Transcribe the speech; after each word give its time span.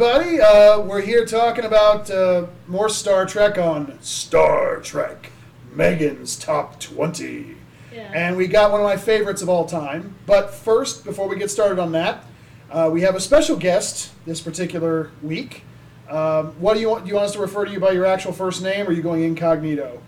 everybody. 0.00 0.40
Uh, 0.40 0.78
we're 0.78 1.00
here 1.00 1.26
talking 1.26 1.64
about 1.64 2.08
uh, 2.08 2.46
more 2.68 2.88
Star 2.88 3.26
Trek 3.26 3.58
on 3.58 3.98
Star 4.00 4.76
Trek 4.76 5.32
Megan's 5.72 6.36
Top 6.36 6.78
20. 6.78 7.56
Yeah. 7.92 8.12
And 8.14 8.36
we 8.36 8.46
got 8.46 8.70
one 8.70 8.80
of 8.80 8.84
my 8.84 8.96
favorites 8.96 9.42
of 9.42 9.48
all 9.48 9.66
time. 9.66 10.14
But 10.24 10.54
first, 10.54 11.04
before 11.04 11.26
we 11.26 11.36
get 11.36 11.50
started 11.50 11.80
on 11.80 11.90
that, 11.92 12.24
uh, 12.70 12.88
we 12.92 13.00
have 13.00 13.16
a 13.16 13.20
special 13.20 13.56
guest 13.56 14.12
this 14.24 14.40
particular 14.40 15.10
week. 15.20 15.64
Um, 16.08 16.52
what 16.60 16.74
do 16.74 16.80
you 16.80 16.90
want? 16.90 17.02
Do 17.02 17.08
you 17.08 17.16
want 17.16 17.26
us 17.26 17.32
to 17.32 17.40
refer 17.40 17.64
to 17.64 17.72
you 17.72 17.80
by 17.80 17.90
your 17.90 18.06
actual 18.06 18.32
first 18.32 18.62
name, 18.62 18.86
or 18.86 18.90
are 18.90 18.92
you 18.92 19.02
going 19.02 19.24
incognito? 19.24 20.00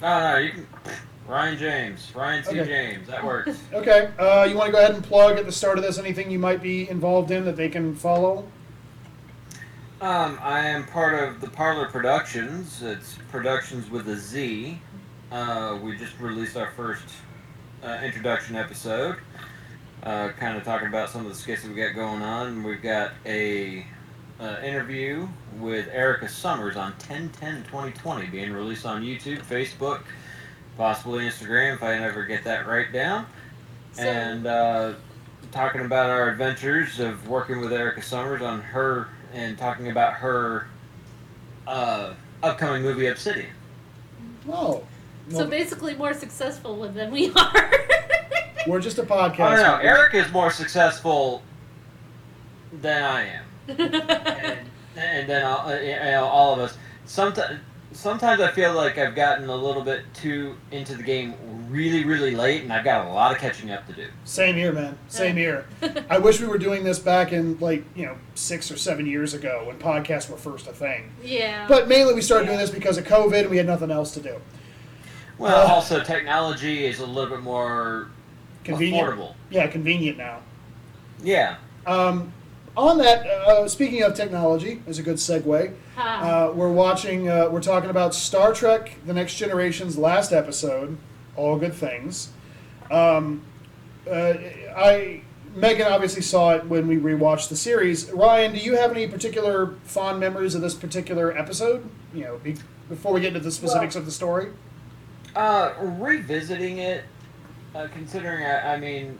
No, 0.00 0.18
no, 0.18 0.38
you 0.38 0.50
can. 0.50 0.66
Ryan 1.28 1.58
James, 1.58 2.10
Ryan 2.14 2.42
C. 2.42 2.50
Okay. 2.58 2.64
James, 2.64 3.06
that 3.08 3.22
works. 3.22 3.60
Okay. 3.74 4.10
Uh, 4.18 4.44
you 4.44 4.56
want 4.56 4.68
to 4.68 4.72
go 4.72 4.78
ahead 4.78 4.94
and 4.94 5.04
plug 5.04 5.36
at 5.36 5.44
the 5.44 5.52
start 5.52 5.76
of 5.76 5.84
this 5.84 5.98
anything 5.98 6.30
you 6.30 6.38
might 6.38 6.62
be 6.62 6.88
involved 6.88 7.30
in 7.30 7.44
that 7.44 7.56
they 7.56 7.68
can 7.68 7.94
follow? 7.94 8.46
Um, 10.02 10.36
I 10.42 10.66
am 10.66 10.84
part 10.84 11.14
of 11.14 11.40
the 11.40 11.48
Parlor 11.48 11.86
Productions. 11.86 12.82
It's 12.82 13.18
Productions 13.30 13.88
with 13.88 14.08
a 14.08 14.16
Z. 14.16 14.80
Uh, 15.30 15.78
we 15.80 15.96
just 15.96 16.18
released 16.18 16.56
our 16.56 16.72
first 16.72 17.04
uh, 17.84 18.00
introduction 18.02 18.56
episode, 18.56 19.18
uh, 20.02 20.30
kind 20.30 20.58
of 20.58 20.64
talking 20.64 20.88
about 20.88 21.08
some 21.10 21.24
of 21.24 21.28
the 21.28 21.38
skits 21.38 21.62
that 21.62 21.68
we 21.70 21.76
got 21.76 21.94
going 21.94 22.20
on. 22.20 22.64
We've 22.64 22.82
got 22.82 23.12
a 23.24 23.86
uh, 24.40 24.56
interview 24.64 25.28
with 25.60 25.86
Erica 25.92 26.28
Summers 26.28 26.76
on 26.76 26.94
10-10-2020 26.94 28.28
being 28.32 28.52
released 28.52 28.84
on 28.84 29.04
YouTube, 29.04 29.40
Facebook, 29.44 30.02
possibly 30.76 31.26
Instagram 31.26 31.74
if 31.74 31.82
I 31.84 31.96
never 32.00 32.24
get 32.24 32.42
that 32.42 32.66
right 32.66 32.92
down. 32.92 33.24
So- 33.92 34.02
and 34.02 34.48
uh, 34.48 34.94
talking 35.52 35.82
about 35.82 36.10
our 36.10 36.28
adventures 36.28 36.98
of 36.98 37.28
working 37.28 37.60
with 37.60 37.72
Erica 37.72 38.02
Summers 38.02 38.42
on 38.42 38.62
her 38.62 39.06
and 39.32 39.56
talking 39.58 39.90
about 39.90 40.14
her 40.14 40.66
uh, 41.66 42.14
upcoming 42.42 42.82
movie 42.82 43.06
Obsidian. 43.06 43.50
Oh. 44.48 44.84
So 45.28 45.46
basically, 45.46 45.94
more 45.94 46.14
successful 46.14 46.88
than 46.88 47.10
we 47.10 47.32
are. 47.32 47.72
we're 48.66 48.80
just 48.80 48.98
a 48.98 49.02
podcast. 49.02 49.40
I 49.40 49.56
don't 49.56 49.64
know. 49.64 49.78
Eric 49.80 50.14
is 50.14 50.30
more 50.32 50.50
successful 50.50 51.42
than 52.72 53.02
I 53.02 53.26
am, 53.26 53.44
and, 53.68 54.68
and 54.96 55.28
then 55.28 55.44
all, 55.44 55.68
uh, 55.68 55.78
you 55.78 55.94
know, 55.94 56.24
all 56.24 56.54
of 56.54 56.58
us. 56.58 56.76
Sometimes, 57.06 57.60
sometimes 57.92 58.40
I 58.40 58.50
feel 58.52 58.74
like 58.74 58.98
I've 58.98 59.14
gotten 59.14 59.48
a 59.48 59.56
little 59.56 59.82
bit 59.82 60.02
too 60.14 60.56
into 60.70 60.94
the 60.94 61.02
game 61.02 61.34
really, 61.68 62.04
really 62.04 62.34
late, 62.34 62.62
and 62.62 62.72
I've 62.72 62.84
got 62.84 63.06
a 63.06 63.10
lot 63.10 63.32
of 63.32 63.38
catching 63.38 63.70
up 63.70 63.86
to 63.86 63.92
do. 63.92 64.06
Same 64.24 64.54
here, 64.56 64.72
man. 64.72 64.98
Same 65.08 65.36
here. 65.36 65.66
I 66.10 66.18
wish 66.18 66.40
we 66.40 66.46
were 66.46 66.58
doing 66.58 66.84
this 66.84 66.98
back 66.98 67.32
in 67.32 67.58
like 67.58 67.84
you 67.94 68.06
know 68.06 68.16
six 68.34 68.70
or 68.70 68.76
seven 68.76 69.06
years 69.06 69.34
ago 69.34 69.64
when 69.66 69.78
podcasts 69.78 70.28
were 70.30 70.36
first 70.36 70.66
a 70.66 70.72
thing. 70.72 71.12
yeah. 71.22 71.66
But 71.68 71.88
mainly 71.88 72.14
we 72.14 72.20
started 72.22 72.46
doing 72.46 72.58
this 72.58 72.70
because 72.70 72.98
of 72.98 73.04
COVID 73.04 73.40
and 73.42 73.50
we 73.50 73.56
had 73.56 73.66
nothing 73.66 73.90
else 73.90 74.12
to 74.14 74.20
do. 74.20 74.40
Well, 75.38 75.66
Uh, 75.66 75.72
also 75.74 76.02
technology 76.02 76.84
is 76.84 77.00
a 77.00 77.06
little 77.06 77.30
bit 77.30 77.42
more 77.42 78.08
Convenient. 78.64 79.08
affordable. 79.08 79.34
Yeah, 79.50 79.66
convenient 79.66 80.18
now. 80.18 80.40
Yeah. 81.22 81.56
Um, 81.86 82.32
on 82.76 82.98
that, 82.98 83.26
uh, 83.26 83.68
speaking 83.68 84.02
of 84.02 84.14
technology, 84.14 84.82
is 84.86 84.98
a 84.98 85.02
good 85.02 85.16
segue. 85.16 85.74
Uh, 85.96 86.52
we're 86.54 86.72
watching. 86.72 87.28
Uh, 87.28 87.48
we're 87.50 87.62
talking 87.62 87.90
about 87.90 88.14
Star 88.14 88.52
Trek: 88.52 88.96
The 89.06 89.12
Next 89.12 89.36
Generation's 89.36 89.98
last 89.98 90.32
episode. 90.32 90.96
All 91.36 91.58
good 91.58 91.74
things. 91.74 92.30
Um, 92.90 93.42
uh, 94.10 94.34
I 94.76 95.22
Megan 95.54 95.86
obviously 95.86 96.22
saw 96.22 96.54
it 96.54 96.66
when 96.66 96.88
we 96.88 96.96
rewatched 96.96 97.48
the 97.48 97.56
series. 97.56 98.10
Ryan, 98.10 98.52
do 98.52 98.58
you 98.58 98.76
have 98.76 98.90
any 98.90 99.06
particular 99.06 99.74
fond 99.84 100.18
memories 100.18 100.54
of 100.54 100.62
this 100.62 100.74
particular 100.74 101.36
episode? 101.36 101.88
You 102.14 102.24
know, 102.24 102.38
be, 102.38 102.56
before 102.88 103.12
we 103.12 103.20
get 103.20 103.28
into 103.28 103.40
the 103.40 103.52
specifics 103.52 103.96
of 103.96 104.06
the 104.06 104.12
story. 104.12 104.48
Uh, 105.34 105.72
revisiting 105.78 106.78
it, 106.78 107.04
uh, 107.74 107.88
considering 107.92 108.44
I, 108.44 108.74
I 108.74 108.76
mean, 108.78 109.18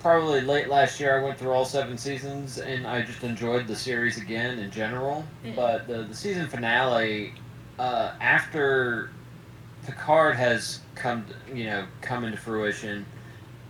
probably 0.00 0.40
late 0.40 0.68
last 0.68 0.98
year 0.98 1.20
I 1.20 1.22
went 1.22 1.38
through 1.38 1.52
all 1.52 1.64
seven 1.64 1.96
seasons 1.96 2.58
and 2.58 2.86
I 2.86 3.02
just 3.02 3.22
enjoyed 3.22 3.66
the 3.66 3.76
series 3.76 4.18
again 4.18 4.58
in 4.58 4.70
general. 4.70 5.24
Yeah. 5.44 5.52
But 5.54 5.86
the 5.86 6.02
the 6.02 6.14
season 6.14 6.48
finale, 6.48 7.34
uh, 7.78 8.14
after 8.20 9.10
Picard 9.86 10.36
has 10.36 10.80
come, 10.94 11.24
you 11.52 11.64
know, 11.64 11.86
come 12.00 12.24
into 12.24 12.38
fruition, 12.38 13.06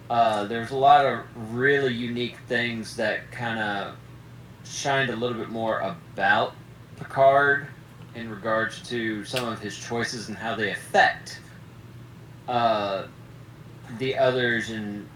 uh, 0.09 0.45
there's 0.45 0.71
a 0.71 0.77
lot 0.77 1.05
of 1.07 1.21
really 1.53 1.93
unique 1.93 2.37
things 2.49 2.97
that 2.97 3.31
kind 3.31 3.59
of 3.59 3.97
shined 4.65 5.11
a 5.11 5.17
little 5.17 5.37
bit 5.37 5.51
more 5.51 5.81
about 5.81 6.55
Picard 6.97 7.69
in 8.15 8.29
regards 8.29 8.83
to 8.89 9.25
some 9.25 9.49
of 9.49 9.61
his 9.61 9.79
choices 9.79 10.29
and 10.29 10.37
how 10.37 10.55
they 10.55 10.71
affect 10.73 11.41
uh, 12.49 13.07
the 13.99 14.19
others, 14.19 14.71
and 14.71 15.09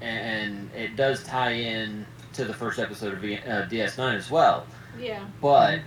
and 0.00 0.70
it 0.74 0.96
does 0.96 1.22
tie 1.24 1.52
in 1.52 2.06
to 2.34 2.44
the 2.44 2.54
first 2.54 2.78
episode 2.78 3.14
of 3.14 3.20
V- 3.20 3.38
uh, 3.38 3.66
DS9 3.66 4.14
as 4.14 4.30
well. 4.30 4.66
yeah. 5.00 5.24
But 5.40 5.80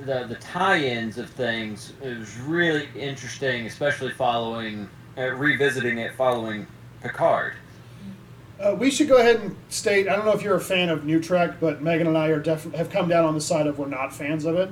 the 0.00 0.24
the 0.28 0.34
tie-ins 0.36 1.18
of 1.18 1.30
things 1.30 1.92
it 2.02 2.18
was 2.18 2.36
really 2.40 2.88
interesting, 2.96 3.66
especially 3.66 4.10
following 4.10 4.88
uh, 5.16 5.28
revisiting 5.30 5.98
it 5.98 6.14
following 6.16 6.66
Picard. 7.00 7.54
Uh, 8.60 8.74
we 8.78 8.90
should 8.90 9.08
go 9.08 9.18
ahead 9.18 9.36
and 9.40 9.56
state. 9.68 10.08
I 10.08 10.16
don't 10.16 10.24
know 10.24 10.32
if 10.32 10.42
you're 10.42 10.56
a 10.56 10.60
fan 10.60 10.88
of 10.88 11.04
New 11.04 11.20
Trek, 11.20 11.60
but 11.60 11.82
Megan 11.82 12.06
and 12.06 12.16
I 12.16 12.28
are 12.28 12.40
def- 12.40 12.72
have 12.74 12.88
come 12.90 13.08
down 13.08 13.24
on 13.24 13.34
the 13.34 13.40
side 13.40 13.66
of 13.66 13.78
we're 13.78 13.86
not 13.86 14.12
fans 14.12 14.44
of 14.44 14.54
it. 14.56 14.70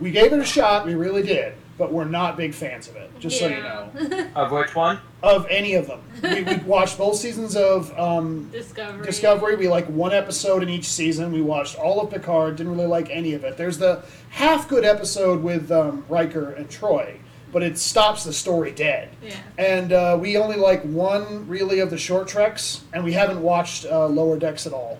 We 0.00 0.10
gave 0.10 0.32
it 0.32 0.38
a 0.40 0.44
shot, 0.44 0.84
we 0.86 0.94
really 0.94 1.22
did, 1.22 1.54
but 1.78 1.92
we're 1.92 2.04
not 2.04 2.36
big 2.36 2.52
fans 2.52 2.88
of 2.88 2.96
it. 2.96 3.10
Just 3.20 3.38
so 3.38 3.46
you 3.46 3.62
know, 3.62 3.90
know. 3.94 4.26
Of 4.36 4.50
which 4.50 4.74
one? 4.74 4.98
Of 5.22 5.46
any 5.48 5.74
of 5.74 5.86
them. 5.86 6.00
We, 6.22 6.42
we 6.42 6.56
watched 6.66 6.98
both 6.98 7.16
seasons 7.16 7.54
of 7.54 7.96
um, 7.98 8.48
Discovery. 8.50 9.06
Discovery. 9.06 9.56
We 9.56 9.68
like 9.68 9.86
one 9.86 10.12
episode 10.12 10.62
in 10.64 10.68
each 10.68 10.88
season. 10.88 11.30
We 11.32 11.42
watched 11.42 11.78
all 11.78 12.00
of 12.00 12.10
Picard. 12.10 12.56
Didn't 12.56 12.72
really 12.72 12.86
like 12.88 13.08
any 13.08 13.34
of 13.34 13.44
it. 13.44 13.56
There's 13.56 13.78
the 13.78 14.02
half 14.30 14.68
good 14.68 14.84
episode 14.84 15.40
with 15.42 15.70
um, 15.70 16.04
Riker 16.08 16.50
and 16.50 16.68
Troi, 16.68 17.18
but 17.52 17.62
it 17.62 17.78
stops 17.78 18.24
the 18.24 18.32
story 18.32 18.72
dead. 18.72 19.10
Yeah. 19.22 19.36
And 19.58 19.92
uh, 19.92 20.18
we 20.20 20.36
only 20.36 20.56
like 20.56 20.82
one 20.82 21.46
really 21.46 21.78
of 21.78 21.90
the 21.90 21.98
short 21.98 22.26
treks, 22.26 22.82
and 22.92 23.04
we 23.04 23.12
haven't 23.12 23.40
watched 23.40 23.84
uh, 23.86 24.06
Lower 24.08 24.36
Decks 24.38 24.66
at 24.66 24.72
all. 24.72 24.98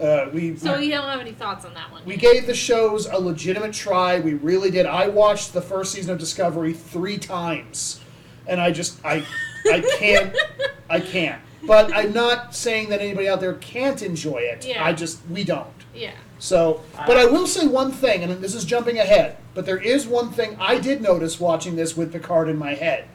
Uh, 0.00 0.30
we 0.32 0.56
So 0.56 0.78
you 0.78 0.90
don't 0.90 1.04
have 1.08 1.20
any 1.20 1.32
thoughts 1.32 1.64
on 1.66 1.74
that 1.74 1.92
one? 1.92 2.02
we 2.06 2.16
gave 2.16 2.46
the 2.46 2.54
shows 2.54 3.06
a 3.06 3.18
legitimate 3.18 3.74
try. 3.74 4.18
We 4.18 4.34
really 4.34 4.70
did. 4.70 4.86
I 4.86 5.08
watched 5.08 5.52
the 5.52 5.60
first 5.60 5.92
season 5.92 6.12
of 6.12 6.18
Discovery 6.18 6.72
three 6.72 7.18
times, 7.18 8.00
and 8.46 8.60
I 8.60 8.70
just 8.70 9.04
I 9.04 9.24
I 9.66 9.82
can't 9.98 10.36
I 10.90 11.00
can't. 11.00 11.40
But 11.64 11.94
I'm 11.94 12.12
not 12.12 12.54
saying 12.54 12.88
that 12.88 13.00
anybody 13.00 13.28
out 13.28 13.40
there 13.40 13.54
can't 13.54 14.02
enjoy 14.02 14.38
it. 14.38 14.66
Yeah. 14.66 14.84
I 14.84 14.92
just 14.92 15.20
we 15.28 15.44
don't. 15.44 15.68
Yeah. 15.94 16.12
So, 16.38 16.82
but 17.06 17.16
I 17.16 17.24
will 17.24 17.46
say 17.46 17.68
one 17.68 17.92
thing, 17.92 18.24
and 18.24 18.42
this 18.42 18.56
is 18.56 18.64
jumping 18.64 18.98
ahead, 18.98 19.36
but 19.54 19.64
there 19.64 19.78
is 19.78 20.08
one 20.08 20.32
thing 20.32 20.56
I 20.58 20.80
did 20.80 21.00
notice 21.00 21.38
watching 21.38 21.76
this 21.76 21.96
with 21.96 22.12
Picard 22.12 22.48
in 22.48 22.58
my 22.58 22.74
head. 22.74 23.06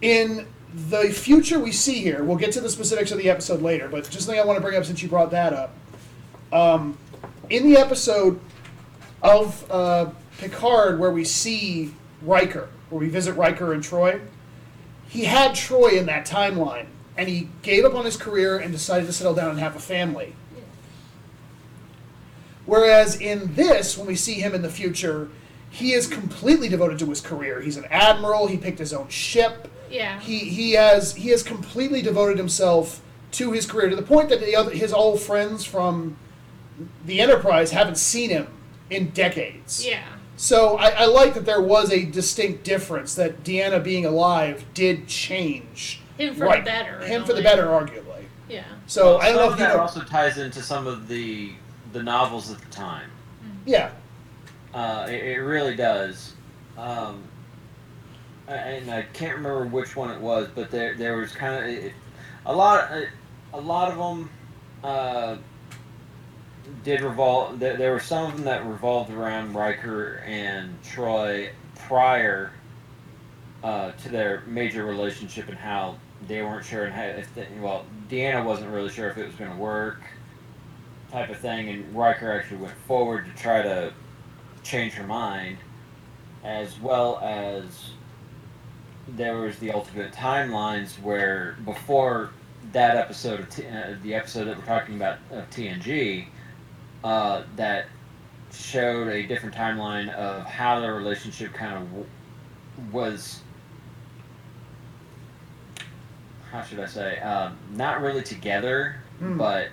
In 0.00 0.46
the 0.74 1.10
future 1.10 1.58
we 1.58 1.72
see 1.72 2.00
here, 2.00 2.24
we'll 2.24 2.38
get 2.38 2.52
to 2.52 2.62
the 2.62 2.70
specifics 2.70 3.12
of 3.12 3.18
the 3.18 3.28
episode 3.28 3.60
later, 3.60 3.88
but 3.88 4.08
just 4.08 4.24
something 4.24 4.40
I 4.40 4.46
want 4.46 4.56
to 4.56 4.62
bring 4.62 4.78
up 4.78 4.86
since 4.86 5.02
you 5.02 5.10
brought 5.10 5.30
that 5.32 5.52
up. 5.52 5.74
Um, 6.52 6.96
in 7.50 7.70
the 7.70 7.78
episode 7.78 8.40
of 9.22 9.70
uh, 9.70 10.06
Picard 10.38 10.98
where 10.98 11.10
we 11.10 11.24
see 11.24 11.92
Riker, 12.22 12.70
where 12.90 13.00
we 13.00 13.08
visit 13.08 13.34
Riker 13.34 13.72
and 13.72 13.82
Troi, 13.82 14.20
he 15.08 15.24
had 15.24 15.52
Troi 15.52 15.96
in 15.98 16.06
that 16.06 16.26
timeline, 16.26 16.86
and 17.16 17.28
he 17.28 17.48
gave 17.62 17.84
up 17.84 17.94
on 17.94 18.04
his 18.04 18.16
career 18.16 18.58
and 18.58 18.72
decided 18.72 19.06
to 19.06 19.12
settle 19.12 19.34
down 19.34 19.50
and 19.50 19.58
have 19.58 19.76
a 19.76 19.80
family. 19.80 20.34
Whereas 22.64 23.20
in 23.20 23.54
this, 23.54 23.96
when 23.96 24.06
we 24.06 24.16
see 24.16 24.34
him 24.34 24.54
in 24.54 24.62
the 24.62 24.68
future, 24.68 25.28
he 25.70 25.92
is 25.92 26.06
completely 26.06 26.68
devoted 26.68 26.98
to 26.98 27.06
his 27.06 27.20
career. 27.20 27.60
He's 27.60 27.76
an 27.76 27.84
admiral. 27.90 28.48
He 28.48 28.56
picked 28.56 28.78
his 28.78 28.92
own 28.92 29.08
ship. 29.08 29.68
Yeah. 29.90 30.18
He 30.18 30.38
he 30.38 30.72
has 30.72 31.14
he 31.14 31.28
has 31.30 31.44
completely 31.44 32.02
devoted 32.02 32.38
himself 32.38 33.00
to 33.32 33.52
his 33.52 33.66
career 33.66 33.88
to 33.88 33.94
the 33.94 34.02
point 34.02 34.30
that 34.30 34.40
the 34.40 34.56
other 34.56 34.72
his 34.72 34.92
old 34.92 35.20
friends 35.20 35.64
from 35.64 36.16
the 37.04 37.20
Enterprise 37.20 37.70
haven't 37.70 37.98
seen 37.98 38.30
him 38.30 38.48
in 38.90 39.10
decades. 39.10 39.86
yeah. 39.86 40.02
So 40.36 40.76
I, 40.76 40.88
I 40.90 41.04
like 41.06 41.34
that 41.34 41.46
there 41.46 41.62
was 41.62 41.90
a 41.92 42.04
distinct 42.04 42.62
difference 42.64 43.14
that 43.14 43.42
Deanna 43.42 43.82
being 43.82 44.04
alive 44.04 44.64
did 44.74 45.06
change 45.08 46.00
Him 46.18 46.34
for 46.34 46.44
Right. 46.44 46.64
the 46.64 46.70
better. 46.70 47.00
him 47.00 47.24
for 47.24 47.32
the 47.32 47.42
better, 47.42 47.66
arguably. 47.66 48.24
Yeah. 48.48 48.64
So 48.86 49.18
I 49.18 49.26
don't 49.28 49.36
know 49.36 49.46
of 49.48 49.52
if 49.54 49.58
you 49.60 49.64
that 49.66 49.74
know. 49.76 49.80
also 49.82 50.00
ties 50.02 50.38
into 50.38 50.62
some 50.62 50.86
of 50.86 51.08
the 51.08 51.52
the 51.92 52.02
novels 52.02 52.50
at 52.50 52.58
the 52.58 52.66
time. 52.70 53.10
Yeah, 53.64 53.90
Uh, 54.74 55.06
it, 55.08 55.22
it 55.24 55.38
really 55.40 55.74
does. 55.74 56.34
Um, 56.76 57.22
and 58.46 58.90
I 58.90 59.02
can't 59.12 59.36
remember 59.36 59.64
which 59.66 59.96
one 59.96 60.10
it 60.10 60.20
was, 60.20 60.48
but 60.54 60.70
there 60.70 60.94
there 60.94 61.16
was 61.16 61.32
kind 61.32 61.54
of 61.86 61.92
a 62.46 62.54
lot 62.54 62.90
a 63.54 63.60
lot 63.60 63.90
of 63.90 63.98
them. 63.98 64.30
Uh, 64.84 65.36
did 66.84 67.00
revolve. 67.00 67.58
There, 67.58 67.92
were 67.92 68.00
some 68.00 68.30
of 68.30 68.36
them 68.36 68.44
that 68.44 68.64
revolved 68.66 69.10
around 69.10 69.54
Riker 69.54 70.22
and 70.26 70.80
Troi 70.82 71.50
prior 71.74 72.52
uh, 73.62 73.92
to 73.92 74.08
their 74.08 74.42
major 74.46 74.84
relationship 74.84 75.48
and 75.48 75.58
how 75.58 75.96
they 76.26 76.42
weren't 76.42 76.64
sure 76.64 76.84
and 76.84 76.94
how 76.94 77.02
if 77.02 77.34
they, 77.34 77.46
well, 77.60 77.84
Deanna 78.08 78.44
wasn't 78.44 78.70
really 78.70 78.90
sure 78.90 79.08
if 79.10 79.18
it 79.18 79.26
was 79.26 79.34
going 79.34 79.50
to 79.50 79.56
work, 79.56 80.02
type 81.10 81.30
of 81.30 81.38
thing, 81.38 81.68
and 81.68 81.94
Riker 81.94 82.32
actually 82.32 82.58
went 82.58 82.76
forward 82.86 83.26
to 83.26 83.32
try 83.32 83.62
to 83.62 83.92
change 84.62 84.94
her 84.94 85.06
mind, 85.06 85.58
as 86.44 86.78
well 86.80 87.18
as 87.22 87.90
there 89.08 89.38
was 89.38 89.56
the 89.58 89.70
alternate 89.70 90.12
timelines 90.12 91.00
where 91.00 91.56
before 91.64 92.30
that 92.72 92.96
episode 92.96 93.40
of 93.40 93.50
T- 93.50 93.66
uh, 93.66 93.94
the 94.02 94.14
episode 94.14 94.44
that 94.44 94.56
we're 94.56 94.64
talking 94.64 94.96
about 94.96 95.18
of 95.30 95.48
TNG, 95.50 96.26
uh, 97.06 97.44
that 97.54 97.86
showed 98.52 99.06
a 99.08 99.22
different 99.26 99.54
timeline 99.54 100.12
of 100.14 100.44
how 100.44 100.80
their 100.80 100.94
relationship 100.94 101.52
kind 101.54 101.74
of 101.76 101.84
w- 101.90 102.06
was. 102.90 103.40
How 106.50 106.62
should 106.62 106.80
I 106.80 106.86
say? 106.86 107.20
Um, 107.20 107.56
not 107.74 108.00
really 108.00 108.22
together, 108.22 108.96
Hmm. 109.20 109.36
but 109.38 109.68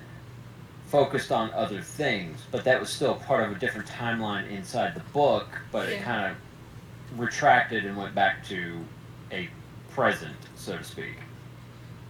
focused 0.87 1.31
on 1.31 1.49
other 1.53 1.81
things. 1.81 2.39
But 2.51 2.63
that 2.65 2.79
was 2.79 2.89
still 2.89 3.15
part 3.15 3.43
of 3.49 3.55
a 3.55 3.59
different 3.59 3.87
timeline 3.87 4.47
inside 4.49 4.93
the 4.93 4.99
book. 5.11 5.47
But 5.71 5.89
it 5.89 6.03
kind 6.03 6.31
of 6.31 7.19
retracted 7.19 7.85
and 7.85 7.97
went 7.97 8.13
back 8.13 8.45
to 8.49 8.83
a 9.31 9.49
present, 9.91 10.35
so 10.55 10.77
to 10.77 10.83
speak. 10.83 11.17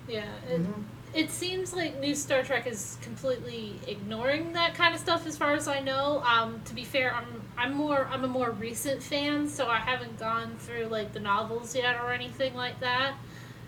Yeah, 0.07 0.25
it, 0.49 0.61
Mhm. 0.61 0.83
It 1.13 1.29
seems 1.29 1.73
like 1.73 1.99
new 1.99 2.15
Star 2.15 2.43
Trek 2.43 2.65
is 2.67 2.97
completely 3.01 3.79
ignoring 3.87 4.53
that 4.53 4.73
kind 4.75 4.93
of 4.93 4.99
stuff, 4.99 5.27
as 5.27 5.37
far 5.37 5.53
as 5.53 5.67
I 5.67 5.79
know. 5.79 6.23
Um, 6.25 6.61
to 6.65 6.73
be 6.73 6.83
fair, 6.83 7.13
I'm 7.13 7.41
I'm 7.57 7.73
more 7.73 8.07
I'm 8.11 8.23
a 8.23 8.27
more 8.27 8.51
recent 8.51 9.01
fan, 9.01 9.47
so 9.47 9.67
I 9.67 9.77
haven't 9.77 10.19
gone 10.19 10.55
through 10.57 10.85
like 10.85 11.13
the 11.13 11.19
novels 11.19 11.75
yet 11.75 11.95
or 12.01 12.11
anything 12.11 12.55
like 12.55 12.79
that. 12.79 13.15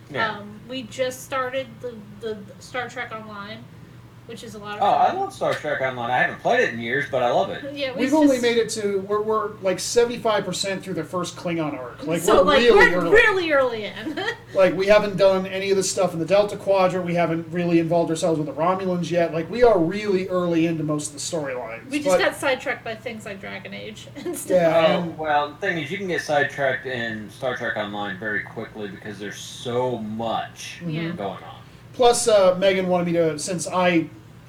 Yeah. 0.09 0.37
Um, 0.37 0.59
we 0.67 0.83
just 0.83 1.23
started 1.23 1.67
the 1.81 1.95
the 2.19 2.37
Star 2.59 2.89
Trek 2.89 3.11
Online, 3.11 3.63
which 4.27 4.43
is 4.43 4.55
a 4.55 4.59
lot 4.59 4.77
of 4.77 4.83
oh, 4.83 4.97
I 4.97 5.07
fun. 5.07 5.17
love 5.17 5.33
Star 5.33 5.53
Trek 5.53 5.81
Online. 5.81 6.09
I 6.11 6.17
haven't 6.19 6.39
played 6.39 6.61
it 6.61 6.73
in 6.73 6.79
years, 6.79 7.05
but 7.11 7.23
I 7.23 7.31
love 7.31 7.49
it. 7.49 7.73
Yeah, 7.73 7.91
we 7.93 8.01
We've 8.01 8.09
just, 8.09 8.15
only 8.21 8.39
made 8.39 8.57
it 8.57 8.69
to 8.71 8.99
we're, 9.01 9.21
we're 9.21 9.51
like 9.61 9.79
seventy 9.79 10.17
five 10.17 10.45
percent 10.45 10.83
through 10.83 10.95
the 10.95 11.03
first 11.03 11.35
Klingon 11.35 11.77
arc. 11.77 12.05
Like 12.05 12.21
so 12.21 12.37
we're 12.37 12.43
like 12.43 12.59
really 12.61 12.75
we're 12.95 12.95
early. 12.97 13.11
really 13.11 13.51
early 13.51 13.83
in. 13.85 14.19
Like 14.53 14.73
we 14.73 14.87
haven't 14.87 15.17
done 15.17 15.45
any 15.47 15.69
of 15.71 15.75
the 15.75 15.83
stuff 15.83 16.13
in 16.13 16.19
the 16.19 16.25
Delta 16.25 16.55
Quadrant. 16.55 17.05
We 17.05 17.13
haven't 17.15 17.45
really 17.51 17.79
involved 17.79 18.09
ourselves 18.09 18.37
with 18.39 18.47
the 18.47 18.53
Romulans 18.53 19.11
yet. 19.11 19.33
Like 19.33 19.49
we 19.49 19.63
are 19.63 19.77
really 19.77 20.29
early 20.29 20.65
into 20.67 20.81
most 20.81 21.07
of 21.07 21.13
the 21.15 21.19
storylines. 21.19 21.89
we 21.89 21.97
just 21.99 22.17
But- 22.17 22.23
got 22.23 22.35
sidetracked 22.37 22.85
by 22.85 22.95
things 22.95 23.25
like 23.25 23.41
Dragon 23.41 23.73
Age 23.73 24.07
and 24.15 24.33
stuff. 24.37 24.51
Yeah. 24.51 24.85
Oh, 24.97 25.01
and- 25.01 25.17
well, 25.17 25.49
the 25.49 25.55
thing 25.57 25.77
is, 25.79 25.91
you 25.91 25.97
can 25.97 26.07
get 26.07 26.21
sidetracked 26.21 26.85
in 26.85 27.29
Star 27.29 27.57
Trek 27.57 27.75
Online 27.75 28.17
very 28.17 28.43
quickly 28.43 28.87
because 28.87 29.19
there's 29.19 29.37
so 29.39 29.97
much 29.97 30.81
Yeah. 30.87 31.09
going 31.09 31.43
on. 31.43 31.54
Plus, 31.95 32.27
uh, 32.27 32.55
Megan 32.59 32.87
wanted 32.87 33.05
me 33.07 33.13
to, 33.13 33.39
since 33.39 33.67
I 33.67 34.07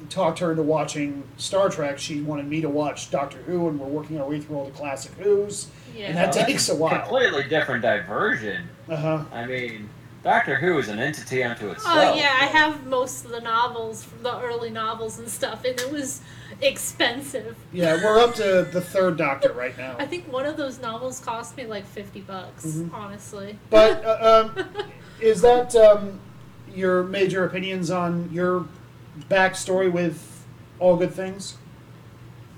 talked 0.08 0.40
her 0.40 0.50
into 0.50 0.62
watching 0.64 1.22
Star 1.36 1.68
Trek, 1.68 1.98
she 1.98 2.20
wanted 2.20 2.46
me 2.48 2.60
to 2.60 2.68
watch 2.68 3.10
Doctor 3.10 3.38
Who, 3.38 3.68
and 3.68 3.78
we're 3.78 3.86
working 3.86 4.20
our 4.20 4.28
way 4.28 4.40
through 4.40 4.56
all 4.56 4.64
the 4.64 4.72
classic 4.72 5.12
Who's. 5.12 5.68
Yeah. 5.96 6.06
And 6.06 6.16
that 6.16 6.34
Well, 6.34 6.44
takes 6.44 6.68
a 6.68 6.74
while. 6.74 7.00
Completely 7.00 7.44
different 7.44 7.82
diversion. 7.82 8.68
Uh 8.88 8.96
huh. 8.96 9.24
I 9.32 9.46
mean, 9.46 9.88
Doctor 10.24 10.56
Who 10.56 10.76
is 10.78 10.88
an 10.88 10.98
entity 10.98 11.44
unto 11.44 11.70
itself. 11.70 11.94
Oh 11.96 12.14
yeah, 12.14 12.36
I 12.40 12.46
have 12.46 12.84
most 12.86 13.24
of 13.24 13.30
the 13.30 13.40
novels 13.40 14.02
from 14.04 14.22
the 14.24 14.40
early 14.40 14.70
novels 14.70 15.18
and 15.20 15.28
stuff, 15.28 15.64
and 15.64 15.78
it 15.80 15.90
was 15.90 16.20
expensive. 16.60 17.56
Yeah, 17.72 17.94
we're 18.02 18.18
up 18.18 18.34
to 18.34 18.68
the 18.72 18.80
third 18.80 19.16
Doctor 19.16 19.52
right 19.52 19.76
now. 19.78 19.94
I 20.00 20.06
think 20.06 20.30
one 20.32 20.46
of 20.46 20.56
those 20.56 20.80
novels 20.80 21.20
cost 21.20 21.56
me 21.56 21.64
like 21.66 21.86
fifty 21.86 22.20
bucks, 22.20 22.66
Mhm. 22.66 22.92
honestly. 22.92 23.56
But 23.70 24.04
uh, 24.04 24.50
um, 24.56 24.64
is 25.20 25.40
that 25.42 25.74
um, 25.76 26.18
your 26.76 27.02
major 27.04 27.44
opinions 27.44 27.90
on 27.90 28.28
your 28.32 28.66
backstory 29.30 29.90
with 29.90 30.44
All 30.78 30.96
Good 30.96 31.12
Things? 31.12 31.56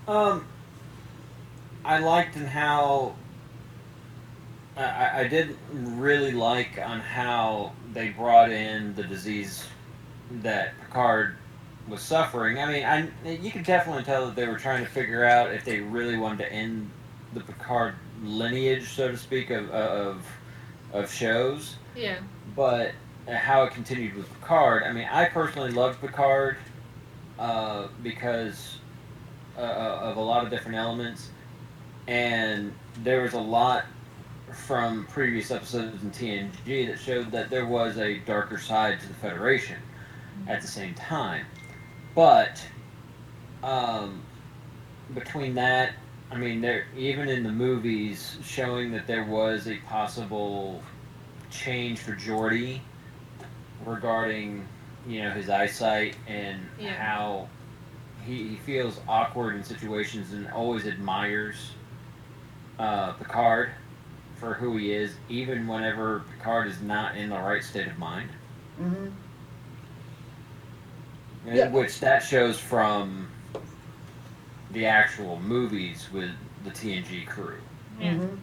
Um, 0.07 0.45
I 1.85 1.99
liked 1.99 2.37
in 2.37 2.47
how 2.47 3.15
I- 4.77 4.83
I, 4.85 5.19
I 5.21 5.29
did 5.29 5.57
really 5.73 6.33
like 6.33 6.79
on 6.79 7.01
how 7.01 7.73
they 7.93 8.11
brought 8.11 8.51
in 8.51 8.95
the 8.95 9.03
disease 9.05 9.65
that 10.43 10.75
Picard 10.81 11.37
was 11.89 12.01
suffering. 12.03 12.59
I 12.59 12.67
mean, 12.73 12.85
I 12.85 13.29
you 13.31 13.51
could 13.51 13.65
definitely 13.65 14.05
tell 14.05 14.27
that 14.27 14.37
they 14.37 14.47
were 14.47 14.59
trying 14.59 14.85
to 14.85 14.91
figure 14.91 15.25
out 15.25 15.53
if 15.53 15.65
they 15.65 15.81
really 15.81 16.17
wanted 16.17 16.39
to 16.45 16.53
end 16.53 16.91
the 17.35 17.41
Picard 17.41 17.95
lineage, 18.23 18.89
so 18.91 19.09
to 19.11 19.17
speak, 19.17 19.51
of 19.51 19.69
of, 19.71 20.25
of 20.93 21.13
shows 21.13 21.77
Yeah, 21.97 22.19
but 22.55 22.93
how 23.37 23.65
it 23.65 23.73
continued 23.73 24.15
with 24.15 24.29
Picard. 24.41 24.85
I 24.85 24.93
mean, 24.93 25.09
I 25.11 25.27
personally 25.27 25.71
loved 25.71 26.01
Picard 26.01 26.57
uh, 27.39 27.89
because 28.03 28.79
uh, 29.57 29.61
of 29.61 30.17
a 30.17 30.21
lot 30.21 30.45
of 30.45 30.51
different 30.51 30.77
elements, 30.77 31.31
and 32.07 32.73
there 33.03 33.23
was 33.23 33.35
a 33.35 33.41
lot 33.41 33.85
from 34.53 35.07
previous 35.07 35.51
episodes 35.51 36.03
in 36.03 36.11
TNG 36.11 36.87
that 36.89 36.99
showed 36.99 37.31
that 37.33 37.51
there 37.51 37.67
was 37.67 37.99
a 37.99 38.19
darker 38.21 38.59
side 38.59 38.99
to 39.01 39.07
the 39.07 39.15
Federation 39.15 39.77
at 40.47 40.63
the 40.63 40.67
same 40.67 40.95
time. 40.95 41.45
But 42.15 42.65
um, 43.63 44.23
between 45.15 45.55
that, 45.57 45.93
I 46.31 46.37
mean, 46.37 46.61
there 46.61 46.87
even 46.97 47.29
in 47.29 47.43
the 47.43 47.53
movies 47.53 48.39
showing 48.43 48.91
that 48.93 49.07
there 49.07 49.25
was 49.25 49.67
a 49.67 49.77
possible 49.89 50.83
change 51.51 51.99
for 51.99 52.13
Geordi 52.13 52.81
regarding 53.85 54.67
you 55.07 55.23
know 55.23 55.31
his 55.31 55.49
eyesight 55.49 56.17
and 56.27 56.61
Yeah. 56.79 56.95
how 56.95 57.49
he, 58.27 58.49
he 58.49 58.57
feels 58.57 59.01
awkward 59.09 59.55
in 59.57 59.65
situations 59.65 60.33
and 60.33 60.51
always 60.51 60.87
admires 60.87 61.73
uh, 62.79 63.13
Picard 63.13 63.71
for 64.37 64.55
who 64.55 64.77
he 64.77 64.93
is, 64.93 65.15
even 65.29 65.67
whenever 65.67 66.21
Picard 66.37 66.69
is 66.69 66.81
not 66.81 67.17
in 67.17 67.31
the 67.31 67.39
right 67.39 67.63
state 67.65 67.87
of 67.89 67.99
mind. 67.99 68.31
Mm-hmm. 68.81 69.09
Yeah. 71.47 71.69
Which 71.71 71.99
that 72.01 72.23
shows 72.23 72.59
from 72.59 73.29
the 74.73 74.85
actual 74.87 75.41
movies 75.41 76.09
with 76.13 76.31
the 76.65 76.71
TNG 76.71 77.27
crew, 77.27 77.57
yeah. 77.99 78.15
Mm-hmm. 78.15 78.37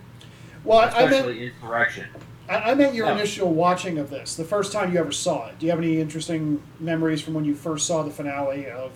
Well, 0.64 0.80
I, 0.80 0.84
I 0.86 1.02
meant 1.02 1.14
especially 1.14 1.46
Insurrection. 1.48 2.08
I, 2.48 2.72
I 2.72 2.76
meant 2.76 2.94
your 2.96 3.08
Oh. 3.08 3.14
initial 3.16 3.52
watching 3.54 3.98
of 3.98 4.10
this, 4.10 4.36
the 4.36 4.44
first 4.44 4.72
time 4.72 4.94
you 4.94 5.00
ever 5.00 5.12
saw 5.12 5.48
it. 5.48 5.60
Do 5.60 5.66
you 5.66 5.72
have 5.72 5.80
any 5.80 6.00
interesting 6.00 6.62
memories 6.80 7.22
from 7.22 7.34
when 7.34 7.46
you 7.46 7.56
first 7.56 7.88
saw 7.88 8.04
the 8.04 8.12
finale 8.12 8.68
of 8.70 8.92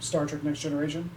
Star 0.00 0.26
Trek: 0.26 0.42
Next 0.44 0.60
Generation? 0.60 1.10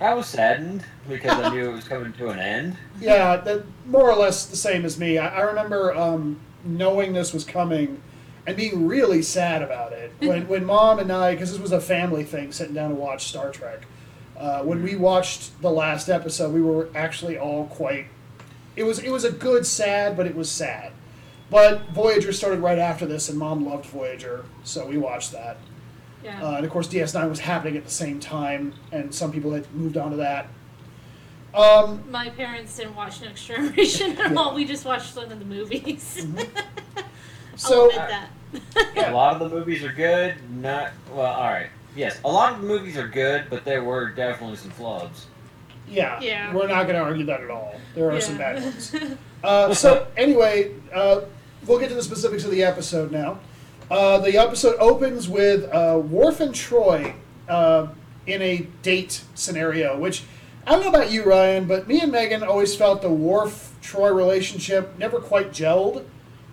I 0.00 0.12
was 0.12 0.26
saddened 0.26 0.84
because 1.08 1.32
I 1.38 1.48
knew 1.54 1.70
it 1.70 1.72
was 1.72 1.88
coming 1.88 2.12
to 2.14 2.28
an 2.28 2.38
end. 2.38 2.76
Yeah, 3.00 3.36
that 3.36 3.64
more 3.86 4.10
or 4.10 4.16
less 4.16 4.46
the 4.46 4.56
same 4.56 4.84
as 4.84 4.98
me. 4.98 5.18
I, 5.18 5.28
I 5.38 5.40
remember 5.42 5.94
um, 5.94 6.38
knowing 6.64 7.12
this 7.12 7.32
was 7.34 7.44
coming 7.44 8.00
and 8.46 8.56
being 8.56 8.86
really 8.86 9.22
sad 9.22 9.62
about 9.62 9.92
it 9.92 10.12
when 10.20 10.46
when 10.48 10.64
mom 10.64 10.98
and 10.98 11.10
I, 11.10 11.32
because 11.32 11.50
this 11.52 11.60
was 11.60 11.72
a 11.72 11.80
family 11.80 12.24
thing, 12.24 12.52
sitting 12.52 12.74
down 12.74 12.90
to 12.90 12.94
watch 12.96 13.26
Star 13.28 13.50
Trek. 13.50 13.86
Uh, 14.36 14.62
when 14.62 14.82
we 14.82 14.96
watched 14.96 15.60
the 15.62 15.70
last 15.70 16.10
episode, 16.10 16.52
we 16.52 16.60
were 16.60 16.88
actually 16.94 17.38
all 17.38 17.66
quite. 17.66 18.06
It 18.76 18.84
was 18.84 18.98
it 18.98 19.10
was 19.10 19.24
a 19.24 19.32
good 19.32 19.66
sad, 19.66 20.16
but 20.16 20.26
it 20.26 20.34
was 20.36 20.50
sad. 20.50 20.92
But 21.50 21.88
Voyager 21.90 22.32
started 22.32 22.60
right 22.60 22.78
after 22.78 23.06
this, 23.06 23.28
and 23.28 23.38
mom 23.38 23.64
loved 23.66 23.86
Voyager, 23.86 24.44
so 24.64 24.86
we 24.86 24.98
watched 24.98 25.32
that. 25.32 25.56
yeah. 26.24 26.42
Uh, 26.44 26.56
and 26.56 26.64
of 26.64 26.70
course, 26.72 26.88
DS9 26.88 27.28
was 27.28 27.38
happening 27.40 27.76
at 27.76 27.84
the 27.84 27.90
same 27.90 28.18
time, 28.18 28.74
and 28.92 29.14
some 29.14 29.30
people 29.32 29.52
had 29.52 29.72
moved 29.74 29.96
on 29.96 30.10
to 30.10 30.16
that. 30.16 30.48
Um, 31.54 32.02
My 32.10 32.28
parents 32.30 32.76
didn't 32.76 32.96
watch 32.96 33.20
Next 33.22 33.46
Generation 33.46 34.12
at 34.18 34.30
Yeah. 34.32 34.36
all. 34.36 34.54
We 34.54 34.64
just 34.64 34.84
watched 34.84 35.14
some 35.14 35.30
of 35.30 35.38
the 35.38 35.44
movies. 35.44 36.26
so 37.56 37.90
I'll 37.92 38.00
admit 38.00 38.08
that. 38.74 38.92
Yeah. 38.94 39.12
A 39.12 39.14
lot 39.14 39.40
of 39.40 39.48
the 39.50 39.56
movies 39.56 39.82
are 39.84 39.92
good. 39.92 40.34
Not 40.50 40.90
well. 41.12 41.26
All 41.32 41.44
right. 41.50 41.68
Yes, 41.94 42.20
a 42.24 42.28
lot 42.30 42.52
of 42.54 42.60
the 42.60 42.66
movies 42.66 42.96
are 42.98 43.08
good, 43.08 43.44
but 43.48 43.64
there 43.64 43.82
were 43.84 44.10
definitely 44.10 44.56
some 44.56 44.70
flubs. 44.72 45.24
Yeah, 45.88 46.18
Yeah. 46.20 46.52
we're 46.54 46.66
not 46.66 46.84
going 46.84 46.96
to 46.96 47.02
argue 47.02 47.26
that 47.26 47.40
at 47.40 47.50
all. 47.50 47.74
There 47.94 48.10
are 48.10 48.20
some 48.20 48.38
Yeah. 48.38 48.54
bad 48.54 48.62
ones. 48.64 48.94
Uh, 49.44 49.72
so 49.72 50.06
anyway, 50.16 50.72
uh, 50.92 51.20
we'll 51.66 51.78
get 51.78 51.88
to 51.90 51.94
the 51.94 52.02
specifics 52.02 52.42
of 52.44 52.50
the 52.50 52.64
episode 52.64 53.12
now. 53.12 53.38
Uh, 53.88 54.18
the 54.18 54.36
episode 54.36 54.74
opens 54.80 55.28
with 55.28 55.64
uh, 55.72 55.98
Worf 55.98 56.40
and 56.40 56.52
Troi 56.52 57.14
uh, 57.48 57.86
in 58.26 58.42
a 58.42 58.66
date 58.82 59.22
scenario, 59.34 59.96
which 59.96 60.24
I 60.66 60.72
don't 60.72 60.80
know 60.80 60.88
about 60.88 61.12
you, 61.12 61.22
Ryan, 61.22 61.66
but 61.66 61.86
me 61.86 62.00
and 62.00 62.10
Megan 62.10 62.42
always 62.42 62.74
felt 62.74 63.02
the 63.02 63.10
Worf 63.10 63.74
Troi 63.82 64.10
relationship 64.16 64.98
never 64.98 65.20
quite 65.20 65.52
gelled. 65.52 66.02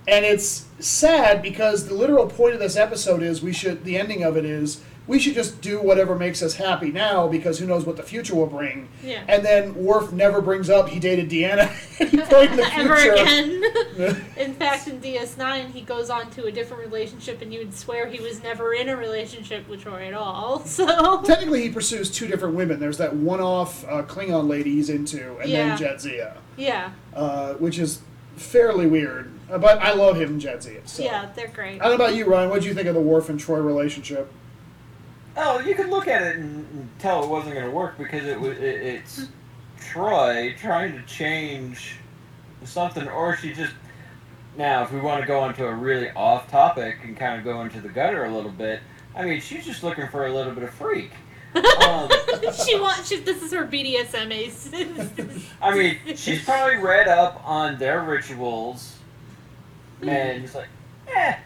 And 0.08 0.24
it's 0.26 0.66
sad 0.80 1.42
because 1.42 1.88
the 1.88 1.96
literal 1.96 2.28
point 2.28 2.54
of 2.54 2.60
this 2.60 2.76
episode 2.76 3.24
is 3.24 3.42
we 3.42 3.54
should, 3.54 3.86
the 3.86 3.98
ending 3.98 4.24
of 4.24 4.38
it 4.38 4.46
is 4.46 4.82
we 5.06 5.20
should 5.20 5.34
just 5.34 5.60
do 5.62 5.82
whatever 5.82 6.16
makes 6.18 6.42
us 6.42 6.56
happy 6.56 6.90
now 6.92 7.28
because 7.28 7.60
who 7.60 7.66
knows 7.66 7.86
what 7.86 7.98
the 7.98 8.04
future 8.04 8.36
will 8.36 8.48
bring. 8.48 8.88
Yeah. 9.04 9.24
And 9.28 9.44
then 9.44 9.76
Worf 9.76 10.14
never 10.14 10.42
brings 10.42 10.70
up 10.70 10.88
he 10.88 11.00
dated 11.00 11.30
Deanna 11.30 11.70
at 12.00 12.14
in 12.14 12.56
the 12.56 12.64
Ever 12.74 12.96
again. 12.96 14.24
in 14.38 14.54
fact, 14.54 14.88
in 14.88 15.02
DS9, 15.02 15.72
he 15.72 15.82
goes 15.82 16.10
on 16.10 16.30
to 16.32 16.46
a 16.46 16.52
different 16.52 16.84
relationship, 16.86 17.42
and 17.42 17.54
you 17.54 17.60
would 17.60 17.74
swear 17.74 18.08
he 18.08 18.22
was 18.22 18.42
never 18.44 18.74
in 18.74 18.88
a 18.90 18.96
relationship 18.96 19.68
with 19.68 19.84
Troi 19.84 20.08
at 20.08 20.14
all. 20.14 20.60
So. 20.66 21.22
Technically, 21.24 21.64
he 21.64 21.70
pursues 21.70 22.10
two 22.10 22.28
different 22.28 22.56
women. 22.56 22.80
There's 22.80 22.98
that 23.00 23.14
one-off 23.16 23.84
uh, 23.86 24.04
Klingon 24.04 24.48
lady 24.48 24.72
he's 24.76 24.90
into, 24.90 25.38
and 25.40 25.50
Yeah. 25.50 25.76
then 25.76 25.78
Jadzia, 25.78 26.38
Yeah. 26.56 26.92
uh, 27.14 27.54
which 27.56 27.78
is 27.78 28.00
fairly 28.38 28.88
weird. 28.88 29.32
Uh, 29.52 29.58
But 29.58 29.80
I 29.80 29.94
love 29.94 30.16
him 30.16 30.30
and 30.30 30.42
Jadzia. 30.42 30.88
So. 30.88 31.04
Yeah, 31.04 31.28
they're 31.36 31.50
great. 31.50 31.82
I 31.82 31.88
don't 31.90 31.98
know 32.00 32.06
about 32.06 32.16
you, 32.16 32.26
Ryan. 32.26 32.50
What 32.50 32.62
do 32.62 32.68
you 32.68 32.74
think 32.74 32.88
of 32.88 32.96
the 32.96 33.02
Worf 33.02 33.30
and 33.30 33.40
Troi 33.40 33.60
relationship? 33.64 34.32
Oh, 35.36 35.60
you 35.60 35.74
could 35.74 35.90
look 35.90 36.08
at 36.08 36.22
it 36.22 36.38
and, 36.38 36.66
and 36.72 36.90
tell 37.00 37.24
it 37.24 37.30
wasn't 37.30 37.56
going 37.56 37.66
to 37.66 37.72
work 37.72 37.98
because 37.98 38.26
it 38.26 38.40
was 38.40 38.58
it, 38.58 38.64
it's 38.64 39.28
Troi 39.80 40.56
trying 40.58 40.94
to 40.94 41.02
change 41.04 41.96
something, 42.64 43.08
or 43.08 43.36
she 43.36 43.54
just. 43.54 43.74
Now, 44.56 44.84
if 44.84 44.92
we 44.92 45.00
want 45.00 45.22
to 45.22 45.28
go 45.28 45.46
into 45.50 45.66
a 45.66 45.74
really 45.74 46.12
off 46.12 46.50
topic 46.52 47.00
and 47.04 47.18
kind 47.18 47.40
of 47.40 47.44
go 47.44 47.62
into 47.62 47.82
the 47.82 47.90
gutter 47.90 48.26
a 48.26 48.32
little 48.32 48.52
bit, 48.52 48.82
I 49.16 49.26
mean, 49.26 49.42
she's 49.42 49.66
just 49.66 49.84
looking 49.84 50.08
for 50.08 50.28
a 50.28 50.34
little 50.34 50.54
bit 50.54 50.64
of 50.64 50.70
freak. 50.72 51.12
Um, 51.56 52.10
she 52.66 52.80
wants. 52.80 53.08
She, 53.08 53.18
this 53.18 53.42
is 53.42 53.52
her 53.52 53.66
BDSM 53.66 54.32
ace. 54.32 54.70
I 55.62 55.76
mean, 55.76 55.98
she's 56.16 56.44
probably 56.44 56.78
read 56.78 57.08
up 57.08 57.42
on 57.46 57.78
their 57.80 58.02
rituals, 58.02 58.98
and 60.02 60.42
he's 60.42 60.56
like, 60.56 60.68
eh, 61.08 61.38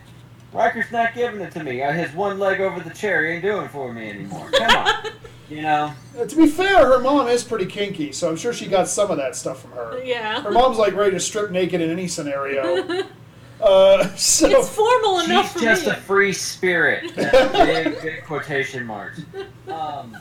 Riker's 0.58 0.92
not 0.92 1.14
giving 1.14 1.40
it 1.42 1.52
to 1.52 1.64
me. 1.64 1.78
His 1.78 2.12
one 2.14 2.40
leg 2.40 2.60
over 2.62 2.80
the 2.80 2.90
chair 2.90 3.26
ain't 3.32 3.44
doing 3.44 3.66
it 3.66 3.72
for 3.72 3.94
me 3.94 4.10
anymore. 4.10 4.50
Come 4.52 4.76
on, 4.88 5.12
you 5.50 5.62
know. 5.62 5.94
Uh, 6.20 6.26
to 6.26 6.36
be 6.36 6.48
fair, 6.48 6.86
her 6.86 7.00
mom 7.00 7.28
is 7.28 7.44
pretty 7.44 7.68
kinky, 7.68 8.12
so 8.12 8.28
I'm 8.30 8.36
sure 8.38 8.54
she 8.54 8.66
got 8.68 8.88
some 8.88 9.12
of 9.12 9.18
that 9.18 9.36
stuff 9.36 9.62
from 9.62 9.72
her. 9.72 10.02
yeah. 10.04 10.42
Her 10.42 10.50
mom's 10.52 10.78
like 10.80 10.94
ready 10.96 11.12
to 11.12 11.20
strip 11.20 11.52
naked 11.52 11.80
in 11.82 11.90
any 11.92 12.08
scenario. 12.08 13.04
Uh, 13.60 14.08
so 14.16 14.48
It's 14.48 14.70
formal 14.70 15.22
enough 15.22 15.46
She's 15.46 15.54
for 15.54 15.60
just 15.62 15.86
me. 15.88 15.92
a 15.92 15.96
free 15.96 16.32
spirit. 16.32 17.16
big, 17.16 18.00
big 18.04 18.24
quotation 18.24 18.86
marks. 18.86 19.22
Um, 19.68 20.16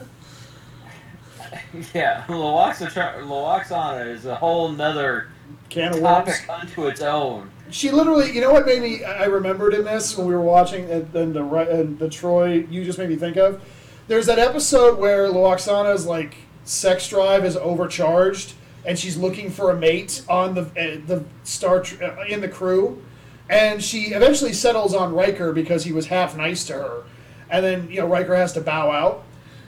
yeah, 1.95 2.25
Lwaxana 2.29 3.19
Lwaxana 3.27 4.07
is 4.09 4.25
a 4.25 4.35
whole 4.35 4.71
nother 4.71 5.29
can 5.69 5.93
of 5.93 6.01
worms. 6.01 6.05
topic 6.41 6.49
unto 6.49 6.87
its 6.87 7.03
own. 7.03 7.51
She 7.71 7.91
literally, 7.91 8.33
you 8.33 8.41
know 8.41 8.53
what 8.53 8.67
made 8.67 8.83
me? 8.83 9.05
I 9.05 9.25
remembered 9.25 9.75
in 9.75 9.85
this 9.85 10.17
when 10.17 10.27
we 10.27 10.35
were 10.35 10.41
watching, 10.41 10.91
and 10.91 11.13
then 11.13 11.33
the 11.33 11.45
and 11.45 11.99
the 11.99 12.09
Troi 12.09 12.71
you 12.71 12.85
just 12.85 12.99
made 12.99 13.09
me 13.09 13.17
think 13.17 13.37
of. 13.37 13.61
There's 14.09 14.27
that 14.27 14.39
episode 14.39 14.99
where 14.99 15.29
Lwaxana's 15.29 16.07
like 16.07 16.37
sex 16.65 17.09
drive 17.09 17.45
is 17.45 17.57
overcharged, 17.57 18.55
and 18.85 18.99
she's 18.99 19.17
looking 19.17 19.51
for 19.51 19.71
a 19.71 19.77
mate 19.77 20.23
on 20.29 20.55
the 20.55 20.63
uh, 20.63 21.07
the 21.07 21.25
star 21.43 21.85
uh, 22.01 22.25
in 22.29 22.41
the 22.41 22.49
crew, 22.49 23.03
and 23.51 23.83
she 23.83 24.15
eventually 24.15 24.53
settles 24.53 24.95
on 24.95 25.13
Riker 25.13 25.53
because 25.53 25.85
he 25.85 25.93
was 25.93 26.07
half 26.07 26.37
nice 26.37 26.65
to 26.67 26.75
her, 26.75 27.03
and 27.51 27.65
then 27.65 27.91
you 27.91 28.01
know 28.01 28.07
Riker 28.07 28.37
has 28.37 28.53
to 28.53 28.61
bow 28.61 28.91
out. 28.93 29.25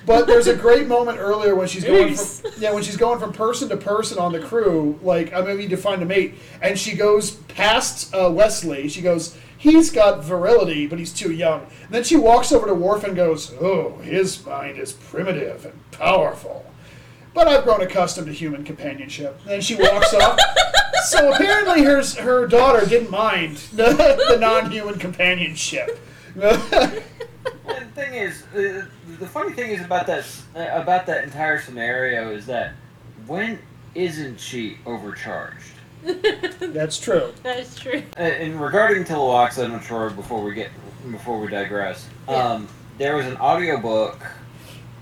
But 0.09 0.27
there's 0.27 0.47
a 0.47 0.57
great 0.57 0.88
moment 0.88 1.19
earlier 1.19 1.55
when 1.55 1.69
she's 1.69 1.85
going 1.85 2.15
from 2.15 2.53
yeah 2.59 2.73
when 2.73 2.83
she's 2.83 2.97
going 2.97 3.21
from 3.21 3.31
person 3.31 3.69
to 3.69 3.77
person 3.77 4.19
on 4.19 4.33
the 4.33 4.41
crew, 4.41 4.99
like 5.03 5.35
I 5.35 5.43
maybe 5.43 5.69
to 5.69 5.77
find 5.77 6.03
a 6.03 6.07
mate, 6.07 6.37
and 6.62 6.79
she 6.79 6.97
goes 6.97 7.33
past 7.33 8.15
uh, 8.15 8.31
Wesley. 8.31 8.88
She 8.88 9.03
goes, 9.03 9.37
he's 9.59 9.91
got 9.91 10.25
virility, 10.25 10.87
but 10.87 10.99
he's 10.99 11.12
too 11.12 11.31
young. 11.31 11.61
And 11.61 11.91
then 11.91 12.05
she 12.05 12.17
walks 12.17 12.53
over 12.53 12.67
to 12.67 12.75
Worf 12.75 13.05
and 13.05 13.15
goes, 13.15 13.55
oh, 13.61 13.99
his 13.99 14.47
mind 14.47 14.79
is 14.79 14.95
primitive 14.95 15.67
and 15.67 15.91
powerful. 15.91 16.65
But 17.35 17.47
I've 17.47 17.65
grown 17.65 17.83
accustomed 17.83 18.29
to 18.29 18.33
human 18.33 18.65
companionship. 18.65 19.38
And 19.43 19.50
then 19.50 19.61
she 19.61 19.75
walks 19.77 20.15
off. 20.15 20.41
So 21.05 21.33
apparently, 21.33 21.85
her 21.85 22.03
her 22.21 22.47
daughter 22.49 22.85
didn't 22.85 23.11
mind 23.11 23.57
the, 23.73 24.25
the 24.29 24.37
non-human 24.38 24.99
companionship. 24.99 26.00
And 27.69 27.87
the 27.87 27.93
thing 27.95 28.14
is, 28.14 28.43
uh, 28.55 28.87
the 29.19 29.26
funny 29.26 29.52
thing 29.52 29.71
is 29.71 29.81
about 29.85 30.07
that 30.07 30.25
uh, 30.57 30.81
about 30.81 31.07
that 31.07 31.25
entire 31.25 31.61
scenario 31.61 32.31
is 32.31 32.47
that 32.47 32.73
when 33.26 33.59
isn't 33.95 34.38
she 34.40 34.78
overcharged? 34.87 35.73
That's 36.61 36.99
true. 36.99 37.33
that 37.43 37.59
is 37.61 37.75
true. 37.75 38.02
Uh, 38.17 38.21
And 38.23 38.61
regarding 38.61 39.05
to 39.07 39.14
Lwaxana 39.14 39.83
Troi, 39.83 40.14
before 40.14 40.43
we 40.43 40.55
get 40.55 40.71
before 41.11 41.40
we 41.40 41.49
digress, 41.49 42.07
Yeah. 42.28 42.37
um, 42.52 42.69
there 42.99 43.17
was 43.17 43.26
an 43.26 43.37
audiobook 43.38 44.21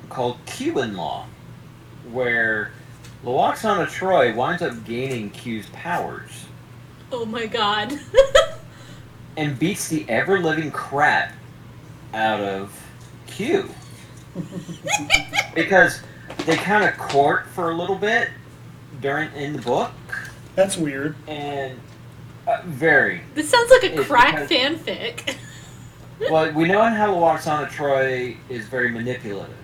called 0.08 0.38
Q-in-Law, 0.46 1.26
where 2.12 2.70
Lwaxana 3.24 3.86
Troi 3.90 4.34
winds 4.34 4.62
up 4.62 4.84
gaining 4.84 5.30
Q's 5.30 5.66
powers 5.72 6.44
Oh 7.12 7.24
my 7.26 7.46
god. 7.46 7.98
and 9.36 9.58
beats 9.58 9.88
the 9.88 10.08
ever 10.08 10.38
living 10.40 10.70
crap 10.70 11.32
out 12.14 12.40
of 12.40 12.72
Q. 13.26 13.68
because 15.54 16.00
they 16.44 16.56
kind 16.56 16.84
of 16.84 16.96
court 16.98 17.46
for 17.48 17.70
a 17.70 17.74
little 17.76 17.96
bit 17.96 18.28
during 19.00 19.32
in 19.32 19.54
the 19.54 19.62
book, 19.62 19.92
That's 20.54 20.76
weird. 20.76 21.16
and 21.26 21.78
uh, 22.46 22.60
very 22.64 23.22
this 23.34 23.48
sounds 23.50 23.70
like 23.70 23.84
a 23.84 24.02
crack 24.04 24.48
because- 24.48 24.50
fanfic. 24.50 25.36
well. 26.30 26.52
We 26.52 26.68
know 26.68 26.82
how 26.82 27.12
Lwaxana 27.14 27.68
Troi 27.68 28.36
is 28.48 28.66
very 28.68 28.90
manipulative. 28.90 29.54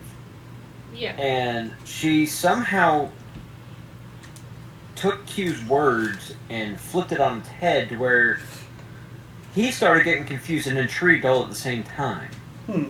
yeah. 0.95 1.13
and 1.13 1.73
she 1.85 2.27
somehow 2.27 3.11
took 4.97 5.25
Q's 5.27 5.63
words 5.65 6.35
and 6.51 6.79
flipped 6.81 7.13
it 7.13 7.21
on 7.21 7.39
its 7.39 7.49
head 7.49 7.89
to 7.91 7.97
where 7.97 8.39
he 9.54 9.71
started 9.71 10.04
getting 10.04 10.25
confused 10.25 10.66
and 10.66 10.78
intrigued 10.78 11.25
all 11.25 11.42
at 11.42 11.49
the 11.49 11.54
same 11.54 11.82
time. 11.82 12.30
Hmm. 12.66 12.87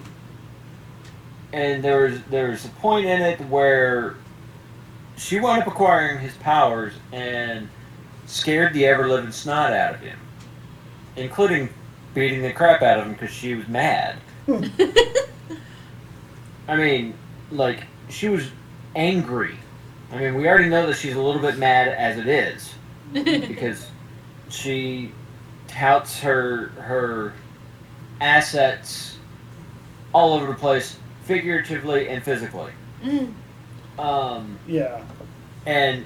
And 1.52 1.82
there 1.82 2.04
was 2.04 2.22
there 2.24 2.50
was 2.50 2.64
a 2.64 2.68
point 2.68 3.06
in 3.06 3.20
it 3.20 3.40
where 3.42 4.16
she 5.16 5.38
wound 5.40 5.62
up 5.62 5.68
acquiring 5.68 6.18
his 6.18 6.34
powers 6.36 6.94
and 7.12 7.68
scared 8.26 8.72
the 8.72 8.86
ever 8.86 9.08
living 9.08 9.32
snot 9.32 9.72
out 9.72 9.94
of 9.94 10.00
him, 10.00 10.18
including 11.16 11.68
beating 12.14 12.42
the 12.42 12.52
crap 12.52 12.82
out 12.82 13.00
of 13.00 13.06
him 13.06 13.12
because 13.12 13.30
she 13.30 13.54
was 13.54 13.68
mad. 13.68 14.16
I 16.68 16.76
mean, 16.76 17.14
like 17.50 17.84
she 18.08 18.28
was 18.28 18.48
angry. 18.94 19.56
I 20.10 20.18
mean, 20.18 20.34
we 20.34 20.48
already 20.48 20.68
know 20.68 20.86
that 20.86 20.96
she's 20.96 21.16
a 21.16 21.20
little 21.20 21.40
bit 21.40 21.58
mad 21.58 21.88
as 21.88 22.18
it 22.18 22.26
is 22.28 22.74
because 23.12 23.88
she 24.48 25.12
touts 25.72 26.20
her 26.20 26.68
her 26.78 27.32
assets 28.20 29.16
all 30.12 30.34
over 30.34 30.46
the 30.46 30.54
place, 30.54 30.96
figuratively 31.24 32.08
and 32.08 32.22
physically. 32.22 32.72
Mm. 33.02 33.32
Um, 33.98 34.58
Yeah. 34.66 35.02
and 35.66 36.04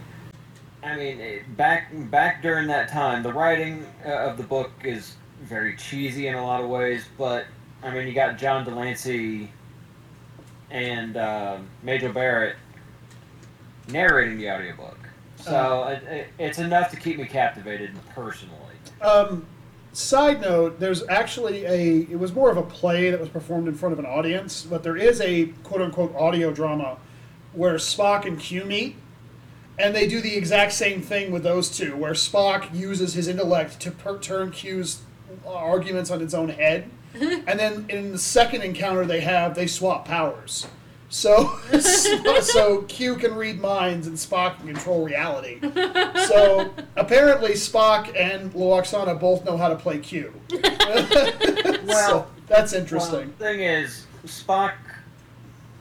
I 0.82 0.96
mean, 0.96 1.20
it- 1.20 1.56
back 1.56 1.88
back 2.10 2.42
during 2.42 2.68
that 2.68 2.88
time, 2.88 3.22
the 3.22 3.32
writing 3.32 3.84
uh, 4.04 4.10
of 4.10 4.36
the 4.36 4.44
book 4.44 4.70
is 4.84 5.16
very 5.42 5.76
cheesy 5.76 6.28
in 6.28 6.34
a 6.34 6.44
lot 6.46 6.62
of 6.62 6.68
ways. 6.68 7.04
But 7.18 7.46
I 7.82 7.90
mean, 7.90 8.06
you 8.06 8.14
got 8.14 8.38
John 8.38 8.64
de 8.64 8.70
Lancie 8.70 9.50
and 10.70 11.16
uh, 11.16 11.58
Majel 11.82 12.12
Barrett 12.12 12.56
narrating 13.88 14.38
the 14.38 14.50
audiobook, 14.50 14.98
so 15.36 15.84
it, 15.88 16.02
it, 16.04 16.28
it's 16.38 16.58
enough 16.58 16.90
to 16.90 16.96
keep 16.96 17.18
me 17.18 17.24
captivated 17.26 17.92
personally. 18.14 18.56
Um, 19.00 19.44
side 19.96 20.40
note: 20.40 20.80
There's 20.80 21.06
actually 21.08 21.64
a. 21.64 22.00
It 22.10 22.18
was 22.18 22.32
more 22.32 22.50
of 22.50 22.56
a 22.56 22.62
play 22.62 23.10
that 23.10 23.20
was 23.20 23.28
performed 23.28 23.68
in 23.68 23.74
front 23.74 23.92
of 23.92 23.98
an 23.98 24.06
audience, 24.06 24.66
but 24.68 24.82
there 24.82 24.96
is 24.96 25.20
a 25.20 25.46
quote 25.64 25.80
unquote 25.80 26.14
audio 26.16 26.52
drama 26.52 26.98
where 27.52 27.74
Spock 27.74 28.26
and 28.26 28.38
Q 28.38 28.64
meet, 28.64 28.96
and 29.78 29.94
they 29.94 30.06
do 30.06 30.20
the 30.20 30.36
exact 30.36 30.72
same 30.72 31.00
thing 31.00 31.32
with 31.32 31.42
those 31.42 31.70
two, 31.70 31.96
where 31.96 32.12
Spock 32.12 32.74
uses 32.74 33.14
his 33.14 33.28
intellect 33.28 33.80
to 33.80 33.90
per- 33.90 34.18
turn 34.18 34.50
Q's 34.50 35.02
arguments 35.46 36.10
on 36.10 36.20
its 36.22 36.34
own 36.34 36.50
head, 36.50 36.90
and 37.14 37.58
then 37.58 37.86
in 37.88 38.12
the 38.12 38.18
second 38.18 38.62
encounter 38.62 39.04
they 39.04 39.20
have, 39.20 39.54
they 39.54 39.66
swap 39.66 40.06
powers. 40.06 40.66
So, 41.08 41.56
so 42.40 42.82
Q 42.82 43.16
can 43.16 43.34
read 43.34 43.60
minds 43.60 44.06
and 44.06 44.16
Spock 44.16 44.58
can 44.58 44.66
control 44.66 45.04
reality. 45.04 45.60
So 46.26 46.72
apparently 46.96 47.52
Spock 47.52 48.14
and 48.18 48.52
Lwaxana 48.52 49.18
both 49.18 49.44
know 49.44 49.56
how 49.56 49.68
to 49.68 49.76
play 49.76 49.98
Q. 49.98 50.32
so, 51.86 52.26
that's 52.46 52.72
interesting. 52.72 53.12
Well, 53.12 53.28
the 53.38 53.44
thing 53.44 53.60
is, 53.60 54.06
Spock 54.24 54.74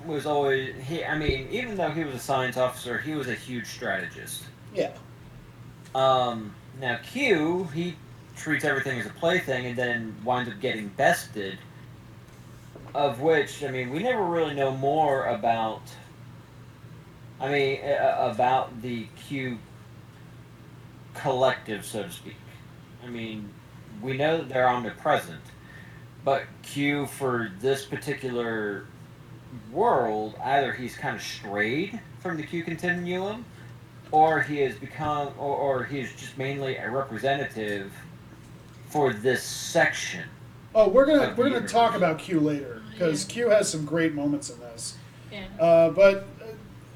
was 0.05 0.25
always 0.25 0.75
he. 0.83 1.03
I 1.03 1.17
mean, 1.17 1.47
even 1.49 1.75
though 1.75 1.89
he 1.89 2.03
was 2.03 2.15
a 2.15 2.19
science 2.19 2.57
officer, 2.57 2.97
he 2.97 3.15
was 3.15 3.27
a 3.27 3.35
huge 3.35 3.67
strategist. 3.67 4.43
yeah. 4.73 4.91
Um, 5.95 6.53
now 6.79 6.99
Q, 7.03 7.69
he 7.73 7.95
treats 8.35 8.65
everything 8.65 8.99
as 8.99 9.05
a 9.05 9.11
plaything 9.11 9.65
and 9.67 9.77
then 9.77 10.15
winds 10.23 10.51
up 10.51 10.59
getting 10.59 10.89
bested 10.89 11.57
of 12.95 13.19
which 13.19 13.63
I 13.63 13.67
mean 13.69 13.89
we 13.89 14.01
never 14.01 14.23
really 14.23 14.55
know 14.55 14.71
more 14.71 15.25
about. 15.25 15.81
I 17.39 17.49
mean 17.49 17.81
uh, 17.83 18.29
about 18.31 18.81
the 18.81 19.07
Q 19.27 19.59
collective, 21.13 21.85
so 21.85 22.03
to 22.03 22.11
speak. 22.11 22.37
I 23.03 23.09
mean, 23.09 23.49
we 24.01 24.15
know 24.15 24.37
that 24.37 24.49
they're 24.49 24.69
omnipresent, 24.69 25.41
but 26.23 26.43
Q 26.63 27.05
for 27.07 27.51
this 27.59 27.85
particular 27.85 28.85
world, 29.71 30.35
either 30.43 30.73
he's 30.73 30.95
kind 30.95 31.15
of 31.15 31.21
strayed 31.21 31.99
from 32.19 32.37
the 32.37 32.43
Q 32.43 32.63
continuum, 32.63 33.45
or 34.11 34.41
he 34.41 34.59
has 34.59 34.75
become, 34.75 35.33
or, 35.37 35.55
or 35.55 35.83
he 35.83 35.99
is 35.99 36.13
just 36.13 36.37
mainly 36.37 36.77
a 36.77 36.89
representative 36.89 37.91
for 38.89 39.11
this 39.13 39.43
section. 39.43 40.23
Oh, 40.75 40.89
we're 40.89 41.05
gonna 41.05 41.33
we're 41.37 41.49
gonna 41.49 41.67
talk 41.67 41.95
about 41.95 42.19
Q 42.19 42.39
later 42.41 42.81
because 42.91 43.25
Yeah. 43.27 43.33
Q 43.33 43.49
has 43.49 43.69
some 43.69 43.85
great 43.85 44.13
moments 44.13 44.49
in 44.49 44.59
this. 44.59 44.97
Yeah. 45.31 45.45
Uh, 45.59 45.89
but 45.89 46.27
uh, 46.41 46.47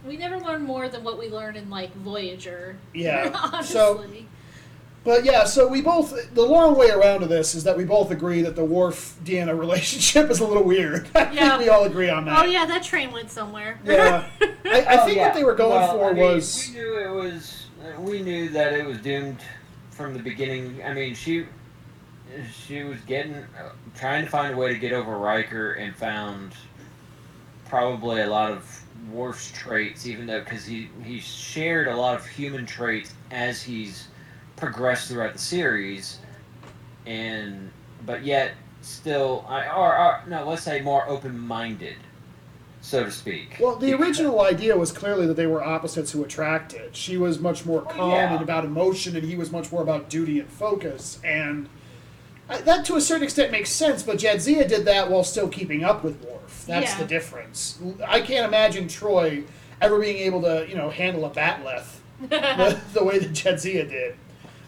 We 0.06 0.18
never 0.18 0.38
learn 0.40 0.64
more 0.64 0.90
than 0.90 1.04
what 1.04 1.18
we 1.18 1.30
learn 1.30 1.56
in 1.56 1.70
like 1.70 1.94
Voyager. 1.96 2.76
Yeah, 2.94 3.32
Honestly. 3.54 3.74
so- 3.74 4.06
but 5.06 5.24
yeah, 5.24 5.46
so 5.46 5.66
we 5.66 5.82
both 5.82 6.34
the 6.36 6.42
long 6.44 6.78
way 6.78 6.90
around 6.90 7.22
to 7.22 7.26
this 7.28 7.56
is 7.56 7.64
that 7.64 7.78
we 7.78 7.86
both 7.86 8.12
agree 8.12 8.42
that 8.42 8.58
the 8.58 8.66
Worf 8.66 9.16
Deanna 9.24 9.58
relationship 9.58 10.30
is 10.30 10.42
a 10.42 10.46
little 10.46 10.64
weird. 10.64 11.08
I 11.16 11.32
Yeah. 11.32 11.50
think 11.52 11.62
we 11.62 11.70
all 11.70 11.86
agree 11.86 12.10
on 12.10 12.26
that. 12.26 12.38
oh 12.40 12.44
yeah, 12.46 12.66
that 12.66 12.84
train 12.84 13.14
went 13.14 13.32
somewhere. 13.32 13.80
Yeah. 13.86 14.28
I, 14.42 14.46
I 14.66 15.02
Oh, 15.02 15.06
think 15.06 15.16
yeah. 15.18 15.28
what 15.28 15.34
they 15.36 15.46
were 15.46 15.56
going 15.56 15.72
Well, 15.72 15.94
for 15.98 16.10
I 16.10 16.14
mean, 16.14 16.24
was 16.24 16.68
we 16.70 16.80
knew 16.82 16.98
it 17.00 17.12
was 17.12 17.68
uh, 17.82 18.02
we 18.02 18.22
knew 18.22 18.50
that 18.50 18.74
it 18.74 18.86
was 18.86 18.98
doomed 18.98 19.40
from 19.92 20.14
the 20.14 20.20
beginning. 20.20 20.82
I 20.86 20.94
mean, 20.94 21.16
she 21.16 21.46
she 22.66 22.84
was 22.84 23.00
getting 23.02 23.34
uh, 23.36 23.72
trying 23.98 24.24
to 24.26 24.30
find 24.30 24.54
a 24.54 24.58
way 24.58 24.74
to 24.74 24.80
get 24.80 24.94
over 24.94 25.18
Riker 25.18 25.74
and 25.74 25.96
found 25.96 26.54
probably 27.68 28.22
a 28.22 28.28
lot 28.28 28.52
of 28.52 28.84
Worf's 29.12 29.52
traits, 29.52 30.06
even 30.06 30.26
though 30.28 30.40
because 30.42 30.66
he 30.66 30.90
he 31.04 31.20
shared 31.20 31.88
a 31.88 31.96
lot 31.96 32.16
of 32.16 32.26
human 32.28 32.66
traits 32.66 33.14
as 33.32 33.62
he's 33.62 34.08
progressed 34.56 35.10
throughout 35.10 35.34
the 35.34 35.40
series, 35.40 36.20
and 37.06 37.72
but 38.06 38.24
yet 38.24 38.52
still, 38.82 39.46
I 39.48 39.68
or, 39.68 39.96
or 39.98 40.24
no, 40.28 40.48
let's 40.48 40.64
say 40.64 40.82
more 40.82 41.08
open 41.08 41.38
minded, 41.40 41.96
so 42.82 43.06
to 43.06 43.12
speak. 43.12 43.58
Well, 43.60 43.76
the 43.78 43.92
Because- 43.92 44.06
original 44.08 44.42
idea 44.42 44.78
was 44.78 44.92
clearly 44.92 45.26
that 45.28 45.36
they 45.36 45.48
were 45.48 45.64
opposites 45.64 46.12
who 46.12 46.24
attracted. 46.24 46.96
She 46.96 47.18
was 47.18 47.40
much 47.40 47.66
more 47.66 47.82
Oh, 47.82 47.94
calm 47.94 48.12
yeah. 48.12 48.34
and 48.34 48.42
about 48.42 48.66
emotion, 48.66 49.16
and 49.16 49.26
he 49.26 49.36
was 49.36 49.52
much 49.52 49.72
more 49.72 49.82
about 49.82 50.10
duty 50.10 50.40
and 50.40 50.50
focus. 50.50 51.20
And 51.24 51.68
that, 52.50 52.86
to 52.86 52.96
a 52.96 53.02
certain 53.02 53.24
extent, 53.24 53.52
makes 53.52 53.70
sense. 53.70 54.04
But 54.04 54.18
Jadzia 54.18 54.68
did 54.68 54.86
that 54.86 55.10
while 55.10 55.24
still 55.24 55.48
keeping 55.48 55.84
up 55.84 56.04
with 56.04 56.22
Worf. 56.24 56.66
That's 56.68 56.92
Yeah. 56.92 56.98
the 57.00 57.06
difference. 57.06 57.80
I 58.06 58.22
can't 58.22 58.46
imagine 58.46 58.88
Troi 58.88 59.44
ever 59.82 60.00
being 60.00 60.18
able 60.18 60.42
to, 60.42 60.66
you 60.68 60.76
know, 60.76 60.90
handle 60.90 61.26
a 61.26 61.30
bat'leth 61.30 61.98
the, 62.22 62.80
the 62.94 63.04
way 63.04 63.20
that 63.20 63.32
Jadzia 63.32 63.88
did. 63.90 64.16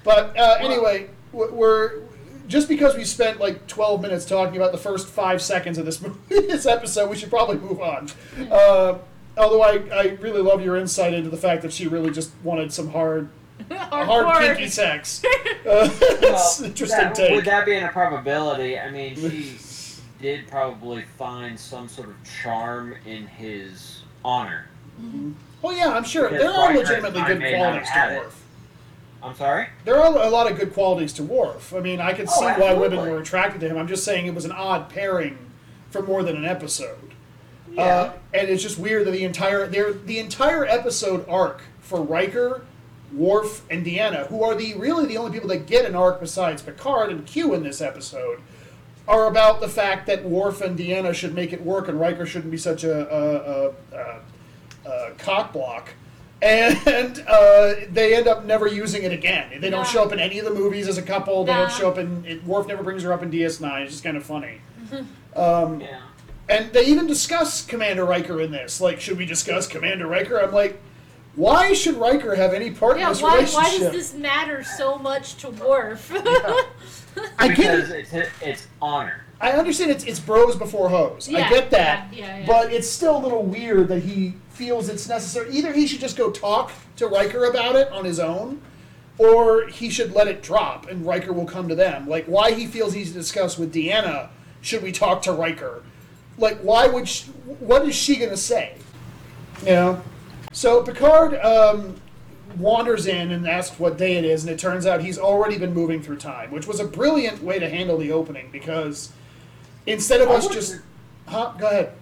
But 0.03 0.37
uh, 0.37 0.57
anyway, 0.59 1.09
we're 1.31 2.01
just 2.47 2.67
because 2.67 2.95
we 2.97 3.03
spent 3.05 3.39
like 3.39 3.67
12 3.67 4.01
minutes 4.01 4.25
talking 4.25 4.55
about 4.57 4.71
the 4.71 4.77
first 4.77 5.07
five 5.07 5.41
seconds 5.41 5.77
of 5.77 5.85
this 5.85 5.97
this 6.29 6.65
episode, 6.65 7.09
we 7.09 7.15
should 7.15 7.29
probably 7.29 7.57
move 7.57 7.79
on. 7.81 8.09
Uh, 8.49 8.97
although 9.37 9.61
I, 9.61 9.81
I 9.93 10.03
really 10.19 10.41
love 10.41 10.61
your 10.63 10.75
insight 10.75 11.13
into 11.13 11.29
the 11.29 11.37
fact 11.37 11.61
that 11.61 11.71
she 11.71 11.87
really 11.87 12.11
just 12.11 12.31
wanted 12.43 12.73
some 12.73 12.91
hard, 12.91 13.29
hard 13.71 14.25
Hardcore. 14.25 14.55
kinky 14.55 14.67
sex. 14.69 15.23
Uh, 15.63 15.87
it's 16.01 16.59
an 16.59 16.65
interesting 16.65 16.97
that, 16.99 17.13
take. 17.13 17.35
With 17.35 17.45
that 17.45 17.65
being 17.67 17.83
a 17.83 17.87
probability, 17.89 18.79
I 18.79 18.89
mean, 18.89 19.15
she 19.15 19.55
did 20.19 20.47
probably 20.47 21.03
find 21.19 21.59
some 21.59 21.87
sort 21.87 22.09
of 22.09 22.15
charm 22.41 22.95
in 23.05 23.27
his 23.27 24.01
honor. 24.25 24.65
oh 25.63 25.69
yeah, 25.71 25.89
I'm 25.89 26.03
sure 26.03 26.29
Because 26.29 26.41
there 26.43 26.51
are 26.51 26.69
Riker 26.69 26.79
legitimately 26.79 27.21
good 27.21 27.39
qualities 27.53 27.87
have 27.89 28.09
to 28.09 28.15
it. 28.15 28.19
Worf. 28.23 28.43
I'm 29.21 29.35
sorry? 29.35 29.67
There 29.85 30.01
are 30.01 30.07
a 30.25 30.29
lot 30.31 30.49
of 30.51 30.57
good 30.57 30.73
qualities 30.73 31.13
to 31.13 31.23
Worf. 31.23 31.75
I 31.75 31.79
mean, 31.79 32.01
I 32.01 32.13
could 32.13 32.27
Oh, 32.27 32.39
see 32.39 32.59
why 32.59 32.73
women 32.73 32.99
were 32.99 33.19
attracted 33.19 33.61
to 33.61 33.67
him. 33.69 33.77
I'm 33.77 33.87
just 33.87 34.03
saying 34.03 34.25
it 34.25 34.33
was 34.33 34.45
an 34.45 34.51
odd 34.51 34.89
pairing 34.89 35.37
for 35.91 36.01
more 36.01 36.23
than 36.23 36.35
an 36.35 36.45
episode. 36.45 37.13
Yeah. 37.71 37.83
Uh, 37.83 38.13
and 38.33 38.49
it's 38.49 38.63
just 38.63 38.79
weird 38.79 39.05
that 39.05 39.11
the 39.11 39.23
entire 39.23 39.67
their 39.67 39.93
the 39.93 40.17
entire 40.17 40.65
episode 40.65 41.23
arc 41.29 41.61
for 41.81 42.01
Riker, 42.01 42.65
Worf, 43.13 43.63
and 43.69 43.85
Deanna, 43.85 44.27
who 44.27 44.43
are 44.43 44.55
the 44.55 44.73
really 44.75 45.05
the 45.05 45.17
only 45.17 45.31
people 45.31 45.49
that 45.49 45.65
get 45.67 45.85
an 45.85 45.95
arc 45.95 46.19
besides 46.19 46.61
Picard 46.61 47.09
and 47.09 47.25
Q 47.25 47.53
in 47.53 47.63
this 47.63 47.81
episode, 47.81 48.41
are 49.07 49.27
about 49.27 49.59
the 49.61 49.67
fact 49.67 50.07
that 50.07 50.23
Worf 50.23 50.61
and 50.61 50.77
Deanna 50.77 51.13
should 51.13 51.33
make 51.33 51.51
it 51.53 51.61
work 51.63 51.87
and 51.87 51.99
Riker 51.99 52.25
shouldn't 52.25 52.51
be 52.51 52.57
such 52.57 52.83
a, 52.83 53.13
a, 53.13 53.95
a, 53.95 54.19
a, 54.89 54.89
a 54.89 55.11
cock. 55.17 55.89
And 56.41 57.23
uh, 57.27 57.73
they 57.91 58.15
end 58.15 58.27
up 58.27 58.45
never 58.45 58.65
using 58.67 59.03
it 59.03 59.11
again. 59.11 59.59
They 59.61 59.69
don't 59.69 59.85
show 59.85 60.03
up 60.03 60.11
in 60.11 60.19
any 60.19 60.39
of 60.39 60.45
the 60.45 60.53
movies 60.53 60.87
as 60.87 60.97
a 60.97 61.01
couple. 61.03 61.43
They 61.43 61.53
don't 61.53 61.71
show 61.71 61.89
up 61.89 61.97
in. 61.99 62.25
It, 62.25 62.43
Worf 62.45 62.65
never 62.67 62.81
brings 62.83 63.03
her 63.03 63.13
up 63.13 63.21
in 63.21 63.29
DS9. 63.29 63.81
It's 63.81 63.91
just 63.91 64.03
kind 64.03 64.17
of 64.17 64.23
funny. 64.23 64.61
Um, 65.33 65.79
Yeah. 65.79 66.01
and 66.49 66.73
they 66.73 66.85
even 66.87 67.07
discuss 67.07 67.65
Commander 67.65 68.03
Riker 68.03 68.41
in 68.41 68.51
this. 68.51 68.81
Like, 68.81 68.99
should 68.99 69.17
we 69.17 69.25
discuss 69.25 69.65
Commander 69.65 70.07
Riker? 70.07 70.37
I'm 70.41 70.51
like, 70.51 70.77
why 71.35 71.73
should 71.73 71.95
Riker 71.95 72.35
have 72.35 72.53
any 72.53 72.71
part 72.71 72.97
Yeah, 72.97 73.07
in 73.07 73.13
this 73.13 73.21
why, 73.21 73.35
relationship? 73.35 73.63
why 73.63 73.77
does 73.79 73.91
this 73.91 74.13
matter 74.13 74.63
so 74.63 74.97
much 74.97 75.35
to 75.37 75.49
Worf? 75.49 76.11
I 77.39 77.47
because 77.47 77.89
get. 77.89 78.13
it's, 78.13 78.29
it's 78.41 78.67
honor. 78.81 79.25
I 79.39 79.53
understand 79.53 79.89
it's 79.91 80.03
it's 80.03 80.19
bros 80.19 80.55
before 80.55 80.89
hoes. 80.89 81.27
I 81.33 81.49
get 81.49 81.71
that. 81.71 82.13
yeah, 82.13 82.19
yeah, 82.25 82.37
yeah. 82.39 82.45
But 82.45 82.71
it's 82.71 82.87
still 82.87 83.17
a 83.17 83.21
little 83.21 83.41
weird 83.43 83.87
that 83.87 84.03
he 84.03 84.35
feels 84.49 84.87
it's 84.87 85.09
necessary. 85.09 85.51
Either 85.51 85.73
he 85.73 85.87
should 85.87 85.99
just 85.99 86.15
go 86.15 86.29
talk 86.29 86.71
to 86.97 87.07
Riker 87.07 87.45
about 87.45 87.75
it 87.75 87.89
on 87.91 88.05
his 88.05 88.19
own, 88.19 88.61
or 89.17 89.65
he 89.67 89.89
should 89.89 90.13
let 90.13 90.27
it 90.27 90.43
drop 90.43 90.87
and 90.89 91.05
Riker 91.07 91.33
will 91.33 91.45
come 91.47 91.67
to 91.69 91.75
them. 91.75 92.07
Like 92.07 92.25
why 92.25 92.51
he 92.51 92.67
feels 92.67 92.93
he's 92.93 93.07
to 93.13 93.17
discuss 93.17 93.57
with 93.57 93.73
Deanna. 93.73 94.29
Should 94.61 94.83
we 94.83 94.91
talk 94.91 95.23
to 95.23 95.31
Riker? 95.31 95.81
Like 96.37 96.59
why 96.59 96.85
would 96.87 97.07
she, 97.09 97.25
what 97.31 97.87
is 97.87 97.95
she 97.95 98.17
gonna 98.17 98.37
say? 98.37 98.75
You 99.61 99.71
know. 99.71 100.01
So 100.51 100.83
Picard 100.83 101.35
um, 101.35 101.95
wanders 102.57 103.07
in 103.07 103.31
and 103.31 103.47
asks 103.47 103.79
what 103.79 103.97
day 103.97 104.15
it 104.17 104.25
is, 104.25 104.43
and 104.43 104.51
it 104.51 104.59
turns 104.59 104.85
out 104.85 105.01
he's 105.01 105.17
already 105.17 105.57
been 105.57 105.73
moving 105.73 106.01
through 106.01 106.17
time, 106.17 106.51
which 106.51 106.67
was 106.67 106.79
a 106.79 106.85
brilliant 106.85 107.41
way 107.41 107.59
to 107.59 107.69
handle 107.69 107.97
the 107.97 108.11
opening 108.11 108.49
because 108.51 109.11
instead 109.85 110.21
of 110.21 110.29
I 110.29 110.33
us 110.35 110.43
wouldn't- 110.47 110.61
just, 110.61 110.81
huh? 111.27 111.53
Go 111.57 111.67
ahead. 111.67 111.93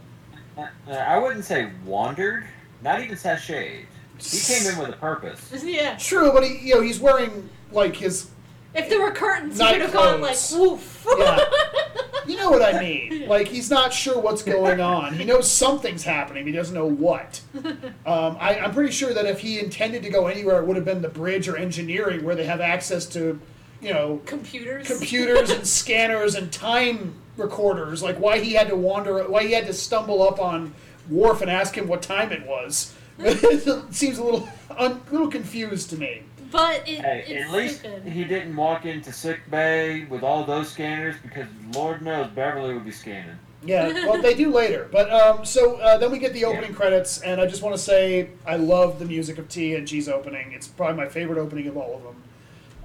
Uh, 0.58 0.92
I 0.92 1.18
wouldn't 1.18 1.46
say 1.46 1.72
wandered, 1.86 2.46
not 2.84 3.02
even 3.02 3.16
sashayed. 3.16 3.86
He 4.18 4.40
came 4.54 4.70
in 4.74 4.78
with 4.78 4.90
a 4.90 4.98
purpose. 4.98 5.64
yeah. 5.64 5.96
True, 5.98 6.34
but 6.34 6.44
he, 6.44 6.58
you 6.68 6.76
know, 6.76 6.82
he's 6.82 7.00
wearing 7.00 7.48
like 7.72 7.96
his, 7.96 8.30
If 8.76 8.88
there 8.90 9.02
were 9.02 9.12
curtains, 9.12 9.58
he 9.58 9.64
Night 9.64 9.74
would 9.74 9.82
have 9.82 9.94
gone 9.94 10.22
like, 10.22 10.36
clothes. 10.38 10.56
woof. 10.56 11.06
Yeah. 11.18 11.40
you 12.28 12.38
know 12.38 12.52
what 12.52 12.62
I 12.62 12.80
mean. 12.80 13.28
Like 13.28 13.48
he's 13.48 13.70
not 13.72 13.92
sure 13.92 14.20
what's 14.20 14.44
going 14.44 14.80
on. 14.80 15.16
He 15.16 15.26
knows 15.26 15.50
something's 15.52 16.04
happening. 16.04 16.46
He 16.46 16.52
doesn't 16.52 16.76
know 16.76 16.86
what. 16.90 17.42
Um, 18.06 18.38
I, 18.40 18.58
I'm 18.60 18.74
pretty 18.74 18.92
sure 18.92 19.14
that 19.14 19.26
if 19.28 19.40
he 19.40 19.60
intended 19.60 20.02
to 20.04 20.10
go 20.10 20.26
anywhere, 20.28 20.60
it 20.62 20.66
would 20.66 20.76
have 20.78 20.86
been 20.86 21.02
the 21.04 21.10
bridge 21.10 21.48
or 21.48 21.58
engineering 21.58 22.24
where 22.24 22.34
they 22.34 22.46
have 22.46 22.60
access 22.60 23.06
to, 23.08 23.40
you 23.82 23.94
know, 23.94 24.20
Computers. 24.26 24.88
computers 24.88 25.52
and 25.52 25.68
scanners 25.68 26.34
and 26.34 26.52
time 26.52 27.14
recorders. 27.38 28.02
Like 28.02 28.18
why 28.20 28.40
he 28.40 28.54
had 28.54 28.68
to 28.70 28.76
wander, 28.76 29.24
why 29.30 29.44
he 29.44 29.52
had 29.52 29.68
to 29.68 29.74
stumble 29.74 30.24
up 30.24 30.40
on 30.40 30.74
Worf 31.10 31.42
and 31.42 31.52
ask 31.52 31.76
him 31.76 31.88
what 31.88 32.02
time 32.02 32.32
it 32.32 32.48
was. 32.48 32.96
it 33.20 33.94
seems 33.94 34.18
a 34.18 34.24
little, 34.24 34.50
un, 34.76 35.02
little 35.12 35.28
confused 35.30 35.90
to 35.92 35.98
me. 35.98 36.24
But 36.52 36.88
it, 36.88 37.02
Hey, 37.02 37.26
it's 37.28 37.46
at 37.50 37.52
least 37.56 37.82
so 37.82 37.90
good. 38.00 38.12
he 38.12 38.24
didn't 38.24 38.56
walk 38.56 38.86
into 38.86 39.12
sick 39.12 39.40
bay 39.52 40.06
with 40.06 40.24
all 40.24 40.44
those 40.44 40.70
scanners 40.70 41.16
because 41.22 41.48
Lord 41.74 42.02
knows 42.02 42.28
Beverly 42.32 42.74
would 42.74 42.86
be 42.86 42.92
scanning. 42.92 43.38
Yeah, 43.64 44.08
well, 44.08 44.22
they 44.22 44.34
do 44.36 44.52
later. 44.52 44.88
But 44.90 45.12
um, 45.12 45.44
so 45.46 45.76
uh, 45.76 45.98
then 45.98 46.12
we 46.12 46.18
get 46.20 46.32
the 46.34 46.46
opening 46.46 46.70
Yeah. 46.72 46.76
credits, 46.78 47.20
and 47.22 47.42
I 47.42 47.46
just 47.46 47.62
want 47.62 47.76
to 47.76 47.82
say 47.82 48.30
I 48.48 48.56
love 48.56 49.00
the 49.00 49.06
music 49.06 49.38
of 49.38 49.50
T 49.50 49.76
and 49.76 49.86
G's 49.86 50.08
opening. 50.08 50.54
It's 50.54 50.68
probably 50.68 50.96
my 50.96 51.10
favorite 51.10 51.38
opening 51.40 51.68
of 51.68 51.76
all 51.76 51.96
of 51.98 52.04
them. 52.04 52.16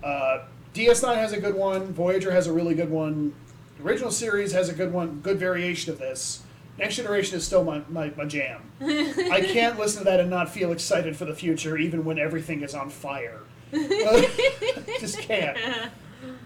Uh, 0.03 0.39
DS9 0.75 1.15
has 1.17 1.33
a 1.33 1.41
good 1.41 1.55
one. 1.55 1.87
Voyager 1.93 2.33
has 2.33 2.49
a 2.49 2.53
really 2.53 2.75
good 2.75 2.91
one. 2.91 3.33
The 3.79 3.85
original 3.85 4.11
series 4.11 4.53
has 4.53 4.69
a 4.69 4.75
good 4.75 4.93
one, 4.93 5.21
good 5.23 5.39
variation 5.39 5.93
of 5.93 6.01
this. 6.01 6.43
Next 6.77 6.97
Generation 6.97 7.37
is 7.39 7.47
still 7.47 7.63
my, 7.63 7.83
my, 7.89 8.11
my 8.17 8.25
jam. 8.25 8.61
I 8.81 9.49
can't 9.53 9.79
listen 9.79 10.01
to 10.01 10.05
that 10.07 10.19
and 10.19 10.29
not 10.29 10.51
feel 10.51 10.73
excited 10.73 11.17
for 11.17 11.25
the 11.25 11.35
future, 11.37 11.77
even 11.79 12.05
when 12.05 12.19
everything 12.19 12.63
is 12.63 12.75
on 12.75 12.91
fire. 12.91 13.39
just 15.01 15.19
can't. 15.21 15.59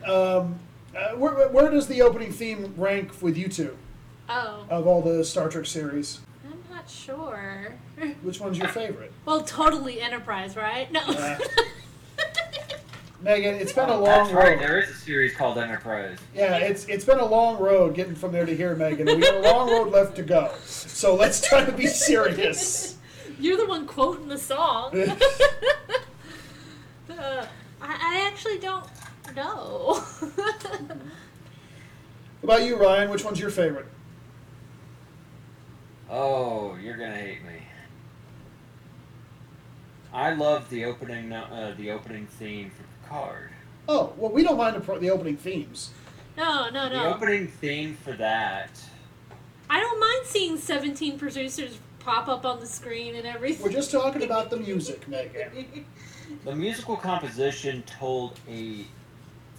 Um, 0.07 0.59
uh, 0.97 1.11
where, 1.17 1.49
where 1.49 1.71
does 1.71 1.87
the 1.87 2.03
opening 2.03 2.33
theme 2.33 2.75
rank 2.77 3.21
with 3.23 3.37
you 3.37 3.49
two? 3.49 3.77
Oh, 4.29 4.67
of 4.71 4.87
all 4.87 5.03
the 5.03 5.25
Star 5.25 5.49
Trek 5.49 5.67
series. 5.67 6.21
I'm 6.45 6.59
not 6.75 6.89
sure. 6.89 7.75
Which 8.23 8.41
one's 8.41 8.59
your 8.59 8.69
favorite? 8.69 9.13
Well, 9.25 9.43
totally 9.43 10.01
Enterprise, 10.01 10.57
right? 10.57 10.91
No. 10.93 11.01
Uh, 11.01 11.39
Megan, 13.21 13.57
it's 13.57 13.73
been 13.73 13.89
a 13.89 13.95
long 13.99 14.05
That's 14.05 14.33
right. 14.33 14.51
road. 14.53 14.61
There 14.61 14.79
is 14.81 14.91
a 14.91 14.95
series 14.95 15.35
called 15.35 15.59
Enterprise. 15.59 16.19
Yeah, 16.35 16.57
it's 16.59 16.85
it's 16.87 17.05
been 17.05 17.19
a 17.19 17.25
long 17.25 17.59
road 17.59 17.95
getting 17.97 18.15
from 18.15 18.31
there 18.31 18.47
to 18.47 18.55
here, 18.55 18.77
Megan. 18.77 19.09
and 19.09 19.21
We 19.21 19.27
have 19.27 19.37
a 19.37 19.41
long 19.41 19.69
road 19.71 19.91
left 19.93 20.15
to 20.17 20.23
go. 20.23 20.53
So 20.65 21.17
let's 21.17 21.41
try 21.47 21.65
to 21.65 21.73
be 21.73 21.89
serious. 21.89 22.97
You're 23.41 23.57
the 23.57 23.67
one 23.67 23.87
quoting 23.87 24.29
the 24.29 24.39
song. 24.39 24.93
Uh, 27.19 27.47
I, 27.81 28.15
I 28.15 28.27
actually 28.27 28.59
don't 28.59 28.85
know. 29.35 30.03
What 32.41 32.55
about 32.55 32.67
you, 32.69 32.77
Ryan? 32.77 33.11
Which 33.11 33.25
one's 33.25 33.41
your 33.41 33.51
favorite? 33.51 33.87
Oh, 36.09 36.77
you're 36.77 36.97
gonna 36.97 37.17
hate 37.17 37.45
me. 37.45 37.63
I 40.13 40.33
love 40.33 40.71
the 40.71 40.85
opening, 40.85 41.33
uh, 41.33 41.75
the 41.77 41.91
opening 41.91 42.27
theme 42.27 42.71
for 42.71 42.85
Picard. 43.03 43.51
Oh, 43.89 44.13
well, 44.17 44.31
we 44.31 44.43
don't 44.43 44.57
mind 44.57 44.77
the, 44.77 44.81
pro- 44.81 44.99
the 44.99 45.11
opening 45.11 45.37
themes. 45.37 45.91
no, 46.37 46.71
no, 46.71 46.89
no. 46.89 46.91
The 46.91 46.97
no. 46.97 47.15
opening 47.15 47.49
theme 47.49 47.97
for 48.03 48.13
that. 48.13 48.71
I 49.69 49.81
don't 49.81 50.01
mind 50.01 50.25
seeing 50.25 50.57
17 50.57 51.19
producers 51.19 51.79
pop 51.99 52.29
up 52.29 52.47
on 52.47 52.61
the 52.61 52.67
screen 52.67 53.17
and 53.17 53.27
everything. 53.27 53.63
We're 53.63 53.73
just 53.73 53.91
talking 53.91 54.23
about 54.23 54.49
the 54.49 54.57
music, 54.59 55.07
Megan. 55.09 55.85
The 56.45 56.55
musical 56.55 56.97
composition 56.97 57.83
told 57.83 58.39
a 58.49 58.85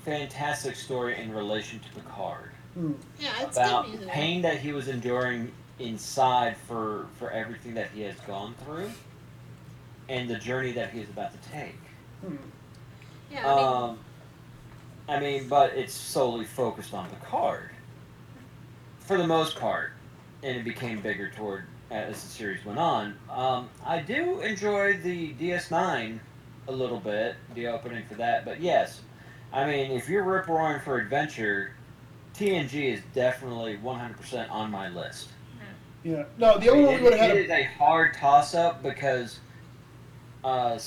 fantastic 0.05 0.75
story 0.75 1.21
in 1.21 1.33
relation 1.33 1.79
to 1.79 1.89
Picard 2.01 2.51
Hmm. 2.75 2.91
yeah, 3.19 3.31
it's 3.41 3.57
about 3.57 3.85
good 3.85 3.93
the 3.93 3.97
music. 3.97 4.13
pain 4.13 4.41
that 4.43 4.59
he 4.59 4.71
was 4.73 4.87
enduring 4.87 5.51
inside 5.79 6.55
for 6.67 7.07
for 7.17 7.31
everything 7.31 7.73
that 7.73 7.89
he 7.93 8.01
has 8.01 8.15
gone 8.21 8.53
through, 8.63 8.91
and 10.07 10.29
the 10.29 10.35
journey 10.37 10.71
that 10.73 10.91
he 10.91 10.99
is 11.01 11.09
about 11.09 11.31
to 11.31 11.49
take. 11.49 11.79
Hmm. 12.21 12.35
Yeah, 13.31 13.51
I 13.51 13.55
mean, 13.55 13.65
Um, 13.65 13.99
I 15.07 15.19
mean, 15.19 15.47
but 15.49 15.73
it's 15.73 15.93
solely 15.93 16.45
focused 16.45 16.93
on 16.93 17.09
Picard 17.09 17.71
for 18.99 19.17
the 19.17 19.25
most 19.27 19.59
part, 19.59 19.91
and 20.43 20.55
it 20.55 20.63
became 20.63 21.01
bigger 21.01 21.29
toward 21.31 21.63
as 21.89 22.21
the 22.23 22.29
series 22.29 22.63
went 22.63 22.77
on. 22.77 23.17
Um, 23.31 23.67
I 23.83 23.99
do 23.99 24.41
enjoy 24.41 24.97
the 24.97 25.33
DS9 25.33 26.19
a 26.69 26.71
little 26.71 26.99
bit, 26.99 27.35
the 27.55 27.67
opening 27.67 28.05
for 28.07 28.13
that, 28.15 28.45
but 28.45 28.61
yes, 28.61 29.01
I 29.51 29.65
mean, 29.65 29.91
if 29.91 30.07
you're 30.07 30.23
rip 30.23 30.47
roaring 30.47 30.79
for 30.81 30.97
adventure, 30.99 31.71
TNG 32.35 32.93
is 32.93 33.01
definitely 33.15 33.77
100% 33.83 34.49
on 34.51 34.69
my 34.71 34.89
list. 34.89 35.29
Yeah. 36.03 36.23
No, 36.37 36.57
the 36.59 36.69
only 36.69 36.85
one 36.85 36.95
we 36.97 37.01
would 37.01 37.13
have 37.13 37.21
had. 37.29 37.37
it 37.37 37.45
is 37.45 37.49
A, 37.49 37.61
a 37.61 37.63
hard 37.77 38.13
toss 38.13 38.53
up 38.55 38.81
because 38.83 39.39
uh, 40.45 40.79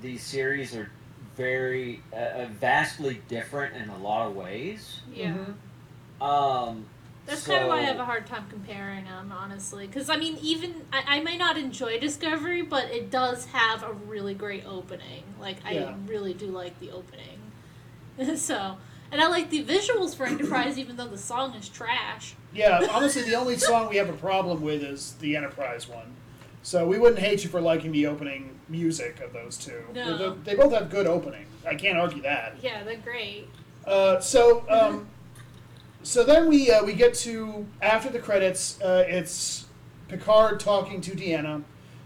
these 0.00 0.22
series 0.22 0.74
are 0.74 0.90
very 1.36 2.02
uh, 2.12 2.16
uh, 2.16 2.48
vastly 2.58 3.20
different 3.28 3.76
in 3.76 3.88
a 3.90 3.98
lot 3.98 4.26
of 4.26 4.34
ways. 4.34 5.00
yeah. 5.14 5.34
Mhm. 5.34 5.54
Um, 6.24 6.86
That's 7.28 7.42
so, 7.42 7.52
kind 7.52 7.62
of 7.64 7.68
why 7.68 7.78
I 7.78 7.82
have 7.82 7.98
a 7.98 8.04
hard 8.06 8.26
time 8.26 8.46
comparing 8.48 9.04
them, 9.04 9.32
honestly. 9.36 9.86
Because 9.86 10.08
I 10.08 10.16
mean, 10.16 10.38
even 10.40 10.82
I, 10.92 11.18
I 11.18 11.20
may 11.20 11.36
not 11.36 11.58
enjoy 11.58 11.98
Discovery, 12.00 12.62
but 12.62 12.86
it 12.86 13.10
does 13.10 13.44
have 13.46 13.82
a 13.82 13.92
really 13.92 14.34
great 14.34 14.64
opening. 14.66 15.24
Like 15.38 15.58
I 15.64 15.72
Yeah. 15.72 15.94
really 16.06 16.32
do 16.34 16.46
like 16.46 16.78
the 16.80 16.90
opening. 16.90 17.38
so, 18.36 18.78
and 19.12 19.20
I 19.20 19.28
like 19.28 19.50
the 19.50 19.62
visuals 19.64 20.16
for 20.16 20.26
Enterprise, 20.26 20.78
even 20.78 20.96
though 20.96 21.06
the 21.06 21.18
song 21.18 21.54
is 21.54 21.68
trash. 21.68 22.34
yeah. 22.52 22.86
Honestly, 22.90 23.22
the 23.22 23.34
only 23.34 23.58
song 23.58 23.88
we 23.90 23.96
have 23.96 24.08
a 24.08 24.14
problem 24.14 24.62
with 24.62 24.82
is 24.82 25.12
the 25.20 25.36
Enterprise 25.36 25.86
one. 25.88 26.14
So 26.62 26.86
we 26.86 26.98
wouldn't 26.98 27.20
hate 27.20 27.44
you 27.44 27.50
for 27.50 27.60
liking 27.60 27.92
the 27.92 28.06
opening 28.06 28.58
music 28.68 29.20
of 29.20 29.32
those 29.32 29.56
two. 29.56 29.84
No. 29.94 30.34
They, 30.42 30.52
they 30.52 30.54
both 30.56 30.72
have 30.72 30.90
good 30.90 31.06
opening. 31.06 31.46
I 31.66 31.74
can't 31.74 31.98
argue 31.98 32.22
that. 32.22 32.56
Yeah, 32.62 32.84
they're 32.84 32.96
great. 32.96 33.46
Uh, 33.86 34.18
so, 34.20 34.64
um, 34.68 35.06
so 36.02 36.24
then 36.24 36.48
we 36.48 36.70
uh, 36.70 36.84
we 36.84 36.92
get 36.92 37.14
to 37.14 37.66
after 37.82 38.08
the 38.10 38.18
credits. 38.18 38.80
Uh, 38.80 39.04
it's 39.06 39.66
Picard 40.08 40.60
talking 40.60 41.00
to 41.02 41.10
Deanna, 41.12 41.62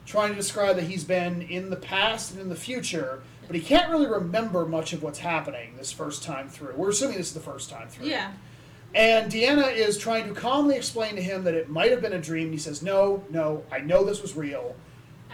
trying 0.07 0.31
to 0.31 0.37
describe 0.37 0.77
that 0.77 0.85
he's 0.85 1.05
been 1.05 1.43
in 1.43 1.71
the 1.71 1.77
past 1.77 2.33
and 2.33 2.41
in 2.41 2.49
the 2.49 2.57
future, 2.57 3.23
but 3.47 3.55
he 3.57 3.63
can't 3.63 3.91
really 3.91 4.07
remember 4.09 4.65
much 4.67 4.93
of 4.93 5.03
what's 5.03 5.21
happening 5.21 5.75
this 5.77 5.93
first 5.93 6.23
time 6.23 6.49
through. 6.49 6.75
We're 6.75 6.91
assuming 6.91 7.19
this 7.19 7.29
is 7.29 7.35
the 7.35 7.41
first 7.41 7.71
time 7.71 7.89
through. 7.89 8.07
Yeah. 8.07 8.33
And 8.95 9.33
Deanna 9.33 9.75
is 9.75 9.97
trying 9.97 10.29
to 10.29 10.39
calmly 10.39 10.77
explain 10.77 11.17
to 11.17 11.23
him 11.23 11.45
that 11.45 11.55
it 11.55 11.71
might 11.71 11.91
have 11.91 12.03
been 12.03 12.13
a 12.13 12.21
dream. 12.21 12.53
He 12.53 12.59
says, 12.59 12.83
"No, 12.83 13.25
no, 13.31 13.63
I 13.73 13.79
know 13.79 14.05
this 14.05 14.21
was 14.21 14.37
real." 14.37 14.77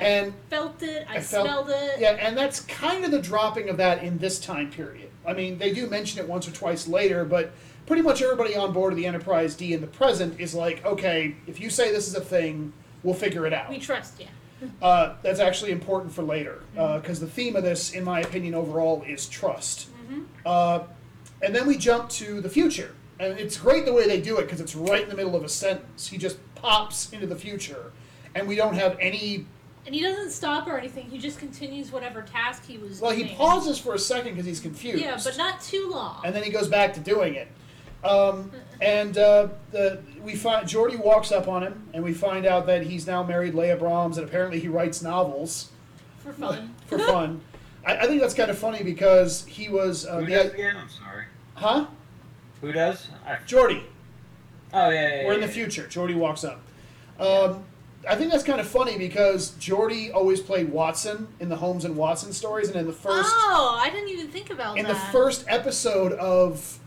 And 0.00 0.32
Felt 0.48 0.80
it. 0.84 1.06
I, 1.10 1.16
I 1.16 1.20
felt- 1.20 1.46
smelled 1.46 1.70
it. 1.70 1.98
yeah, 1.98 2.10
and 2.12 2.36
that's 2.38 2.60
kind 2.60 3.04
of 3.04 3.10
the 3.10 3.20
dropping 3.20 3.68
of 3.68 3.78
that 3.78 4.04
in 4.04 4.18
this 4.18 4.38
time 4.38 4.70
period. 4.70 5.10
I 5.26 5.32
mean, 5.32 5.58
they 5.58 5.72
do 5.74 5.88
mention 5.88 6.20
it 6.20 6.28
once 6.28 6.46
or 6.46 6.52
twice 6.52 6.86
later, 6.86 7.24
but 7.24 7.50
pretty 7.88 8.02
much 8.02 8.20
everybody 8.22 8.54
on 8.54 8.72
board 8.72 8.92
of 8.92 8.96
the 8.98 9.06
Enterprise 9.06 9.56
D 9.56 9.72
in 9.72 9.80
the 9.80 9.86
present 9.86 10.38
is 10.38 10.54
like, 10.54 10.84
okay, 10.84 11.34
if 11.46 11.58
you 11.58 11.70
say 11.70 11.90
this 11.90 12.06
is 12.06 12.14
a 12.14 12.20
thing, 12.20 12.72
we'll 13.02 13.14
figure 13.14 13.46
it 13.46 13.52
out. 13.54 13.70
We 13.70 13.78
trust 13.78 14.20
you. 14.20 14.26
Uh, 14.82 15.14
that's 15.22 15.40
actually 15.40 15.70
important 15.72 16.12
for 16.12 16.22
later, 16.22 16.62
because 16.74 17.18
the 17.18 17.26
theme 17.26 17.56
of 17.56 17.62
this, 17.64 17.92
in 17.92 18.04
my 18.04 18.20
opinion, 18.20 18.54
overall, 18.54 19.02
is 19.08 19.26
trust. 19.26 19.88
Uh, 20.44 20.80
and 21.42 21.54
then 21.54 21.66
we 21.66 21.76
jump 21.78 22.08
to 22.10 22.40
the 22.40 22.48
future. 22.48 22.94
And 23.20 23.38
it's 23.38 23.56
great 23.56 23.84
the 23.84 23.92
way 23.92 24.06
they 24.06 24.20
do 24.20 24.36
it 24.38 24.42
because 24.42 24.60
it's 24.60 24.76
right 24.76 25.02
in 25.02 25.08
the 25.08 25.16
middle 25.16 25.34
of 25.34 25.42
a 25.44 25.48
sentence. 25.48 26.06
He 26.08 26.18
just 26.18 26.38
pops 26.56 27.12
into 27.12 27.26
the 27.26 27.36
future, 27.36 27.90
and 28.34 28.46
we 28.46 28.54
don't 28.54 28.74
have 28.74 28.96
any 29.00 29.46
And 29.86 29.94
he 29.94 30.02
doesn't 30.02 30.30
stop 30.30 30.66
or 30.68 30.76
anything. 30.76 31.08
He 31.08 31.18
just 31.18 31.38
continues 31.38 31.90
whatever 31.90 32.20
task 32.22 32.66
he 32.66 32.76
was 32.78 33.00
Well, 33.00 33.12
doing. 33.12 33.26
he 33.26 33.34
pauses 33.34 33.78
for 33.78 33.94
a 33.94 33.98
second 33.98 34.32
because 34.32 34.44
he's 34.46 34.60
confused. 34.60 35.02
Yeah, 35.02 35.18
but 35.24 35.36
not 35.38 35.62
too 35.62 35.88
long. 35.88 36.20
And 36.24 36.34
then 36.34 36.42
he 36.42 36.50
goes 36.50 36.68
back 36.68 36.92
to 36.94 37.00
doing 37.00 37.34
it. 37.34 37.48
Um, 38.04 38.52
and 38.80 39.16
uh, 39.18 39.48
the 39.72 40.00
we 40.22 40.36
find 40.36 40.66
Geordi 40.66 41.02
walks 41.02 41.32
up 41.32 41.48
on 41.48 41.62
him, 41.62 41.88
and 41.92 42.04
we 42.04 42.14
find 42.14 42.46
out 42.46 42.66
that 42.66 42.84
he's 42.84 43.06
now 43.06 43.22
married 43.22 43.54
Leah 43.54 43.76
Brahms, 43.76 44.18
and 44.18 44.28
apparently 44.28 44.60
he 44.60 44.68
writes 44.68 45.02
novels 45.02 45.70
for 46.18 46.32
fun. 46.32 46.74
for 46.86 46.98
fun. 46.98 47.40
I, 47.86 47.96
I 47.96 48.06
think 48.06 48.20
that's 48.20 48.34
kind 48.34 48.50
of 48.50 48.58
funny 48.58 48.82
because 48.82 49.44
he 49.46 49.68
was 49.68 50.06
uh, 50.06 50.18
Who 50.20 50.26
the- 50.26 50.32
does 50.32 50.52
again? 50.52 50.76
I'm 50.76 50.88
sorry. 50.88 51.24
huh 51.54 51.86
Who 52.60 52.72
does? 52.72 53.08
I, 53.26 53.36
Geordi. 53.46 53.82
oh 54.72 54.90
yeah, 54.90 54.92
yeah, 55.22 55.26
We're 55.26 55.34
in 55.34 55.40
yeah, 55.40 55.46
the 55.46 55.52
yeah. 55.52 55.64
future. 55.64 55.84
Geordi 55.84 56.14
walks 56.14 56.44
up. 56.44 56.60
Um, 57.18 57.64
I 58.08 58.14
think 58.14 58.30
that's 58.30 58.44
kind 58.44 58.60
of 58.60 58.68
funny 58.68 58.96
because 58.96 59.52
Geordi 59.52 60.14
always 60.14 60.40
played 60.40 60.70
Watson 60.70 61.26
in 61.40 61.48
the 61.48 61.56
Holmes 61.56 61.84
and 61.84 61.96
Watson 61.96 62.32
stories, 62.32 62.68
and 62.68 62.76
in 62.76 62.86
the 62.86 62.92
first 62.92 63.28
oh, 63.32 63.76
I 63.80 63.90
didn't 63.90 64.10
even 64.10 64.28
think 64.28 64.50
about 64.50 64.76
that. 64.76 64.80
in 64.80 64.86
the 64.86 64.94
first 64.94 65.44
episode 65.48 66.12
of 66.12 66.78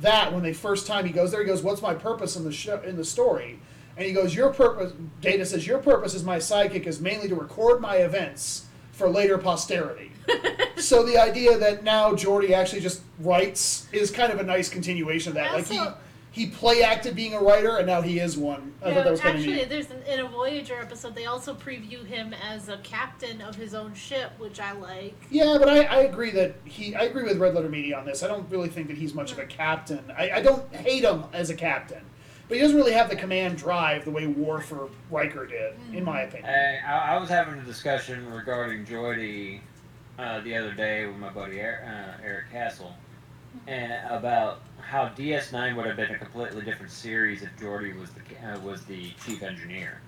that 0.00 0.32
when 0.32 0.42
they 0.42 0.52
first 0.52 0.86
time 0.86 1.04
he 1.06 1.12
goes 1.12 1.30
there 1.30 1.40
he 1.40 1.46
goes 1.46 1.62
what's 1.62 1.82
my 1.82 1.94
purpose 1.94 2.36
in 2.36 2.44
the 2.44 2.52
show 2.52 2.80
in 2.82 2.96
the 2.96 3.04
story? 3.04 3.58
And 3.96 4.06
he 4.06 4.12
goes 4.12 4.34
your 4.34 4.52
purpose 4.52 4.92
data 5.20 5.44
says 5.44 5.66
your 5.66 5.78
purpose 5.78 6.14
as 6.14 6.24
my 6.24 6.36
sidekick 6.38 6.86
is 6.86 7.00
mainly 7.00 7.28
to 7.28 7.34
record 7.34 7.80
my 7.80 7.96
events 7.96 8.66
for 8.92 9.08
later 9.08 9.38
posterity. 9.38 10.12
So 10.78 11.02
the 11.02 11.18
idea 11.18 11.58
that 11.58 11.82
now 11.82 12.12
Geordi 12.12 12.52
actually 12.52 12.80
just 12.80 13.02
writes 13.18 13.88
is 13.92 14.12
kind 14.12 14.32
of 14.32 14.38
a 14.38 14.44
nice 14.44 14.68
continuation 14.68 15.30
of 15.30 15.34
that. 15.34 15.52
Like 15.52 15.66
he 15.66 15.80
he 16.38 16.46
play 16.46 16.82
acted 16.84 17.16
being 17.16 17.34
a 17.34 17.40
writer 17.40 17.78
and 17.78 17.86
now 17.86 18.00
he 18.00 18.20
is 18.20 18.38
one 18.38 18.72
i 18.82 18.88
Yeah, 18.88 18.94
thought 18.94 19.04
that 19.04 19.10
was 19.10 19.20
actually, 19.20 19.54
neat 19.56 19.68
there's 19.68 19.90
an, 19.90 20.02
in 20.04 20.20
a 20.20 20.28
Voyager 20.28 20.78
episode. 20.80 21.14
They 21.16 21.26
also 21.26 21.52
preview 21.52 22.04
him 22.06 22.32
as 22.32 22.68
a 22.68 22.78
captain 22.78 23.40
of 23.40 23.56
his 23.56 23.74
own 23.74 23.92
ship, 23.94 24.30
which 24.38 24.60
I 24.60 24.72
like. 24.72 25.16
Yeah, 25.30 25.56
but 25.58 25.68
I, 25.68 25.82
I 25.82 25.96
agree 26.02 26.30
that 26.30 26.54
he. 26.64 26.94
I 26.94 27.02
agree 27.02 27.24
with 27.24 27.38
Red 27.38 27.54
Letter 27.54 27.68
Media 27.68 27.98
on 27.98 28.04
this. 28.06 28.22
I 28.22 28.28
don't 28.28 28.48
really 28.50 28.68
think 28.68 28.86
that 28.86 28.96
he's 28.96 29.14
much 29.14 29.32
of 29.32 29.38
a 29.38 29.46
captain. 29.46 30.04
I, 30.16 30.30
I 30.30 30.42
don't 30.42 30.72
hate 30.74 31.02
him 31.02 31.24
as 31.32 31.50
a 31.50 31.54
captain, 31.54 32.02
but 32.46 32.56
he 32.56 32.62
doesn't 32.62 32.76
really 32.76 32.92
have 32.92 33.10
the 33.10 33.16
command 33.16 33.58
drive 33.58 34.04
the 34.04 34.10
way 34.12 34.26
Worf 34.28 34.70
or 34.72 34.88
Riker 35.10 35.44
did, 35.46 35.74
in 35.92 36.04
my 36.04 36.22
opinion. 36.22 36.46
Hey, 36.50 36.78
I, 36.86 37.16
I 37.16 37.18
was 37.18 37.28
having 37.28 37.58
a 37.58 37.64
discussion 37.64 38.30
regarding 38.32 38.84
Geordi 38.86 39.60
uh, 40.18 40.40
the 40.40 40.56
other 40.56 40.72
day 40.72 41.06
with 41.06 41.16
my 41.16 41.30
buddy 41.30 41.58
Eric, 41.60 41.80
uh, 41.84 42.22
Eric 42.24 42.50
Castle, 42.52 42.94
and 43.66 43.92
about 44.10 44.60
how 44.80 45.08
DS9 45.10 45.76
would 45.76 45.86
have 45.86 45.96
been 45.96 46.10
a 46.14 46.18
completely 46.18 46.62
different 46.64 46.90
series 46.92 47.42
if 47.42 47.50
Geordi 47.58 47.98
was 47.98 48.10
the 48.10 48.20
uh, 48.48 48.58
was 48.60 48.84
the 48.84 49.10
chief 49.24 49.42
engineer. 49.42 50.00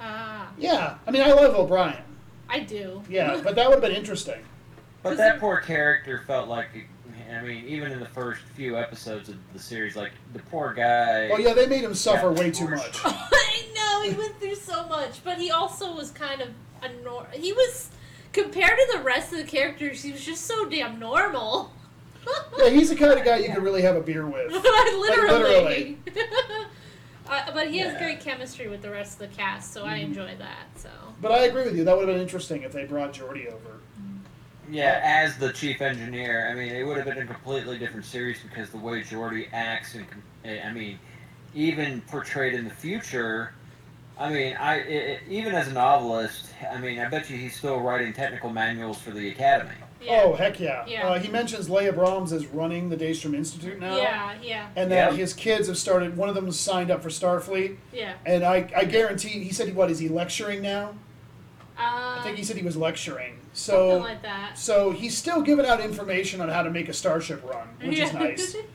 Ah, 0.00 0.50
Yeah, 0.58 0.98
I 1.06 1.10
mean, 1.10 1.22
I 1.22 1.32
love 1.32 1.54
O'Brien. 1.54 2.02
I 2.48 2.60
do. 2.60 3.02
Yeah, 3.08 3.40
but 3.44 3.54
that 3.56 3.66
would 3.68 3.74
have 3.74 3.82
been 3.82 3.96
interesting. 3.96 4.40
But 5.02 5.10
that 5.10 5.16
they're- 5.16 5.40
poor 5.40 5.60
character 5.60 6.22
felt 6.26 6.48
like, 6.48 6.68
I 7.32 7.42
mean, 7.42 7.64
even 7.66 7.92
in 7.92 8.00
the 8.00 8.06
first 8.08 8.42
few 8.54 8.76
episodes 8.78 9.28
of 9.28 9.36
the 9.52 9.58
series, 9.58 9.96
like 9.96 10.12
the 10.32 10.38
poor 10.40 10.72
guy. 10.74 11.30
Oh 11.32 11.38
yeah, 11.38 11.52
they 11.54 11.66
made 11.66 11.84
him 11.84 11.94
suffer 11.94 12.32
way 12.32 12.50
too 12.50 12.68
much. 12.68 13.00
I 13.04 13.66
know 13.74 14.02
he 14.10 14.16
went 14.18 14.38
through 14.40 14.54
so 14.56 14.86
much, 14.88 15.22
but 15.24 15.38
he 15.38 15.50
also 15.50 15.94
was 15.94 16.10
kind 16.10 16.40
of 16.40 16.48
a 16.82 16.88
nor- 17.04 17.26
He 17.32 17.52
was 17.52 17.90
compared 18.32 18.78
to 18.78 18.96
the 18.98 19.02
rest 19.02 19.32
of 19.32 19.38
the 19.38 19.44
characters. 19.44 20.02
He 20.02 20.12
was 20.12 20.24
just 20.24 20.44
so 20.46 20.68
damn 20.68 20.98
normal. 20.98 21.72
Yeah, 22.58 22.68
he's 22.70 22.88
the 22.90 22.96
kind 22.96 23.18
of 23.18 23.24
guy 23.24 23.36
you 23.38 23.46
can 23.48 23.62
really 23.62 23.82
have 23.82 23.96
a 23.96 24.00
beer 24.00 24.26
with. 24.26 24.50
literally. 24.52 25.98
uh, 27.28 27.52
but 27.54 27.68
he 27.68 27.78
has 27.78 27.92
Yeah. 27.92 27.98
great 27.98 28.20
chemistry 28.20 28.68
with 28.68 28.82
the 28.82 28.90
rest 28.90 29.20
of 29.20 29.30
the 29.30 29.36
cast, 29.36 29.72
so 29.72 29.84
I 29.84 29.98
Mm-hmm. 29.98 30.06
enjoy 30.08 30.36
that. 30.38 30.66
So 30.76 30.88
But 31.20 31.32
I 31.32 31.44
agree 31.46 31.64
with 31.64 31.76
you. 31.76 31.84
That 31.84 31.96
would 31.96 32.08
have 32.08 32.14
been 32.14 32.22
interesting 32.22 32.62
if 32.62 32.72
they 32.72 32.84
brought 32.84 33.12
Geordi 33.12 33.46
over. 33.46 33.78
Yeah, 34.70 35.00
as 35.02 35.38
the 35.38 35.50
chief 35.52 35.80
engineer, 35.80 36.48
I 36.50 36.54
mean, 36.54 36.74
it 36.74 36.82
would 36.86 36.96
have 36.98 37.06
been 37.06 37.16
a 37.18 37.24
completely 37.26 37.78
different 37.78 38.04
series 38.04 38.38
because 38.42 38.68
the 38.70 38.76
way 38.76 39.00
Geordi 39.02 39.48
acts 39.52 39.94
and, 39.94 40.04
eh, 40.44 40.60
I 40.62 40.72
mean, 40.72 40.98
even 41.54 42.02
portrayed 42.02 42.52
in 42.54 42.64
the 42.64 42.70
future. 42.74 43.52
I 44.18 44.30
mean, 44.30 44.56
I 44.56 44.76
it, 44.80 45.20
even 45.28 45.54
as 45.54 45.68
a 45.68 45.72
novelist, 45.72 46.50
I 46.70 46.76
mean, 46.78 46.98
I 46.98 47.08
bet 47.08 47.30
you 47.30 47.36
he's 47.38 47.56
still 47.56 47.80
writing 47.80 48.12
technical 48.12 48.50
manuals 48.50 48.98
for 48.98 49.10
the 49.12 49.30
Academy. 49.30 49.70
Yeah. 50.00 50.22
Oh 50.24 50.34
heck 50.34 50.60
yeah! 50.60 50.84
Yeah. 50.86 51.08
Uh, 51.08 51.18
he 51.18 51.28
mentions 51.28 51.68
Leah 51.68 51.92
Brahms 51.92 52.32
is 52.32 52.46
running 52.46 52.88
the 52.88 52.96
Daystrom 52.96 53.34
Institute 53.34 53.80
now, 53.80 53.96
yeah, 53.96 54.34
yeah, 54.40 54.68
and 54.76 54.90
that 54.92 55.12
Yeah. 55.12 55.16
his 55.16 55.34
kids 55.34 55.66
have 55.66 55.76
started. 55.76 56.16
One 56.16 56.28
of 56.28 56.34
them 56.36 56.44
has 56.46 56.58
signed 56.58 56.90
up 56.90 57.02
for 57.02 57.08
Starfleet, 57.08 57.76
yeah. 57.92 58.14
and 58.24 58.44
I, 58.44 58.70
I 58.76 58.84
guarantee 58.84 59.30
he 59.42 59.52
said 59.52 59.74
what 59.74 59.90
is 59.90 59.98
he 59.98 60.08
lecturing 60.08 60.62
now? 60.62 60.90
Uh, 61.76 62.18
I 62.18 62.20
think 62.22 62.36
he 62.38 62.44
said 62.44 62.56
he 62.56 62.62
was 62.64 62.76
lecturing. 62.76 63.38
something 63.52 63.90
So 63.90 63.98
like 63.98 64.22
that. 64.22 64.56
so 64.56 64.90
he's 64.92 65.16
still 65.18 65.42
giving 65.42 65.66
out 65.66 65.80
information 65.80 66.40
on 66.40 66.48
how 66.48 66.62
to 66.62 66.70
make 66.70 66.88
a 66.88 66.92
starship 66.92 67.44
run, 67.44 67.66
which 67.80 67.98
is 67.98 68.12
Yeah. 68.12 68.18
nice. 68.18 68.56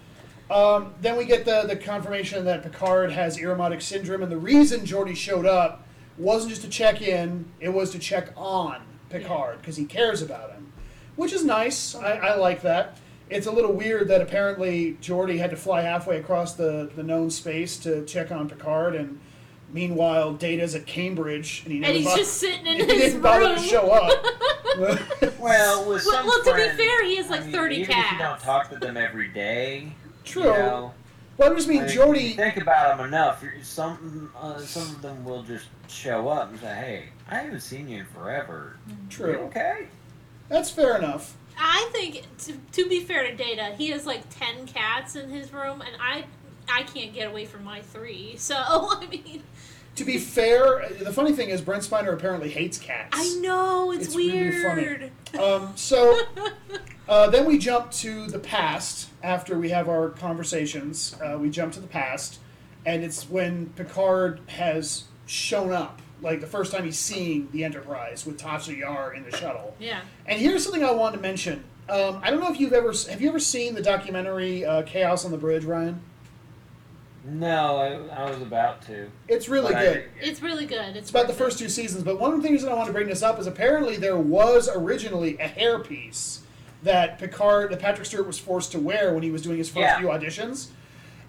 Um, 0.51 0.93
then 0.99 1.17
we 1.17 1.23
get 1.23 1.45
the, 1.45 1.63
the 1.67 1.75
confirmation 1.77 2.43
that 2.45 2.63
Picard 2.63 3.13
has 3.13 3.37
Irumodic 3.37 3.81
syndrome, 3.81 4.21
and 4.23 4.31
the 4.31 4.37
reason 4.37 4.81
Geordi 4.81 5.15
showed 5.15 5.45
up 5.45 5.87
wasn't 6.17 6.49
just 6.49 6.61
to 6.63 6.69
check 6.69 7.01
in; 7.01 7.45
it 7.61 7.69
was 7.69 7.91
to 7.91 7.97
check 7.97 8.29
on 8.35 8.81
Picard 9.09 9.59
because 9.61 9.77
he 9.77 9.85
cares 9.85 10.21
about 10.21 10.51
him, 10.51 10.72
which 11.15 11.33
is 11.33 11.43
nice. 11.43 11.95
I, 11.95 12.13
I 12.13 12.35
like 12.35 12.61
that. 12.63 12.97
It's 13.29 13.47
a 13.47 13.51
little 13.51 13.73
weird 13.73 14.09
that 14.09 14.21
apparently 14.21 14.97
Geordi 15.01 15.37
had 15.39 15.49
to 15.51 15.55
fly 15.55 15.81
halfway 15.81 16.17
across 16.17 16.53
the, 16.53 16.91
the 16.95 17.03
known 17.03 17.29
space 17.31 17.77
to 17.79 18.05
check 18.05 18.31
on 18.31 18.47
Picard, 18.49 18.95
and 18.95 19.19
meanwhile 19.71 20.33
Data's 20.33 20.75
at 20.75 20.85
Cambridge, 20.85 21.61
and 21.63 21.73
he 21.73 21.79
never 21.79 21.91
and 21.93 22.01
he's 22.01 22.07
bo- 22.11 22.17
just 22.17 22.33
sitting 22.37 22.67
in 22.67 22.75
he 22.77 22.83
his 22.85 23.01
didn't 23.13 23.21
bother 23.21 23.45
room. 23.45 23.55
to 23.55 23.61
show 23.63 23.89
up. 23.91 24.25
Well, 25.39 25.79
with 25.89 26.03
Well- 26.05 26.13
some 26.13 26.25
well, 26.27 26.37
to 26.39 26.43
be 26.45 26.51
friends, 26.51 26.77
fair, 26.79 27.05
he 27.05 27.15
has, 27.17 27.27
I 27.27 27.29
like, 27.31 27.43
mean, 27.43 27.51
30 27.51 27.75
even 27.75 27.81
if 27.91 27.97
you 27.97 28.17
don't 28.17 28.17
cats. 28.19 28.43
talk 28.43 28.69
to 28.71 28.77
them 28.77 28.97
every 28.97 29.27
day, 29.29 29.91
True. 30.23 30.43
You 30.43 30.49
know, 30.49 30.93
Well, 31.37 31.51
I 31.51 31.55
just 31.55 31.67
mean 31.67 31.81
I 31.83 31.87
mean, 31.87 31.95
Geordi. 31.97 32.29
you 32.29 32.33
think 32.35 32.57
about 32.57 32.97
them 32.97 33.07
enough. 33.07 33.41
you're- 33.43 33.61
Some 33.63 34.31
uh, 34.39 34.57
some 34.59 34.83
of 34.83 35.01
them 35.01 35.23
will 35.25 35.43
just 35.43 35.65
show 35.89 36.29
up 36.29 36.49
and 36.51 36.59
say, 36.59 36.67
"Hey, 36.75 37.03
I 37.29 37.35
haven't 37.39 37.59
seen 37.61 37.89
you 37.89 37.99
in 37.99 38.05
forever. 38.05 38.77
You 38.87 38.95
True. 39.09 39.35
okay?" 39.47 39.87
That's 40.49 40.69
fair 40.69 40.97
enough. 40.97 41.35
I 41.57 41.89
think, 41.91 42.23
to, 42.39 42.53
to 42.73 42.89
be 42.89 43.01
fair 43.01 43.23
to 43.29 43.35
Data, 43.35 43.73
he 43.77 43.89
has 43.91 44.05
like 44.05 44.21
ten 44.29 44.65
cats 44.65 45.15
in 45.15 45.29
his 45.29 45.53
room, 45.53 45.81
and 45.81 45.95
I, 46.01 46.25
I 46.71 46.83
can't 46.83 47.13
get 47.13 47.29
away 47.29 47.45
from 47.45 47.63
my 47.63 47.81
three. 47.81 48.35
So 48.37 48.55
I 48.59 49.07
mean, 49.09 49.43
To 49.95 50.03
be 50.03 50.17
fair, 50.17 50.89
the 50.99 51.13
funny 51.13 51.33
thing 51.33 51.49
is 51.49 51.61
Brent 51.61 51.83
Spiner 51.83 52.13
apparently 52.13 52.49
hates 52.49 52.77
cats. 52.79 53.09
I 53.13 53.39
know 53.41 53.91
it's, 53.91 54.07
It's 54.07 54.15
really 54.15 54.31
weird. 54.73 55.11
funny. 55.31 55.43
Um, 55.43 55.73
so 55.75 56.19
uh, 57.07 57.29
then 57.29 57.45
we 57.45 57.57
jump 57.59 57.91
to 57.91 58.27
the 58.27 58.39
past 58.39 59.09
after 59.21 59.57
we 59.57 59.69
have 59.69 59.87
our 59.89 60.09
conversations. 60.09 61.15
Uh, 61.23 61.37
we 61.39 61.49
jump 61.49 61.73
to 61.73 61.79
the 61.79 61.87
past, 61.87 62.39
and 62.85 63.03
it's 63.03 63.29
when 63.29 63.67
Picard 63.75 64.41
has 64.47 65.03
shown 65.27 65.71
up, 65.71 66.01
like 66.23 66.41
the 66.41 66.47
first 66.47 66.71
time 66.71 66.85
he's 66.85 66.97
seeing 66.97 67.49
the 67.51 67.63
Enterprise 67.63 68.25
with 68.25 68.39
Tasha 68.39 68.75
Yar 68.75 69.13
in 69.13 69.23
the 69.29 69.35
shuttle. 69.37 69.75
yeah. 69.79 70.01
And 70.25 70.39
here's 70.39 70.63
something 70.63 70.83
I 70.83 70.91
wanted 70.91 71.17
to 71.17 71.21
mention. 71.21 71.63
Um, 71.89 72.19
I 72.23 72.31
don't 72.31 72.39
know 72.39 72.49
if 72.51 72.59
you've 72.59 72.71
ever 72.73 72.93
have 73.09 73.21
you 73.21 73.27
ever 73.29 73.39
seen 73.39 73.75
the 73.75 73.81
documentary 73.81 74.65
uh, 74.65 74.83
Chaos 74.83 75.25
on 75.25 75.31
the 75.31 75.37
Bridge, 75.37 75.65
Ryan? 75.65 76.01
No, 77.25 77.77
I, 77.77 78.23
I 78.25 78.29
was 78.29 78.41
about 78.41 78.81
to. 78.87 79.09
It's 79.29 79.47
really 79.47 79.73
But 79.73 79.75
I- 79.81 79.93
good. 79.93 80.03
It's 80.21 80.41
really 80.41 80.65
good. 80.65 80.89
It's, 80.89 80.97
It's 80.97 81.09
about 81.09 81.27
the 81.27 81.33
first 81.33 81.57
two 81.59 81.69
seasons, 81.69 82.03
but 82.03 82.19
one 82.19 82.33
of 82.33 82.41
the 82.41 82.47
things 82.47 82.61
that 82.63 82.71
I 82.71 82.73
want 82.75 82.87
to 82.87 82.93
bring 82.93 83.07
this 83.07 83.21
up 83.23 83.39
is 83.39 83.47
apparently 83.47 83.95
there 83.97 84.17
was 84.17 84.69
originally 84.73 85.37
a 85.37 85.47
hairpiece 85.47 86.39
that 86.83 87.17
Picard, 87.19 87.71
that 87.71 87.79
Patrick 87.79 88.05
Stewart 88.05 88.27
was 88.27 88.37
forced 88.39 88.73
to 88.73 88.79
wear 88.79 89.13
when 89.13 89.23
he 89.23 89.31
was 89.31 89.41
doing 89.41 89.57
his 89.57 89.69
first 89.69 89.79
Yeah. 89.79 89.99
few 89.99 90.07
auditions, 90.07 90.67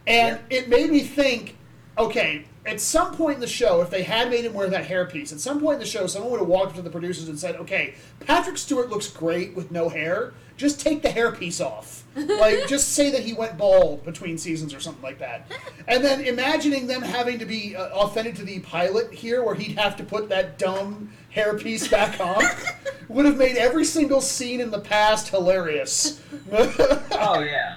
and 0.07 0.41
it 0.51 0.69
made 0.69 0.91
me 0.91 1.01
think, 1.01 1.57
okay, 1.97 2.45
at 2.67 2.81
some 2.81 3.15
point 3.15 3.37
in 3.37 3.41
the 3.41 3.47
show, 3.47 3.83
if 3.83 3.91
they 3.91 4.03
had 4.03 4.31
made 4.31 4.45
him 4.45 4.55
wear 4.55 4.69
that 4.69 4.89
hairpiece, 4.89 5.33
at 5.33 5.41
some 5.41 5.61
point 5.61 5.75
in 5.75 5.81
the 5.81 5.87
show, 5.87 6.07
someone 6.07 6.31
would 6.31 6.41
have 6.41 6.49
walked 6.49 6.71
up 6.71 6.77
to 6.77 6.83
the 6.83 6.91
producers 6.91 7.29
and 7.29 7.39
said, 7.39 7.57
okay, 7.57 7.95
Patrick 8.21 8.57
Stewart 8.57 8.89
looks 8.89 9.09
great 9.09 9.55
with 9.55 9.71
no 9.71 9.89
hair, 9.89 10.33
just 10.57 10.81
take 10.81 11.03
the 11.03 11.09
hairpiece 11.09 11.65
off. 11.65 12.05
like, 12.17 12.69
just 12.69 12.93
say 12.93 13.11
that 13.11 13.23
he 13.23 13.33
went 13.33 13.59
bald 13.59 14.05
between 14.05 14.39
seasons 14.39 14.73
or 14.73 14.81
something 14.81 15.03
like 15.03 15.19
that. 15.19 15.51
And 15.89 16.03
then 16.03 16.21
imagining 16.21 16.87
them 16.87 17.03
having 17.03 17.39
to 17.41 17.45
be 17.45 17.75
uh, 17.75 17.89
authentic 17.89 18.37
to 18.37 18.45
the 18.45 18.61
pilot 18.61 19.13
here, 19.13 19.43
where 19.43 19.57
he'd 19.57 19.77
have 19.77 19.97
to 19.97 20.05
put 20.05 20.29
that 20.29 20.57
dumb 20.59 21.11
hairpiece 21.35 21.91
back 21.91 22.21
on, 22.21 22.45
would 23.09 23.27
have 23.27 23.37
made 23.37 23.57
every 23.57 23.85
single 23.85 24.21
scene 24.21 24.61
in 24.61 24.71
the 24.71 24.81
past 24.81 25.29
hilarious. 25.29 26.21
Oh 27.27 27.41
yeah. 27.41 27.77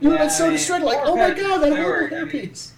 You 0.00 0.08
would 0.08 0.18
have 0.18 0.28
been 0.28 0.30
so 0.30 0.44
I 0.44 0.48
mean, 0.48 0.56
distracted, 0.56 0.86
like, 0.86 0.98
oh 1.02 1.14
my 1.14 1.30
god, 1.30 1.58
that 1.58 1.72
Stewart, 1.72 1.76
horrible 1.76 2.16
I 2.16 2.20
mean, 2.24 2.28
hairpiece. 2.28 2.70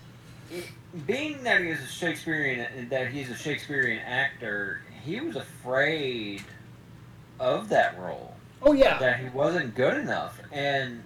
Being 1.04 1.42
that 1.42 1.61
he 1.61 1.68
is 1.68 1.80
a 1.82 1.87
Shakespearean, 1.87 2.88
that 2.88 3.09
he's 3.09 3.30
a 3.30 3.37
Shakespearean 3.37 3.98
actor, 3.98 4.80
he 5.04 5.20
was 5.20 5.37
afraid 5.37 6.42
of 7.38 7.68
that 7.68 7.98
role. 7.98 8.35
Oh 8.62 8.72
yeah, 8.72 8.98
that 8.98 9.20
he 9.20 9.28
wasn't 9.28 9.74
good 9.74 9.96
enough, 9.98 10.40
and 10.50 11.02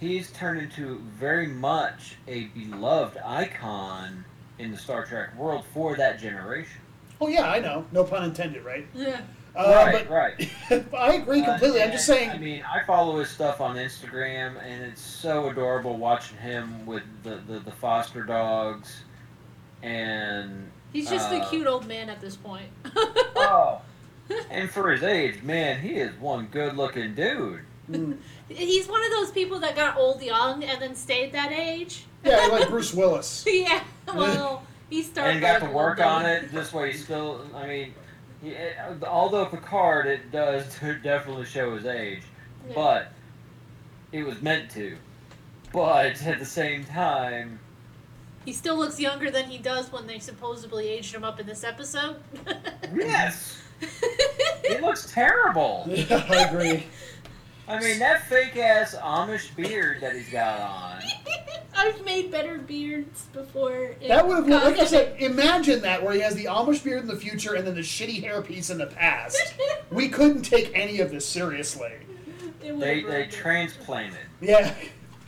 he's 0.00 0.30
turned 0.32 0.60
into 0.60 0.98
very 1.18 1.46
much 1.46 2.16
a 2.28 2.44
beloved 2.46 3.16
icon 3.24 4.24
in 4.58 4.70
the 4.70 4.76
Star 4.76 5.04
Trek 5.06 5.36
world 5.36 5.64
for 5.72 5.96
that 5.96 6.20
generation. 6.20 6.80
oh 7.20 7.28
yeah, 7.28 7.50
I 7.50 7.58
know. 7.60 7.86
No 7.92 8.04
pun 8.04 8.24
intended, 8.24 8.64
right? 8.64 8.86
Yeah. 8.94 9.20
Uh, 9.56 9.72
right, 9.86 10.10
right. 10.10 10.50
I 10.98 11.14
agree 11.14 11.42
completely. 11.42 11.82
I'm 11.82 11.90
just 11.92 12.08
Uh, 12.08 12.14
saying. 12.14 12.30
I 12.30 12.38
mean, 12.38 12.62
I 12.62 12.84
follow 12.86 13.18
his 13.18 13.30
stuff 13.30 13.60
on 13.60 13.76
Instagram, 13.76 14.62
and 14.62 14.84
it's 14.84 15.00
so 15.00 15.48
adorable 15.48 15.96
watching 15.96 16.36
him 16.38 16.84
with 16.86 17.02
the 17.22 17.36
the, 17.48 17.60
the 17.60 17.72
foster 17.72 18.22
dogs, 18.24 19.02
and 19.82 20.70
He's 20.92 21.10
just 21.10 21.30
a 21.32 21.42
Uh, 21.42 21.48
cute 21.50 21.66
old 21.66 21.86
man 21.86 22.08
at 22.08 22.20
this 22.20 22.36
point. 22.36 22.68
oh, 23.36 23.80
and 24.50 24.70
for 24.70 24.90
his 24.90 25.02
age, 25.02 25.42
man, 25.42 25.80
he 25.80 25.94
is 25.94 26.12
one 26.18 26.46
good-looking 26.46 27.14
dude. 27.14 27.60
mm, 27.90 28.16
He's 28.48 28.88
one 28.88 29.04
of 29.04 29.10
those 29.10 29.30
people 29.30 29.58
that 29.60 29.76
got 29.76 29.96
old 29.96 30.22
young 30.22 30.64
and 30.64 30.80
then 30.80 30.94
stayed 30.94 31.32
that 31.32 31.52
age. 31.52 32.04
yeah, 32.24 32.46
like 32.50 32.68
Bruce 32.70 32.94
Willis. 32.94 33.44
yeah. 33.46 33.82
Well, 34.14 34.62
he 34.88 35.02
started. 35.02 35.32
and 35.32 35.40
got 35.40 35.58
to 35.60 35.70
work 35.70 36.00
on 36.00 36.24
it. 36.26 36.50
This 36.52 36.72
way, 36.72 36.92
still, 36.92 37.44
I 37.54 37.66
mean, 37.66 37.94
he, 38.46 38.54
eh, 38.54 38.72
although 39.06 39.46
Picard, 39.46 40.06
it 40.06 40.30
does 40.30 40.64
definitely 41.02 41.44
show 41.44 41.74
his 41.74 41.86
age, 41.86 42.22
Yeah. 42.68 42.74
but 42.74 43.12
it 44.12 44.24
was 44.24 44.40
meant 44.40 44.70
to. 44.72 44.96
But 45.72 46.22
at 46.26 46.38
the 46.38 46.44
same 46.44 46.84
time, 46.84 47.58
He 48.44 48.52
still 48.52 48.76
looks 48.76 49.00
younger 49.00 49.30
than 49.30 49.46
he 49.46 49.58
does 49.58 49.90
when 49.90 50.06
they 50.06 50.20
supposedly 50.20 50.88
aged 50.88 51.14
him 51.14 51.24
up 51.24 51.40
in 51.40 51.46
this 51.46 51.64
episode. 51.64 52.16
yes, 52.94 53.60
he 54.66 54.78
looks 54.78 55.12
terrible. 55.12 55.84
Yeah, 55.88 56.24
I 56.30 56.44
agree. 56.44 56.86
I 57.68 57.80
mean, 57.80 57.98
that 57.98 58.26
fake 58.28 58.56
ass 58.56 58.94
Amish 58.94 59.54
beard 59.56 60.00
that 60.00 60.14
he's 60.14 60.28
got 60.28 60.60
on. 60.60 61.02
I've 61.76 62.04
made 62.04 62.30
better 62.30 62.58
beards 62.58 63.24
before. 63.32 63.96
That 64.06 64.26
would 64.26 64.48
have, 64.48 64.48
like 64.64 64.78
I 64.78 64.84
said, 64.84 65.20
imagine 65.20 65.82
that 65.82 66.02
where 66.02 66.14
he 66.14 66.20
has 66.20 66.34
the 66.34 66.44
Amish 66.44 66.82
beard 66.84 67.00
in 67.02 67.08
the 67.08 67.16
future 67.16 67.54
and 67.54 67.66
then 67.66 67.74
the 67.74 67.80
shitty 67.80 68.24
hairpiece 68.24 68.70
in 68.70 68.78
the 68.78 68.86
past. 68.86 69.54
We 69.90 70.08
couldn't 70.08 70.42
take 70.42 70.72
any 70.74 70.98
of 70.98 71.12
this 71.12 71.26
seriously. 71.26 71.92
They 72.60 73.02
they 73.02 73.28
transplanted. 73.30 74.18
Yeah. 74.40 74.74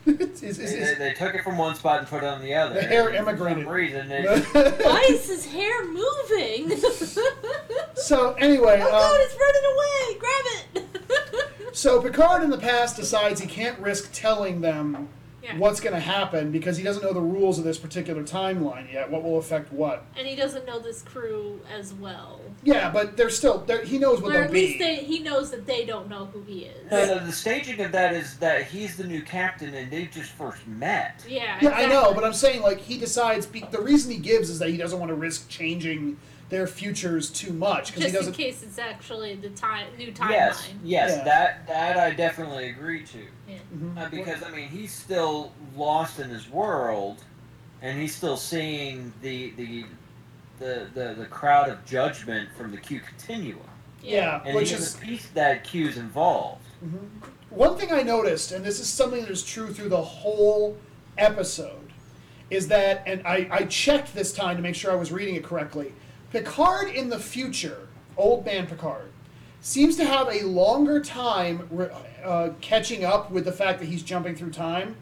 It's- 0.08 0.42
it's- 0.42 0.56
They, 0.56 0.64
it's- 0.64 0.98
they, 0.98 1.08
they 1.10 1.14
took 1.14 1.34
it 1.34 1.42
from 1.44 1.58
one 1.58 1.74
spot 1.74 1.98
and 2.00 2.08
put 2.08 2.22
it 2.22 2.26
on 2.26 2.40
the 2.42 2.54
other. 2.54 2.74
The 2.74 2.82
hair 2.82 3.08
And 3.08 3.16
immigrated. 3.16 3.58
For 3.58 3.64
some 3.64 3.72
reason, 3.72 4.08
they 4.08 4.24
Why 4.84 5.06
is 5.10 5.28
his 5.28 5.46
hair 5.46 5.84
moving? 5.86 6.76
so 7.94 8.32
anyway, 8.34 8.80
oh 8.82 8.86
um, 8.86 8.90
god, 8.90 9.20
it's 9.20 9.36
running 9.40 9.64
away! 9.74 10.18
Grab 10.18 10.44
it! 10.74 11.76
so 11.76 12.00
Picard 12.00 12.42
in 12.42 12.50
the 12.50 12.58
past 12.58 12.96
decides 12.96 13.40
he 13.40 13.46
can't 13.46 13.78
risk 13.78 14.10
telling 14.12 14.60
them 14.60 15.08
Yeah. 15.42 15.56
what's 15.56 15.78
going 15.80 15.94
to 15.94 16.00
happen 16.00 16.50
because 16.50 16.76
he 16.76 16.82
doesn't 16.82 17.02
know 17.02 17.12
the 17.12 17.20
rules 17.20 17.58
of 17.58 17.64
this 17.64 17.78
particular 17.78 18.24
timeline 18.24 18.92
yet. 18.92 19.08
What 19.10 19.22
will 19.22 19.38
affect 19.38 19.72
what? 19.72 20.04
and 20.16 20.26
he 20.26 20.34
doesn't 20.34 20.66
know 20.66 20.80
this 20.80 21.02
crew 21.02 21.60
as 21.72 21.94
well. 21.94 22.40
Yeah, 22.64 22.90
but 22.90 23.16
they're 23.16 23.30
still. 23.30 23.58
They're, 23.60 23.84
he 23.84 23.98
knows 23.98 24.20
what 24.20 24.34
Or 24.34 24.40
they'll 24.40 24.50
be. 24.52 24.62
at 24.62 24.66
least 24.66 24.78
be. 24.80 24.84
they, 24.84 24.96
he 24.96 25.18
knows 25.20 25.50
that 25.52 25.64
they 25.64 25.84
don't 25.84 26.08
know 26.08 26.26
who 26.26 26.42
he 26.42 26.64
is. 26.64 26.90
No, 26.90 27.06
no, 27.06 27.24
the 27.24 27.30
staging 27.32 27.80
of 27.80 27.92
that 27.92 28.14
is 28.14 28.36
that 28.38 28.64
he's 28.64 28.96
the 28.96 29.04
new 29.04 29.22
captain 29.22 29.72
and 29.74 29.90
they 29.90 30.06
just 30.06 30.30
first 30.32 30.66
met. 30.66 31.24
Yeah, 31.28 31.56
Yeah, 31.62 31.70
I 31.70 31.86
know, 31.86 32.12
but 32.14 32.24
I'm 32.24 32.32
saying 32.32 32.62
like 32.62 32.80
he 32.80 32.98
decides. 32.98 33.46
Be, 33.46 33.64
the 33.70 33.80
reason 33.80 34.10
he 34.10 34.18
gives 34.18 34.50
is 34.50 34.58
that 34.58 34.70
he 34.70 34.76
doesn't 34.76 34.98
want 34.98 35.10
to 35.10 35.14
risk 35.14 35.48
changing 35.48 36.18
their 36.48 36.66
futures 36.66 37.30
too 37.30 37.52
much 37.52 37.88
because 37.88 38.04
he 38.04 38.08
just 38.10 38.14
in 38.14 38.20
doesn't. 38.20 38.34
case 38.34 38.62
it's 38.62 38.78
actually 38.78 39.34
the 39.36 39.50
time 39.50 39.86
new 39.98 40.10
timeline. 40.12 40.30
Yes, 40.30 40.68
yes, 40.82 41.10
Yeah. 41.18 41.24
that 41.24 41.66
that 41.66 41.96
I 41.98 42.10
definitely 42.12 42.70
agree 42.70 43.04
to. 43.04 43.18
Yeah. 43.46 43.56
Mhm. 43.76 43.98
Uh, 43.98 44.08
because 44.08 44.42
I 44.42 44.50
mean, 44.50 44.68
he's 44.68 44.92
still 44.92 45.52
lost 45.76 46.18
in 46.20 46.30
his 46.30 46.48
world, 46.48 47.22
and 47.82 48.00
he's 48.00 48.14
still 48.14 48.36
seeing 48.36 49.12
the 49.20 49.50
the 49.56 49.84
the 50.58 50.86
the, 50.94 51.14
the 51.18 51.26
crowd 51.26 51.68
of 51.68 51.84
judgment 51.84 52.48
from 52.56 52.70
the 52.70 52.78
Q 52.78 53.00
continuum. 53.00 53.60
Yeah, 54.02 54.40
and 54.44 54.54
which 54.54 54.70
even 54.70 54.82
is 54.82 54.94
the 54.94 55.04
piece 55.04 55.26
that 55.34 55.64
Q's 55.64 55.96
involved. 55.98 56.62
One 57.50 57.76
thing 57.76 57.92
I 57.92 58.02
noticed, 58.02 58.52
and 58.52 58.64
this 58.64 58.78
is 58.78 58.88
something 58.88 59.20
that 59.22 59.30
is 59.30 59.42
true 59.42 59.72
through 59.72 59.88
the 59.88 60.00
whole 60.02 60.76
episode, 61.18 61.92
is 62.50 62.68
that, 62.68 63.02
and 63.06 63.26
I, 63.26 63.48
I 63.50 63.64
checked 63.64 64.14
this 64.14 64.32
time 64.32 64.56
to 64.56 64.62
make 64.62 64.74
sure 64.76 64.92
I 64.92 64.94
was 64.94 65.10
reading 65.10 65.34
it 65.34 65.42
correctly. 65.44 65.92
Picard 66.32 66.88
in 66.90 67.08
the 67.08 67.18
future, 67.18 67.88
old 68.16 68.44
man 68.44 68.66
Picard, 68.66 69.10
seems 69.60 69.96
to 69.96 70.04
have 70.04 70.28
a 70.28 70.42
longer 70.46 71.00
time 71.00 71.68
uh, 72.24 72.50
catching 72.60 73.04
up 73.04 73.30
with 73.30 73.44
the 73.44 73.52
fact 73.52 73.80
that 73.80 73.86
he's 73.86 74.02
jumping 74.02 74.34
through 74.36 74.50
time 74.50 74.96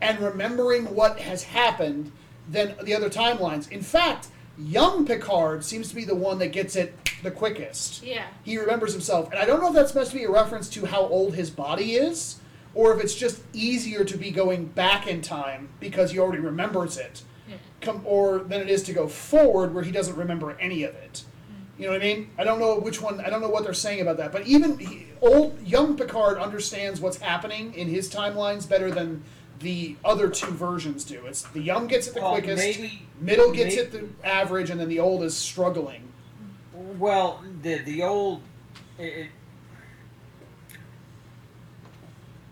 and 0.00 0.18
remembering 0.20 0.94
what 0.94 1.18
has 1.20 1.42
happened 1.44 2.10
than 2.50 2.74
the 2.82 2.94
other 2.94 3.08
timelines. 3.08 3.70
In 3.70 3.80
fact, 3.82 4.28
young 4.58 5.06
Picard 5.06 5.64
seems 5.64 5.88
to 5.88 5.94
be 5.94 6.04
the 6.04 6.14
one 6.14 6.38
that 6.40 6.48
gets 6.52 6.76
it 6.76 6.94
the 7.22 7.30
quickest 7.30 8.02
Yeah. 8.02 8.24
he 8.42 8.58
remembers 8.58 8.92
himself. 8.92 9.30
And 9.30 9.38
I 9.38 9.46
don't 9.46 9.60
know 9.60 9.68
if 9.68 9.74
that's 9.74 9.88
supposed 9.92 10.10
to 10.10 10.18
be 10.18 10.24
a 10.24 10.30
reference 10.30 10.68
to 10.70 10.86
how 10.86 11.00
old 11.02 11.34
his 11.34 11.48
body 11.50 11.94
is, 11.94 12.36
or 12.74 12.92
if 12.94 13.02
it's 13.02 13.14
just 13.14 13.40
easier 13.52 14.04
to 14.04 14.16
be 14.18 14.30
going 14.30 14.66
back 14.66 15.06
in 15.06 15.22
time 15.22 15.68
because 15.80 16.10
he 16.10 16.18
already 16.18 16.40
remembers 16.42 16.98
it, 16.98 17.22
Yeah. 17.84 17.92
come, 17.92 18.02
or 18.04 18.38
than 18.40 18.60
it 18.60 18.68
is 18.68 18.82
to 18.84 18.92
go 18.92 19.06
forward 19.08 19.74
where 19.74 19.84
he 19.84 19.92
doesn't 19.92 20.16
remember 20.16 20.56
any 20.58 20.82
of 20.84 20.94
it. 20.94 21.22
Mm. 21.24 21.80
You 21.80 21.86
know 21.86 21.92
what 21.92 22.02
I 22.02 22.04
mean? 22.04 22.30
I 22.38 22.44
don't 22.44 22.58
know 22.58 22.78
which 22.78 23.00
one. 23.02 23.20
I 23.20 23.30
don't 23.30 23.40
know 23.40 23.48
what 23.48 23.64
they're 23.64 23.74
saying 23.74 24.00
about 24.00 24.16
that. 24.18 24.32
But 24.32 24.46
even 24.46 24.78
he, 24.78 25.06
old 25.20 25.60
young 25.62 25.96
Picard 25.96 26.38
understands 26.38 27.00
what's 27.00 27.18
happening 27.18 27.74
in 27.74 27.88
his 27.88 28.08
timelines 28.12 28.68
better 28.68 28.90
than 28.90 29.22
the 29.60 29.96
other 30.04 30.28
two 30.28 30.50
versions 30.50 31.04
do. 31.04 31.24
It's 31.26 31.42
the 31.42 31.60
young 31.60 31.86
gets 31.86 32.06
it 32.08 32.14
the 32.14 32.20
Well, 32.20 32.32
quickest, 32.32 32.62
maybe- 32.80 33.02
middle 33.20 33.52
gets 33.52 33.76
maybe- 33.76 33.88
it 33.88 33.92
the 34.22 34.26
average, 34.28 34.70
and 34.70 34.80
then 34.80 34.88
the 34.88 35.00
old 35.00 35.22
is 35.22 35.36
struggling. 35.36 36.02
Well, 36.98 37.42
the 37.62 37.78
the 37.78 38.02
old, 38.02 38.42
it, 38.98 39.04
it- 39.04 39.28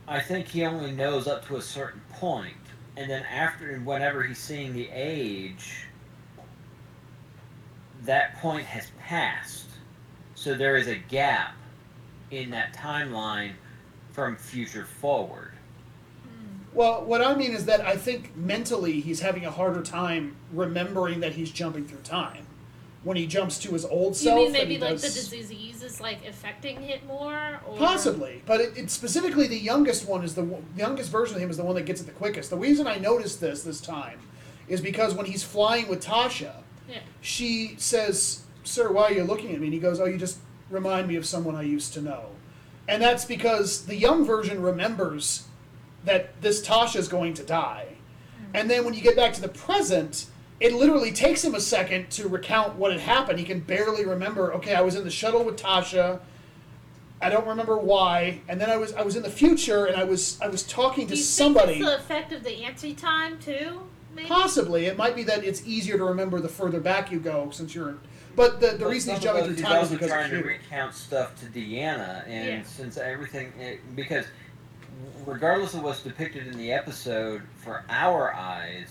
I 0.06 0.20
think 0.20 0.48
he 0.48 0.64
only 0.64 0.92
knows 0.92 1.26
up 1.26 1.46
to 1.48 1.56
a 1.56 1.62
certain 1.62 2.00
point, 2.12 2.54
and 2.96 3.10
then 3.10 3.24
after, 3.24 3.78
whenever 3.80 4.22
he's 4.22 4.38
seeing 4.38 4.72
the 4.74 4.88
age, 4.92 5.86
that 8.04 8.36
point 8.36 8.66
has 8.66 8.90
passed. 8.98 9.66
So 10.34 10.54
there 10.54 10.76
is 10.76 10.88
a 10.88 10.96
gap 10.96 11.54
in 12.30 12.50
that 12.50 12.74
timeline 12.74 13.52
from 14.12 14.36
future 14.36 14.84
forward. 14.84 15.52
Hmm. 16.24 16.64
Well, 16.74 17.04
what 17.04 17.22
I 17.22 17.34
mean 17.34 17.52
is 17.52 17.64
that 17.66 17.80
I 17.80 17.96
think 17.96 18.36
mentally 18.36 19.00
he's 19.00 19.20
having 19.20 19.46
a 19.46 19.50
harder 19.50 19.82
time 19.82 20.36
remembering 20.52 21.20
that 21.20 21.32
he's 21.32 21.50
jumping 21.50 21.86
through 21.86 22.00
time 22.00 22.46
when 23.04 23.16
he 23.16 23.26
jumps 23.26 23.58
to 23.58 23.72
his 23.72 23.84
old 23.84 24.14
self. 24.14 24.38
You 24.38 24.44
mean 24.44 24.52
maybe 24.52 24.78
like 24.78 24.96
the 24.96 25.08
disease 25.08 25.82
is 25.82 26.00
like 26.00 26.24
affecting 26.26 26.82
it 26.84 27.04
more? 27.06 27.60
Or... 27.66 27.76
Possibly, 27.76 28.42
but 28.46 28.60
it, 28.60 28.76
it 28.76 28.90
specifically 28.90 29.48
the 29.48 29.58
youngest 29.58 30.08
one 30.08 30.24
is 30.24 30.34
the 30.34 30.42
the 30.42 30.62
youngest 30.76 31.10
version 31.10 31.36
of 31.36 31.42
him 31.42 31.50
is 31.50 31.56
the 31.56 31.64
one 31.64 31.74
that 31.74 31.86
gets 31.86 32.00
it 32.00 32.04
the 32.04 32.12
quickest. 32.12 32.50
The 32.50 32.56
reason 32.56 32.86
I 32.86 32.96
noticed 32.96 33.40
this 33.40 33.62
this 33.62 33.80
time 33.80 34.20
is 34.68 34.80
because 34.80 35.14
when 35.14 35.26
he's 35.26 35.42
flying 35.42 35.88
with 35.88 36.04
Tasha, 36.04 36.54
Yeah. 36.88 37.00
she 37.20 37.74
says, 37.78 38.42
"Sir, 38.62 38.92
why 38.92 39.04
are 39.04 39.12
you 39.12 39.24
looking 39.24 39.52
at 39.52 39.60
me?" 39.60 39.66
And 39.66 39.74
he 39.74 39.80
goes, 39.80 39.98
"Oh, 40.00 40.04
you 40.04 40.16
just 40.16 40.38
remind 40.70 41.08
me 41.08 41.16
of 41.16 41.26
someone 41.26 41.56
I 41.56 41.62
used 41.62 41.92
to 41.94 42.00
know," 42.00 42.26
and 42.86 43.02
that's 43.02 43.24
because 43.24 43.86
the 43.86 43.96
young 43.96 44.24
version 44.24 44.62
remembers 44.62 45.44
that 46.04 46.40
this 46.40 46.64
Tasha 46.64 46.96
is 46.96 47.08
going 47.08 47.34
to 47.34 47.42
die, 47.42 47.86
hmm. 48.36 48.56
and 48.56 48.70
then 48.70 48.84
when 48.84 48.94
you 48.94 49.00
get 49.00 49.16
back 49.16 49.32
to 49.34 49.40
the 49.40 49.48
present. 49.48 50.26
It 50.62 50.72
literally 50.74 51.10
takes 51.10 51.42
him 51.44 51.56
a 51.56 51.60
second 51.60 52.08
to 52.10 52.28
recount 52.28 52.76
what 52.76 52.92
had 52.92 53.00
happened. 53.00 53.40
He 53.40 53.44
can 53.44 53.58
barely 53.58 54.04
remember. 54.06 54.54
Okay, 54.54 54.76
I 54.76 54.80
was 54.80 54.94
in 54.94 55.02
the 55.02 55.10
shuttle 55.10 55.42
with 55.42 55.56
Tasha. 55.56 56.20
I 57.20 57.30
don't 57.30 57.48
remember 57.48 57.76
why. 57.76 58.40
And 58.48 58.60
then 58.60 58.70
I 58.70 58.76
was 58.76 58.92
I 58.94 59.02
was 59.02 59.16
in 59.16 59.24
the 59.24 59.30
future 59.30 59.86
and 59.86 59.96
I 59.96 60.04
was 60.04 60.40
I 60.40 60.46
was 60.46 60.62
talking 60.62 61.06
Do 61.08 61.14
to 61.14 61.18
you 61.18 61.22
somebody. 61.24 61.74
think 61.74 61.86
it's 61.86 61.90
the 61.90 61.96
effect 61.96 62.32
of 62.32 62.44
the 62.44 62.64
anti-time 62.64 63.38
too? 63.40 63.80
Maybe. 64.14 64.28
Possibly, 64.28 64.86
it 64.86 64.96
might 64.96 65.16
be 65.16 65.24
that 65.24 65.42
it's 65.42 65.66
easier 65.66 65.98
to 65.98 66.04
remember 66.04 66.38
the 66.38 66.48
further 66.48 66.78
back 66.78 67.10
you 67.10 67.18
go 67.18 67.50
since 67.50 67.74
you're. 67.74 67.96
But 68.36 68.60
the, 68.60 68.68
the 68.68 68.78
But 68.84 68.88
reason 68.90 69.14
he's 69.14 69.24
jumping 69.24 69.46
through 69.46 69.56
time 69.64 69.72
is 69.72 69.90
also 69.90 69.94
because 69.94 70.08
trying 70.10 70.32
of 70.32 70.42
to 70.42 70.48
recount 70.48 70.94
stuff 70.94 71.34
to 71.40 71.46
Deanna, 71.46 72.24
and 72.28 72.46
Yeah. 72.46 72.62
since 72.62 72.96
everything, 72.98 73.52
it, 73.58 73.80
because 73.96 74.26
regardless 75.26 75.74
of 75.74 75.82
what's 75.82 76.02
depicted 76.02 76.46
in 76.46 76.56
the 76.56 76.72
episode, 76.72 77.42
for 77.56 77.84
our 77.88 78.32
eyes, 78.34 78.88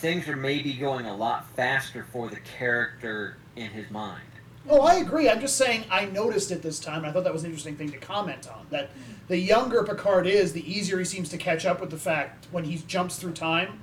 things 0.00 0.26
are 0.28 0.36
maybe 0.36 0.72
going 0.72 1.06
a 1.06 1.14
lot 1.14 1.48
faster 1.50 2.06
for 2.10 2.28
the 2.28 2.40
character 2.58 3.36
in 3.56 3.70
his 3.70 3.90
mind. 3.90 4.22
Oh, 4.68 4.80
I 4.80 4.94
agree. 4.96 5.28
I'm 5.28 5.40
just 5.40 5.56
saying 5.56 5.84
I 5.90 6.06
noticed 6.06 6.50
it 6.50 6.62
this 6.62 6.80
time. 6.80 6.98
And 6.98 7.06
I 7.06 7.12
thought 7.12 7.24
that 7.24 7.32
was 7.32 7.42
an 7.42 7.50
interesting 7.50 7.76
thing 7.76 7.90
to 7.92 7.98
comment 7.98 8.48
on. 8.48 8.66
That 8.70 8.90
the 9.28 9.38
younger 9.38 9.84
Picard 9.84 10.26
is, 10.26 10.52
the 10.52 10.70
easier 10.70 10.98
he 10.98 11.04
seems 11.04 11.28
to 11.30 11.38
catch 11.38 11.66
up 11.66 11.80
with 11.80 11.90
the 11.90 11.98
fact 11.98 12.46
when 12.50 12.64
he 12.64 12.78
jumps 12.86 13.16
through 13.16 13.32
time 13.32 13.80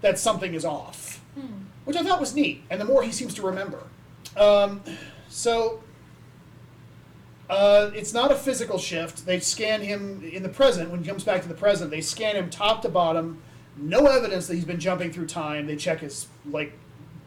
that 0.00 0.18
something 0.18 0.54
is 0.54 0.64
off, 0.64 1.22
which 1.84 1.96
I 1.96 2.02
thought 2.02 2.20
was 2.20 2.34
neat. 2.34 2.62
And 2.70 2.80
the 2.80 2.84
more 2.84 3.02
he 3.02 3.12
seems 3.12 3.34
to 3.34 3.42
remember. 3.42 3.82
Um, 4.36 4.82
so 5.28 5.82
uh, 7.50 7.90
it's 7.94 8.12
not 8.12 8.30
a 8.30 8.36
physical 8.36 8.78
shift. 8.78 9.26
They 9.26 9.40
scan 9.40 9.80
him 9.80 10.22
in 10.22 10.42
the 10.42 10.48
present. 10.48 10.90
When 10.90 11.02
he 11.02 11.08
comes 11.08 11.24
back 11.24 11.42
to 11.42 11.48
the 11.48 11.54
present, 11.54 11.90
they 11.90 12.00
scan 12.00 12.36
him 12.36 12.50
top 12.50 12.82
to 12.82 12.88
bottom. 12.88 13.42
No 13.78 14.06
evidence 14.06 14.46
that 14.48 14.54
he's 14.54 14.64
been 14.64 14.80
jumping 14.80 15.12
through 15.12 15.26
time. 15.26 15.66
They 15.66 15.76
check 15.76 16.00
his 16.00 16.26
like 16.50 16.72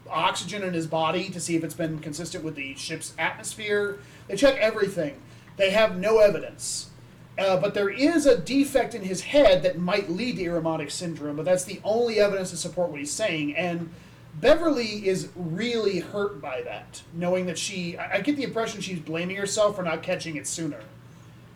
oxygen 0.10 0.64
in 0.64 0.74
his 0.74 0.88
body 0.88 1.30
to 1.30 1.40
see 1.40 1.56
if 1.56 1.64
it's 1.64 1.74
been 1.74 2.00
consistent 2.00 2.44
with 2.44 2.56
the 2.56 2.76
ship's 2.76 3.14
atmosphere. 3.18 4.00
They 4.28 4.36
check 4.36 4.58
everything. 4.58 5.16
They 5.58 5.70
have 5.72 5.98
no 5.98 6.20
evidence. 6.20 6.90
Uh, 7.38 7.56
but 7.58 7.74
there 7.74 7.90
is 7.90 8.26
a 8.26 8.38
defect 8.38 8.94
in 8.94 9.04
his 9.04 9.22
head 9.22 9.64
that 9.64 9.78
might 9.80 10.10
lead 10.10 10.36
to 10.36 10.44
Irumodic 10.44 10.92
syndrome, 10.92 11.38
but 11.38 11.46
that's 11.46 11.64
the 11.64 11.80
only 11.84 12.20
evidence 12.20 12.50
to 12.52 12.58
support 12.58 12.90
what 12.90 13.00
he's 13.00 13.12
saying. 13.14 13.56
And 13.56 13.90
Beverly 14.36 15.08
is 15.08 15.30
really 15.36 16.00
hurt 16.00 16.42
by 16.42 16.62
that, 16.64 17.02
knowing 17.14 17.46
that 17.46 17.58
she. 17.58 17.98
I, 17.98 18.16
I 18.18 18.22
get 18.22 18.36
the 18.36 18.44
impression 18.44 18.82
she's 18.82 19.00
blaming 19.00 19.38
herself 19.38 19.78
for 19.78 19.84
not 19.84 20.04
catching 20.04 20.36
it 20.36 20.46
sooner. 20.48 20.82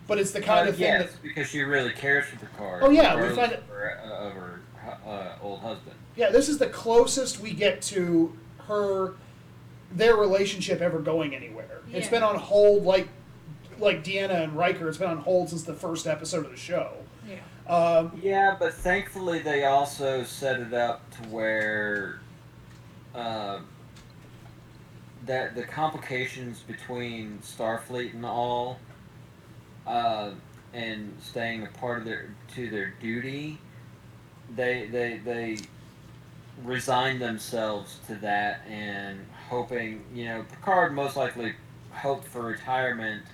But 0.06 0.18
it's 0.18 0.30
the 0.30 0.40
kind 0.40 0.66
Uh, 0.66 0.70
of 0.70 0.76
thing 0.76 0.84
yes, 0.86 1.12
that. 1.12 1.22
because 1.22 1.48
she 1.48 1.60
really 1.62 1.90
cares 1.92 2.26
for 2.26 2.36
Picard. 2.36 2.82
Oh, 2.82 2.90
yeah, 2.90 3.20
we 3.20 3.34
find 3.34 3.52
it- 3.52 3.58
of 3.58 3.66
her, 3.68 4.00
uh, 4.04 4.26
of 4.28 4.32
her 4.34 4.55
uh, 5.06 5.32
old 5.42 5.60
husband. 5.60 5.96
Yeah, 6.16 6.30
this 6.30 6.48
is 6.48 6.58
the 6.58 6.66
closest 6.66 7.40
we 7.40 7.52
get 7.52 7.82
to 7.82 8.36
her, 8.66 9.14
their 9.92 10.16
relationship 10.16 10.80
ever 10.80 10.98
going 10.98 11.34
anywhere. 11.34 11.80
It's 11.92 12.08
been 12.08 12.22
on 12.22 12.36
hold 12.36 12.84
like, 12.84 13.08
like 13.78 14.02
Deanna 14.02 14.42
and 14.42 14.52
Riker. 14.54 14.88
It's 14.88 14.98
been 14.98 15.10
on 15.10 15.18
hold 15.18 15.50
since 15.50 15.62
the 15.62 15.74
first 15.74 16.06
episode 16.06 16.44
of 16.44 16.50
the 16.50 16.56
show. 16.56 16.92
Yeah. 17.28 17.72
Um, 17.72 18.18
Yeah, 18.22 18.56
but 18.58 18.74
thankfully 18.74 19.40
they 19.40 19.64
also 19.64 20.24
set 20.24 20.60
it 20.60 20.72
up 20.72 21.08
to 21.12 21.28
where 21.28 22.20
uh, 23.14 23.60
that 25.26 25.54
the 25.54 25.62
complications 25.64 26.60
between 26.60 27.38
Starfleet 27.38 28.14
and 28.14 28.24
all, 28.24 28.78
uh, 29.86 30.30
and 30.72 31.16
staying 31.20 31.64
a 31.64 31.78
part 31.78 31.98
of 31.98 32.04
their 32.04 32.34
to 32.54 32.68
their 32.70 32.94
duty, 33.00 33.58
they 34.54 34.86
they 34.86 35.18
they 35.24 35.58
resigned 36.64 37.20
themselves 37.20 37.98
to 38.06 38.14
that 38.16 38.62
and 38.66 39.18
hoping 39.48 40.02
you 40.14 40.24
know 40.24 40.44
Picard 40.50 40.94
most 40.94 41.16
likely 41.16 41.54
hoped 41.92 42.26
for 42.26 42.42
retirement 42.42 43.24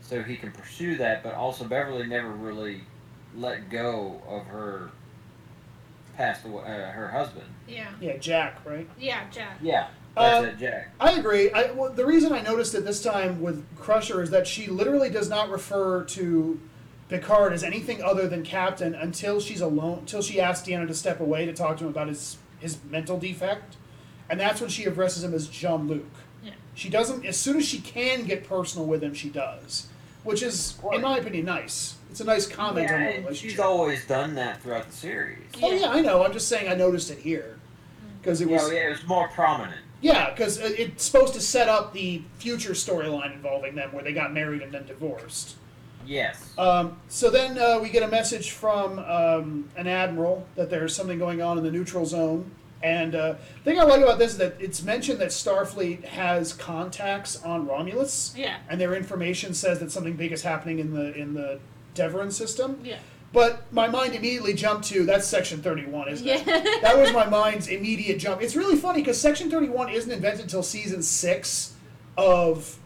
so 0.00 0.22
he 0.22 0.36
can 0.36 0.50
pursue 0.52 0.96
that, 0.96 1.22
but 1.22 1.34
also 1.34 1.64
Beverly 1.64 2.06
never 2.06 2.30
really 2.30 2.82
let 3.36 3.68
go 3.68 4.22
of 4.26 4.46
her 4.46 4.90
passed 6.16 6.44
away 6.46 6.62
uh, 6.64 6.90
her 6.90 7.08
husband. 7.08 7.46
Yeah. 7.68 7.90
yeah, 8.00 8.16
Jack, 8.16 8.58
right? 8.64 8.88
Yeah, 8.98 9.20
Jack. 9.30 9.58
Yeah, 9.62 9.88
that's 10.16 10.38
Um, 10.38 10.44
it, 10.46 10.58
Jack. 10.58 10.90
I 10.98 11.12
agree. 11.12 11.50
I, 11.52 11.70
well, 11.72 11.92
the 11.92 12.06
reason 12.06 12.32
I 12.32 12.40
noticed 12.40 12.74
it 12.74 12.84
this 12.84 13.02
time 13.02 13.40
with 13.40 13.64
Crusher 13.76 14.22
is 14.22 14.30
that 14.30 14.46
she 14.46 14.66
literally 14.66 15.10
does 15.10 15.28
not 15.28 15.50
refer 15.50 16.04
to 16.04 16.58
Picard 17.08 17.52
as 17.52 17.64
anything 17.64 18.02
other 18.02 18.28
than 18.28 18.42
Captain 18.44 18.94
until 18.94 19.40
she's 19.40 19.60
alone, 19.60 20.00
until 20.00 20.20
she 20.22 20.40
asks 20.40 20.68
Deanna 20.68 20.86
to 20.88 20.94
step 20.94 21.20
away 21.20 21.46
to 21.46 21.52
talk 21.54 21.78
to 21.78 21.84
him 21.84 21.90
about 21.90 22.08
his 22.08 22.36
his 22.60 22.78
mental 22.90 23.18
defect, 23.18 23.76
and 24.28 24.38
that's 24.38 24.60
when 24.60 24.68
she 24.68 24.84
addresses 24.84 25.22
him 25.24 25.32
as 25.32 25.46
Jean 25.48 25.86
Luc. 25.88 26.04
Yeah. 26.44 26.52
She 26.74 26.88
doesn't. 26.90 27.24
As 27.24 27.36
soon 27.38 27.56
as 27.56 27.66
she 27.66 27.78
can 27.80 28.24
get 28.24 28.44
personal 28.46 28.86
with 28.86 29.02
him, 29.02 29.14
she 29.14 29.28
does, 29.30 29.86
which 30.24 30.42
is, 30.42 30.76
in 30.92 31.00
my 31.00 31.18
opinion, 31.18 31.46
nice. 31.46 31.94
It's 32.10 32.20
a 32.20 32.24
nice 32.24 32.46
comment 32.46 32.88
Yeah, 32.88 32.94
on 32.94 33.00
the 33.00 33.06
and 33.08 33.24
relationship. 33.24 33.50
she's 33.50 33.60
always 33.60 34.06
done 34.06 34.34
that 34.34 34.62
throughout 34.62 34.86
the 34.86 34.92
series. 34.92 35.38
oh 35.62 35.72
yeah, 35.72 35.90
I 35.90 36.00
know. 36.00 36.24
I'm 36.24 36.32
just 36.32 36.48
saying 36.48 36.68
I 36.68 36.74
noticed 36.74 37.10
it 37.10 37.18
here 37.18 37.58
mm. 38.02 38.20
because 38.20 38.40
it 38.40 38.48
Yeah, 38.48 38.56
was. 38.62 38.72
yeah, 38.72 38.86
it 38.86 38.90
was 38.90 39.06
more 39.06 39.28
prominent. 39.28 39.80
Yeah, 40.00 40.30
because 40.30 40.58
it's 40.58 41.04
supposed 41.04 41.34
to 41.34 41.40
set 41.40 41.68
up 41.68 41.92
the 41.92 42.22
future 42.38 42.70
storyline 42.72 43.34
involving 43.34 43.74
them, 43.74 43.92
where 43.92 44.02
they 44.04 44.12
got 44.12 44.32
married 44.32 44.62
and 44.62 44.72
then 44.72 44.86
divorced. 44.86 45.56
Yes. 46.08 46.52
Um, 46.56 46.96
so 47.08 47.28
then 47.30 47.58
uh, 47.58 47.78
we 47.82 47.90
get 47.90 48.02
a 48.02 48.08
message 48.08 48.52
from 48.52 48.98
um, 49.00 49.68
an 49.76 49.86
admiral 49.86 50.46
that 50.56 50.70
there's 50.70 50.96
something 50.96 51.18
going 51.18 51.42
on 51.42 51.58
in 51.58 51.64
the 51.64 51.70
neutral 51.70 52.06
zone. 52.06 52.50
And 52.82 53.14
uh, 53.14 53.34
the 53.64 53.70
thing 53.72 53.78
I 53.80 53.82
like 53.82 54.00
about 54.00 54.18
this 54.18 54.32
is 54.32 54.38
that 54.38 54.54
it's 54.60 54.82
mentioned 54.82 55.20
that 55.20 55.28
Starfleet 55.28 56.04
has 56.04 56.52
contacts 56.52 57.42
on 57.42 57.66
Romulus, 57.66 58.32
Yeah. 58.36 58.56
and 58.70 58.80
their 58.80 58.94
information 58.94 59.52
says 59.52 59.80
that 59.80 59.90
something 59.92 60.14
big 60.14 60.32
is 60.32 60.42
happening 60.42 60.78
in 60.78 60.94
the 60.94 61.12
in 61.14 61.34
the 61.34 61.58
Devron 61.94 62.30
system. 62.32 62.80
Yeah. 62.84 62.98
But 63.32 63.70
my 63.72 63.88
mind 63.88 64.14
immediately 64.14 64.54
jumped 64.54 64.86
to 64.88 65.04
that's 65.04 65.26
Section 65.26 65.60
Thirty 65.60 65.86
One, 65.86 66.08
isn't 66.08 66.26
it? 66.26 66.46
Yeah. 66.46 66.64
That 66.82 66.96
was 66.96 67.12
my 67.12 67.26
mind's 67.26 67.66
immediate 67.66 68.18
jump. 68.20 68.40
It's 68.40 68.54
really 68.56 68.76
funny 68.76 69.00
because 69.00 69.20
Section 69.20 69.50
Thirty 69.50 69.68
One 69.68 69.88
isn't 69.90 70.10
invented 70.10 70.42
until 70.42 70.62
season 70.62 71.02
six 71.02 71.74
of 72.16 72.78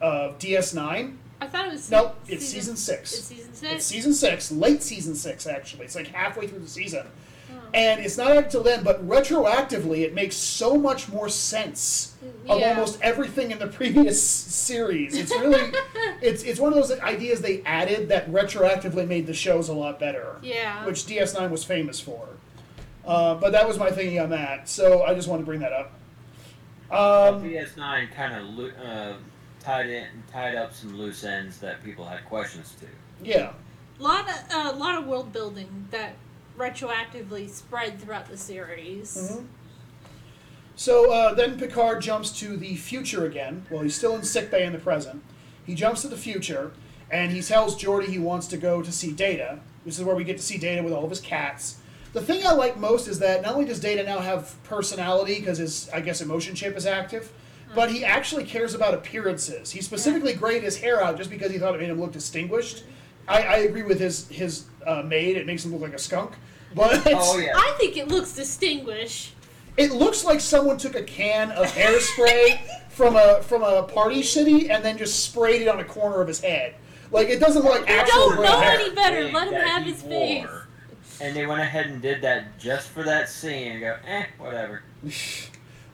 of 0.00 0.38
DS 0.40 0.74
Nine. 0.74 1.18
I 1.40 1.46
thought 1.46 1.66
it 1.66 1.72
was. 1.72 1.90
Nope, 1.90 2.16
it's 2.28 2.46
season 2.46 2.76
six. 2.76 3.12
It's 3.14 3.24
season 3.24 3.54
six. 3.54 3.72
It's 3.72 3.84
season 3.84 4.12
six, 4.14 4.52
late 4.52 4.82
season 4.82 5.14
six, 5.14 5.46
actually. 5.46 5.84
It's 5.86 5.94
like 5.96 6.08
halfway 6.08 6.46
through 6.46 6.58
the 6.60 6.68
season. 6.68 7.06
Oh. 7.50 7.54
And 7.74 8.00
it's 8.04 8.16
not 8.18 8.36
until 8.36 8.62
then, 8.62 8.82
but 8.84 9.06
retroactively, 9.08 10.00
it 10.02 10.14
makes 10.14 10.36
so 10.36 10.76
much 10.76 11.08
more 11.08 11.28
sense 11.28 12.14
of 12.48 12.60
Yeah. 12.60 12.70
almost 12.70 13.00
everything 13.00 13.50
in 13.52 13.58
the 13.58 13.66
previous 13.68 14.22
series. 14.22 15.16
It's 15.16 15.30
really, 15.32 15.72
it's 16.22 16.42
it's 16.42 16.60
one 16.60 16.72
of 16.72 16.78
those 16.78 16.98
ideas 17.00 17.40
they 17.40 17.62
added 17.64 18.08
that 18.10 18.30
retroactively 18.30 19.06
made 19.08 19.26
the 19.26 19.34
shows 19.34 19.68
a 19.68 19.72
lot 19.74 19.98
better, 19.98 20.36
yeah. 20.42 20.84
which 20.84 21.06
DS9 21.06 21.50
was 21.50 21.64
famous 21.64 21.98
for. 22.00 22.28
Uh, 23.06 23.34
but 23.36 23.50
that 23.52 23.66
was 23.66 23.78
my 23.78 23.90
thinking 23.90 24.20
on 24.20 24.28
that, 24.30 24.68
so 24.68 25.02
I 25.04 25.14
just 25.14 25.26
wanted 25.26 25.42
to 25.42 25.46
bring 25.46 25.60
that 25.60 25.72
up. 25.72 25.92
Um, 26.90 27.42
DS9 27.42 28.12
kind 28.14 28.34
of 28.34 28.44
lo- 28.54 28.70
uh, 28.84 29.14
tied 29.60 29.88
in, 29.90 30.06
tied 30.32 30.54
up 30.54 30.74
some 30.74 30.96
loose 30.96 31.24
ends 31.24 31.58
that 31.58 31.82
people 31.84 32.04
had 32.04 32.24
questions 32.24 32.74
to. 32.80 32.86
yeah. 33.24 33.52
A 33.98 34.02
lot 34.02 34.26
of 34.30 34.36
a 34.74 34.78
lot 34.78 34.96
of 34.96 35.06
world 35.06 35.30
building 35.30 35.86
that 35.90 36.14
retroactively 36.56 37.50
spread 37.50 38.00
throughout 38.00 38.28
the 38.30 38.36
series. 38.36 39.14
Mhm. 39.14 39.46
So 40.76 41.12
uh, 41.12 41.34
then 41.34 41.58
Picard 41.58 42.00
jumps 42.00 42.30
to 42.40 42.56
the 42.56 42.76
future 42.76 43.26
again. 43.26 43.66
Well, 43.70 43.82
he's 43.82 43.94
still 43.94 44.16
in 44.16 44.22
sickbay 44.22 44.64
in 44.64 44.72
the 44.72 44.78
present. 44.78 45.22
He 45.66 45.74
jumps 45.74 46.00
to 46.02 46.08
the 46.08 46.16
future, 46.16 46.72
and 47.10 47.30
he 47.32 47.42
tells 47.42 47.76
Geordi 47.80 48.06
he 48.06 48.18
wants 48.18 48.46
to 48.48 48.56
go 48.56 48.80
to 48.80 48.90
see 48.90 49.12
Data. 49.12 49.60
This 49.84 49.98
is 49.98 50.04
where 50.04 50.16
we 50.16 50.24
get 50.24 50.38
to 50.38 50.42
see 50.42 50.56
Data 50.56 50.82
with 50.82 50.94
all 50.94 51.04
of 51.04 51.10
his 51.10 51.20
cats. 51.20 51.76
The 52.14 52.22
thing 52.22 52.46
I 52.46 52.52
like 52.52 52.78
most 52.78 53.06
is 53.06 53.18
that 53.18 53.42
not 53.42 53.52
only 53.54 53.66
does 53.66 53.78
Data 53.80 54.02
now 54.02 54.20
have 54.20 54.54
personality 54.64 55.38
because 55.40 55.58
his, 55.58 55.90
I 55.90 56.00
guess, 56.00 56.22
emotion 56.22 56.54
chip 56.54 56.74
is 56.76 56.86
active, 56.86 57.30
but 57.74 57.90
he 57.90 58.04
actually 58.04 58.44
cares 58.44 58.74
about 58.74 58.94
appearances. 58.94 59.70
He 59.70 59.80
specifically 59.82 60.34
grayed 60.34 60.62
his 60.62 60.76
hair 60.78 61.02
out 61.02 61.16
just 61.16 61.30
because 61.30 61.50
he 61.50 61.58
thought 61.58 61.74
it 61.74 61.80
made 61.80 61.90
him 61.90 62.00
look 62.00 62.12
distinguished. 62.12 62.84
I, 63.28 63.42
I 63.42 63.56
agree 63.58 63.82
with 63.82 64.00
his 64.00 64.28
his 64.28 64.64
uh, 64.86 65.02
maid; 65.02 65.36
it 65.36 65.46
makes 65.46 65.64
him 65.64 65.72
look 65.72 65.82
like 65.82 65.94
a 65.94 65.98
skunk. 65.98 66.32
But 66.74 67.02
Oh 67.06 67.38
yeah. 67.38 67.52
I 67.54 67.74
think 67.78 67.96
it 67.96 68.08
looks 68.08 68.32
distinguished. 68.34 69.34
it 69.76 69.92
looks 69.92 70.24
like 70.24 70.40
someone 70.40 70.78
took 70.78 70.94
a 70.94 71.02
can 71.02 71.50
of 71.52 71.66
hairspray 71.66 72.60
from 72.90 73.16
a 73.16 73.42
from 73.42 73.62
a 73.62 73.82
party 73.84 74.22
city 74.22 74.70
and 74.70 74.84
then 74.84 74.96
just 74.98 75.24
sprayed 75.24 75.62
it 75.62 75.68
on 75.68 75.80
a 75.80 75.84
corner 75.84 76.20
of 76.20 76.28
his 76.28 76.40
head. 76.40 76.74
Like 77.10 77.28
it 77.28 77.40
doesn't 77.40 77.62
look 77.64 77.80
like 77.80 77.88
You 77.88 77.94
actual 77.96 78.30
don't 78.30 78.42
know 78.42 78.60
hair. 78.60 78.78
any 78.80 78.94
better. 78.94 79.28
Let 79.32 79.48
him 79.48 79.60
have 79.60 79.84
he 79.84 79.92
his 79.92 80.02
face. 80.02 80.46
And 81.20 81.36
they 81.36 81.44
went 81.46 81.60
ahead 81.60 81.86
and 81.86 82.00
did 82.00 82.22
that 82.22 82.58
just 82.58 82.88
for 82.88 83.02
that 83.02 83.28
scene 83.28 83.72
and 83.72 83.80
go, 83.80 83.96
eh, 84.06 84.24
whatever. 84.38 84.82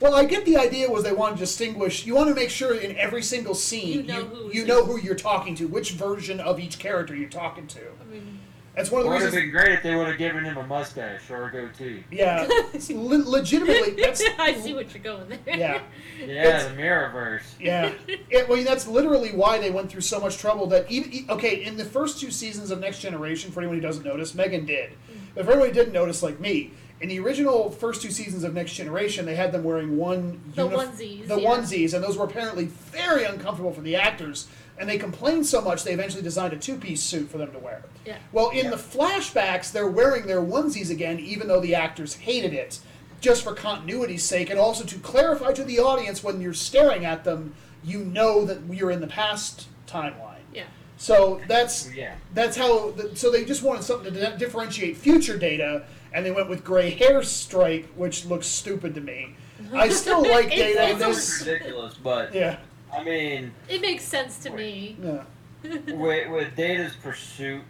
Well, 0.01 0.15
I 0.15 0.25
get 0.25 0.45
the 0.45 0.57
idea 0.57 0.91
was 0.91 1.05
they 1.05 1.13
want 1.13 1.37
to 1.37 1.41
distinguish. 1.41 2.05
You 2.07 2.15
want 2.15 2.29
to 2.29 2.35
make 2.35 2.51
sure 2.51 2.75
in 2.75 2.97
every 2.97 3.23
single 3.23 3.55
scene 3.55 3.89
You 3.89 4.03
know 4.03 4.19
you, 4.21 4.25
who 4.27 4.53
you 4.53 4.63
is 4.63 4.69
know 4.69 4.85
who. 4.85 4.97
who 4.97 5.01
you're 5.01 5.15
talking 5.15 5.55
to, 5.57 5.67
which 5.69 5.93
version 5.93 6.41
of 6.41 6.61
each 6.61 6.79
character 6.79 7.15
you're 7.15 7.29
talking 7.31 7.67
to. 7.69 7.81
I 7.81 8.05
mean, 8.13 8.39
That's 8.75 8.91
one 8.91 9.01
of 9.03 9.09
the. 9.09 9.15
It 9.15 9.19
the 9.19 9.25
would 9.25 9.33
have 9.33 9.43
been 9.43 9.51
great 9.51 9.73
if 9.73 9.83
they 9.83 9.95
would 9.95 10.07
have 10.07 10.19
given 10.19 10.45
him 10.45 10.59
a 10.59 10.67
mustache 10.67 11.31
or 11.31 11.47
a 11.47 11.51
goatee. 11.51 12.05
Yeah, 12.11 12.47
le- 12.91 13.25
legitimately, 13.31 13.93
that's 14.03 14.23
I 14.39 14.53
see 14.55 14.75
what 14.75 14.93
you're 14.93 15.03
going 15.03 15.31
there. 15.31 15.39
yeah. 15.47 15.81
Yeah, 16.21 16.57
it's, 16.57 16.65
the 16.67 16.71
Mirrorverse. 16.73 17.43
Yeah, 17.59 17.93
it, 18.07 18.49
well, 18.49 18.63
that's 18.65 18.87
literally 18.87 19.33
why 19.33 19.59
they 19.59 19.71
went 19.71 19.91
through 19.91 20.03
so 20.03 20.21
much 20.21 20.37
trouble. 20.37 20.67
That 20.67 20.91
even 20.91 21.31
okay, 21.31 21.65
in 21.65 21.79
the 21.79 21.85
first 21.87 22.21
two 22.21 22.31
seasons 22.31 22.71
of 22.71 22.81
Next 22.81 23.01
Generation, 23.01 23.51
for 23.51 23.61
anyone 23.61 23.77
who 23.77 23.83
doesn't 23.83 24.05
notice, 24.05 24.35
Megan 24.35 24.67
did. 24.67 24.91
Mm. 24.91 24.97
But 25.35 25.45
for 25.47 25.53
anyone 25.53 25.69
who 25.69 25.75
didn't 25.75 25.93
notice, 25.95 26.23
like 26.23 26.39
me, 26.39 26.73
in 27.01 27.09
the 27.09 27.19
original 27.21 27.71
first 27.71 28.01
two 28.03 28.11
seasons 28.11 28.43
of 28.45 28.55
Next 28.55 28.75
Generation, 28.75 29.27
they 29.27 29.35
had 29.37 29.53
them 29.53 29.65
wearing 29.65 29.97
one 29.97 30.41
The 30.55 30.69
unif- 30.69 30.89
onesies, 30.97 31.29
the 31.29 31.41
yeah. 31.41 31.49
onesies, 31.51 31.95
and 31.95 32.03
those 32.03 32.17
were 32.17 32.25
apparently 32.25 32.67
very 32.67 33.25
uncomfortable 33.25 33.73
for 33.73 33.83
the 33.83 33.97
actors. 33.97 34.49
And 34.79 34.89
they 34.89 34.99
complained 34.99 35.47
so 35.47 35.61
much 35.63 35.85
they 35.85 35.93
eventually 35.93 36.23
designed 36.23 36.53
a 36.53 36.57
two-piece 36.59 37.03
suit 37.03 37.31
for 37.31 37.39
them 37.39 37.51
to 37.53 37.59
wear. 37.59 37.83
Yeah. 38.05 38.17
Well, 38.33 38.51
in 38.51 38.67
Yeah. 38.67 38.71
the 38.71 38.77
flashbacks, 38.77 39.73
they're 39.73 39.87
wearing 39.89 40.27
their 40.27 40.41
onesies 40.43 40.91
again, 40.91 41.19
even 41.19 41.49
though 41.49 41.61
the 41.61 41.75
actors 41.75 42.15
hated 42.15 42.53
it, 42.53 42.79
just 43.21 43.43
for 43.43 43.53
continuity's 43.55 44.23
sake, 44.23 44.51
and 44.51 44.59
also 44.59 44.85
to 44.85 44.99
clarify 44.99 45.53
to 45.53 45.65
the 45.65 45.79
audience 45.79 46.23
when 46.23 46.41
you're 46.41 46.53
staring 46.55 47.05
at 47.07 47.25
them, 47.25 47.55
you 47.85 48.01
know 48.01 48.45
that 48.45 48.59
you're 48.71 48.91
in 48.91 49.01
the 49.01 49.07
past 49.07 49.69
timeline. 49.89 50.41
Yeah. 50.53 50.65
So 50.99 51.41
that's 51.49 51.91
Yeah. 51.95 52.15
that's 52.35 52.57
how. 52.57 52.91
The, 52.91 53.15
so 53.17 53.31
they 53.31 53.45
just 53.45 53.63
wanted 53.63 53.83
something 53.85 54.13
to 54.13 54.21
di- 54.21 54.37
differentiate 54.37 54.97
future 54.99 55.39
data, 55.39 55.85
and 56.17 56.25
they 56.25 56.31
went 56.31 56.49
with 56.49 56.65
gray 56.65 56.89
hair 56.91 57.23
stripe, 57.23 57.87
which 57.95 58.25
looks 58.25 58.47
stupid 58.47 58.95
to 58.95 59.03
me. 59.03 59.37
I 59.75 59.91
still 59.91 60.23
like 60.31 60.47
It's- 60.47 60.75
data. 60.75 60.89
it's 60.93 60.99
This, 60.99 61.47
ridiculous, 61.47 61.95
but 61.95 62.35
yeah, 62.35 62.57
I 62.93 63.05
mean, 63.05 63.53
It 63.69 63.83
makes 63.83 64.03
sense 64.03 64.39
to 64.39 64.51
me. 64.51 64.97
yeah. 65.03 65.25
with, 65.93 66.31
with 66.31 66.57
Data's 66.57 66.95
pursuit 66.97 67.65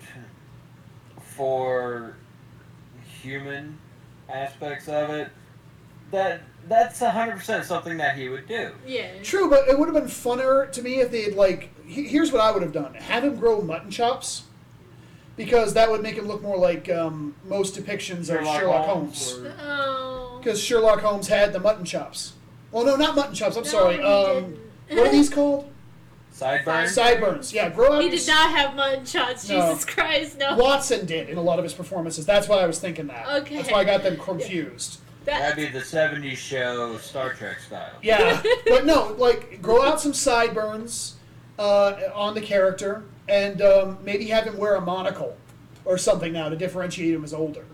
for 1.19 2.17
human 3.21 3.79
aspects 4.33 4.87
of 4.89 5.11
it, 5.11 5.31
that 6.13 6.43
that's 6.69 7.01
hundred 7.01 7.39
percent 7.39 7.65
something 7.65 7.97
that 7.97 8.17
he 8.17 8.29
would 8.29 8.47
do. 8.47 8.71
Yeah. 8.87 9.09
True, 9.25 9.51
but 9.51 9.67
it 9.69 9.77
would 9.77 9.89
have 9.89 9.95
been 9.95 10.11
funner 10.11 10.71
to 10.71 10.83
me 10.83 11.01
if 11.01 11.11
they 11.11 11.23
had 11.23 11.35
like. 11.35 11.71
he- 11.85 12.07
Here's 12.07 12.31
what 12.31 12.41
I 12.43 12.53
would 12.53 12.63
have 12.63 12.73
done: 12.73 12.95
have 12.95 13.25
him 13.25 13.37
grow 13.37 13.61
mutton 13.61 13.91
chops, 13.91 14.45
because 15.37 15.75
that 15.75 15.91
would 15.91 16.03
make 16.03 16.17
him 16.17 16.27
look 16.27 16.43
more 16.43 16.57
like 16.59 16.91
um, 16.91 17.35
most 17.45 17.75
depictions 17.75 18.31
of 18.31 18.45
Sherlock 18.47 18.87
Holmes. 18.87 19.35
or- 19.39 19.55
Oh. 19.61 20.41
Because 20.43 20.63
Sherlock 20.63 21.01
Holmes 21.01 21.27
had 21.29 21.53
the 21.53 21.59
mutton 21.61 21.85
chops. 21.85 22.35
Well, 22.71 22.85
no, 22.85 22.95
not 22.97 23.17
mutton 23.17 23.35
chops. 23.35 23.57
I'm 23.57 23.65
No, 23.65 23.69
sorry. 23.69 23.97
he 23.97 24.03
Um, 24.03 24.35
didn't. 24.89 24.99
what 24.99 25.09
are 25.09 25.11
these 25.13 25.29
called? 25.31 25.71
Sideburns. 26.31 26.93
Sideburns. 26.95 27.53
Yeah, 27.53 27.71
grow 27.71 27.95
out. 27.95 28.03
He 28.03 28.11
did 28.11 28.27
not 28.27 28.51
have 28.51 28.77
mutton 28.77 29.05
chops. 29.07 29.49
No. 29.49 29.71
Jesus 29.71 29.85
Christ, 29.87 30.39
no. 30.39 30.55
Watson 30.57 31.07
did 31.07 31.29
in 31.31 31.39
a 31.39 31.43
lot 31.43 31.59
of 31.59 31.65
his 31.65 31.73
performances. 31.73 32.27
That's 32.27 32.47
why 32.47 32.59
I 32.59 32.67
was 32.67 32.79
thinking 32.79 33.07
that. 33.07 33.27
Okay. 33.43 33.57
That's 33.57 33.71
why 33.71 33.79
I 33.81 33.85
got 33.85 34.03
them 34.03 34.19
confused. 34.19 34.99
That'd 35.25 35.57
be 35.57 35.67
the 35.67 35.81
'70s 35.85 36.37
show 36.37 36.97
Star 36.99 37.33
Trek 37.33 37.59
style. 37.59 37.91
Yeah, 38.03 38.41
but 38.69 38.85
no, 38.87 39.15
like 39.19 39.61
grow 39.63 39.83
out 39.83 40.01
some 40.01 40.13
sideburns 40.13 41.17
uh, 41.59 41.95
on 42.15 42.35
the 42.35 42.41
character, 42.43 43.03
and 43.29 43.61
um, 43.63 43.99
maybe 44.05 44.27
have 44.27 44.45
him 44.45 44.57
wear 44.59 44.75
a 44.77 44.81
monocle 44.81 45.37
or 45.85 45.99
something 45.99 46.33
now 46.33 46.49
to 46.49 46.57
differentiate 46.57 47.15
him 47.15 47.25
as 47.25 47.33
older. 47.35 47.65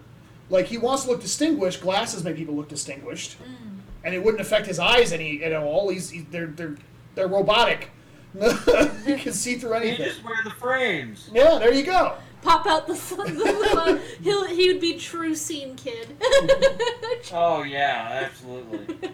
Like 0.50 0.66
he 0.66 0.78
wants 0.78 1.04
to 1.04 1.10
look 1.10 1.20
distinguished. 1.20 1.80
Glasses 1.80 2.22
make 2.24 2.36
people 2.36 2.54
look 2.54 2.68
distinguished, 2.68 3.36
Mm. 3.42 3.78
and 4.04 4.14
it 4.14 4.22
wouldn't 4.22 4.40
affect 4.40 4.66
his 4.66 4.78
eyes 4.78 5.12
any 5.12 5.42
at 5.44 5.52
all. 5.54 5.88
He's, 5.88 6.10
he's 6.10 6.24
they're 6.30 6.46
they're 6.48 6.76
they're 7.14 7.28
robotic. 7.28 7.90
you 8.34 9.16
can 9.18 9.32
see 9.32 9.56
through 9.56 9.70
You 9.70 9.76
anything. 9.76 10.06
just 10.06 10.24
wear 10.24 10.36
the 10.44 10.50
frames. 10.50 11.28
Yeah, 11.32 11.58
there 11.58 11.72
you 11.72 11.82
go. 11.84 12.14
Pop 12.42 12.66
out 12.66 12.86
the, 12.86 12.92
the 12.94 14.00
he'll 14.22 14.46
he 14.46 14.68
would 14.70 14.80
be 14.80 14.94
true 14.98 15.34
scene 15.34 15.74
kid. 15.76 16.16
Oh 17.32 17.62
yeah, 17.62 18.24
absolutely. 18.24 19.10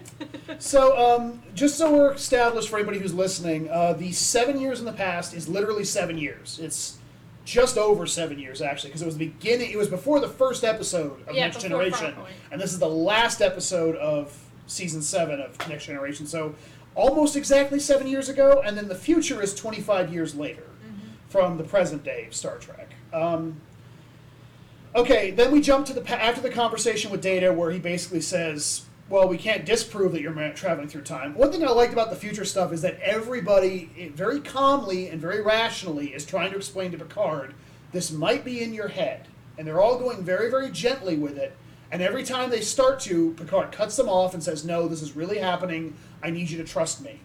So, 0.57 0.97
um, 1.15 1.41
just 1.53 1.77
so 1.77 1.93
we're 1.93 2.13
established 2.13 2.69
for 2.69 2.77
anybody 2.77 2.97
who's 2.99 3.13
listening, 3.13 3.69
uh, 3.69 3.93
the 3.93 4.11
seven 4.11 4.59
years 4.59 4.79
in 4.79 4.85
the 4.85 4.91
past 4.93 5.33
is 5.33 5.47
literally 5.47 5.83
seven 5.85 6.17
years. 6.17 6.59
It's 6.61 6.97
just 7.45 7.77
over 7.77 8.05
seven 8.07 8.39
years 8.39 8.61
actually, 8.61 8.89
because 8.89 9.03
it 9.03 9.05
was 9.05 9.17
the 9.17 9.27
beginning. 9.27 9.69
It 9.71 9.77
was 9.77 9.87
before 9.87 10.19
the 10.19 10.27
first 10.27 10.63
episode 10.63 11.21
of 11.27 11.35
Yeah, 11.35 11.45
Next 11.45 11.61
Generation, 11.61 12.13
Farpoint. 12.13 12.27
and 12.51 12.59
this 12.59 12.73
is 12.73 12.79
the 12.79 12.89
last 12.89 13.41
episode 13.41 13.95
of 13.97 14.35
season 14.67 15.01
seven 15.01 15.39
of 15.39 15.55
Next 15.69 15.85
Generation. 15.85 16.25
So, 16.25 16.55
almost 16.95 17.35
exactly 17.35 17.79
seven 17.79 18.07
years 18.07 18.27
ago, 18.27 18.61
and 18.65 18.75
then 18.75 18.87
the 18.87 18.95
future 18.95 19.41
is 19.41 19.53
twenty-five 19.53 20.11
years 20.11 20.33
later 20.35 20.63
from 21.29 21.57
the 21.57 21.63
present 21.63 22.03
day 22.03 22.25
of 22.25 22.33
Star 22.33 22.57
Trek. 22.57 22.95
Um, 23.13 23.61
Okay, 24.95 25.29
then 25.29 25.51
we 25.51 25.61
jump 25.61 25.85
to 25.85 25.93
the 25.93 26.11
after 26.11 26.41
the 26.41 26.49
conversation 26.49 27.11
with 27.11 27.21
Data, 27.21 27.53
where 27.53 27.69
he 27.69 27.77
basically 27.77 28.21
says, 28.21 28.85
"Well, 29.07 29.27
we 29.27 29.37
can't 29.37 29.63
disprove 29.63 30.13
that 30.13 30.21
you're 30.21 30.33
traveling 30.53 30.87
through 30.87 31.03
time." 31.03 31.35
One 31.35 31.51
thing 31.51 31.63
I 31.63 31.69
liked 31.69 31.93
about 31.93 32.09
the 32.09 32.15
future 32.15 32.43
stuff 32.43 32.73
is 32.73 32.81
that 32.81 32.99
everybody, 32.99 33.91
eh, 33.97 34.09
very 34.11 34.39
calmly 34.39 35.07
and 35.07 35.21
very 35.21 35.41
rationally, 35.41 36.07
is 36.07 36.25
trying 36.25 36.49
to 36.51 36.57
explain 36.57 36.91
to 36.91 36.97
Picard, 36.97 37.53
"This 37.91 38.11
might 38.11 38.43
be 38.43 38.63
in 38.63 38.73
your 38.73 38.87
head," 38.87 39.27
and 39.59 39.67
they're 39.67 39.79
all 39.79 39.99
going 39.99 40.23
very, 40.23 40.49
very 40.49 40.71
gently 40.71 41.15
with 41.15 41.37
it. 41.37 41.53
And 41.91 42.01
every 42.01 42.23
time 42.23 42.49
they 42.49 42.61
start 42.61 42.99
to, 43.01 43.35
Picard 43.37 43.71
cuts 43.71 43.95
them 43.95 44.09
off 44.09 44.33
and 44.33 44.43
says, 44.43 44.65
"No, 44.65 44.87
this 44.87 45.03
is 45.03 45.15
really 45.15 45.37
happening. 45.37 45.93
I 46.23 46.31
need 46.31 46.49
you 46.49 46.57
to 46.57 46.63
trust 46.63 46.99
me." 47.03 47.19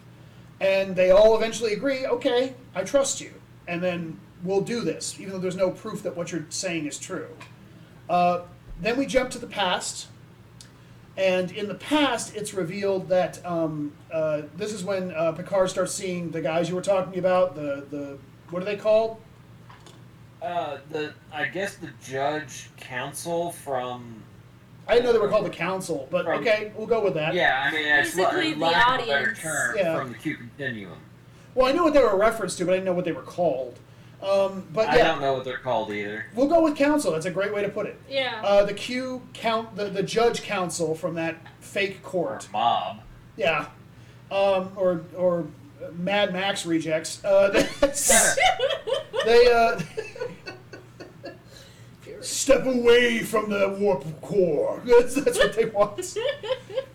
And 0.61 0.97
they 0.97 1.11
all 1.11 1.35
eventually 1.35 1.73
agree, 1.73 2.07
"Okay, 2.07 2.53
I 2.75 2.85
trust 2.85 3.23
you," 3.23 3.33
and 3.67 3.83
then 3.83 4.19
we'll 4.45 4.61
do 4.61 4.83
this, 4.83 5.19
even 5.19 5.33
though 5.33 5.39
there's 5.39 5.57
no 5.57 5.71
proof 5.71 6.03
that 6.05 6.17
what 6.17 6.31
you're 6.31 6.47
saying 6.51 6.87
is 6.87 6.99
true. 6.99 7.29
Uh, 8.09 8.43
then 8.81 8.97
we 8.99 9.07
jump 9.07 9.31
to 9.31 9.39
the 9.39 9.47
past, 9.47 10.09
And 11.17 11.53
in 11.53 11.69
the 11.69 11.77
past, 11.77 12.35
it's 12.35 12.53
revealed 12.55 13.09
that 13.09 13.45
um, 13.47 13.93
uh, 14.13 14.43
this 14.57 14.73
is 14.73 14.83
when 14.83 15.13
uh, 15.13 15.31
Picard 15.33 15.71
starts 15.71 15.95
seeing 15.95 16.31
the 16.33 16.41
guys 16.41 16.69
you 16.69 16.75
were 16.75 16.83
talking 16.83 17.19
about. 17.21 17.55
The 17.55 17.87
the 17.89 18.19
what 18.51 18.61
are 18.63 18.65
they 18.67 18.77
called? 18.77 19.21
Uh, 20.43 20.79
the 20.91 21.15
I 21.33 21.47
guess 21.47 21.77
the 21.77 21.89
judge 22.05 22.69
council 22.79 23.53
from 23.53 24.23
I 24.89 24.95
didn't 24.95 25.07
know 25.07 25.13
they 25.13 25.21
were 25.21 25.29
called 25.29 25.47
the 25.47 25.51
Council, 25.51 26.07
but 26.11 26.25
From- 26.27 26.41
okay, 26.41 26.73
we'll 26.77 26.89
go 26.89 27.01
with 27.03 27.15
that. 27.15 27.33
yeah, 27.33 27.63
I 27.65 27.71
mean 27.73 27.87
it's 27.87 28.15
Basically 28.17 28.55
la- 28.57 28.71
the 28.71 28.75
a 28.75 28.79
better 29.07 29.21
audience. 29.23 29.39
term 29.39 29.77
Yeah. 29.79 29.99
from 30.01 30.09
the 30.13 30.19
Q 30.19 30.37
continuum. 30.37 30.99
Well, 31.55 31.69
I 31.69 31.73
knew 31.73 31.85
what 31.85 31.95
they 31.95 32.01
were 32.03 32.11
a 32.11 32.17
reference 32.17 32.57
to, 32.57 32.65
but 32.65 32.73
I 32.73 32.75
didn't 32.75 32.87
know 32.87 32.93
what 32.93 33.05
they 33.05 33.13
were 33.13 33.23
called. 33.23 33.79
Um, 34.25 34.67
but 34.73 34.89
I 34.89 34.97
yeah, 34.97 35.05
don't 35.09 35.21
know 35.21 35.35
what 35.35 35.45
they're 35.45 35.59
called 35.59 35.91
either. 35.93 36.27
we'll 36.35 36.49
go 36.49 36.63
with 36.63 36.77
Council. 36.77 37.13
That's 37.13 37.27
a 37.27 37.31
great 37.31 37.53
way 37.53 37.63
to 37.63 37.69
put 37.69 37.87
it. 37.87 38.01
Yeah. 38.09 38.41
Uh, 38.43 38.65
the 38.65 38.73
Q 38.75 39.23
count, 39.35 39.77
the, 39.77 39.85
the 39.91 40.03
Judge 40.03 40.43
Council 40.43 40.95
from 40.95 41.15
that 41.17 41.37
fake 41.61 41.99
Or 42.05 42.09
court. 42.09 42.49
mob. 42.53 43.01
Yeah, 43.37 43.67
um, 44.31 44.71
or 44.77 45.03
or 45.17 45.47
Mad 45.93 46.33
Max 46.33 46.65
rejects. 46.65 47.23
Uh, 47.25 47.51
they 49.25 49.53
uh, 49.53 49.81
step 52.21 52.65
away 52.67 53.21
from 53.23 53.51
the 53.51 53.77
warp 53.79 54.05
core. 54.23 54.81
That's, 54.87 55.15
that's 55.23 55.39
what 55.39 55.53
they 55.55 55.67
want. 55.67 56.17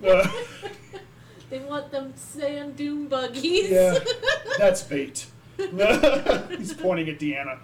Uh, 0.05 0.27
they 1.49 1.59
want 1.59 1.91
them 1.91 2.13
sand 2.15 2.75
dune 2.77 3.07
buggies. 3.07 3.69
yeah, 3.69 3.99
that's 4.57 4.81
bait. 4.83 5.27
He's 6.57 6.73
pointing 6.73 7.09
at 7.09 7.19
Deanna. 7.19 7.59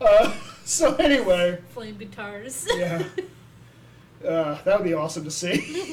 uh, 0.00 0.34
so 0.64 0.94
anyway, 0.96 1.58
Flame 1.70 1.96
guitars. 1.96 2.66
yeah, 2.76 3.02
uh, 4.26 4.58
that 4.64 4.78
would 4.78 4.84
be 4.84 4.94
awesome 4.94 5.24
to 5.24 5.30
see. 5.30 5.92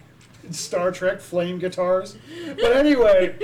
Star 0.50 0.92
Trek 0.92 1.20
flame 1.20 1.58
guitars. 1.58 2.16
But 2.60 2.76
anyway, 2.76 3.36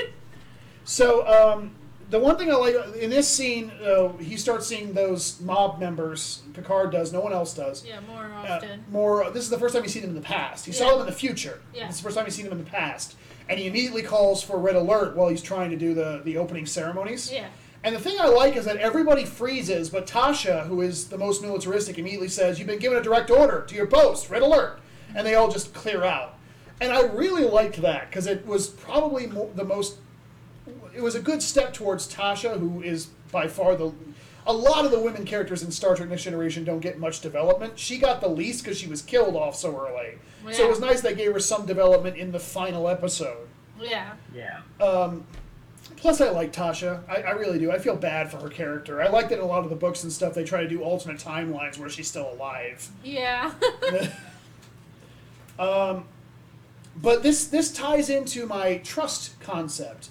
so 0.84 1.26
um, 1.26 1.74
the 2.10 2.18
one 2.20 2.38
thing 2.38 2.48
I 2.50 2.54
like 2.54 2.76
in 2.96 3.10
this 3.10 3.26
scene, 3.28 3.72
uh, 3.84 4.12
he 4.18 4.36
starts 4.36 4.68
seeing 4.68 4.92
those 4.92 5.40
mob 5.40 5.80
members. 5.80 6.42
Picard 6.54 6.92
does. 6.92 7.12
No 7.12 7.20
one 7.20 7.32
else 7.32 7.54
does. 7.54 7.84
yeah, 7.84 7.98
more 8.00 8.26
Uh, 8.26 8.54
often. 8.56 8.84
more. 8.90 9.28
This 9.32 9.42
is 9.42 9.50
the 9.50 9.58
first 9.58 9.74
time 9.74 9.82
he's 9.82 9.92
seen 9.92 10.02
them 10.02 10.10
in 10.10 10.16
the 10.16 10.22
past. 10.22 10.64
He 10.64 10.70
saw 10.70 10.84
Yeah. 10.84 10.90
them 10.92 11.00
in 11.00 11.06
the 11.06 11.12
future. 11.12 11.60
Yeah. 11.74 11.88
This 11.88 11.96
is 11.96 12.02
the 12.02 12.04
first 12.04 12.16
time 12.16 12.24
he's 12.26 12.36
seen 12.36 12.44
them 12.44 12.56
in 12.56 12.64
the 12.64 12.70
past, 12.70 13.16
and 13.52 13.60
he 13.60 13.66
immediately 13.66 14.02
calls 14.02 14.42
for 14.42 14.58
red 14.58 14.76
alert 14.76 15.14
while 15.14 15.28
he's 15.28 15.42
trying 15.42 15.70
to 15.70 15.76
do 15.76 15.92
the 15.94 16.22
the 16.24 16.38
opening 16.38 16.66
ceremonies. 16.66 17.30
yeah. 17.30 17.48
And 17.84 17.94
the 17.96 18.00
thing 18.00 18.16
I 18.20 18.28
like 18.28 18.56
is 18.56 18.64
that 18.64 18.76
everybody 18.76 19.24
freezes, 19.24 19.90
but 19.90 20.06
Tasha, 20.06 20.66
who 20.68 20.80
is 20.82 21.08
the 21.08 21.18
most 21.18 21.42
militaristic, 21.42 21.98
immediately 21.98 22.28
says, 22.28 22.58
"You've 22.58 22.68
been 22.68 22.78
given 22.78 22.96
a 22.96 23.02
direct 23.02 23.28
order 23.30 23.64
to 23.66 23.74
your 23.74 23.86
post, 23.86 24.30
red 24.30 24.40
alert," 24.42 24.78
and 25.14 25.26
they 25.26 25.34
all 25.34 25.50
just 25.50 25.74
clear 25.74 26.02
out. 26.04 26.38
And 26.80 26.92
I 26.92 27.02
really 27.02 27.44
liked 27.44 27.82
that 27.82 28.08
because 28.08 28.26
it 28.26 28.46
was 28.46 28.68
probably 28.68 29.26
mo- 29.26 29.50
the 29.54 29.64
most. 29.64 29.96
It 30.96 31.02
was 31.02 31.14
a 31.14 31.20
good 31.20 31.42
step 31.42 31.74
towards 31.74 32.12
Tasha, 32.12 32.58
who 32.58 32.82
is 32.82 33.06
by 33.30 33.48
far 33.48 33.74
the. 33.76 33.92
A 34.46 34.52
lot 34.52 34.84
of 34.84 34.90
the 34.90 34.98
women 34.98 35.24
characters 35.24 35.62
in 35.62 35.70
Star 35.70 35.94
Trek 35.94 36.08
Next 36.08 36.24
Generation 36.24 36.64
don't 36.64 36.80
get 36.80 36.98
much 36.98 37.20
development. 37.20 37.78
She 37.78 37.98
got 37.98 38.20
the 38.20 38.28
least 38.28 38.64
because 38.64 38.78
she 38.78 38.88
was 38.88 39.00
killed 39.00 39.36
off 39.36 39.54
so 39.54 39.76
early. 39.78 40.18
So 40.50 40.64
it 40.64 40.68
was 40.68 40.80
nice 40.80 41.00
they 41.00 41.14
gave 41.14 41.32
her 41.32 41.38
some 41.38 41.66
development 41.66 42.16
in 42.16 42.32
the 42.32 42.40
final 42.40 42.88
episode. 42.88 43.46
Yeah. 43.80 44.14
Yeah. 44.34 44.60
Um, 44.80 45.24
plus, 45.96 46.20
I 46.20 46.30
like 46.30 46.52
Tasha. 46.52 47.02
I, 47.08 47.22
I 47.22 47.30
really 47.30 47.58
do. 47.60 47.70
I 47.70 47.78
feel 47.78 47.94
bad 47.94 48.30
for 48.30 48.38
her 48.38 48.48
character. 48.48 49.00
I 49.00 49.08
like 49.08 49.28
that 49.28 49.38
in 49.38 49.44
a 49.44 49.46
lot 49.46 49.62
of 49.62 49.70
the 49.70 49.76
books 49.76 50.02
and 50.02 50.12
stuff 50.12 50.34
they 50.34 50.44
try 50.44 50.62
to 50.62 50.68
do 50.68 50.82
alternate 50.82 51.20
timelines 51.20 51.78
where 51.78 51.88
she's 51.88 52.08
still 52.08 52.32
alive. 52.32 52.88
Yeah. 53.04 53.52
um, 55.58 56.06
but 57.00 57.22
this 57.22 57.46
this 57.46 57.72
ties 57.72 58.10
into 58.10 58.46
my 58.46 58.78
trust 58.78 59.38
concept. 59.40 60.08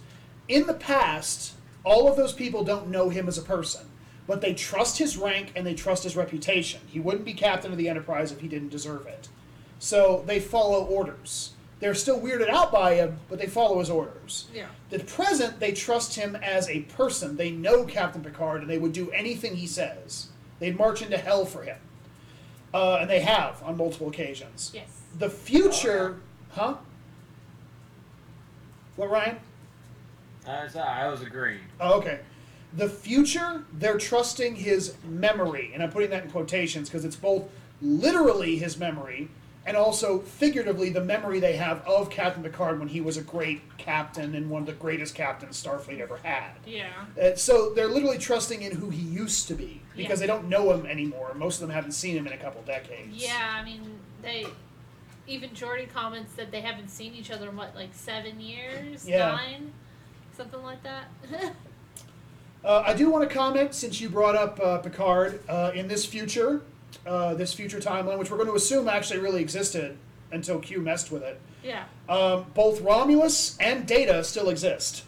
In 0.47 0.67
the 0.67 0.73
past, 0.73 1.53
all 1.84 2.09
of 2.09 2.17
those 2.17 2.34
people 2.34 2.63
don't 2.63 2.89
know 2.89 3.09
him 3.09 3.27
as 3.27 3.38
a 3.38 3.41
person, 3.41 3.86
but 4.32 4.39
they 4.39 4.53
trust 4.53 4.97
his 4.97 5.17
rank 5.17 5.51
and 5.57 5.67
they 5.67 5.73
trust 5.73 6.05
his 6.05 6.15
reputation. 6.15 6.79
He 6.88 7.01
wouldn't 7.01 7.25
be 7.25 7.34
captain 7.34 7.73
of 7.73 7.77
the 7.77 7.89
Enterprise 7.89 8.32
if 8.32 8.39
he 8.39 8.47
didn't 8.47 8.69
deserve 8.69 9.05
it. 9.05 9.27
So 9.77 10.23
they 10.25 10.39
follow 10.39 10.86
orders. 10.86 11.51
They're 11.82 11.93
still 11.93 12.17
weirded 12.17 12.47
out 12.47 12.71
by 12.71 12.95
him, 12.95 13.19
but 13.27 13.39
they 13.39 13.47
follow 13.47 13.79
his 13.79 13.89
orders. 13.89 14.47
yeah. 14.55 14.67
The 14.89 14.99
present, 14.99 15.59
they 15.59 15.73
trust 15.73 16.15
him 16.15 16.38
as 16.38 16.69
a 16.69 16.84
person. 16.84 17.36
They 17.36 17.51
know 17.51 17.84
Captain 17.84 18.23
Picard, 18.23 18.61
and 18.61 18.69
they 18.69 18.77
would 18.77 18.93
do 18.93 19.11
anything 19.11 19.57
he 19.57 19.67
says. 19.67 20.27
They'd 20.59 20.77
march 20.77 21.01
into 21.01 21.17
hell 21.17 21.43
for 21.43 21.63
him, 21.63 21.79
uh, 22.73 22.99
and 23.01 23.09
they 23.09 23.19
have 23.19 23.61
on 23.63 23.75
multiple 23.75 24.07
occasions. 24.07 24.71
Yes. 24.73 24.88
The 25.19 25.29
future, 25.29 26.21
huh? 26.51 26.75
What, 28.95 29.09
Ryan? 29.09 29.39
I 30.47 30.63
was, 30.63 30.77
I 30.77 31.09
was 31.09 31.21
agreeing. 31.21 31.59
Oh, 31.82 31.97
okay. 31.99 32.21
The 32.74 32.88
future, 32.89 33.63
they're 33.74 33.97
trusting 33.97 34.55
his 34.55 34.95
memory, 35.03 35.72
and 35.74 35.84
I'm 35.84 35.91
putting 35.91 36.09
that 36.11 36.24
in 36.24 36.32
quotations 36.32 36.89
because 36.89 37.03
it's 37.05 37.15
both 37.17 37.43
literally 37.82 38.57
his 38.57 38.78
memory 38.78 39.30
and 39.65 39.78
also 39.78 40.19
figuratively 40.19 40.89
the 40.89 41.03
memory 41.03 41.39
they 41.39 41.55
have 41.55 41.86
of 41.86 42.09
Captain 42.09 42.41
Picard 42.41 42.80
when 42.80 42.88
he 42.88 42.99
was 43.01 43.17
a 43.17 43.22
great 43.22 43.61
captain 43.78 44.34
and 44.34 44.49
one 44.49 44.61
of 44.61 44.65
the 44.65 44.74
greatest 44.74 45.13
captains 45.13 45.61
Starfleet 45.61 45.99
ever 45.99 46.17
had. 46.17 46.53
Yeah. 46.65 46.89
Uh, 47.22 47.36
so 47.36 47.72
they're 47.74 47.88
literally 47.88 48.17
trusting 48.17 48.61
in 48.63 48.72
who 48.76 48.89
he 48.89 49.01
used 49.01 49.47
to 49.49 49.53
be 49.53 49.82
because 49.95 50.19
Yeah. 50.19 50.26
they 50.26 50.28
don't 50.28 50.49
know 50.49 50.72
him 50.74 50.86
anymore. 50.88 51.34
Most 51.36 51.61
of 51.61 51.67
them 51.67 51.76
haven't 51.76 51.91
seen 51.91 52.17
him 52.17 52.26
in 52.26 52.34
a 52.34 52.38
couple 52.38 52.61
decades. 52.63 53.11
Yeah, 53.13 53.55
I 53.59 53.63
mean, 53.63 53.99
they. 54.22 54.47
Even 55.28 55.51
Geordi 55.51 55.88
comments 55.93 56.34
that 56.34 56.51
they 56.51 56.61
haven't 56.61 56.89
seen 56.89 57.13
each 57.13 57.30
other 57.30 57.47
in 57.49 57.55
what, 57.55 57.76
like 57.76 57.93
seven 57.93 58.39
years? 58.41 59.07
Yeah. 59.07 59.30
Nine? 59.32 59.72
Something 60.36 60.63
like 60.63 60.82
that? 60.84 61.05
Uh, 62.64 62.84
I 62.86 62.93
do 62.93 63.09
want 63.09 63.28
to 63.28 63.34
comment 63.34 63.74
since 63.74 63.99
you 63.99 64.09
brought 64.09 64.36
up 64.36 64.59
uh, 64.59 64.78
Picard 64.80 65.41
uh, 65.49 65.72
in 65.74 65.88
this 65.88 66.05
future, 66.05 66.62
uh, 67.07 67.34
this 67.34 67.53
future 67.53 67.80
timeline, 67.80 68.20
which 68.20 68.30
we're 68.30 68.38
going 68.38 68.49
to 68.49 68.55
assume 68.55 68.88
actually 68.88 69.20
really 69.20 69.41
existed 69.41 69.97
until 70.32 70.59
Q 70.59 70.80
messed 70.82 71.12
with 71.12 71.24
it. 71.24 71.39
yeah. 71.64 71.86
Um, 72.07 72.45
both 72.53 72.82
Romulus 72.82 73.57
and 73.59 73.86
Data 73.88 74.24
still 74.24 74.49
exist. 74.49 75.03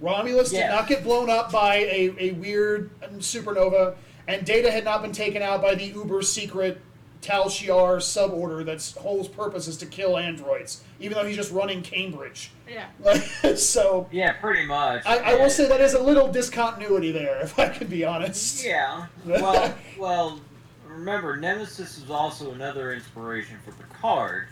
Romulus 0.00 0.50
did 0.68 0.70
not 0.70 0.88
get 0.88 1.02
blown 1.04 1.30
up 1.30 1.52
by 1.52 1.76
a, 1.76 2.14
a 2.18 2.30
weird 2.32 2.90
supernova, 3.18 3.94
and 4.26 4.44
Data 4.44 4.70
had 4.70 4.84
not 4.84 5.02
been 5.02 5.12
taken 5.12 5.42
out 5.42 5.62
by 5.62 5.74
the 5.74 5.84
uber 5.84 6.22
secret 6.22 6.80
Tal 7.24 7.46
Shiar 7.46 7.96
suborder 7.96 8.66
that's 8.66 8.94
whole 8.98 9.24
purpose 9.24 9.66
is 9.66 9.78
to 9.78 9.86
kill 9.86 10.18
androids, 10.18 10.84
even 11.00 11.16
though 11.16 11.24
he's 11.24 11.36
just 11.36 11.50
running 11.52 11.80
Cambridge. 11.80 12.50
Yeah. 12.68 12.88
so 13.56 14.06
Yeah, 14.12 14.34
pretty 14.34 14.66
much. 14.66 15.06
I, 15.06 15.32
I 15.32 15.34
will 15.36 15.48
say 15.48 15.66
that 15.66 15.80
is 15.80 15.94
a 15.94 16.02
little 16.02 16.30
discontinuity 16.30 17.12
there, 17.12 17.40
if 17.42 17.58
I 17.58 17.70
could 17.70 17.88
be 17.88 18.04
honest. 18.04 18.64
Yeah. 18.64 19.06
Well, 19.26 19.74
well. 19.98 20.40
Remember, 20.86 21.34
Nemesis 21.36 21.98
is 21.98 22.08
also 22.08 22.52
another 22.52 22.92
inspiration 22.92 23.58
for 23.64 23.72
Picard 23.72 24.46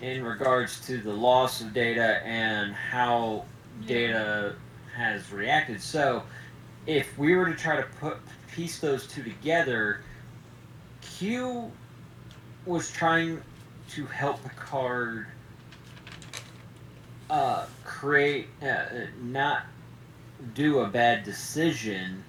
in 0.00 0.22
regards 0.22 0.86
to 0.86 0.98
the 0.98 1.12
loss 1.12 1.60
of 1.60 1.72
Data 1.72 2.24
and 2.24 2.72
how 2.72 3.46
Data 3.84 4.54
has 4.94 5.32
reacted. 5.32 5.82
So, 5.82 6.22
if 6.86 7.18
we 7.18 7.34
were 7.34 7.46
to 7.46 7.56
try 7.56 7.76
to 7.76 7.86
put 8.00 8.18
piece 8.54 8.78
those 8.78 9.08
two 9.08 9.24
together, 9.24 10.02
Q 11.00 11.72
was 12.66 12.90
trying 12.90 13.42
to 13.90 14.06
help 14.06 14.42
Picard 14.42 15.26
uh, 17.28 17.66
create, 17.84 18.48
uh, 18.62 18.84
not 19.22 19.64
do 20.54 20.80
a 20.80 20.88
bad 20.88 21.24
decision 21.24 22.22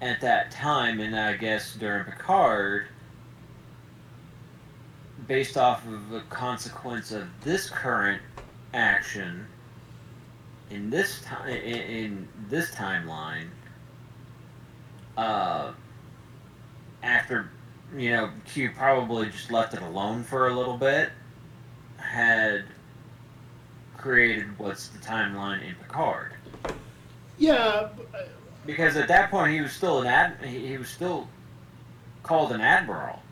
at 0.00 0.20
that 0.20 0.50
time, 0.50 1.00
and 1.00 1.18
I 1.18 1.36
guess 1.36 1.74
during 1.74 2.04
Picard, 2.04 2.88
based 5.26 5.56
off 5.56 5.86
of 5.86 6.12
a 6.12 6.20
consequence 6.28 7.12
of 7.12 7.28
this 7.42 7.70
current 7.70 8.20
action 8.74 9.46
in 10.70 10.90
this 10.90 11.22
time 11.22 11.48
in, 11.48 11.56
in 11.56 12.28
this 12.48 12.70
timeline, 12.72 13.48
uh, 15.16 15.72
after 17.02 17.50
you 17.96 18.12
know 18.12 18.30
Q 18.46 18.70
probably 18.76 19.26
just 19.26 19.50
left 19.50 19.74
it 19.74 19.82
alone 19.82 20.22
for 20.22 20.48
a 20.48 20.54
little 20.54 20.76
bit, 20.76 21.10
had 21.96 22.64
created 23.96 24.58
what's 24.58 24.88
the 24.88 24.98
timeline 24.98 25.66
in 25.66 25.74
Picard. 25.76 26.32
Yeah, 27.38 27.54
uh, 27.54 27.88
because 28.66 28.96
at 28.96 29.08
that 29.08 29.30
point 29.30 29.52
he 29.52 29.60
was 29.60 29.72
still 29.72 30.02
an 30.02 30.06
ad 30.06 30.36
he 30.44 30.66
he 30.66 30.78
was 30.78 30.88
still 30.88 31.28
called 32.22 32.52
an 32.52 32.60
admiral 32.60 33.22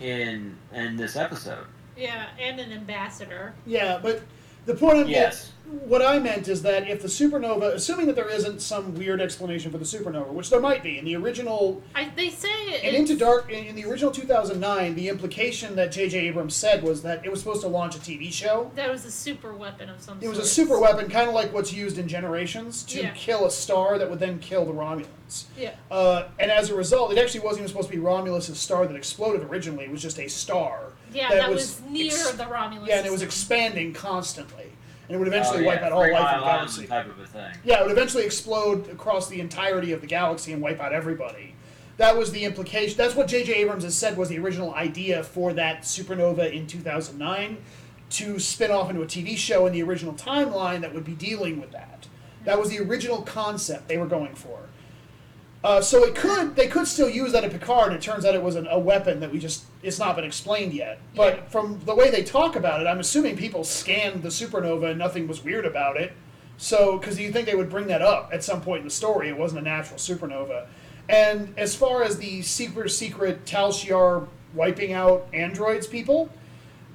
in 0.00 0.56
in 0.72 0.96
this 0.96 1.16
episode. 1.16 1.66
Yeah, 1.96 2.26
and 2.38 2.58
an 2.60 2.72
ambassador. 2.72 3.54
yeah, 3.66 3.98
but 4.02 4.22
the 4.66 4.74
point 4.74 4.98
I'm 4.98 5.08
yes 5.08 5.52
what 5.70 6.02
I 6.02 6.18
meant 6.18 6.48
is 6.48 6.62
that 6.62 6.88
if 6.88 7.00
the 7.02 7.08
supernova, 7.08 7.74
assuming 7.74 8.06
that 8.06 8.16
there 8.16 8.28
isn't 8.28 8.60
some 8.60 8.94
weird 8.94 9.20
explanation 9.20 9.70
for 9.70 9.78
the 9.78 9.84
supernova, 9.84 10.28
which 10.28 10.50
there 10.50 10.60
might 10.60 10.82
be 10.82 10.98
in 10.98 11.04
the 11.04 11.14
original, 11.16 11.82
I, 11.94 12.10
they 12.16 12.30
say 12.30 12.80
and 12.82 12.96
Into 12.96 13.16
Dark, 13.16 13.50
in, 13.50 13.64
in 13.66 13.76
the 13.76 13.84
original 13.84 14.10
2009, 14.10 14.94
the 14.94 15.08
implication 15.08 15.76
that 15.76 15.92
J.J. 15.92 16.18
Abrams 16.28 16.54
said 16.56 16.82
was 16.82 17.02
that 17.02 17.24
it 17.24 17.30
was 17.30 17.40
supposed 17.40 17.62
to 17.62 17.68
launch 17.68 17.94
a 17.94 17.98
TV 17.98 18.32
show. 18.32 18.70
That 18.74 18.90
was 18.90 19.04
a 19.04 19.10
super 19.10 19.54
weapon 19.54 19.88
of 19.88 20.00
some 20.00 20.14
sort. 20.14 20.24
It 20.24 20.28
was 20.28 20.38
a 20.38 20.46
sort. 20.46 20.68
super 20.68 20.80
weapon, 20.80 21.08
kind 21.08 21.28
of 21.28 21.34
like 21.34 21.52
what's 21.52 21.72
used 21.72 21.98
in 21.98 22.08
Generations, 22.08 22.82
to 22.84 23.02
Yeah. 23.02 23.10
kill 23.10 23.46
a 23.46 23.50
star 23.50 23.98
that 23.98 24.10
would 24.10 24.18
then 24.20 24.38
kill 24.40 24.64
the 24.64 24.72
Romulans. 24.72 25.44
Yeah. 25.56 25.74
Uh, 25.90 26.24
and 26.40 26.50
as 26.50 26.70
a 26.70 26.74
result, 26.74 27.12
it 27.12 27.18
actually 27.18 27.40
wasn't 27.40 27.60
even 27.60 27.68
supposed 27.68 27.88
to 27.88 27.94
be 27.94 28.00
Romulus' 28.00 28.58
star 28.58 28.86
that 28.86 28.96
exploded 28.96 29.42
originally. 29.48 29.84
It 29.84 29.90
was 29.90 30.02
just 30.02 30.18
a 30.18 30.28
star. 30.28 30.92
Yeah, 31.12 31.28
that, 31.30 31.50
was, 31.50 31.80
near 31.88 32.06
ex- 32.06 32.32
the 32.32 32.46
Romulus. 32.46 32.88
Yeah, 32.88 32.98
and 32.98 33.06
it 33.06 33.10
was 33.10 33.20
system. 33.20 33.28
expanding 33.28 33.92
constantly. 33.92 34.69
And 35.10 35.16
it 35.16 35.18
would 35.18 35.26
eventually 35.26 35.64
Oh, 35.64 35.66
wipe 35.66 35.82
out 35.82 35.90
all 35.90 36.04
Three 36.04 36.12
life 36.12 36.34
in 36.34 36.40
the 36.40 36.46
Island 36.46 36.58
galaxy. 36.68 36.86
type 36.86 37.06
of 37.08 37.18
a 37.18 37.26
thing. 37.26 37.52
Yeah, 37.64 37.80
it 37.80 37.82
would 37.82 37.90
eventually 37.90 38.22
explode 38.24 38.88
across 38.90 39.28
the 39.28 39.40
entirety 39.40 39.90
of 39.90 40.00
the 40.00 40.06
galaxy 40.06 40.52
and 40.52 40.62
wipe 40.62 40.78
out 40.78 40.92
everybody. 40.92 41.56
That 41.96 42.16
was 42.16 42.30
the 42.30 42.44
implication. 42.44 42.96
That's 42.96 43.16
what 43.16 43.26
J.J. 43.26 43.52
Abrams 43.54 43.82
has 43.82 43.96
said 43.96 44.16
was 44.16 44.28
the 44.28 44.38
original 44.38 44.72
idea 44.72 45.24
for 45.24 45.52
that 45.54 45.82
supernova 45.82 46.52
in 46.52 46.68
2009 46.68 47.56
to 48.10 48.38
spin 48.38 48.70
off 48.70 48.88
into 48.88 49.02
a 49.02 49.06
TV 49.06 49.36
show 49.36 49.66
in 49.66 49.72
the 49.72 49.82
original 49.82 50.14
timeline 50.14 50.80
that 50.82 50.94
would 50.94 51.04
be 51.04 51.14
dealing 51.16 51.60
with 51.60 51.72
that. 51.72 52.06
That 52.44 52.60
was 52.60 52.70
the 52.70 52.78
original 52.78 53.22
concept 53.22 53.88
they 53.88 53.98
were 53.98 54.06
going 54.06 54.36
for. 54.36 54.60
Uh, 55.62 55.80
so 55.80 56.04
it 56.04 56.14
could 56.14 56.56
they 56.56 56.66
could 56.66 56.86
still 56.86 57.08
use 57.08 57.32
that 57.32 57.44
in 57.44 57.50
Picard, 57.50 57.88
and 57.88 57.96
it 57.96 58.02
turns 58.02 58.24
out 58.24 58.34
it 58.34 58.42
was 58.42 58.56
an, 58.56 58.66
a 58.70 58.78
weapon 58.78 59.20
that 59.20 59.30
we 59.30 59.38
just 59.38 59.64
it's 59.82 59.98
not 59.98 60.16
been 60.16 60.24
explained 60.24 60.72
yet. 60.72 60.98
But 61.14 61.34
Yeah. 61.36 61.44
from 61.44 61.80
the 61.84 61.94
way 61.94 62.10
they 62.10 62.22
talk 62.22 62.56
about 62.56 62.80
it, 62.80 62.86
I'm 62.86 62.98
assuming 62.98 63.36
people 63.36 63.62
scanned 63.64 64.22
the 64.22 64.30
supernova 64.30 64.90
and 64.90 64.98
nothing 64.98 65.28
was 65.28 65.44
weird 65.44 65.66
about 65.66 65.96
it. 65.98 66.12
So 66.56 66.98
because 66.98 67.18
you 67.20 67.30
think 67.30 67.46
they 67.46 67.54
would 67.54 67.68
bring 67.70 67.86
that 67.88 68.00
up 68.02 68.30
at 68.32 68.42
some 68.42 68.60
point 68.62 68.80
in 68.80 68.84
the 68.84 68.90
story, 68.90 69.28
it 69.28 69.36
wasn't 69.36 69.60
a 69.60 69.64
natural 69.64 69.98
supernova. 69.98 70.66
And 71.08 71.52
as 71.58 71.74
far 71.74 72.02
as 72.04 72.16
the 72.18 72.40
super 72.42 72.88
secret 72.88 73.44
Tal 73.44 73.70
Shiar 73.70 74.28
wiping 74.54 74.92
out 74.92 75.26
androids 75.32 75.86
people, 75.86 76.30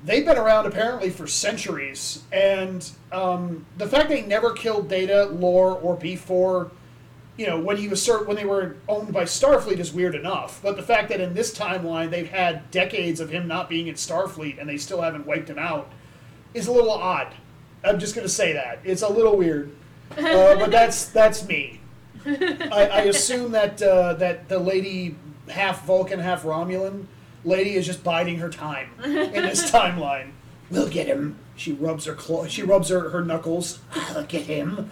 they've 0.04 0.26
been 0.26 0.38
around 0.38 0.66
apparently 0.68 1.10
for 1.10 1.28
centuries. 1.28 2.24
And 2.32 2.90
um, 3.12 3.66
the 3.78 3.88
fact 3.88 4.10
they 4.10 4.22
never 4.22 4.54
killed 4.54 4.88
Data, 4.88 5.26
Lore, 5.26 5.74
or 5.78 5.98
B4 5.98 6.70
you 7.38 7.48
know, 7.48 7.60
when 7.60 7.78
he 7.78 7.88
was 7.88 8.08
when 8.08 8.36
they 8.36 8.46
were 8.46 8.78
owned 8.88 9.12
by 9.14 9.24
Starfleet 9.24 9.80
is 9.80 9.92
weird 9.92 10.16
enough. 10.16 10.62
But 10.64 10.78
the 10.78 10.84
fact 10.84 11.10
that 11.10 11.20
in 11.20 11.34
this 11.34 11.58
timeline 11.58 12.10
they've 12.10 12.30
had 12.30 12.72
decades 12.72 13.20
of 13.20 13.30
him 13.30 13.48
not 13.48 13.70
being 13.70 13.88
in 13.88 13.96
Starfleet 13.96 14.60
and 14.60 14.70
they 14.70 14.78
still 14.78 15.02
haven't 15.02 15.26
wiped 15.26 15.50
him 15.50 15.60
out 15.60 15.92
is 16.54 16.68
a 16.68 16.72
little 16.72 16.92
odd. 16.92 17.34
I'm 17.84 18.00
just 18.00 18.16
going 18.16 18.26
to 18.26 18.34
say 18.34 18.54
that 18.54 18.80
it's 18.84 19.02
a 19.02 19.10
little 19.10 19.38
weird, 19.38 19.76
uh, 20.18 20.56
but 20.56 20.72
that's 20.72 21.06
that's 21.10 21.48
me. 21.48 21.82
I, 22.26 22.90
I 22.92 23.02
assume 23.02 23.52
that 23.52 23.82
uh, 23.82 24.14
that 24.14 24.48
the 24.48 24.60
lady 24.60 25.16
half 25.50 25.86
Vulcan, 25.86 26.20
half 26.20 26.44
Romulan 26.44 27.06
lady 27.44 27.76
is 27.76 27.86
just 27.86 28.04
biding 28.04 28.40
her 28.40 28.50
time 28.50 28.90
in 29.04 29.34
this 29.34 29.70
timeline. 29.72 30.32
We'll 30.72 30.90
get 30.90 31.06
him. 31.06 31.38
She 31.56 31.74
rubs 31.74 32.06
her 32.06 32.16
claw. 32.16 32.48
She 32.48 32.64
rubs 32.64 32.90
her, 32.90 33.10
her 33.12 33.24
knuckles. 33.24 33.80
I'll 33.94 34.24
get 34.24 34.44
him. 34.44 34.90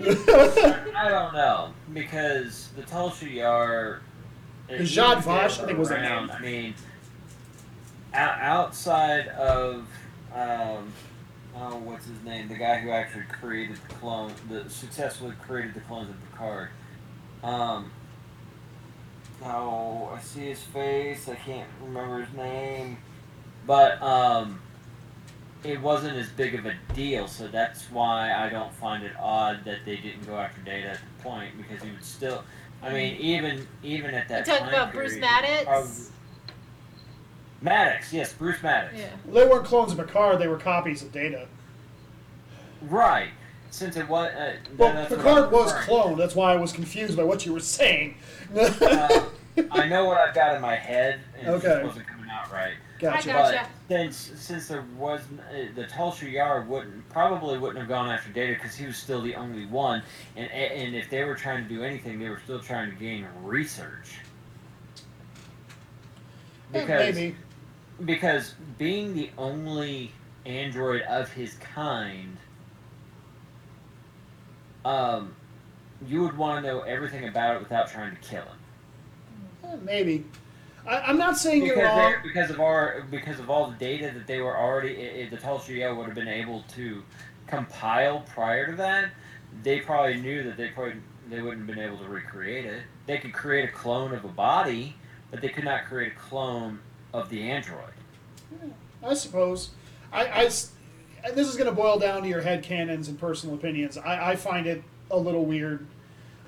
I 0.00 1.08
don't 1.08 1.34
know 1.34 1.72
because 1.92 2.68
the 2.76 2.82
Tal 2.82 3.10
Shiar. 3.10 4.00
Zhat 4.68 5.24
Vash, 5.24 5.58
I 5.58 5.66
think 5.66 5.78
was 5.78 5.88
their 5.88 6.00
name. 6.00 6.30
I 6.30 6.40
mean, 6.40 6.74
outside 8.14 9.26
of 9.28 9.86
um, 10.34 10.92
oh, 11.56 11.76
what's 11.78 12.06
his 12.06 12.22
name? 12.24 12.48
The 12.48 12.56
guy 12.56 12.78
who 12.78 12.90
actually 12.90 13.24
created 13.24 13.76
the 13.76 13.94
clone, 13.94 14.32
the 14.48 14.68
successfully 14.70 15.34
created 15.40 15.74
the 15.74 15.80
clones 15.80 16.10
of 16.10 16.16
Picard. 16.30 16.68
Um, 17.42 17.90
oh, 19.42 20.10
I 20.14 20.20
see 20.20 20.48
his 20.48 20.62
face. 20.62 21.28
I 21.28 21.34
can't 21.34 21.68
remember 21.82 22.22
his 22.22 22.34
name, 22.36 22.98
but 23.66 24.00
um, 24.02 24.60
it 25.64 25.80
wasn't 25.80 26.16
as 26.16 26.28
big 26.30 26.54
of 26.54 26.66
a 26.66 26.74
deal. 26.94 27.26
So 27.28 27.48
that's 27.48 27.84
why 27.90 28.32
I 28.32 28.48
don't 28.48 28.72
find 28.74 29.04
it 29.04 29.12
odd 29.18 29.64
that 29.64 29.84
they 29.84 29.96
didn't 29.96 30.26
go 30.26 30.36
after 30.36 30.60
Data 30.62 30.90
at 30.90 30.98
the 31.16 31.22
point 31.22 31.56
because 31.56 31.82
he 31.82 31.90
would 31.90 32.04
still. 32.04 32.42
I 32.82 32.92
mean, 32.92 33.16
even 33.16 33.66
even 33.82 34.14
at 34.14 34.24
You 34.24 34.28
that 34.36 34.46
talking 34.46 34.64
time 34.64 34.68
about 34.74 34.92
Bruce 34.92 35.16
Maddox? 35.16 35.64
probably- 35.64 35.90
Maddox, 37.62 38.12
yes, 38.12 38.32
Bruce 38.32 38.62
Maddox. 38.62 38.94
Yeah. 38.96 39.10
They 39.30 39.46
weren't 39.46 39.66
clones 39.66 39.92
of 39.92 39.98
Picard; 39.98 40.38
they 40.40 40.48
were 40.48 40.56
copies 40.56 41.02
of 41.02 41.12
Data. 41.12 41.46
Right. 42.82 43.28
Since 43.70 43.96
it 43.96 44.08
was. 44.08 44.32
Uh, 44.32 44.54
Well, 44.78 44.94
that's 44.94 45.14
Picard 45.14 45.52
was 45.52 45.72
referring 45.72 45.88
cloned. 45.88 46.16
That's 46.16 46.34
why 46.34 46.52
I 46.52 46.56
was 46.56 46.72
confused 46.72 47.16
by 47.16 47.22
what 47.22 47.44
you 47.44 47.52
were 47.52 47.60
saying. 47.60 48.16
Uh, 48.56 49.24
I 49.70 49.86
know 49.88 50.06
what 50.06 50.16
I've 50.16 50.34
got 50.34 50.56
in 50.56 50.62
my 50.62 50.74
head, 50.74 51.20
and 51.38 51.48
it 51.48 51.50
Okay. 51.50 51.66
just 51.68 51.84
wasn't 51.84 52.06
coming 52.06 52.30
out 52.30 52.50
right. 52.50 52.72
Gotcha. 53.00 53.30
I 53.30 53.32
Gotcha. 53.32 53.68
But 53.88 53.94
since 53.94 54.16
since 54.36 54.68
there 54.68 54.84
was 54.98 55.20
uh, 55.22 55.66
the 55.74 55.86
Tal 55.86 56.12
Shiar 56.12 56.66
wouldn't 56.66 57.08
probably 57.08 57.58
wouldn't 57.58 57.78
have 57.78 57.88
gone 57.88 58.10
after 58.10 58.30
Data 58.30 58.54
because 58.54 58.76
he 58.76 58.86
was 58.86 58.96
still 58.96 59.22
the 59.22 59.34
only 59.34 59.66
one, 59.66 60.02
and 60.36 60.50
and 60.50 60.94
if 60.94 61.08
they 61.08 61.24
were 61.24 61.34
trying 61.34 61.62
to 61.62 61.68
do 61.68 61.82
anything, 61.82 62.18
they 62.18 62.28
were 62.28 62.40
still 62.44 62.60
trying 62.60 62.90
to 62.90 62.96
gain 62.96 63.26
research. 63.42 64.18
Eh, 66.74 66.80
Because 66.80 67.14
Maybe. 67.14 67.36
because 68.04 68.54
being 68.78 69.14
the 69.14 69.30
only 69.38 70.12
android 70.46 71.02
of 71.02 71.30
his 71.32 71.54
kind, 71.54 72.36
um, 74.84 75.34
you 76.06 76.22
would 76.22 76.36
want 76.36 76.62
to 76.64 76.70
know 76.70 76.80
everything 76.80 77.28
about 77.28 77.56
it 77.56 77.60
without 77.62 77.90
trying 77.90 78.14
to 78.14 78.20
kill 78.22 78.42
him. 78.42 78.58
Eh, 79.64 79.76
Maybe. 79.82 80.24
I, 80.86 81.00
I'm 81.00 81.18
not 81.18 81.36
saying 81.36 81.64
you're 81.64 81.76
because 81.76 81.96
wrong. 81.96 82.14
because 82.22 82.50
of 82.50 82.60
our 82.60 83.04
because 83.10 83.38
of 83.38 83.50
all 83.50 83.70
the 83.70 83.76
data 83.76 84.12
that 84.14 84.26
they 84.26 84.40
were 84.40 84.56
already 84.56 84.96
i 84.96 85.22
i 85.22 85.28
the 85.28 85.36
Tulsa 85.36 85.94
would 85.94 86.06
have 86.06 86.14
been 86.14 86.28
able 86.28 86.64
to 86.74 87.02
compile 87.46 88.20
prior 88.32 88.70
to 88.70 88.76
that, 88.76 89.10
they 89.62 89.80
probably 89.80 90.20
knew 90.20 90.42
that 90.44 90.56
they 90.56 90.68
probably 90.68 90.94
they 91.28 91.42
wouldn't 91.42 91.66
have 91.68 91.76
been 91.76 91.84
able 91.84 91.98
to 91.98 92.08
recreate 92.08 92.64
it. 92.64 92.82
They 93.06 93.18
could 93.18 93.32
create 93.32 93.68
a 93.68 93.72
clone 93.72 94.12
of 94.12 94.24
a 94.24 94.28
body, 94.28 94.96
but 95.30 95.40
they 95.40 95.48
could 95.48 95.64
not 95.64 95.84
create 95.86 96.12
a 96.12 96.16
clone 96.16 96.80
of 97.12 97.28
the 97.28 97.42
android. 97.42 97.92
Hmm, 98.60 98.70
I 99.04 99.14
suppose. 99.14 99.70
I, 100.12 100.26
I 100.26 100.50
this 101.34 101.48
is 101.48 101.56
going 101.56 101.68
to 101.68 101.74
boil 101.74 101.98
down 101.98 102.22
to 102.22 102.28
your 102.28 102.40
head 102.40 102.62
canons 102.62 103.08
and 103.08 103.18
personal 103.18 103.54
opinions. 103.54 103.98
I, 103.98 104.32
I 104.32 104.36
find 104.36 104.66
it 104.66 104.82
a 105.10 105.18
little 105.18 105.44
weird. 105.44 105.86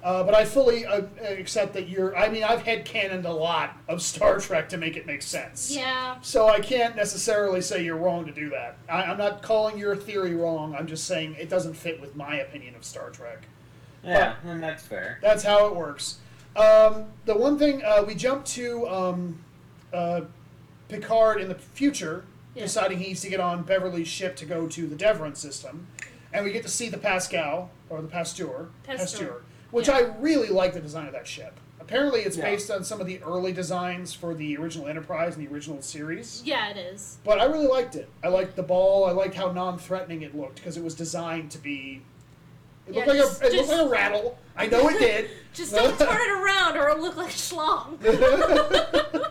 Uh, 0.03 0.25
but 0.25 0.35
I 0.35 0.45
fully 0.45 0.85
uh, 0.85 1.03
accept 1.29 1.75
that 1.75 1.89
you're. 1.89 2.17
I 2.17 2.29
mean, 2.29 2.43
I've 2.43 2.63
head 2.63 2.85
canoned 2.85 3.25
a 3.25 3.33
lot 3.33 3.77
of 3.89 4.03
Star 4.13 4.41
Trek 4.41 4.69
to 4.71 4.77
make 4.77 4.97
it 4.97 5.07
make 5.07 5.23
sense. 5.23 5.71
Yeah. 5.75 6.17
So 6.23 6.49
I 6.49 6.59
can't 6.61 6.97
necessarily 6.97 7.61
say 7.61 7.85
you're 7.85 7.97
wrong 7.97 8.25
to 8.27 8.33
do 8.33 8.51
that. 8.51 8.77
I, 8.89 9.05
I'm 9.05 9.19
not 9.19 9.43
calling 9.43 9.79
your 9.79 9.95
theory 9.95 10.35
wrong. 10.35 10.75
I'm 10.75 10.87
just 10.89 11.05
saying 11.05 11.37
it 11.39 11.49
doesn't 11.49 11.75
fit 11.75 12.01
with 12.01 12.17
my 12.17 12.37
opinion 12.37 12.75
of 12.75 12.85
Star 12.85 13.11
Trek. 13.11 13.43
Yeah, 14.05 14.35
and 14.45 14.61
that's 14.61 14.83
fair. 14.83 15.19
That's 15.23 15.45
how 15.45 15.67
it 15.69 15.77
works. 15.77 16.19
Um, 16.57 17.07
the 17.25 17.37
one 17.37 17.57
thing 17.57 17.83
uh, 17.85 18.03
we 18.05 18.17
jump 18.17 18.45
to 18.47 18.89
um, 18.89 19.39
uh, 19.93 20.23
Picard 20.89 21.41
in 21.41 21.49
the 21.49 21.55
future, 21.55 22.25
Yeah. 22.57 22.65
deciding 22.65 22.99
he 22.99 23.07
needs 23.09 23.21
to 23.21 23.31
get 23.31 23.39
on 23.39 23.63
Beverly's 23.63 24.09
ship 24.09 24.35
to 24.37 24.45
go 24.45 24.67
to 24.67 24.87
the 24.89 24.97
Devron 24.97 25.37
system, 25.37 25.87
and 26.33 26.45
we 26.45 26.51
get 26.51 26.65
to 26.65 26.69
see 26.69 26.89
the 26.89 26.99
Pascal 26.99 27.71
or 27.89 28.03
the 28.03 28.09
Pasteur, 28.09 28.67
Pasteur. 28.83 29.43
Which 29.73 29.89
Yeah. 29.89 29.97
I 29.97 30.01
really 30.21 30.49
like 30.51 30.73
the 30.75 30.81
design 30.81 31.07
of 31.09 31.13
that 31.15 31.27
ship. 31.27 31.59
Apparently, 31.81 32.21
it's 32.21 32.37
Yeah. 32.37 32.45
based 32.45 32.71
on 32.71 32.85
some 32.85 33.01
of 33.01 33.09
the 33.09 33.21
early 33.25 33.53
designs 33.53 34.15
for 34.15 34.35
the 34.35 34.57
original 34.57 34.87
Enterprise 34.87 35.35
and 35.37 35.45
the 35.47 35.53
original 35.53 35.83
series. 35.83 36.41
Yeah, 36.45 36.69
it 36.71 36.77
is. 36.77 37.19
But 37.25 37.41
I 37.41 37.45
really 37.47 37.67
liked 37.67 37.97
it. 37.97 38.09
I 38.23 38.29
liked 38.29 38.55
the 38.55 38.63
ball. 38.63 39.05
I 39.05 39.11
liked 39.11 39.35
how 39.35 39.51
non-threatening 39.51 40.23
it 40.23 40.37
looked 40.37 40.57
because 40.57 40.77
it 40.77 40.85
was 40.85 40.95
designed 40.95 41.51
to 41.51 41.59
be. 41.59 42.03
It 42.87 42.95
looked 42.95 43.07
Yeah, 43.09 43.13
like 43.15 43.43
a 43.43 43.47
it 43.47 43.53
looked 43.55 43.69
like 43.71 43.81
a 43.81 43.89
rattle. 43.89 44.39
I 44.57 44.67
know 44.67 44.89
it 44.89 44.99
did. 45.01 45.31
Just 45.55 45.75
don't 45.75 45.99
turn 45.99 46.09
it 46.21 46.31
around 46.31 46.77
or 46.77 46.89
it'll 46.91 47.03
look 47.03 47.17
like 47.17 47.31
schlong. 47.31 47.99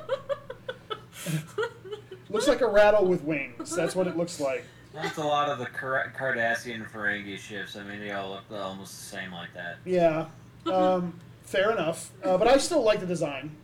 looks 2.30 2.48
like 2.48 2.62
a 2.62 2.68
rattle 2.68 3.06
with 3.06 3.24
wings. 3.24 3.76
That's 3.76 3.96
what 3.96 4.08
it 4.08 4.18
looks 4.18 4.39
like. 4.39 4.66
That's 4.94 5.18
a 5.18 5.24
lot 5.24 5.50
of 5.50 5.60
the 5.60 5.66
Car- 5.68 6.12
Cardassian 6.18 6.76
and 6.76 6.86
Ferengi 6.86 7.38
ships. 7.38 7.76
I 7.76 7.84
mean, 7.84 8.00
they 8.00 8.12
all 8.12 8.30
look 8.32 8.44
almost 8.62 8.98
the 8.98 9.18
same 9.18 9.32
like 9.32 9.54
that. 9.54 9.78
Yeah. 9.86 10.26
Um, 10.72 11.14
fair 11.44 11.72
enough. 11.72 12.12
Uh, 12.24 12.38
but 12.38 12.48
I 12.48 12.58
still 12.58 12.84
like 12.84 13.00
the 13.00 13.06
design. 13.06 13.56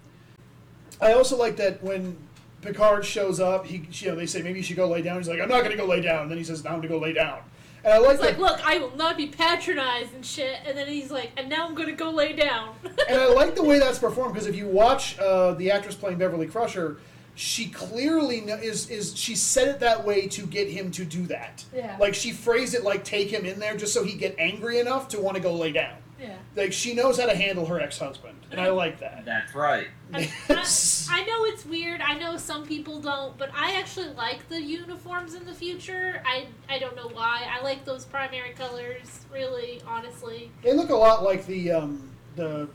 I 1.01 1.13
also 1.13 1.37
like 1.37 1.57
that 1.57 1.83
when 1.83 2.17
Picard 2.61 3.05
shows 3.05 3.39
up, 3.39 3.65
he 3.65 3.87
you 3.91 4.09
know 4.09 4.15
they 4.15 4.25
say 4.25 4.41
maybe 4.41 4.59
you 4.59 4.63
should 4.63 4.77
go 4.77 4.87
lay 4.87 5.01
down. 5.01 5.17
He's 5.17 5.27
like, 5.27 5.39
I'm 5.41 5.49
not 5.49 5.59
going 5.59 5.71
to 5.71 5.77
go 5.77 5.85
lay 5.85 6.01
down. 6.01 6.23
And 6.23 6.31
then 6.31 6.37
he 6.37 6.43
says, 6.43 6.63
now 6.63 6.71
I'm 6.71 6.77
going 6.77 6.89
to 6.89 6.95
go 6.95 6.99
lay 6.99 7.13
down. 7.13 7.39
And 7.83 7.93
I 7.93 7.97
like 7.99 8.15
It's 8.15 8.21
that. 8.21 8.39
like, 8.39 8.39
look, 8.39 8.65
I 8.67 8.79
will 8.79 8.95
not 8.95 9.15
be 9.17 9.27
patronized 9.27 10.13
and 10.13 10.25
shit. 10.25 10.57
And 10.65 10.77
then 10.77 10.87
he's 10.87 11.11
like, 11.11 11.31
and 11.37 11.47
now 11.47 11.67
I'm 11.67 11.75
gonna 11.75 11.93
go 11.93 12.09
lay 12.09 12.33
down. 12.33 12.75
and 13.07 13.17
I 13.21 13.27
like 13.31 13.55
the 13.55 13.63
way 13.69 13.79
that's 13.79 13.99
performed 13.99 14.33
because 14.33 14.47
if 14.47 14.55
you 14.55 14.67
watch 14.67 15.17
uh, 15.19 15.53
the 15.53 15.69
actress 15.71 15.95
playing 15.95 16.17
Beverly 16.17 16.47
Crusher, 16.47 16.97
she 17.37 17.67
clearly 17.67 18.41
kn- 18.41 18.59
is 18.63 18.89
is 18.89 19.15
she 19.15 19.35
said 19.35 19.67
it 19.67 19.79
that 19.79 20.03
way 20.03 20.27
to 20.27 20.47
get 20.47 20.67
him 20.67 20.89
to 20.91 21.05
do 21.05 21.27
that. 21.27 21.63
Yeah. 21.73 21.95
Like 21.99 22.15
she 22.15 22.31
phrased 22.31 22.73
it 22.73 22.83
like 22.83 23.03
take 23.03 23.29
him 23.29 23.45
in 23.45 23.59
there 23.59 23.77
just 23.77 23.93
so 23.93 24.03
he'd 24.03 24.17
get 24.17 24.35
angry 24.39 24.79
enough 24.79 25.07
to 25.09 25.21
want 25.21 25.35
to 25.35 25.41
go 25.41 25.53
lay 25.53 25.71
down. 25.71 25.97
Yeah. 26.19 26.35
Like 26.55 26.73
she 26.73 26.95
knows 26.95 27.19
how 27.19 27.27
to 27.27 27.35
handle 27.35 27.67
her 27.67 27.79
ex 27.79 27.99
husband, 27.99 28.39
and 28.49 28.59
I 28.59 28.69
like 28.69 28.99
that. 29.01 29.23
That's 29.23 29.53
right. 29.53 29.87
I, 30.11 30.21
I, 30.49 30.65
I 31.11 31.25
know 31.25 31.45
it's 31.45 31.63
weird. 31.63 32.01
I 32.01 32.17
know 32.17 32.37
some 32.37 32.65
people 32.65 32.99
don't, 32.99 33.37
but 33.37 33.51
I 33.53 33.73
actually 33.73 34.09
like 34.15 34.49
the 34.49 34.59
uniforms 34.59 35.35
in 35.35 35.45
the 35.45 35.53
future. 35.53 36.23
I 36.25 36.47
I 36.67 36.79
don't 36.79 36.95
know 36.95 37.09
why. 37.09 37.45
I 37.47 37.61
like 37.61 37.85
those 37.85 38.03
primary 38.03 38.53
colors. 38.53 39.27
Really, 39.31 39.79
honestly. 39.85 40.51
They 40.63 40.73
look 40.73 40.89
a 40.89 40.95
lot 40.95 41.23
like 41.23 41.45
the 41.45 41.71
um, 41.71 42.09
the 42.35 42.67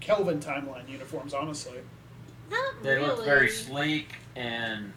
Kelvin 0.00 0.40
timeline 0.40 0.88
uniforms, 0.88 1.34
honestly. 1.34 1.78
Not 2.50 2.82
They 2.82 2.94
really. 2.96 3.06
look 3.08 3.24
very 3.24 3.48
sleek 3.48 4.14
and 4.36 4.92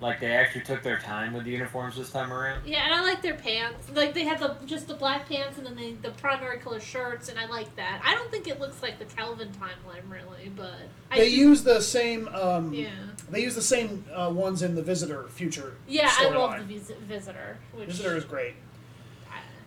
like 0.00 0.20
they 0.20 0.32
actually 0.32 0.60
took 0.62 0.82
their 0.82 0.98
time 0.98 1.32
with 1.32 1.44
the 1.44 1.50
uniforms 1.52 1.96
this 1.96 2.10
time 2.10 2.32
around. 2.32 2.66
Yeah, 2.66 2.84
and 2.84 2.92
I 2.92 3.00
like 3.02 3.22
their 3.22 3.34
pants. 3.34 3.88
Like 3.94 4.12
they 4.12 4.24
have 4.24 4.40
the 4.40 4.56
just 4.66 4.88
the 4.88 4.94
black 4.94 5.28
pants 5.28 5.56
and 5.56 5.66
then 5.66 5.76
they, 5.76 5.92
the 5.92 6.10
primary 6.10 6.58
color 6.58 6.80
shirts, 6.80 7.28
and 7.28 7.38
I 7.38 7.46
like 7.46 7.74
that. 7.76 8.02
I 8.04 8.12
don't 8.14 8.30
think 8.30 8.48
it 8.48 8.60
looks 8.60 8.82
like 8.82 8.98
the 8.98 9.04
Kelvin 9.06 9.50
timeline 9.50 10.10
really, 10.10 10.50
but 10.54 10.74
I 11.10 11.18
They 11.18 11.30
do- 11.30 11.36
use 11.36 11.62
the 11.62 11.80
same. 11.80 12.28
Um, 12.28 12.74
Yeah, 12.74 12.90
They 13.30 13.40
use 13.42 13.54
the 13.54 13.62
same 13.62 14.04
uh, 14.14 14.30
ones 14.30 14.62
in 14.62 14.74
the 14.74 14.82
Visitor 14.82 15.24
future. 15.28 15.76
yeah, 15.86 16.06
I 16.18 16.24
storyline. 16.24 16.34
love 16.34 16.68
the 16.68 16.74
vis- 16.78 16.92
visitor. 17.08 17.58
Which 17.72 17.86
Visitor 17.88 18.16
is 18.16 18.24
great. 18.24 18.54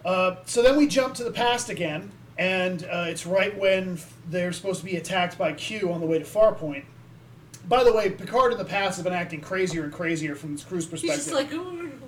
Uh, 0.06 0.36
so 0.46 0.62
then 0.62 0.78
we 0.78 0.88
jump 0.88 1.16
to 1.16 1.24
the 1.24 1.32
past 1.32 1.70
again, 1.70 2.12
and 2.38 2.84
uh, 2.84 3.06
it's 3.08 3.26
right 3.26 3.58
when 3.58 3.94
f- 3.94 4.14
they're 4.30 4.54
supposed 4.54 4.80
to 4.80 4.86
be 4.86 4.96
attacked 4.96 5.38
by 5.38 5.52
Q 5.54 5.92
on 5.92 6.00
the 6.00 6.06
way 6.06 6.20
to 6.20 6.26
Farpoint. 6.26 6.84
By 7.68 7.84
the 7.84 7.92
way, 7.94 8.10
Picard 8.10 8.52
in 8.54 8.58
the 8.58 8.66
past 8.66 8.96
has 8.98 9.04
been 9.04 9.14
acting 9.14 9.42
crazier 9.42 9.84
and 9.84 9.92
crazier 9.94 10.36
from 10.36 10.52
his 10.54 10.64
crew's 10.64 10.84
He's 10.90 11.02
perspective. 11.02 11.26
just 11.26 11.34
like, 11.34 11.52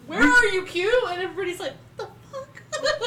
"Where 0.08 0.22
are 0.24 0.46
you, 0.46 0.64
Q?" 0.64 1.08
And 1.10 1.22
everybody's 1.22 1.60
like, 1.60 1.74
"The 1.98 2.08
fuck." 2.32 2.62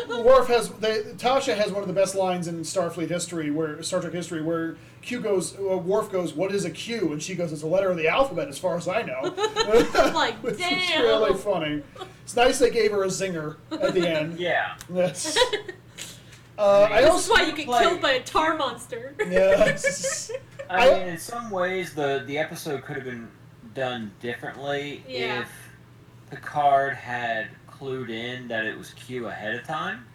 Worf 0.24 0.48
has 0.48 0.68
they, 0.70 1.00
Tasha 1.16 1.56
has 1.56 1.72
one 1.72 1.80
of 1.82 1.88
the 1.88 1.94
best 1.94 2.14
lines 2.14 2.48
in 2.48 2.60
Starfleet 2.60 3.08
history, 3.08 3.50
where 3.50 3.82
Star 3.82 4.00
Trek 4.00 4.12
history, 4.12 4.42
where 4.42 4.76
Q 5.00 5.20
goes, 5.20 5.56
uh, 5.58 5.78
Worf 5.78 6.12
goes, 6.12 6.34
"What 6.34 6.52
is 6.54 6.66
a 6.66 6.70
Q?" 6.70 7.12
and 7.12 7.22
she 7.22 7.34
goes, 7.34 7.52
"It's 7.52 7.62
a 7.62 7.66
letter 7.66 7.90
of 7.90 7.96
the 7.96 8.08
alphabet, 8.08 8.48
as 8.48 8.58
far 8.58 8.76
as 8.76 8.86
I 8.86 9.00
know." 9.02 9.22
like, 10.14 10.34
Which 10.42 10.54
is 10.54 10.58
damn. 10.60 11.02
really 11.02 11.34
funny. 11.34 11.82
It's 12.24 12.36
nice 12.36 12.58
they 12.58 12.70
gave 12.70 12.90
her 12.92 13.02
a 13.04 13.08
zinger 13.08 13.56
at 13.70 13.94
the 13.94 14.06
end. 14.06 14.38
Yeah. 14.38 14.76
Yes. 14.92 15.38
Uh, 16.58 16.86
I 16.90 17.00
This 17.00 17.24
is 17.24 17.30
why 17.30 17.42
you 17.44 17.52
get 17.52 17.66
Like- 17.66 17.82
killed 17.88 18.02
by 18.02 18.12
a 18.12 18.22
tar 18.22 18.56
monster. 18.56 19.14
yes. 19.26 20.30
I, 20.72 20.90
I- 20.90 20.98
mean, 20.98 21.08
in 21.08 21.18
some 21.18 21.50
ways, 21.50 21.94
the 21.94 22.24
the 22.26 22.38
episode 22.38 22.82
could 22.84 22.96
have 22.96 23.04
been 23.04 23.28
done 23.74 24.12
differently 24.20 25.02
Yeah. 25.08 25.40
if 25.42 25.48
Picard 26.30 26.94
had 26.94 27.48
clued 27.70 28.10
in 28.10 28.48
that 28.48 28.64
it 28.66 28.76
was 28.76 28.90
Q 28.94 29.28
ahead 29.28 29.54
of 29.54 29.64
time 29.66 30.06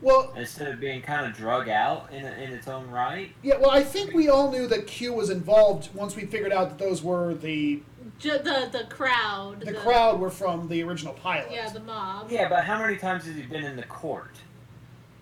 Well, 0.00 0.32
instead 0.36 0.68
of 0.68 0.80
being 0.80 1.02
kind 1.02 1.26
of 1.26 1.34
drug 1.34 1.68
out 1.68 2.10
in 2.12 2.24
in 2.24 2.52
its 2.52 2.66
own 2.68 2.88
right. 2.90 3.32
yeah. 3.42 3.56
Well, 3.58 3.70
I 3.70 3.82
think 3.82 4.14
we 4.14 4.28
all 4.28 4.50
knew 4.50 4.66
that 4.68 4.86
Q 4.86 5.12
was 5.12 5.30
involved 5.30 5.94
once 5.94 6.16
we 6.16 6.24
figured 6.24 6.52
out 6.52 6.70
that 6.70 6.78
those 6.78 7.02
were 7.02 7.34
the 7.34 7.82
Ju- 8.18 8.38
the 8.38 8.68
the 8.72 8.84
crowd. 8.88 9.60
the 9.60 9.74
crowd 9.74 10.18
were 10.18 10.30
from 10.30 10.66
the 10.68 10.82
original 10.82 11.12
pilot. 11.14 11.50
Yeah, 11.52 11.68
the 11.68 11.80
mob. 11.80 12.30
Yeah, 12.30 12.48
but 12.48 12.64
how 12.64 12.78
many 12.80 12.96
times 12.96 13.26
has 13.26 13.36
he 13.36 13.42
been 13.42 13.64
in 13.64 13.76
the 13.76 13.84
court? 13.84 14.36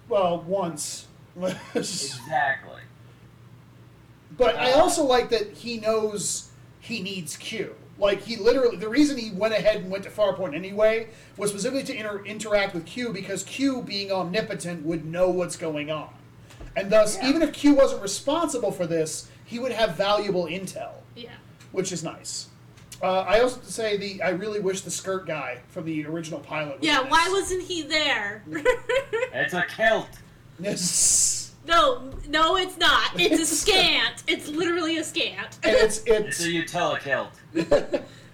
Well, 0.09 0.41
once. 0.43 1.07
Exactly. 1.75 2.76
But 4.37 4.57
I 4.57 4.73
also 4.73 5.05
like 5.05 5.31
that 5.31 5.53
he 5.53 5.79
knows 5.79 6.51
he 6.81 7.01
needs 7.03 7.37
Q. 7.37 7.75
Like 7.99 8.21
he 8.23 8.37
literally, 8.37 8.77
the 8.77 8.89
reason 8.89 9.17
he 9.17 9.31
went 9.31 9.55
ahead 9.55 9.77
and 9.77 9.91
went 9.91 10.05
to 10.05 10.11
Farpoint 10.11 10.55
anyway 10.55 11.09
was 11.39 11.51
specifically 11.51 11.85
to 11.85 11.97
inter- 11.97 12.25
interact 12.25 12.75
with 12.75 12.85
Q 12.85 13.13
because 13.13 13.43
Q, 13.45 13.81
being 13.83 14.13
omnipotent, 14.13 14.85
would 14.85 15.07
know 15.07 15.31
what's 15.31 15.57
going 15.57 15.91
on, 15.91 16.11
and 16.77 16.91
thus, 16.93 17.17
Yeah. 17.17 17.31
even 17.31 17.41
if 17.41 17.55
Q 17.55 17.73
wasn't 17.75 18.03
responsible 18.03 18.71
for 18.71 18.87
this, 18.87 19.29
he 19.47 19.59
would 19.59 19.73
have 19.73 19.97
valuable 19.97 20.45
intel, 20.45 20.91
Yeah. 21.15 21.31
which 21.73 21.91
is 21.91 22.05
nice. 22.05 22.49
Uh, 23.03 23.21
I 23.21 23.41
also 23.41 23.57
have 23.57 23.65
to 23.67 23.73
say 23.73 23.97
the 23.97 24.23
I 24.23 24.31
really 24.31 24.61
wish 24.61 24.83
the 24.83 24.91
skirt 24.91 25.27
guy 25.27 25.59
from 25.69 25.87
the 25.87 26.05
original 26.07 26.41
pilot. 26.41 26.81
Was 26.81 26.87
Yeah, 26.87 27.03
in 27.03 27.09
why 27.09 27.25
this. 27.25 27.33
wasn't 27.33 27.63
he 27.63 27.83
there? 27.83 28.43
It's 29.33 29.55
a 29.55 29.65
kilt. 29.75 30.09
Yes. 30.61 31.33
no, 31.67 32.11
no, 32.29 32.57
it's 32.57 32.79
not. 32.79 33.11
It's 33.19 33.41
a 33.41 33.47
skant. 33.47 34.23
It's 34.27 34.49
literally 34.49 34.99
a 34.99 35.03
skant. 35.03 35.59
and 35.63 35.77
it's 35.77 35.99
It's 36.07 36.41
it's 36.41 36.45
a 36.45 36.49
utila 36.49 37.01
kilt. 37.01 37.31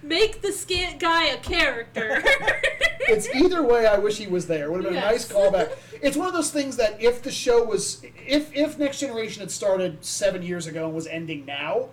Make 0.03 0.41
the 0.41 0.51
skant 0.51 0.99
guy 0.99 1.27
a 1.27 1.37
character. 1.37 2.21
it's 3.07 3.27
either 3.33 3.63
way. 3.63 3.87
I 3.87 3.97
wish 3.97 4.17
he 4.17 4.27
was 4.27 4.47
there. 4.47 4.69
Would 4.69 4.83
have 4.83 4.93
been 4.93 5.01
a 5.01 5.05
nice 5.05 5.31
callback. 5.31 5.71
It's 6.01 6.17
one 6.17 6.27
of 6.27 6.33
those 6.33 6.51
things 6.51 6.75
that 6.75 7.01
if 7.01 7.23
the 7.23 7.31
show 7.31 7.63
was, 7.63 8.03
if 8.03 8.53
if 8.53 8.77
Next 8.77 8.99
Generation 8.99 9.39
had 9.39 9.49
started 9.49 10.03
seven 10.03 10.43
years 10.43 10.67
ago 10.67 10.85
and 10.85 10.93
was 10.93 11.07
ending 11.07 11.45
now, 11.45 11.87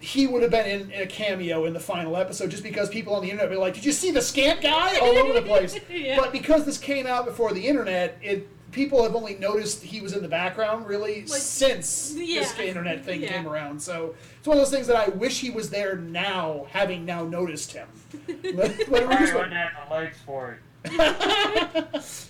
he 0.00 0.26
would 0.26 0.42
have 0.42 0.50
been 0.50 0.66
in, 0.66 0.90
in 0.90 1.02
a 1.02 1.06
cameo 1.06 1.66
in 1.66 1.72
the 1.72 1.80
final 1.80 2.16
episode, 2.16 2.50
just 2.50 2.64
because 2.64 2.88
people 2.88 3.14
on 3.14 3.22
the 3.22 3.30
internet 3.30 3.48
would 3.48 3.54
be 3.54 3.60
like, 3.60 3.74
"Did 3.74 3.84
you 3.84 3.92
see 3.92 4.10
the 4.10 4.22
skant 4.22 4.60
guy?" 4.60 4.98
all 4.98 5.16
over 5.16 5.32
the 5.32 5.42
place. 5.42 5.78
Yeah. 5.88 6.16
But 6.16 6.32
because 6.32 6.64
this 6.64 6.78
came 6.78 7.06
out 7.06 7.26
before 7.26 7.52
the 7.52 7.66
internet, 7.66 8.18
it 8.22 8.48
people 8.72 9.02
have 9.02 9.14
only 9.14 9.34
noticed 9.36 9.82
he 9.82 10.00
was 10.00 10.12
in 10.12 10.22
the 10.22 10.28
background 10.28 10.86
really 10.86 11.22
Like, 11.22 11.40
since 11.40 12.12
this 12.14 12.58
internet 12.58 13.04
thing 13.04 13.22
Yeah. 13.22 13.28
came 13.32 13.48
around. 13.48 13.80
So 13.80 14.14
it's 14.38 14.46
one 14.46 14.56
of 14.56 14.62
those 14.62 14.70
things 14.72 14.86
that 14.86 14.96
I 14.96 15.08
wish 15.10 15.40
he 15.40 15.50
was 15.50 15.70
there 15.70 15.96
now, 15.96 16.66
having 16.70 17.04
now 17.04 17.24
noticed 17.24 17.72
him. 17.72 17.88
But- 18.26 18.54
but 18.54 18.88
we're 18.90 19.08
I 19.08 19.18
just- 19.20 19.34
wouldn't 19.34 19.52
have 19.54 19.70
the 19.88 19.94
legs 19.94 20.16
for 20.24 20.58
it. 20.58 20.60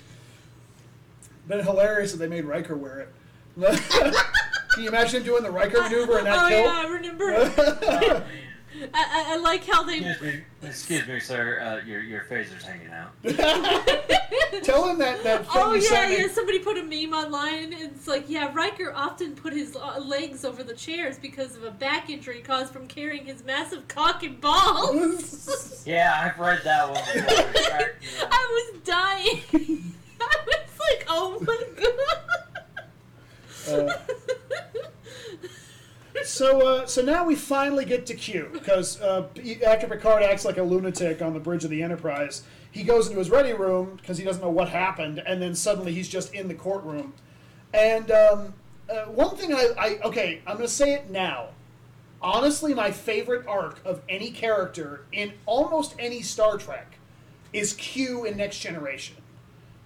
Been 1.49 1.65
hilarious 1.65 2.13
that 2.13 2.19
they 2.19 2.29
made 2.29 2.45
Riker 2.45 2.77
wear 2.77 3.01
it. 3.01 3.09
Can 4.75 4.83
you 4.85 4.89
imagine 4.89 5.21
him 5.21 5.27
doing 5.27 5.43
the 5.43 5.51
Riker 5.51 5.83
maneuver 5.83 6.21
in 6.21 6.27
oh 6.27 6.31
that 6.31 6.53
yeah, 6.53 6.73
I 6.73 6.87
remember. 6.89 7.35
Oh, 7.57 8.23
I. 8.73 8.87
I, 8.95 9.35
I 9.35 9.37
like 9.39 9.65
how 9.67 9.83
they. 9.83 9.99
Excuse 9.99 10.21
me, 10.23 10.41
excuse 10.63 11.07
me, 11.09 11.21
sir. 11.21 11.61
Uh, 11.61 11.87
your 11.87 12.01
your 12.03 12.23
phaser's 12.23 12.63
hanging 12.65 12.89
out. 12.89 13.13
Tell 14.65 14.89
him 14.89 14.99
that 14.99 15.23
that 15.25 15.43
thing 15.47 15.53
Oh 15.55 15.75
you 15.75 15.83
yeah, 15.83 15.89
sent 15.89 16.11
me. 16.11 16.19
yeah. 16.19 16.29
Somebody 16.29 16.59
put 16.61 16.77
a 16.79 16.83
meme 16.83 17.13
online. 17.13 17.73
and 17.73 17.75
It's 17.75 18.07
like, 18.07 18.25
yeah, 18.29 18.53
Riker 18.53 18.93
often 18.95 19.35
put 19.35 19.53
his 19.53 19.77
uh, 19.77 19.99
legs 20.01 20.45
over 20.45 20.63
the 20.63 20.75
chairs 20.75 21.19
because 21.19 21.57
of 21.57 21.65
a 21.65 21.71
back 21.71 22.11
injury 22.11 22.41
caused 22.41 22.73
from 22.73 22.87
carrying 22.87 23.25
his 23.27 23.45
massive 23.45 23.87
cock 23.89 24.23
and 24.23 24.41
balls. 24.41 25.57
Yeah, 25.87 26.13
I've 26.23 26.39
read 26.39 26.61
that 26.65 26.91
one. 26.91 27.03
Before. 27.03 27.41
It 27.41 27.55
cracked. 27.71 28.05
I 28.31 28.71
was 28.75 28.83
dying. 28.83 29.95
I 30.21 30.37
was 30.47 30.79
like, 30.79 31.07
oh 31.09 31.39
my 31.41 31.65
god. 33.67 33.89
Uh, 33.89 33.99
so, 36.25 36.67
uh, 36.67 36.87
so 36.87 37.03
now 37.03 37.25
we 37.25 37.35
finally 37.35 37.85
get 37.85 38.07
to 38.07 38.15
Q 38.15 38.49
because 38.53 39.01
uh, 39.01 39.29
after 39.67 39.87
Picard 39.87 40.23
acts 40.23 40.45
like 40.45 40.59
a 40.59 40.63
lunatic 40.63 41.23
on 41.23 41.33
the 41.33 41.41
bridge 41.41 41.65
of 41.65 41.71
the 41.71 41.83
Enterprise, 41.83 42.43
he 42.71 42.83
goes 42.83 43.07
into 43.07 43.19
his 43.19 43.31
ready 43.31 43.53
room 43.53 43.97
because 43.97 44.19
he 44.19 44.25
doesn't 44.25 44.43
know 44.43 44.51
what 44.51 44.69
happened, 44.69 45.23
and 45.25 45.41
then 45.41 45.55
suddenly 45.55 45.93
he's 45.93 46.09
just 46.09 46.35
in 46.35 46.49
the 46.49 46.55
courtroom. 46.55 47.13
And 47.73 48.11
um, 48.11 48.55
uh, 48.89 49.05
one 49.07 49.37
thing 49.37 49.55
I, 49.55 49.69
I 49.79 49.99
okay, 50.05 50.43
I'm 50.47 50.57
going 50.57 50.69
to 50.69 50.73
say 50.73 50.95
it 50.95 51.11
now. 51.11 51.49
Honestly, 52.23 52.75
my 52.75 52.91
favorite 52.91 53.47
arc 53.47 53.81
of 53.85 54.03
any 54.09 54.31
character 54.31 55.05
in 55.13 55.33
almost 55.47 55.95
any 55.99 56.21
Star 56.21 56.59
Trek 56.59 56.99
is 57.53 57.73
Q 57.75 58.25
in 58.25 58.37
Next 58.37 58.59
Generation 58.59 59.17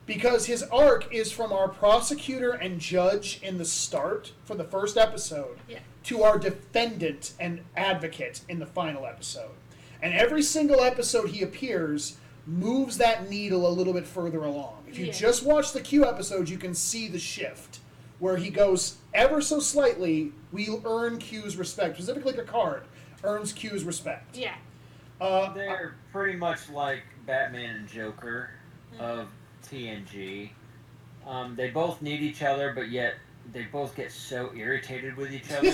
because 0.07 0.47
his 0.47 0.63
arc 0.65 1.13
is 1.13 1.33
from 1.33 1.53
our 1.53 1.69
prosecutor 1.69 2.53
and 2.53 2.79
judge 2.81 3.41
in 3.43 3.57
the 3.57 3.65
start 3.65 4.33
for 4.45 4.55
the 4.55 4.65
first 4.65 4.97
episode 4.99 5.59
Yeah. 5.69 5.79
To 6.05 6.23
our 6.23 6.39
defendant 6.39 7.33
and 7.41 7.61
advocate 7.77 8.41
in 8.49 8.59
the 8.59 8.67
final 8.67 9.07
episode. 9.07 9.51
And 10.03 10.13
every 10.15 10.43
single 10.43 10.81
episode 10.83 11.31
he 11.31 11.43
appears 11.43 12.17
moves 12.47 12.99
that 12.99 13.31
needle 13.31 13.67
a 13.67 13.73
little 13.73 13.95
bit 13.95 14.07
further 14.07 14.45
along. 14.45 14.85
If 14.87 14.99
you 14.99 15.07
Yeah. 15.07 15.13
just 15.13 15.43
watch 15.45 15.73
the 15.73 15.81
Q 15.81 16.05
episodes, 16.07 16.51
you 16.51 16.59
can 16.59 16.75
see 16.75 17.09
the 17.09 17.19
shift 17.19 17.79
where 18.19 18.37
he 18.37 18.51
goes 18.51 18.97
ever 19.15 19.41
so 19.41 19.61
slightly, 19.61 20.33
we 20.53 20.69
earn 20.85 21.19
Q's 21.19 21.57
respect. 21.57 21.95
Specifically, 21.97 22.35
Picard 22.35 22.85
earns 23.25 23.53
Q's 23.53 23.83
respect. 23.85 24.37
Yeah. 24.37 24.55
Uh, 25.21 25.53
They're 25.55 25.95
pretty 26.13 26.37
much 26.37 26.69
like 26.69 27.03
Batman 27.27 27.77
and 27.77 27.89
Joker 27.89 28.51
of 28.99 29.29
TNG. 29.67 30.51
Um, 31.27 31.57
they 31.57 31.71
both 31.71 32.03
need 32.03 32.21
each 32.21 32.43
other, 32.43 32.73
but 32.75 32.91
yet 32.91 33.15
they 33.53 33.63
both 33.65 33.95
get 33.95 34.11
so 34.13 34.53
irritated 34.55 35.17
with 35.17 35.33
each 35.33 35.51
other. 35.53 35.73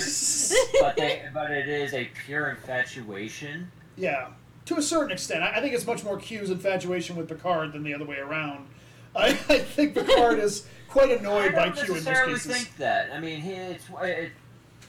but 0.80 0.96
they, 0.96 1.22
but 1.32 1.50
it 1.50 1.68
is 1.68 1.94
a 1.94 2.08
pure 2.26 2.50
infatuation. 2.50 3.70
Yeah, 3.96 4.28
to 4.66 4.76
a 4.76 4.82
certain 4.82 5.12
extent. 5.12 5.42
I, 5.42 5.56
I 5.58 5.60
think 5.60 5.74
it's 5.74 5.86
much 5.86 6.04
more 6.04 6.16
Q's 6.18 6.50
infatuation 6.50 7.16
with 7.16 7.28
Picard 7.28 7.72
than 7.72 7.82
the 7.82 7.94
other 7.94 8.04
way 8.04 8.18
around. 8.18 8.66
I, 9.14 9.28
I 9.48 9.58
think 9.58 9.94
Picard 9.94 10.38
is 10.38 10.66
quite 10.88 11.10
annoyed 11.10 11.52
I 11.54 11.56
by 11.56 11.64
don't 11.66 11.74
Q 11.74 11.82
in 11.84 11.90
most 11.90 12.04
necessarily 12.04 12.32
cases. 12.34 12.52
think 12.56 12.76
that. 12.76 13.10
I 13.12 13.20
mean, 13.20 13.40
he, 13.40 13.50
it's 13.52 13.84
it, 14.02 14.32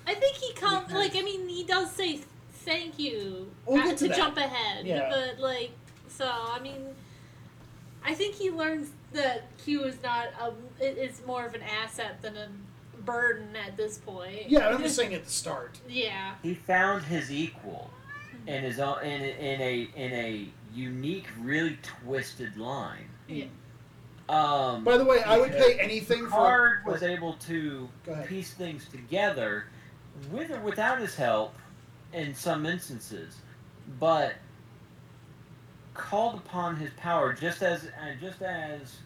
I 0.07 0.13
think 0.15 0.35
he 0.35 0.53
comes 0.53 0.87
Because- 0.87 0.93
like 1.11 1.15
I 1.15 1.21
mean 1.25 1.47
he 1.47 1.63
does 1.63 1.91
say 1.91 2.19
thank 2.65 2.99
you. 2.99 3.49
We'll 3.65 3.81
Uh, 3.81 3.85
get 3.85 3.97
to 3.99 4.07
that. 4.09 4.17
jump 4.17 4.37
ahead. 4.37 4.85
Yeah. 4.85 5.09
But 5.09 5.39
like, 5.39 5.71
so 6.09 6.25
I 6.29 6.59
mean, 6.59 6.85
I 8.05 8.13
think 8.13 8.35
he 8.35 8.51
learns 8.51 8.91
that 9.13 9.45
Q 9.57 9.83
is 9.85 10.01
not 10.03 10.27
a. 10.39 10.49
It, 10.83 10.97
it's 10.97 11.25
more 11.25 11.45
of 11.45 11.53
an 11.55 11.61
asset 11.63 12.21
than 12.21 12.37
a 12.37 12.47
burden 13.05 13.55
at 13.55 13.77
this 13.77 13.97
point. 13.97 14.49
Yeah, 14.49 14.69
I'm 14.69 14.81
just 14.81 14.95
saying 14.95 15.13
at 15.13 15.25
the 15.25 15.31
start. 15.31 15.79
Yeah. 15.87 16.35
He 16.43 16.53
found 16.53 17.03
his 17.03 17.31
equal 17.31 17.89
in 18.47 18.63
his 18.63 18.79
own 18.79 19.01
in, 19.03 19.21
in 19.21 19.61
a 19.61 19.89
in 19.95 20.11
a 20.13 20.49
unique, 20.73 21.27
really 21.39 21.77
twisted 21.83 22.57
line. 22.57 23.09
Yeah. 23.27 23.45
Um, 24.29 24.83
By 24.83 24.97
the 24.97 25.05
way, 25.05 25.21
I 25.23 25.37
would 25.37 25.51
pay 25.51 25.77
anything 25.79 26.23
for. 26.23 26.29
Picard 26.29 26.85
was 26.85 27.03
able 27.03 27.33
to 27.33 27.89
piece 28.27 28.53
things 28.53 28.87
together, 28.87 29.65
with 30.31 30.51
or 30.51 30.61
without 30.61 30.99
his 30.99 31.15
help, 31.15 31.53
in 32.13 32.33
some 32.33 32.65
instances, 32.65 33.37
but 33.99 34.35
called 35.93 36.35
upon 36.35 36.77
his 36.77 36.89
power 36.91 37.33
just 37.33 37.61
as 37.61 37.85
uh, 37.85 38.13
just 38.21 38.41
as 38.41 38.99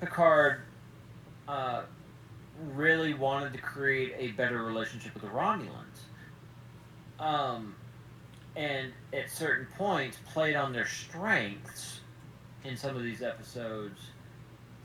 Picard 0.00 0.60
uh, 1.48 1.82
really 2.74 3.14
wanted 3.14 3.52
to 3.52 3.58
create 3.58 4.14
a 4.18 4.32
better 4.32 4.62
relationship 4.62 5.14
with 5.14 5.22
the 5.22 5.28
Romulans. 5.28 6.06
Um, 7.18 7.74
and 8.56 8.92
at 9.12 9.30
certain 9.30 9.66
points 9.76 10.18
played 10.32 10.56
on 10.56 10.72
their 10.72 10.86
strengths 10.86 12.00
in 12.64 12.76
some 12.76 12.96
of 12.96 13.02
these 13.02 13.22
episodes 13.22 14.00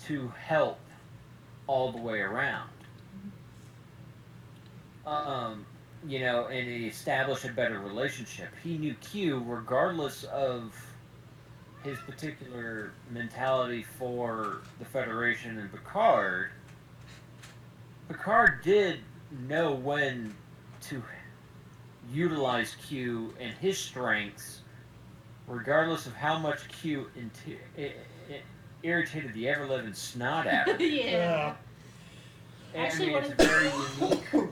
to 0.06 0.32
help 0.40 0.80
all 1.68 1.92
the 1.92 2.02
way 2.02 2.20
around. 2.20 2.70
Um, 5.06 5.66
you 6.08 6.20
know, 6.20 6.48
and 6.48 6.68
he 6.68 6.88
established 6.88 7.46
a 7.46 7.52
better 7.52 7.80
relationship. 7.80 8.50
He 8.64 8.78
knew 8.78 8.94
Q, 8.96 9.44
regardless 9.46 10.24
of 10.26 10.74
his 11.84 11.98
particular 12.00 12.92
mentality 13.10 13.84
for 13.84 14.62
the 14.80 14.86
Federation 14.86 15.60
and 15.60 15.72
Picard. 15.72 16.52
Picard 18.08 18.62
did 18.64 19.00
know 19.48 19.72
when 19.74 20.34
to 20.90 21.02
utilize 22.12 22.76
Q 22.88 23.34
and 23.40 23.54
his 23.56 23.78
strengths, 23.78 24.62
regardless 25.48 26.06
of 26.06 26.14
how 26.14 26.38
much 26.38 26.68
Q 26.70 27.10
inti- 27.18 27.58
i- 27.78 27.94
i- 28.34 28.42
irritated 28.84 29.34
the 29.34 29.48
ever 29.50 29.66
living 29.68 29.94
snot 29.94 30.48
out 30.48 30.70
of 30.70 30.78
him. 30.80 30.92
yeah. 30.92 31.56
And, 32.74 32.82
I 32.82 32.86
Actually, 32.86 33.08
mean, 33.14 33.24
it's 33.24 33.30
a 33.32 33.36
very 33.48 33.72
unique. 34.02 34.50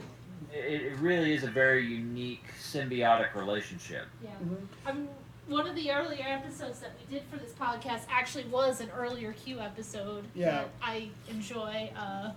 It, 0.54 0.82
it 0.82 0.98
really 0.98 1.34
is 1.34 1.44
a 1.44 1.50
very 1.50 1.84
unique 1.84 2.44
symbiotic 2.60 3.34
relationship. 3.34 4.06
Yeah. 4.22 4.30
Mhm. 4.44 4.66
Um, 4.86 5.08
one 5.48 5.66
of 5.66 5.74
the 5.74 5.90
earlier 5.90 6.24
episodes 6.26 6.78
that 6.80 6.92
we 6.98 7.14
did 7.16 7.24
for 7.30 7.36
this 7.38 7.52
podcast 7.52 8.02
actually 8.08 8.44
was 8.44 8.80
an 8.80 8.90
earlier 8.96 9.32
Q 9.32 9.60
episode 9.60 10.24
Yeah. 10.34 10.50
that 10.50 10.68
I 10.82 11.08
enjoy. 11.28 11.90
Uh, 11.96 12.30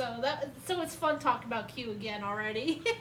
so 0.00 0.16
that 0.22 0.48
so 0.64 0.80
it's 0.80 0.94
fun 0.94 1.18
talking 1.18 1.46
about 1.46 1.68
Q 1.68 1.90
again 1.90 2.24
already. 2.24 2.82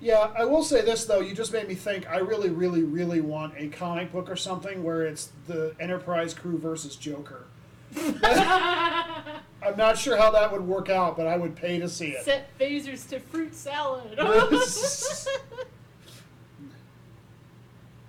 Yeah, 0.00 0.30
I 0.36 0.44
will 0.44 0.62
say 0.62 0.82
this 0.82 1.06
though. 1.06 1.20
You 1.20 1.34
just 1.34 1.50
made 1.50 1.66
me 1.66 1.74
think. 1.74 2.06
I 2.10 2.18
really, 2.18 2.50
really, 2.50 2.82
really 2.82 3.22
want 3.22 3.54
a 3.56 3.68
comic 3.68 4.12
book 4.12 4.28
or 4.28 4.36
something 4.36 4.82
where 4.82 5.06
it's 5.06 5.30
the 5.46 5.74
Enterprise 5.80 6.34
crew 6.34 6.58
versus 6.58 6.94
Joker. 6.96 7.46
I'm 7.96 9.78
not 9.78 9.96
sure 9.96 10.18
how 10.18 10.30
that 10.32 10.52
would 10.52 10.60
work 10.60 10.90
out, 10.90 11.16
but 11.16 11.26
I 11.26 11.38
would 11.38 11.56
pay 11.56 11.78
to 11.78 11.88
see 11.88 12.08
it. 12.08 12.22
Set 12.22 12.50
phasers 12.58 13.08
to 13.08 13.20
fruit 13.20 13.54
salad. 13.54 14.18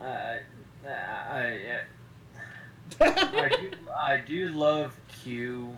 Uh, 0.01 0.37
I, 0.87 0.91
I, 0.91 1.79
I, 3.01 3.49
do, 3.49 3.71
I 3.97 4.17
do 4.17 4.49
love 4.49 4.93
Q 5.23 5.75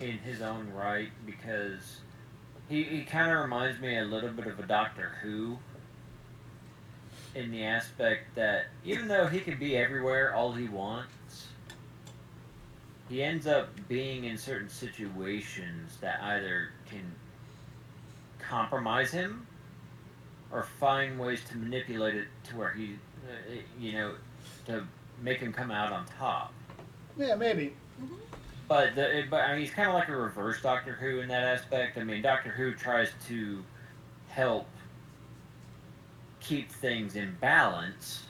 in 0.00 0.18
his 0.18 0.42
own 0.42 0.70
right 0.74 1.10
because 1.24 2.00
he, 2.68 2.82
he 2.82 3.02
kind 3.02 3.30
of 3.30 3.38
reminds 3.38 3.80
me 3.80 3.98
a 3.98 4.04
little 4.04 4.30
bit 4.30 4.46
of 4.46 4.58
a 4.58 4.66
Doctor 4.66 5.16
Who 5.22 5.58
in 7.34 7.50
the 7.50 7.64
aspect 7.64 8.34
that 8.34 8.66
even 8.84 9.08
though 9.08 9.26
he 9.26 9.40
can 9.40 9.58
be 9.58 9.76
everywhere 9.76 10.34
all 10.34 10.52
he 10.52 10.68
wants, 10.68 11.46
he 13.08 13.22
ends 13.22 13.46
up 13.46 13.68
being 13.88 14.24
in 14.24 14.36
certain 14.36 14.68
situations 14.68 15.96
that 16.00 16.20
either 16.22 16.70
can 16.88 17.14
compromise 18.38 19.10
him 19.10 19.46
or 20.50 20.62
find 20.62 21.18
ways 21.18 21.40
to 21.50 21.56
manipulate 21.56 22.14
it 22.14 22.28
to 22.44 22.56
where 22.56 22.70
he, 22.70 22.94
uh, 23.28 23.54
you 23.78 23.92
know, 23.92 24.14
to 24.64 24.86
make 25.20 25.38
him 25.38 25.52
come 25.52 25.70
out 25.70 25.92
on 25.92 26.06
top. 26.18 26.52
Yeah, 27.18 27.34
maybe. 27.34 27.74
But 28.68 28.94
the, 28.96 29.18
it- 29.18 29.30
but 29.30 29.42
I 29.42 29.52
mean, 29.52 29.60
he's 29.60 29.70
kind 29.70 29.88
of 29.88 29.94
like 29.94 30.08
a 30.08 30.16
reverse 30.16 30.60
Doctor 30.60 30.92
Who 30.94 31.20
in 31.20 31.28
that 31.28 31.42
aspect. 31.44 31.98
I 31.98 32.04
mean, 32.04 32.22
Doctor 32.22 32.50
Who 32.50 32.74
tries 32.74 33.10
to 33.28 33.62
help 34.28 34.66
keep 36.40 36.70
things 36.70 37.16
in 37.16 37.36
balance. 37.40 38.24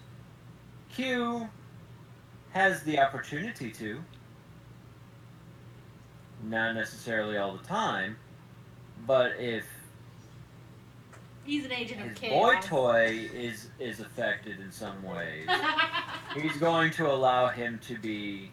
Q 0.94 1.48
has 2.52 2.82
the 2.84 2.98
opportunity 2.98 3.70
to, 3.72 4.02
not 6.42 6.74
necessarily 6.74 7.36
all 7.36 7.52
the 7.56 7.64
time, 7.64 8.16
but 9.06 9.32
if 9.38 9.64
He's 11.44 11.64
an 11.64 11.72
agent 11.72 12.00
of 12.00 12.08
his 12.08 12.18
chaos. 12.18 12.32
boy 12.32 12.60
toy 12.60 13.28
is 13.32 13.68
is 13.78 14.00
affected 14.00 14.58
in 14.58 14.72
some 14.72 15.00
ways, 15.04 15.48
he's 16.34 16.56
going 16.56 16.90
to 16.92 17.06
allow 17.10 17.48
him 17.48 17.78
to 17.86 17.96
be 17.98 18.50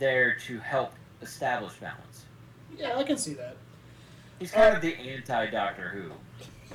there 0.00 0.34
to 0.46 0.58
help 0.58 0.92
establish 1.22 1.74
balance. 1.74 2.24
Yeah, 2.76 2.96
I 2.96 3.04
can 3.04 3.16
see 3.16 3.34
that. 3.34 3.56
He's 4.40 4.50
kind 4.50 4.72
Uh, 4.72 4.76
of 4.76 4.82
the 4.82 4.96
anti 4.96 5.46
Doctor 5.50 5.88
Who. 5.90 6.10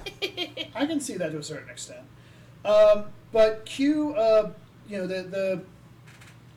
I 0.76 0.86
can 0.86 1.02
see 1.02 1.18
that 1.18 1.32
to 1.32 1.40
a 1.40 1.44
certain 1.44 1.70
extent. 1.70 2.02
Um, 2.64 3.06
but 3.34 3.66
Q, 3.66 4.14
uh, 4.16 4.52
you 4.88 5.00
know, 5.00 5.08
the 5.08 5.24
the 5.24 5.62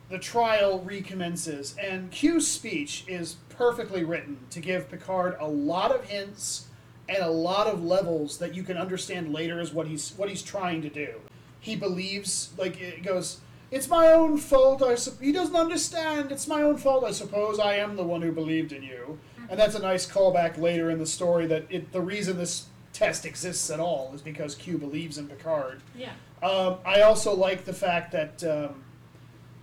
the 0.09 0.19
trial 0.19 0.79
recommences, 0.81 1.75
and 1.81 2.09
Q's 2.11 2.47
speech 2.47 3.03
is 3.07 3.35
perfectly 3.49 4.03
written 4.03 4.37
to 4.51 4.59
give 4.59 4.89
Picard 4.89 5.35
a 5.39 5.47
lot 5.47 5.91
of 5.91 6.05
hints 6.05 6.67
and 7.07 7.23
a 7.23 7.29
lot 7.29 7.67
of 7.67 7.83
levels 7.83 8.37
that 8.37 8.55
you 8.55 8.63
can 8.63 8.77
understand 8.77 9.33
later 9.33 9.59
as 9.59 9.73
what 9.73 9.87
he's 9.87 10.13
what 10.15 10.29
he's 10.29 10.43
trying 10.43 10.81
to 10.83 10.89
do. 10.89 11.15
He 11.59 11.75
believes, 11.75 12.51
like 12.57 12.79
it 12.79 13.03
goes, 13.03 13.39
"It's 13.71 13.87
my 13.87 14.07
own 14.07 14.37
fault." 14.37 14.81
I 14.81 14.95
he 15.23 15.31
doesn't 15.31 15.55
understand. 15.55 16.31
It's 16.31 16.47
my 16.47 16.61
own 16.61 16.77
fault. 16.77 17.03
I 17.03 17.11
suppose 17.11 17.59
I 17.59 17.75
am 17.75 17.95
the 17.95 18.03
one 18.03 18.21
who 18.21 18.31
believed 18.31 18.71
in 18.71 18.83
you, 18.83 19.19
and 19.49 19.59
that's 19.59 19.75
a 19.75 19.79
nice 19.79 20.09
callback 20.09 20.57
later 20.57 20.89
in 20.89 20.99
the 20.99 21.05
story 21.05 21.47
that 21.47 21.65
it, 21.69 21.91
the 21.91 22.01
reason 22.01 22.37
this 22.37 22.65
test 22.93 23.25
exists 23.25 23.69
at 23.69 23.79
all 23.79 24.11
is 24.13 24.21
because 24.21 24.55
Q 24.55 24.77
believes 24.77 25.17
in 25.17 25.27
Picard. 25.27 25.81
yeah. 25.95 26.11
Um, 26.41 26.77
I 26.85 27.01
also 27.01 27.35
like 27.35 27.65
the 27.65 27.73
fact 27.73 28.13
that 28.13 28.43
um, 28.45 28.83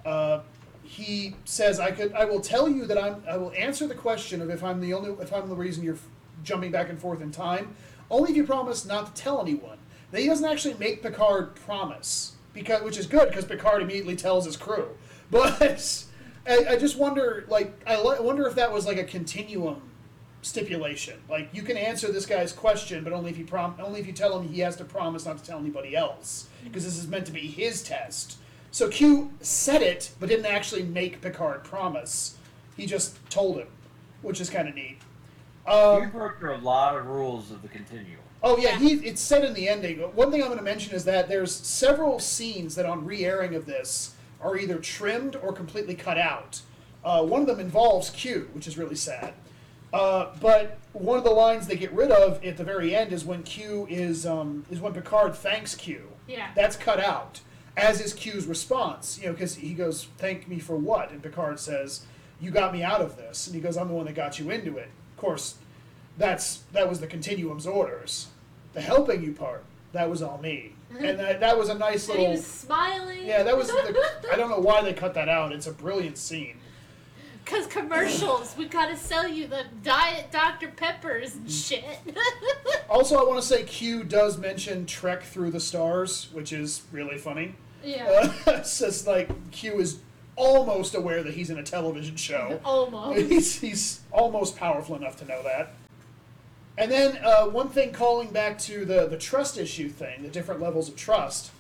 uh, 0.05 0.41
he 0.83 1.35
says, 1.45 1.81
"I 1.81 1.91
could, 1.91 2.13
I 2.13 2.27
will 2.27 2.41
tell 2.41 2.69
you 2.69 2.85
that 2.87 2.99
I'm, 2.99 3.23
I 3.29 3.37
will 3.37 3.53
answer 3.57 3.87
the 3.87 3.95
question 3.95 4.43
of 4.43 4.51
if 4.51 4.63
I'm 4.63 4.81
the 4.81 4.93
only, 4.93 5.11
if 5.23 5.33
I'm 5.33 5.49
the 5.49 5.55
reason 5.57 5.83
you're 5.83 5.95
f- 5.95 6.07
jumping 6.45 6.71
back 6.71 6.91
and 6.91 7.01
forth 7.01 7.21
in 7.23 7.31
time, 7.33 7.75
only 8.11 8.31
if 8.31 8.37
you 8.37 8.45
promise 8.45 8.85
not 8.85 9.15
to 9.15 9.23
tell 9.23 9.41
anyone." 9.41 9.79
Then 10.13 10.21
he 10.21 10.29
doesn't 10.29 10.45
actually 10.49 10.75
make 10.75 11.03
Picard 11.03 11.57
promise 11.57 12.36
because, 12.57 12.83
which 12.83 12.99
is 12.99 13.07
good 13.07 13.29
because 13.29 13.45
Picard 13.45 13.83
immediately 13.83 14.17
tells 14.17 14.45
his 14.47 14.57
crew. 14.57 14.89
But 15.31 16.05
I, 16.49 16.67
I 16.71 16.77
just 16.77 16.97
wonder, 16.97 17.45
like, 17.49 17.73
I 17.85 18.01
li- 18.01 18.21
wonder 18.21 18.47
if 18.47 18.55
that 18.55 18.73
was 18.73 18.87
like 18.87 18.97
a 18.97 19.03
continuum 19.03 19.83
stipulation. 20.43 21.19
Like 21.29 21.49
you 21.53 21.63
can 21.63 21.77
answer 21.77 22.13
this 22.13 22.27
guy's 22.27 22.53
question, 22.53 23.03
but 23.03 23.13
only 23.13 23.31
if 23.31 23.39
you 23.39 23.45
prom- 23.45 23.75
only 23.83 23.99
if 23.99 24.07
you 24.07 24.13
tell 24.13 24.39
him 24.39 24.49
he 24.49 24.61
has 24.61 24.77
to 24.77 24.85
promise 24.85 25.27
not 25.27 25.39
to 25.39 25.45
tell 25.45 25.59
anybody 25.59 25.97
else, 25.97 26.47
because 26.63 26.85
this 26.85 26.97
is 26.97 27.09
meant 27.09 27.27
to 27.27 27.33
be 27.33 27.41
his 27.41 27.83
test. 27.83 28.39
So 28.71 28.89
Q 28.89 29.33
said 29.41 29.83
it, 29.83 30.11
but 30.21 30.29
didn't 30.29 30.47
actually 30.47 30.85
make 30.85 31.21
Picard 31.21 31.65
promise. 31.65 32.37
He 32.77 32.87
just 32.87 33.19
told 33.29 33.57
him, 33.59 33.67
which 34.23 34.41
is 34.41 34.49
kind 34.49 34.69
of 34.69 34.77
neat. 34.77 34.99
you 35.67 35.73
Um, 35.73 36.11
broke 36.11 36.39
through 36.39 36.55
a 36.55 36.59
lot 36.59 36.97
of 36.97 37.07
rules 37.07 37.51
of 37.51 37.63
the 37.63 37.69
continuum. 37.69 38.21
Oh 38.47 38.57
yeah, 38.57 38.79
he 38.79 38.95
it's 38.95 39.21
said 39.21 39.45
in 39.45 39.55
the 39.55 39.69
ending. 39.69 39.99
One 39.99 40.31
thing 40.31 40.41
I'm 40.41 40.49
going 40.49 40.59
to 40.59 40.65
mention 40.65 40.95
is 40.95 41.05
that 41.05 41.29
there's 41.29 41.55
several 41.55 42.21
scenes 42.21 42.77
that 42.77 42.87
on 42.87 43.05
re-airing 43.05 43.55
of 43.55 43.67
this 43.67 44.15
are 44.41 44.57
either 44.57 44.79
trimmed 44.79 45.35
or 45.37 45.53
completely 45.53 45.95
cut 45.95 46.17
out. 46.17 46.63
Uh, 47.05 47.25
one 47.25 47.41
of 47.41 47.47
them 47.47 47.61
involves 47.61 48.11
Q, 48.11 48.49
which 48.53 48.67
is 48.67 48.79
really 48.79 48.95
sad. 48.95 49.35
Uh, 49.93 50.33
but 50.41 50.79
one 50.93 51.19
of 51.19 51.25
the 51.25 51.31
lines 51.31 51.67
they 51.67 51.77
get 51.77 51.93
rid 51.93 52.11
of 52.11 52.45
at 52.45 52.57
the 52.57 52.65
very 52.65 52.95
end 52.95 53.13
is 53.13 53.25
when 53.25 53.43
Q 53.43 53.87
is 53.91 54.27
um, 54.27 54.65
is 54.71 54.81
when 54.81 54.93
Picard 54.93 55.35
thanks 55.35 55.75
Q. 55.75 56.03
Yeah. 56.29 56.51
That's 56.55 56.77
cut 56.77 57.01
out, 57.01 57.41
as 57.77 58.01
is 58.01 58.13
Q's 58.13 58.47
response. 58.47 59.19
You 59.19 59.27
know, 59.27 59.33
because 59.33 59.57
he 59.57 59.75
goes, 59.75 60.09
"Thank 60.19 60.49
me 60.49 60.59
for 60.59 60.77
what?" 60.77 61.11
And 61.11 61.23
Picard 61.23 61.59
says, 61.59 62.07
"You 62.41 62.51
got 62.51 62.73
me 62.73 62.83
out 62.83 63.01
of 63.01 63.17
this." 63.17 63.47
And 63.47 63.55
he 63.57 63.61
goes, 63.61 63.77
"I'm 63.77 63.89
the 63.89 63.95
one 63.95 64.07
that 64.07 64.15
got 64.15 64.39
you 64.39 64.51
into 64.51 64.77
it." 64.77 64.91
Of 65.15 65.17
course, 65.17 65.57
that's 66.19 66.59
that 66.73 66.89
was 66.89 67.01
the 67.01 67.07
continuum's 67.07 67.67
orders. 67.67 68.29
The 68.77 68.83
helping 68.83 69.23
you 69.23 69.33
part. 69.33 69.65
that 69.93 70.11
was 70.11 70.21
all 70.21 70.37
me, 70.37 70.73
and 71.01 71.19
that, 71.19 71.41
that 71.41 71.57
was 71.57 71.71
a 71.71 71.75
nice 71.75 72.07
And 72.11 72.19
he 72.19 72.25
little. 72.27 72.37
was 72.37 72.47
smiling. 72.47 73.25
Yeah, 73.27 73.43
that 73.43 73.57
was. 73.57 73.69
The, 73.69 74.05
I 74.33 74.37
don't 74.37 74.51
know 74.51 74.59
why 74.61 74.83
they 74.83 74.93
cut 74.93 75.15
that 75.15 75.31
out. 75.31 75.51
It's 75.53 75.67
a 75.67 75.73
brilliant 75.73 76.19
scene. 76.19 76.59
Because 77.43 77.67
commercials, 77.69 78.55
we 78.59 78.67
gotta 78.67 78.95
sell 78.95 79.27
you 79.27 79.47
the 79.47 79.65
Diet 79.83 80.31
Dr. 80.31 80.69
Peppers 80.69 81.37
and 81.37 81.51
shit. 81.51 81.85
Also, 82.91 83.17
I 83.17 83.25
want 83.27 83.41
to 83.41 83.47
say 83.47 83.65
Q 83.65 84.05
does 84.05 84.37
mention 84.39 84.85
Trek 84.87 85.23
Through 85.25 85.51
the 85.53 85.59
Stars, 85.61 86.29
which 86.33 86.53
is 86.53 86.83
really 86.93 87.17
funny. 87.19 87.55
yeah. 87.83 88.31
Uh, 88.47 88.51
it's 88.59 88.79
just 88.79 89.07
like 89.07 89.29
Q 89.53 89.81
is 89.81 89.99
almost 90.37 90.95
aware 90.95 91.23
that 91.25 91.33
he's 91.35 91.49
in 91.51 91.59
a 91.59 91.63
television 91.65 92.15
show. 92.17 92.61
Almost. 92.65 93.19
He's, 93.31 93.61
he's 93.61 94.01
almost 94.13 94.57
powerful 94.57 94.95
enough 94.97 95.17
to 95.17 95.25
know 95.25 95.43
that. 95.43 95.71
And 96.79 96.91
then 96.91 97.19
uh, 97.25 97.47
one 97.47 97.69
thing 97.69 97.93
calling 97.93 98.31
back 98.31 98.59
to 98.61 98.85
the, 98.85 99.07
the 99.07 99.17
trust 99.17 99.57
issue 99.57 99.89
thing, 99.89 100.23
the 100.23 100.29
different 100.29 100.61
levels 100.61 100.89
of 100.89 100.97
trust. 100.97 101.51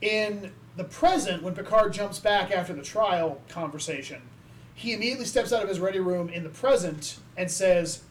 In 0.00 0.52
the 0.76 0.84
present, 0.84 1.42
when 1.42 1.54
Picard 1.54 1.92
jumps 1.92 2.18
back 2.18 2.50
after 2.52 2.72
the 2.72 2.82
trial 2.82 3.40
conversation, 3.48 4.22
he 4.74 4.92
immediately 4.92 5.26
steps 5.26 5.52
out 5.52 5.62
of 5.62 5.68
his 5.68 5.80
ready 5.80 5.98
room 5.98 6.28
in 6.28 6.44
the 6.44 6.48
present 6.48 7.18
and 7.36 7.50
says, 7.50 8.02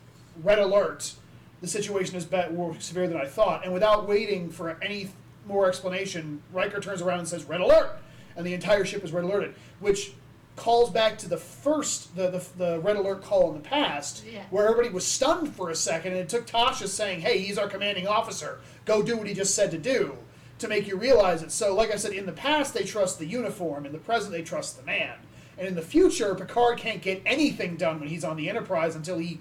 Red 0.43 0.59
alert, 0.59 1.13
the 1.61 1.67
situation 1.67 2.15
is 2.15 2.29
more 2.51 2.75
severe 2.79 3.07
than 3.07 3.17
I 3.17 3.25
thought. 3.25 3.63
And 3.63 3.73
without 3.73 4.07
waiting 4.07 4.49
for 4.49 4.77
any 4.81 5.09
more 5.47 5.67
explanation, 5.67 6.43
Riker 6.53 6.79
turns 6.79 7.01
around 7.01 7.19
and 7.19 7.27
says, 7.27 7.45
Red 7.45 7.61
alert! 7.61 7.99
And 8.35 8.45
the 8.45 8.53
entire 8.53 8.85
ship 8.85 9.03
is 9.03 9.11
red 9.11 9.25
alerted, 9.25 9.55
which 9.79 10.13
calls 10.59 10.89
back 10.89 11.17
to 11.19 11.29
the 11.29 11.37
first, 11.37 12.15
the, 12.15 12.29
the, 12.29 12.45
the 12.57 12.79
red 12.81 12.97
alert 12.97 13.23
call 13.23 13.49
in 13.49 13.61
the 13.61 13.67
past, 13.67 14.23
Yeah. 14.31 14.43
where 14.49 14.67
everybody 14.67 14.89
was 14.93 15.05
stunned 15.07 15.55
for 15.55 15.69
a 15.69 15.75
second, 15.75 16.11
and 16.11 16.21
it 16.21 16.29
took 16.29 16.45
Tasha 16.45 16.87
saying, 16.87 17.21
Hey, 17.21 17.39
he's 17.39 17.57
our 17.57 17.67
commanding 17.67 18.07
officer, 18.07 18.59
go 18.85 19.01
do 19.01 19.17
what 19.17 19.25
he 19.27 19.33
just 19.33 19.55
said 19.55 19.71
to 19.71 19.77
do, 19.77 20.17
to 20.59 20.67
make 20.67 20.87
you 20.87 20.97
realize 20.97 21.41
it. 21.41 21.51
So, 21.51 21.73
like 21.73 21.91
I 21.91 21.95
said, 21.95 22.11
in 22.11 22.25
the 22.25 22.33
past, 22.33 22.73
they 22.73 22.83
trust 22.83 23.17
the 23.19 23.25
uniform, 23.25 23.85
in 23.85 23.91
the 23.93 23.97
present, 23.97 24.31
they 24.33 24.41
trust 24.43 24.77
the 24.77 24.83
man. 24.85 25.15
And 25.57 25.67
in 25.67 25.75
the 25.75 25.81
future, 25.81 26.35
Picard 26.35 26.77
can't 26.77 27.01
get 27.01 27.21
anything 27.25 27.75
done 27.77 27.99
when 27.99 28.09
he's 28.09 28.23
on 28.23 28.35
the 28.37 28.49
Enterprise 28.49 28.95
until 28.95 29.17
he 29.17 29.39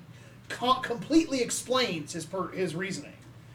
co- 0.49 0.75
completely 0.81 1.41
explains 1.43 2.12
his 2.12 2.25
per- 2.25 2.49
his 2.53 2.75
reasoning. 2.75 3.12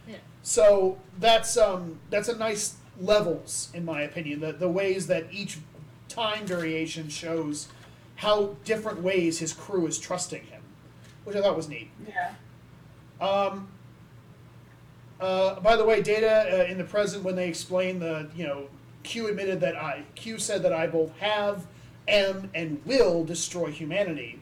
yeah. 0.07 0.15
So 0.43 0.97
that's 1.19 1.57
um, 1.57 1.99
that's 2.09 2.27
a 2.29 2.37
nice 2.37 2.75
levels 2.99 3.69
in 3.73 3.83
my 3.85 4.01
opinion. 4.03 4.39
The 4.39 4.53
the 4.53 4.69
ways 4.69 5.07
that 5.07 5.25
each 5.31 5.57
time 6.13 6.45
variation 6.45 7.09
shows 7.09 7.67
how 8.15 8.55
different 8.63 9.01
ways 9.01 9.39
his 9.39 9.53
crew 9.53 9.87
is 9.87 9.99
trusting 9.99 10.43
him, 10.43 10.61
which 11.23 11.35
I 11.35 11.41
thought 11.41 11.57
was 11.57 11.67
neat. 11.67 11.89
Yeah. 12.07 12.33
Um, 13.19 13.67
uh, 15.19 15.59
by 15.61 15.75
the 15.75 15.83
way, 15.83 16.01
Data 16.01 16.61
uh, 16.61 16.71
in 16.71 16.77
the 16.77 16.83
present 16.83 17.23
when 17.23 17.35
they 17.35 17.47
explain 17.47 17.99
the 17.99 18.29
you 18.35 18.45
know 18.45 18.67
Q 19.03 19.27
admitted 19.27 19.59
that 19.61 19.75
I 19.75 20.03
Q 20.15 20.37
said 20.37 20.63
that 20.63 20.73
I 20.73 20.87
both 20.87 21.17
have, 21.19 21.65
am, 22.07 22.49
and 22.53 22.81
will 22.85 23.23
destroy 23.23 23.71
humanity. 23.71 24.39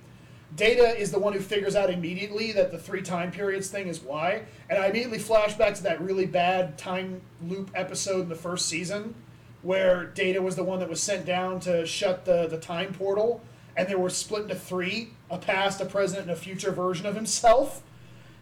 Data 0.55 0.99
is 0.99 1.11
the 1.11 1.19
one 1.19 1.31
who 1.31 1.39
figures 1.39 1.77
out 1.77 1.89
immediately 1.89 2.51
that 2.51 2.71
the 2.71 2.77
three 2.77 3.01
time 3.01 3.31
periods 3.31 3.69
thing 3.69 3.87
is 3.87 4.01
why, 4.01 4.43
and 4.69 4.79
I 4.79 4.87
immediately 4.87 5.19
flash 5.19 5.55
back 5.55 5.75
to 5.75 5.83
that 5.83 6.01
really 6.01 6.25
bad 6.25 6.77
time 6.77 7.21
loop 7.47 7.71
episode 7.73 8.21
in 8.21 8.29
the 8.29 8.35
first 8.35 8.67
season, 8.67 9.15
where 9.61 10.05
Data 10.05 10.41
was 10.41 10.55
the 10.55 10.63
one 10.63 10.79
that 10.79 10.89
was 10.89 11.01
sent 11.01 11.25
down 11.25 11.59
to 11.61 11.85
shut 11.85 12.25
the 12.25 12.47
the 12.47 12.57
time 12.57 12.93
portal, 12.93 13.41
and 13.77 13.87
they 13.87 13.95
were 13.95 14.09
split 14.09 14.43
into 14.43 14.55
three: 14.55 15.11
a 15.29 15.37
past, 15.37 15.81
a 15.81 15.85
present, 15.85 16.23
and 16.23 16.31
a 16.31 16.35
future 16.35 16.71
version 16.71 17.05
of 17.05 17.15
himself. 17.15 17.81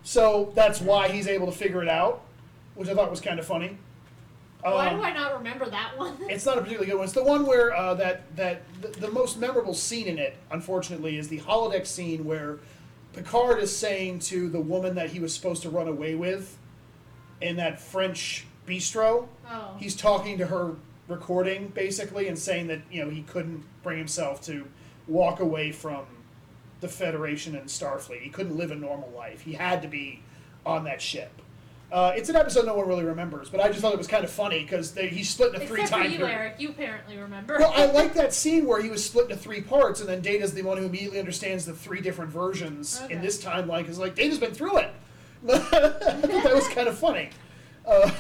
So 0.03 0.51
that's 0.55 0.79
why 0.81 1.09
he's 1.09 1.27
able 1.27 1.45
to 1.47 1.51
figure 1.51 1.81
it 1.83 1.89
out, 1.89 2.21
which 2.75 2.87
I 2.89 2.93
thought 2.93 3.11
was 3.11 3.21
kind 3.21 3.39
of 3.39 3.45
funny. 3.45 3.77
Why 4.61 4.89
Um, 4.89 4.97
do 4.97 5.03
I 5.03 5.13
not 5.13 5.37
remember 5.37 5.69
that 5.69 5.97
one? 5.97 6.17
it's 6.29 6.45
not 6.45 6.57
a 6.57 6.61
particularly 6.61 6.87
good 6.91 6.97
one. 6.97 7.05
It's 7.05 7.13
the 7.13 7.23
one 7.23 7.45
where 7.45 7.73
uh, 7.75 7.93
that 7.95 8.35
that 8.35 8.61
the, 8.81 8.87
the 8.87 9.11
most 9.11 9.37
memorable 9.39 9.73
scene 9.73 10.07
in 10.07 10.17
it, 10.19 10.35
unfortunately, 10.51 11.17
is 11.17 11.27
the 11.27 11.39
holodeck 11.39 11.85
scene 11.85 12.25
where 12.25 12.59
Picard 13.13 13.59
is 13.61 13.75
saying 13.75 14.19
to 14.19 14.49
the 14.49 14.59
woman 14.59 14.95
that 14.95 15.09
he 15.11 15.19
was 15.19 15.33
supposed 15.33 15.61
to 15.63 15.69
run 15.69 15.87
away 15.87 16.15
with 16.15 16.57
in 17.41 17.55
that 17.55 17.79
French 17.79 18.45
bistro. 18.67 19.27
Oh. 19.49 19.75
He's 19.79 19.95
talking 19.95 20.37
to 20.37 20.45
her 20.47 20.75
recording 21.09 21.67
basically 21.69 22.27
and 22.27 22.39
saying 22.39 22.67
that 22.67 22.79
you 22.89 23.03
know 23.03 23.09
he 23.09 23.23
couldn't 23.23 23.63
bring 23.83 23.97
himself 23.97 24.41
to 24.43 24.65
walk 25.07 25.39
away 25.39 25.71
from 25.71 26.05
the 26.79 26.87
Federation 26.87 27.55
and 27.55 27.67
Starfleet. 27.67 28.21
He 28.21 28.29
couldn't 28.29 28.55
live 28.55 28.71
a 28.71 28.75
normal 28.75 29.11
life. 29.15 29.41
He 29.41 29.53
had 29.53 29.81
to 29.81 29.87
be 29.87 30.21
on 30.65 30.85
that 30.85 31.01
ship. 31.01 31.31
Uh, 31.91 32.13
it's 32.15 32.29
an 32.29 32.35
episode 32.35 32.67
no 32.67 32.75
one 32.75 32.87
really 32.87 33.03
remembers, 33.03 33.49
but 33.49 33.59
I 33.59 33.67
just 33.69 33.81
thought 33.81 33.93
it 33.93 33.97
was 33.97 34.07
kind 34.07 34.23
of 34.23 34.29
funny 34.29 34.61
because 34.61 34.95
he 34.95 35.23
split 35.23 35.55
into 35.55 35.65
three 35.65 35.81
Except 35.81 36.03
for 36.03 36.07
time 36.07 36.19
you. 36.19 36.25
Eric. 36.25 36.55
You 36.59 36.69
apparently 36.69 37.17
remember. 37.17 37.57
Well, 37.57 37.73
I 37.75 37.87
like 37.87 38.13
that 38.13 38.31
scene 38.31 38.67
where 38.67 38.79
he 38.79 38.89
was 38.89 39.03
split 39.03 39.25
into 39.31 39.37
three 39.41 39.61
parts, 39.61 39.99
and 39.99 40.07
then 40.07 40.21
Data's 40.21 40.53
the 40.53 40.61
one 40.61 40.77
who 40.77 40.85
immediately 40.85 41.17
understands 41.17 41.65
the 41.65 41.73
three 41.73 41.99
different 41.99 42.29
versions 42.29 43.01
Okay. 43.03 43.15
in 43.15 43.21
this 43.21 43.43
timeline. 43.43 43.79
Because 43.79 43.97
like 43.97 44.13
Data's 44.13 44.37
been 44.37 44.53
through 44.53 44.77
it. 44.77 44.93
I 45.49 45.57
thought 45.57 46.43
that 46.43 46.53
was 46.53 46.67
kind 46.67 46.87
of 46.87 46.97
funny. 46.97 47.31
Uh, 47.87 48.11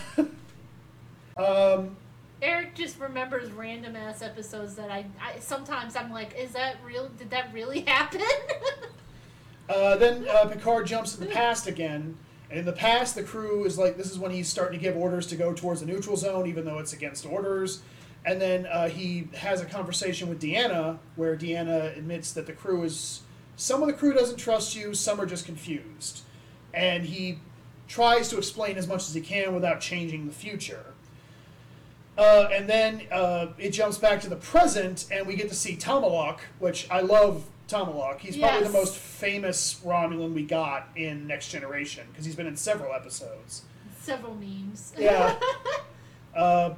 um, 1.37 1.95
Eric 2.41 2.75
just 2.75 2.99
remembers 2.99 3.51
random 3.51 3.95
ass 3.95 4.21
episodes 4.21 4.75
that 4.75 4.89
I, 4.89 5.05
I 5.21 5.39
sometimes 5.39 5.95
I'm 5.95 6.11
like, 6.11 6.35
is 6.37 6.51
that 6.51 6.77
real? 6.85 7.09
Did 7.17 7.29
that 7.31 7.53
really 7.53 7.81
happen? 7.87 8.21
uh, 9.67 9.97
then 9.97 10.25
uh, 10.27 10.45
Picard 10.45 10.87
jumps 10.87 11.17
in 11.17 11.25
the 11.25 11.31
past 11.31 11.67
again, 11.67 12.17
and 12.49 12.59
in 12.59 12.65
the 12.65 12.73
past, 12.73 13.15
the 13.15 13.23
crew 13.23 13.65
is 13.65 13.77
like, 13.77 13.97
this 13.97 14.09
is 14.09 14.17
when 14.17 14.31
he's 14.31 14.47
starting 14.47 14.79
to 14.79 14.83
give 14.83 14.95
orders 14.95 15.27
to 15.27 15.35
go 15.35 15.53
towards 15.53 15.81
the 15.81 15.85
neutral 15.85 16.15
zone, 16.15 16.47
even 16.47 16.65
though 16.65 16.79
it's 16.79 16.93
against 16.93 17.25
orders. 17.25 17.81
And 18.25 18.41
then 18.41 18.65
uh, 18.65 18.89
he 18.89 19.29
has 19.35 19.61
a 19.61 19.65
conversation 19.65 20.27
with 20.27 20.41
Deanna, 20.41 20.97
where 21.15 21.37
Deanna 21.37 21.97
admits 21.97 22.33
that 22.33 22.47
the 22.47 22.53
crew 22.53 22.83
is 22.83 23.21
some 23.55 23.81
of 23.81 23.87
the 23.87 23.93
crew 23.93 24.13
doesn't 24.13 24.37
trust 24.37 24.75
you, 24.75 24.93
some 24.93 25.19
are 25.19 25.25
just 25.25 25.45
confused, 25.45 26.21
and 26.73 27.03
he 27.03 27.39
tries 27.89 28.29
to 28.29 28.37
explain 28.37 28.77
as 28.77 28.87
much 28.87 29.01
as 29.01 29.13
he 29.13 29.19
can 29.19 29.53
without 29.53 29.81
changing 29.81 30.27
the 30.27 30.31
future. 30.31 30.88
Uh, 32.19 32.49
and 32.51 32.67
then 32.67 33.01
uh, 33.13 33.47
it 33.57 33.69
jumps 33.69 33.97
back 33.97 34.19
to 34.19 34.27
the 34.29 34.35
present, 34.35 35.05
and 35.09 35.25
we 35.25 35.37
get 35.37 35.47
to 35.47 35.55
see 35.55 35.77
Tomalak, 35.77 36.39
which 36.59 36.85
I 36.91 36.99
love 36.99 37.45
Tomalak. 37.69 38.19
He's 38.19 38.35
probably 38.35 38.67
the 38.67 38.73
most 38.73 38.97
famous 38.97 39.79
Romulan 39.85 40.33
we 40.33 40.43
got 40.43 40.89
in 40.97 41.27
Next 41.27 41.47
Generation 41.47 42.05
because 42.11 42.25
he's 42.25 42.35
been 42.35 42.45
in 42.45 42.57
several 42.57 42.93
episodes. 42.93 43.61
Several 44.01 44.35
memes. 44.35 44.91
Yeah. 44.97 45.39
uh, 46.35 46.39
uh, 46.39 46.73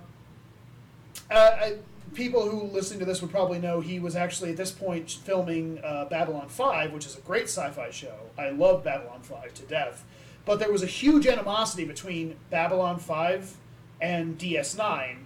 I, 1.31 1.77
people 2.13 2.47
who 2.47 2.67
listen 2.67 2.99
to 2.99 3.05
this 3.05 3.19
would 3.23 3.31
probably 3.31 3.57
know 3.57 3.79
he 3.79 3.97
was 3.97 4.15
actually 4.15 4.51
at 4.51 4.57
this 4.57 4.71
point 4.71 5.09
filming 5.09 5.79
uh, 5.83 6.05
Babylon 6.05 6.49
5, 6.49 6.93
which 6.93 7.07
is 7.07 7.17
a 7.17 7.21
great 7.21 7.45
sci 7.45 7.67
fi 7.71 7.89
show. 7.89 8.15
I 8.37 8.49
love 8.51 8.83
Babylon 8.83 9.21
5 9.23 9.55
to 9.55 9.63
death. 9.63 10.05
But 10.45 10.59
there 10.59 10.71
was 10.71 10.83
a 10.83 10.87
huge 10.87 11.25
animosity 11.25 11.85
between 11.85 12.35
Babylon 12.51 12.99
5 12.99 13.57
and 13.99 14.37
DS9, 14.37 15.17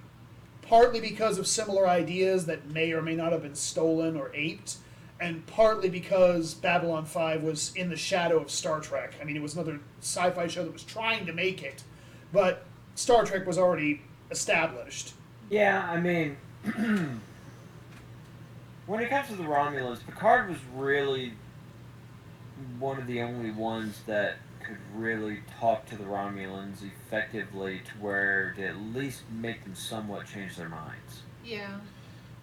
partly 0.68 1.00
because 1.00 1.38
of 1.38 1.48
similar 1.48 1.88
ideas 1.88 2.46
that 2.48 2.70
may 2.72 2.92
or 2.92 3.02
may 3.02 3.16
not 3.16 3.32
have 3.32 3.42
been 3.44 3.56
stolen 3.56 4.18
or 4.18 4.32
aped, 4.34 4.78
and 5.20 5.46
partly 5.48 5.90
because 5.90 6.54
Babylon 6.54 7.06
5 7.06 7.44
was 7.44 7.74
in 7.76 7.90
the 7.90 7.96
shadow 7.96 8.38
of 8.40 8.52
Star 8.52 8.82
Trek. 8.82 9.14
I 9.22 9.24
mean, 9.24 9.36
it 9.36 9.42
was 9.42 9.54
another 9.54 9.80
sci 10.02 10.32
fi 10.32 10.48
show 10.48 10.64
that 10.64 10.74
was 10.74 10.84
trying 10.84 11.26
to 11.26 11.34
make 11.34 11.64
it, 11.64 11.84
but 12.34 12.66
Star 12.96 13.24
Trek 13.26 13.46
was 13.46 13.58
already 13.58 14.02
established. 14.32 15.14
Yeah, 15.50 15.88
I 15.90 16.00
mean, 16.00 16.38
when 18.86 19.02
it 19.02 19.10
comes 19.10 19.28
to 19.30 19.36
the 19.36 19.44
Romulans, 19.44 20.06
Picard 20.06 20.50
was 20.50 20.58
really 20.76 21.34
one 22.80 22.98
of 22.98 23.06
the 23.06 23.22
only 23.22 23.52
ones 23.52 24.00
that 24.08 24.38
could 24.66 24.78
really 24.94 25.40
talk 25.60 25.86
to 25.88 25.96
the 25.98 26.04
Romulans 26.04 26.78
effectively 26.84 27.82
to 27.86 27.92
where 28.00 28.54
to 28.58 28.68
at 28.68 28.78
least 28.78 29.22
make 29.32 29.64
them 29.64 29.76
somewhat 29.76 30.26
change 30.26 30.56
their 30.56 30.70
minds. 30.70 31.22
yeah. 31.44 31.78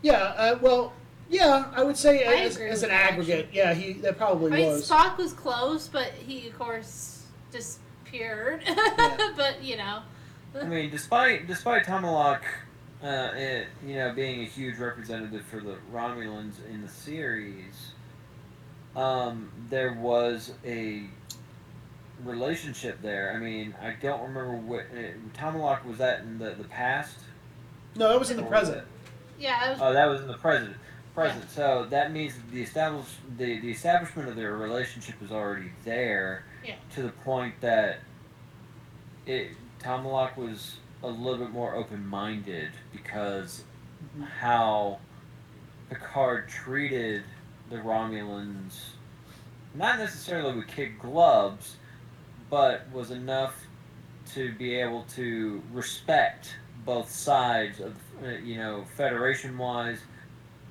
Yeah, 0.02 0.34
uh, 0.36 0.58
well, 0.60 0.92
yeah, 1.30 1.66
I 1.74 1.84
would 1.84 1.96
say 1.96 2.26
I 2.26 2.42
as, 2.42 2.56
as 2.56 2.82
an 2.82 2.88
that, 2.88 3.12
aggregate, 3.12 3.50
yeah, 3.52 3.72
he 3.72 3.92
that 3.94 4.18
probably 4.18 4.52
I 4.52 4.56
mean, 4.56 4.68
was. 4.68 4.88
Spock 4.88 5.16
was 5.16 5.32
close, 5.32 5.88
but 5.88 6.08
he, 6.08 6.48
of 6.48 6.58
course, 6.58 7.22
disappeared. 7.52 8.62
but 9.36 9.62
you 9.62 9.76
know, 9.76 10.00
I 10.60 10.64
mean, 10.64 10.90
despite 10.90 11.46
despite 11.46 11.86
Tomalak, 11.86 12.42
uh, 13.02 13.30
it, 13.34 13.68
you 13.86 13.94
know, 13.94 14.12
being 14.12 14.40
a 14.40 14.44
huge 14.44 14.78
representative 14.78 15.44
for 15.46 15.60
the 15.60 15.76
Romulans 15.92 16.54
in 16.68 16.82
the 16.82 16.88
series, 16.88 17.92
um, 18.94 19.50
there 19.70 19.94
was 19.94 20.52
a 20.64 21.04
relationship 22.24 23.00
there. 23.02 23.32
I 23.34 23.38
mean, 23.38 23.74
I 23.80 23.94
don't 24.00 24.20
remember 24.22 24.56
what 24.56 24.86
uh, 24.96 25.38
Tomalak 25.38 25.84
was 25.84 25.98
that 25.98 26.20
in 26.20 26.38
the 26.38 26.50
the 26.50 26.64
past. 26.64 27.16
no, 27.96 28.08
that 28.08 28.18
was 28.18 28.30
in 28.30 28.36
the 28.36 28.42
present. 28.44 28.86
yeah, 29.38 29.70
was, 29.72 29.78
Oh, 29.80 29.92
that 29.92 30.06
was 30.06 30.20
in 30.20 30.28
the 30.28 30.34
present. 30.38 30.76
Present. 31.14 31.50
So 31.50 31.86
that 31.90 32.10
means 32.12 32.32
the 32.50 32.62
establish 32.62 33.06
the, 33.36 33.58
the 33.60 33.70
establishment 33.70 34.28
of 34.30 34.36
their 34.36 34.56
relationship 34.56 35.16
is 35.22 35.30
already 35.30 35.70
there. 35.84 36.44
Yeah. 36.64 36.76
To 36.94 37.02
the 37.02 37.10
point 37.10 37.54
that 37.60 37.98
it 39.26 39.50
Tomalak 39.80 40.36
was 40.36 40.76
a 41.02 41.08
little 41.08 41.38
bit 41.44 41.50
more 41.52 41.74
open 41.74 42.06
minded 42.06 42.70
because 42.92 43.64
Mhm. 44.18 44.26
how 44.28 44.98
Picard 45.90 46.48
treated 46.48 47.24
the 47.70 47.76
Romulans, 47.76 48.78
not 49.74 49.98
necessarily 49.98 50.54
with 50.56 50.66
kid 50.66 50.98
gloves, 50.98 51.76
but 52.52 52.86
was 52.92 53.10
enough 53.10 53.54
to 54.34 54.52
be 54.56 54.74
able 54.74 55.04
to 55.04 55.62
respect 55.72 56.54
both 56.84 57.10
sides 57.10 57.80
of, 57.80 57.96
uh, 58.22 58.28
you 58.44 58.56
know, 58.56 58.84
Federation 58.94 59.56
wise, 59.56 60.00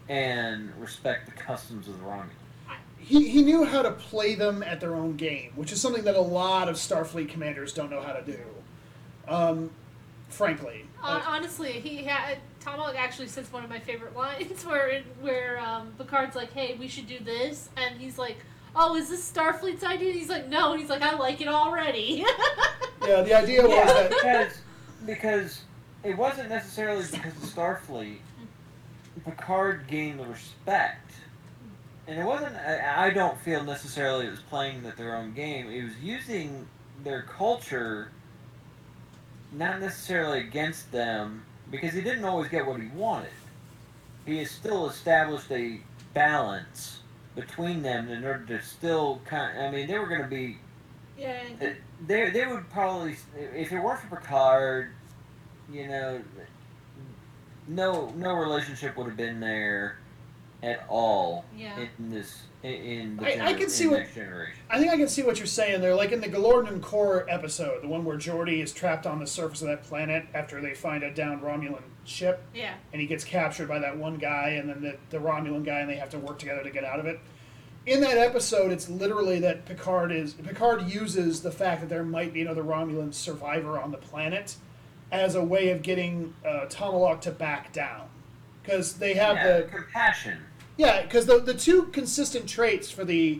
and 0.08 0.72
respect 0.80 1.26
the 1.26 1.32
customs 1.32 1.88
of 1.88 1.98
the 1.98 2.06
Romulans. 2.06 2.30
He, 3.00 3.30
he 3.30 3.42
knew 3.42 3.66
how 3.66 3.82
to 3.82 3.90
play 3.90 4.36
them 4.36 4.62
at 4.62 4.80
their 4.80 4.94
own 4.94 5.18
game, 5.18 5.54
which 5.56 5.72
is 5.72 5.82
something 5.82 6.04
that 6.04 6.16
a 6.16 6.22
lot 6.22 6.70
of 6.70 6.76
Starfleet 6.76 7.30
commanders 7.30 7.74
don't 7.74 7.90
know 7.90 8.02
how 8.02 8.14
to 8.14 8.22
do. 8.22 8.40
Um, 9.28 9.72
frankly, 10.30 10.86
Uh, 11.02 11.20
honestly, 11.26 11.72
he 11.72 12.04
had 12.04 12.38
Tomalak 12.64 12.96
actually 12.96 13.28
says 13.28 13.52
one 13.52 13.64
of 13.64 13.72
my 13.72 13.80
favorite 13.80 14.16
lines 14.26 14.64
where 14.68 15.02
where 15.20 15.60
um, 15.60 15.94
Picard's 15.98 16.36
like, 16.36 16.54
"Hey, 16.54 16.76
we 16.80 16.88
should 16.88 17.08
do 17.08 17.18
this," 17.24 17.70
and 17.76 18.00
he's 18.00 18.20
like, 18.20 18.38
"Oh, 18.76 18.96
is 18.96 19.10
this 19.10 19.32
Starfleet's 19.32 19.84
idea?" 19.84 20.10
And 20.10 20.20
he's 20.20 20.30
like, 20.30 20.48
"No," 20.48 20.72
and 20.72 20.82
he's 20.82 20.90
like, 20.90 21.02
"I 21.02 21.16
like 21.16 21.42
it 21.42 21.48
already." 21.48 22.26
yeah, 23.08 23.22
the 23.22 23.34
idea 23.34 23.62
was 23.62 23.72
Yeah, 23.72 23.86
that 23.86 24.10
because 24.10 24.58
because 25.06 25.62
it 26.04 26.18
wasn't 26.18 26.50
necessarily 26.50 27.04
because 27.12 27.34
of 27.34 27.44
Starfleet. 27.44 28.18
Picard 29.26 29.88
gained 29.88 30.20
the 30.20 30.26
respect, 30.26 31.12
and 32.08 32.20
it 32.20 32.24
wasn't. 32.24 32.56
I, 32.56 33.08
I 33.08 33.10
don't 33.10 33.40
feel 33.42 33.64
necessarily 33.64 34.28
it 34.28 34.32
was 34.32 34.42
playing 34.42 34.84
that 34.84 34.98
their 34.98 35.16
own 35.16 35.34
game. 35.34 35.70
It 35.70 35.84
was 35.84 35.98
using 36.02 36.68
their 37.04 37.24
culture, 37.24 38.12
not 39.52 39.80
necessarily 39.80 40.40
against 40.40 40.92
them, 40.92 41.44
because 41.70 41.94
he 41.94 42.02
didn't 42.02 42.24
always 42.24 42.50
get 42.50 42.66
what 42.66 42.80
he 42.80 42.88
wanted. 42.88 43.30
He 44.26 44.38
has 44.38 44.50
still 44.50 44.90
established 44.90 45.52
a 45.52 45.82
balance 46.14 47.01
between 47.36 47.82
them 47.82 48.10
in 48.10 48.24
order 48.24 48.46
to 48.46 48.62
still 48.62 49.22
kind. 49.26 49.60
I 49.60 49.72
mean, 49.72 49.88
they 49.88 49.98
were 49.98 50.08
going 50.08 50.22
to 50.22 50.28
be 50.28 50.58
yeah. 51.18 51.44
Eh, 51.60 51.74
they 52.08 52.30
they 52.32 52.48
would 52.48 52.70
probably 52.70 53.16
if 53.36 53.72
it 53.72 53.80
weren't 53.80 54.00
for 54.00 54.16
Picard, 54.16 54.92
you 55.72 55.88
know, 55.88 56.22
no 57.68 58.10
no 58.16 58.34
relationship 58.34 58.98
would 58.98 59.08
have 59.08 59.18
been 59.18 59.40
there 59.40 59.98
at 60.64 60.84
all 60.90 61.46
Yeah. 61.56 61.78
in 62.00 62.12
this 62.12 62.44
in- 62.64 62.72
in 62.74 63.18
the 63.18 63.44
I- 63.44 63.48
I 63.50 63.54
can 63.54 63.70
see 63.70 63.88
what- 63.88 64.14
generation. 64.14 64.56
I 64.70 64.80
think 64.80 64.92
I 64.92 64.98
can 64.98 65.08
see 65.08 65.24
what 65.24 65.38
you're 65.38 65.48
saying 65.48 65.82
there. 65.82 65.96
Like 65.96 66.12
in 66.12 66.22
the 66.22 66.28
Galorndon 66.28 66.82
Core 66.82 67.26
episode, 67.30 67.82
the 67.84 67.88
one 67.88 68.06
where 68.06 68.18
Geordi 68.18 68.62
is 68.62 68.72
trapped 68.72 69.06
on 69.08 69.20
the 69.20 69.28
surface 69.28 69.62
of 69.62 69.68
that 69.68 69.84
planet 69.84 70.26
after 70.34 70.62
they 70.62 70.74
find 70.74 71.04
a 71.04 71.12
downed 71.14 71.42
Romulan 71.42 71.82
ship, 72.06 72.42
Yeah. 72.54 72.74
and 72.94 73.02
he 73.02 73.08
gets 73.08 73.24
captured 73.24 73.68
by 73.68 73.80
that 73.80 73.98
one 73.98 74.18
guy 74.18 74.50
and 74.50 74.70
then 74.70 74.82
the, 74.82 74.98
the 75.10 75.18
Romulan 75.18 75.64
guy, 75.66 75.80
and 75.80 75.90
they 75.90 75.96
have 75.98 76.10
to 76.12 76.20
work 76.20 76.40
together 76.40 76.64
to 76.64 76.70
get 76.70 76.84
out 76.84 77.00
of 77.00 77.06
it. 77.06 77.20
In 77.86 78.00
that 78.02 78.18
episode, 78.18 78.72
it's 78.72 78.88
literally 78.90 79.40
that 79.40 79.66
Picard 79.66 80.12
is 80.12 80.34
Picard 80.36 80.84
uses 80.88 81.42
the 81.42 81.52
fact 81.52 81.82
that 81.82 81.90
there 81.90 82.04
might 82.04 82.32
be 82.32 82.42
another 82.42 82.64
Romulan 82.64 83.12
survivor 83.14 83.80
on 83.80 83.92
the 83.92 83.98
planet 83.98 84.56
as 85.12 85.34
a 85.36 85.44
way 85.44 85.70
of 85.70 85.82
getting 85.82 86.34
uh, 86.46 86.68
Tomalak 86.70 87.22
to 87.22 87.32
back 87.32 87.74
down 87.74 88.08
because 88.62 88.94
they 88.94 89.16
have 89.16 89.36
yeah, 89.36 89.58
the 89.58 89.64
compassion. 89.64 90.38
Yeah, 90.78 91.02
because 91.04 91.26
the 91.26 91.40
the 91.40 91.54
two 91.54 91.84
consistent 91.94 92.48
traits 92.48 92.90
for 92.92 93.04
the 93.06 93.40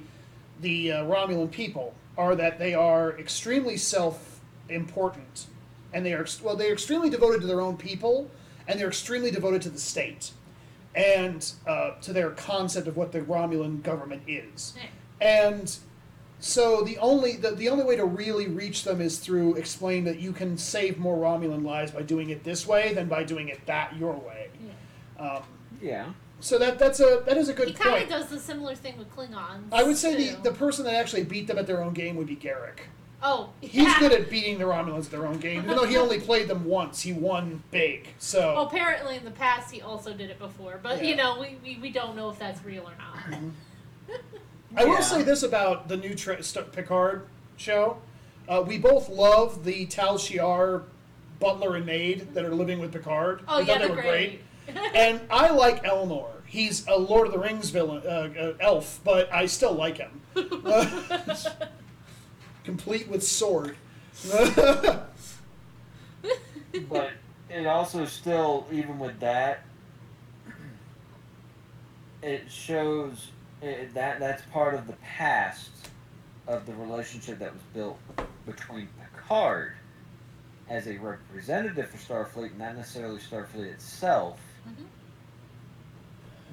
the 0.62 0.92
uh, 0.92 1.04
Romulan 1.06 1.50
people 1.52 1.94
are 2.18 2.36
that 2.36 2.60
they 2.60 2.74
are 2.74 3.18
extremely 3.18 3.78
self-important, 3.78 5.48
and 5.94 6.06
they 6.06 6.14
are 6.14 6.26
well, 6.44 6.56
they 6.56 6.70
are 6.70 6.74
extremely 6.74 7.10
devoted 7.10 7.42
to 7.42 7.48
their 7.48 7.62
own 7.62 7.78
people, 7.78 8.30
and 8.68 8.80
they're 8.80 8.88
extremely 8.90 9.32
devoted 9.32 9.62
to 9.64 9.70
the 9.70 9.80
state, 9.80 10.32
and 10.96 11.54
uh, 11.68 11.92
to 12.02 12.14
their 12.14 12.32
concept 12.32 12.88
of 12.88 12.98
what 12.98 13.12
the 13.12 13.22
Romulan 13.22 13.82
government 13.82 14.22
is, 14.28 14.74
Yeah. 14.78 15.48
and 15.50 15.78
so 16.40 16.82
the 16.84 16.98
only 16.98 17.38
the, 17.38 17.52
the 17.52 17.70
only 17.70 17.84
way 17.86 17.96
to 17.96 18.06
really 18.06 18.48
reach 18.48 18.84
them 18.84 19.00
is 19.00 19.20
through 19.20 19.56
explaining 19.56 20.04
that 20.06 20.20
you 20.20 20.32
can 20.34 20.58
save 20.58 20.98
more 20.98 21.18
Romulan 21.18 21.64
lives 21.64 21.92
by 21.92 22.02
doing 22.02 22.30
it 22.32 22.44
this 22.44 22.66
way 22.68 22.94
than 22.94 23.08
by 23.08 23.24
doing 23.24 23.50
it 23.50 23.64
that 23.68 23.96
your 23.96 24.14
way. 24.14 24.50
Um, 25.20 25.44
Yeah, 25.82 26.08
so 26.42 26.58
that 26.60 26.78
that's 26.80 27.00
a 27.00 27.24
that 27.26 27.38
is 27.38 27.48
a 27.50 27.54
good 27.54 27.68
thing. 27.68 27.78
He 27.78 27.84
kind 27.84 28.04
of 28.04 28.10
does 28.10 28.28
the 28.28 28.40
similar 28.40 28.76
thing 28.76 28.98
with 28.98 29.10
Klingons. 29.16 29.72
I 29.72 29.84
would 29.84 29.96
say 29.98 30.16
too. 30.30 30.36
the, 30.38 30.50
the 30.50 30.56
person 30.56 30.84
that 30.86 30.96
actually 30.96 31.24
beat 31.24 31.48
them 31.48 31.58
at 31.58 31.68
their 31.68 31.82
own 31.82 31.94
game 31.94 32.16
would 32.18 32.28
be 32.28 32.36
Garak. 32.36 32.80
oh 33.24 33.50
He's 33.62 33.76
yeah. 33.84 34.00
good 34.00 34.12
at 34.12 34.30
beating 34.30 34.58
the 34.58 34.66
Romulans 34.66 35.06
at 35.06 35.12
their 35.12 35.26
own 35.28 35.38
game, 35.40 35.64
even 35.64 35.76
though 35.78 35.86
he 35.86 35.98
only 35.98 36.20
played 36.20 36.48
them 36.48 36.66
once. 36.66 37.02
He 37.02 37.14
won 37.14 37.64
big. 37.72 38.08
So 38.20 38.54
Well, 38.56 38.66
apparently 38.68 39.16
in 39.18 39.24
the 39.24 39.32
past 39.32 39.72
he 39.72 39.82
also 39.82 40.14
did 40.14 40.30
it 40.30 40.40
before, 40.40 40.80
but 40.82 41.02
Yeah. 41.02 41.10
you 41.10 41.16
know 41.16 41.40
we, 41.40 41.58
we, 41.64 41.80
we 41.82 41.90
don't 41.92 42.16
know 42.16 42.30
if 42.30 42.38
that's 42.40 42.64
real 42.66 42.84
or 42.84 42.94
not. 42.98 44.20
I 44.78 44.86
will 44.86 45.02
say 45.02 45.22
this 45.24 45.44
about 45.44 45.88
the 45.90 45.98
new 45.98 46.16
tra- 46.16 46.42
St- 46.42 46.72
Picard 46.72 47.28
show: 47.58 47.98
uh, 48.48 48.64
we 48.66 48.78
both 48.78 49.10
love 49.10 49.66
the 49.66 49.86
Tal 49.86 50.18
Shiar 50.18 50.84
butler 51.40 51.76
and 51.76 51.86
maid 51.86 52.34
that 52.34 52.46
are 52.46 52.56
living 52.56 52.80
with 52.80 52.92
Picard. 52.94 53.42
Oh 53.48 53.60
We 53.60 53.66
thought 53.66 53.74
yeah, 53.82 53.88
they 53.88 53.88
they're 53.88 53.96
were 53.98 54.02
great. 54.02 54.42
and 54.96 55.20
I 55.30 55.50
like 55.52 55.84
Elnor. 55.84 56.31
He's 56.52 56.86
a 56.86 56.98
Lord 57.00 57.28
of 57.28 57.32
the 57.34 57.40
Rings 57.40 57.70
villain, 57.70 58.04
uh, 58.06 58.30
uh, 58.38 58.54
elf, 58.60 59.00
but 59.06 59.32
I 59.32 59.46
still 59.46 59.72
like 59.72 59.96
him. 59.96 60.20
Complete 62.66 63.08
with 63.08 63.24
sword. 63.24 63.78
but 66.90 67.12
it 67.50 67.66
also 67.66 68.04
still 68.04 68.68
even 68.70 69.00
with 69.00 69.18
that, 69.22 69.64
it 72.22 72.52
shows 72.52 73.30
it, 73.62 73.94
that 73.94 74.20
that's 74.20 74.42
part 74.52 74.74
of 74.74 74.88
the 74.88 74.94
past 74.96 75.70
of 76.48 76.66
the 76.66 76.74
relationship 76.74 77.40
that 77.40 77.54
was 77.54 77.64
built 77.74 77.98
between 78.46 78.90
Picard 79.16 79.72
as 80.70 80.86
a 80.88 80.98
representative 80.98 81.90
for 81.90 81.98
Starfleet, 81.98 82.58
not 82.58 82.76
necessarily 82.76 83.22
Starfleet 83.22 83.72
itself, 83.72 84.38
Mhm. 84.68 84.86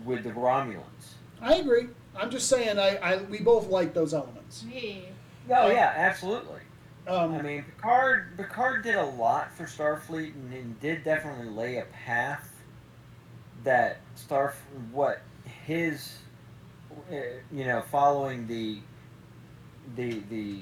With 0.04 0.24
the 0.24 0.30
Romulans. 0.30 1.14
I 1.40 1.56
agree. 1.56 1.88
I'm 2.16 2.30
just 2.30 2.48
saying, 2.48 2.78
I, 2.78 2.96
I 2.96 3.22
we 3.22 3.38
both 3.38 3.68
like 3.68 3.94
those 3.94 4.14
elements. 4.14 4.64
yeah. 5.48 5.62
Oh 5.64 5.70
yeah, 5.70 5.92
absolutely. 5.96 6.60
Um, 7.06 7.34
I 7.34 7.42
mean, 7.42 7.64
Picard 7.64 8.36
Picard 8.36 8.82
did 8.82 8.96
a 8.96 9.06
lot 9.06 9.52
for 9.52 9.64
Starfleet 9.64 10.34
and, 10.34 10.52
and 10.52 10.80
did 10.80 11.04
definitely 11.04 11.48
lay 11.48 11.78
a 11.78 11.84
path 11.84 12.50
that 13.64 14.00
Starf 14.16 14.52
what 14.92 15.22
his 15.64 16.18
uh, 17.10 17.14
you 17.50 17.64
know 17.64 17.82
following 17.90 18.46
the 18.46 18.78
the 19.96 20.20
the 20.28 20.60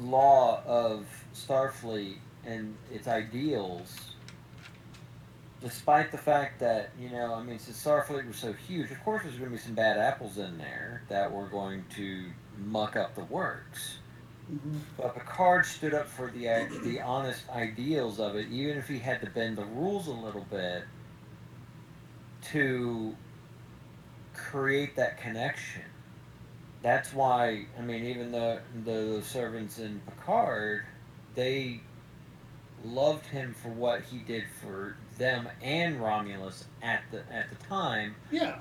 law 0.00 0.62
of 0.66 1.06
Starfleet 1.34 2.16
and 2.44 2.76
its 2.92 3.06
ideals. 3.06 4.07
Despite 5.60 6.12
the 6.12 6.18
fact 6.18 6.60
that 6.60 6.90
you 6.98 7.10
know, 7.10 7.34
I 7.34 7.42
mean, 7.42 7.58
since 7.58 7.84
Starfleet 7.84 8.26
was 8.28 8.36
so 8.36 8.52
huge, 8.52 8.90
of 8.92 9.02
course 9.04 9.24
there's 9.24 9.36
going 9.36 9.50
to 9.50 9.56
be 9.56 9.62
some 9.62 9.74
bad 9.74 9.98
apples 9.98 10.38
in 10.38 10.56
there 10.58 11.02
that 11.08 11.32
were 11.32 11.48
going 11.48 11.84
to 11.96 12.32
muck 12.56 12.96
up 12.96 13.14
the 13.16 13.24
works. 13.24 13.98
mhm. 14.50 14.84
But 14.96 15.14
Picard 15.14 15.66
stood 15.66 15.94
up 15.94 16.08
for 16.08 16.30
the 16.30 16.46
the 16.84 17.00
honest 17.00 17.48
ideals 17.50 18.20
of 18.20 18.36
it, 18.36 18.48
even 18.50 18.76
if 18.78 18.88
he 18.88 18.98
had 19.00 19.20
to 19.22 19.26
bend 19.30 19.58
the 19.58 19.64
rules 19.64 20.06
a 20.08 20.12
little 20.12 20.44
bit 20.50 20.84
to 22.52 23.16
create 24.34 24.96
that 24.96 25.18
connection. 25.18 25.82
That's 26.82 27.12
why 27.12 27.66
I 27.78 27.82
mean, 27.82 28.04
even 28.04 28.30
the 28.32 28.62
the 28.84 29.22
servants 29.22 29.78
in 29.78 30.00
Picard, 30.06 30.86
they 31.34 31.82
loved 32.84 33.26
him 33.26 33.54
for 33.54 33.68
what 33.70 34.02
he 34.04 34.18
did 34.18 34.44
for 34.62 34.96
them 35.18 35.48
and 35.62 36.00
Romulus 36.00 36.64
at 36.82 37.02
the 37.10 37.18
at 37.32 37.50
the 37.50 37.56
time, 37.66 38.14
Yeah. 38.30 38.58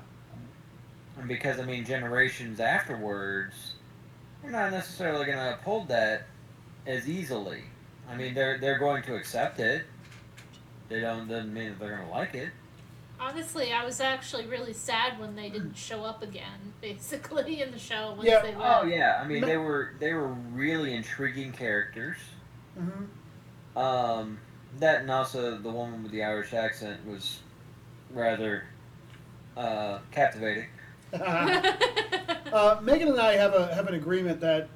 and 1.17 1.27
because 1.27 1.59
I 1.59 1.63
mean, 1.65 1.85
generations 1.85 2.59
afterwards, 2.59 3.75
they're 4.41 4.51
not 4.51 4.71
necessarily 4.71 5.25
going 5.25 5.37
to 5.37 5.53
uphold 5.53 5.87
that 5.89 6.27
as 6.85 7.07
easily. 7.07 7.63
I 8.09 8.15
mean, 8.15 8.33
they're 8.33 8.57
they're 8.57 8.79
going 8.79 9.03
to 9.03 9.15
accept 9.15 9.59
it. 9.59 9.83
They 10.89 11.01
don't 11.01 11.27
doesn't 11.27 11.53
mean 11.53 11.69
that 11.69 11.79
they're 11.79 11.95
going 11.97 12.07
to 12.07 12.13
like 12.13 12.33
it. 12.33 12.49
Honestly, 13.19 13.73
I 13.73 13.83
was 13.83 13.99
actually 13.99 14.45
really 14.45 14.73
sad 14.73 15.19
when 15.19 15.35
they 15.35 15.49
didn't 15.49 15.75
show 15.77 16.03
up 16.03 16.23
again, 16.23 16.73
basically 16.81 17.61
in 17.61 17.71
the 17.71 17.79
show 17.79 18.13
once 18.15 18.27
Yeah. 18.27 18.41
they 18.41 18.55
left. 18.55 18.83
Oh 18.83 18.87
yeah, 18.87 19.19
I 19.23 19.27
mean 19.27 19.41
they 19.45 19.57
were 19.57 19.93
they 19.99 20.13
were 20.13 20.27
really 20.27 20.93
intriguing 20.95 21.51
characters. 21.51 22.17
Mm-hmm. 22.79 23.77
Um, 23.77 24.39
that 24.79 25.01
and 25.01 25.11
also 25.11 25.57
the 25.57 25.69
woman 25.71 26.03
with 26.03 26.11
the 26.11 26.23
Irish 26.23 26.53
accent 26.53 27.05
was 27.07 27.39
rather 28.11 28.65
uh, 29.55 29.99
captivating. 30.11 30.67
uh, 31.13 32.79
Megan 32.81 33.07
and 33.09 33.19
I 33.19 33.33
have 33.33 33.53
a 33.53 33.73
have 33.73 33.87
an 33.87 33.95
agreement 33.95 34.41
that 34.41 34.69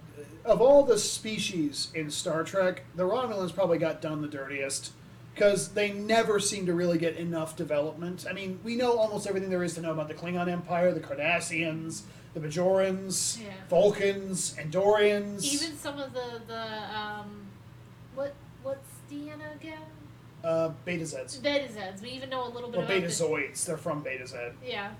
of 0.45 0.61
all 0.61 0.84
the 0.84 0.97
species 0.97 1.89
in 1.93 2.09
Star 2.09 2.43
Trek, 2.43 2.84
the 2.95 3.03
Romulans 3.03 3.53
probably 3.53 3.77
got 3.77 4.01
done 4.01 4.22
the 4.22 4.27
dirtiest 4.27 4.91
because 5.34 5.69
they 5.69 5.91
never 5.91 6.39
seem 6.39 6.65
to 6.65 6.73
really 6.73 6.97
get 6.97 7.15
enough 7.15 7.55
development. 7.55 8.26
I 8.30 8.34
mean, 8.34 8.59
we 8.63 8.76
know 8.76 8.97
almost 8.97 9.27
everything 9.27 9.49
there 9.49 9.63
is 9.63 9.76
to 9.76 9.81
know 9.81 9.91
about 9.91 10.07
the 10.07 10.13
Klingon 10.13 10.49
Empire, 10.49 10.91
the 10.93 10.99
Cardassians, 10.99 12.01
the 12.34 12.39
Bajorans, 12.39 13.41
Yeah. 13.41 13.49
Vulcans, 13.69 14.55
Andorians. 14.55 15.43
Even 15.43 15.77
some 15.77 15.99
of 15.99 16.13
the 16.13 16.41
the 16.47 16.97
um, 16.97 17.45
what 18.15 18.34
what's 18.34 18.35
Deanna 19.11 19.55
again? 19.55 19.81
uh, 20.43 20.69
Beta 20.85 21.03
Zeds. 21.03 21.41
Beta 21.41 21.71
Zeds. 21.71 22.01
We 22.01 22.09
even 22.11 22.29
know 22.29 22.45
a 22.47 22.49
little 22.49 22.69
bit 22.69 22.77
Well, 22.77 22.85
about 22.85 22.88
Beta 22.88 23.07
the- 23.07 23.13
Zoids. 23.13 23.65
They're 23.65 23.77
from 23.77 24.01
Beta 24.01 24.25
Zed. 24.25 24.53
Yeah. 24.65 24.91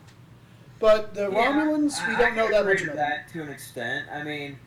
But 0.79 1.13
the 1.15 1.31
Yeah, 1.31 1.51
Romulans, 1.51 2.07
we 2.07 2.13
I- 2.15 2.17
don't 2.19 2.31
I 2.33 2.35
know 2.35 2.49
that 2.51 2.61
agree 2.61 2.73
much 2.73 2.81
with 2.81 2.89
about 2.93 3.09
them. 3.09 3.09
that 3.25 3.29
to 3.33 3.41
an 3.43 3.49
extent. 3.49 4.09
I 4.11 4.23
mean, 4.23 4.59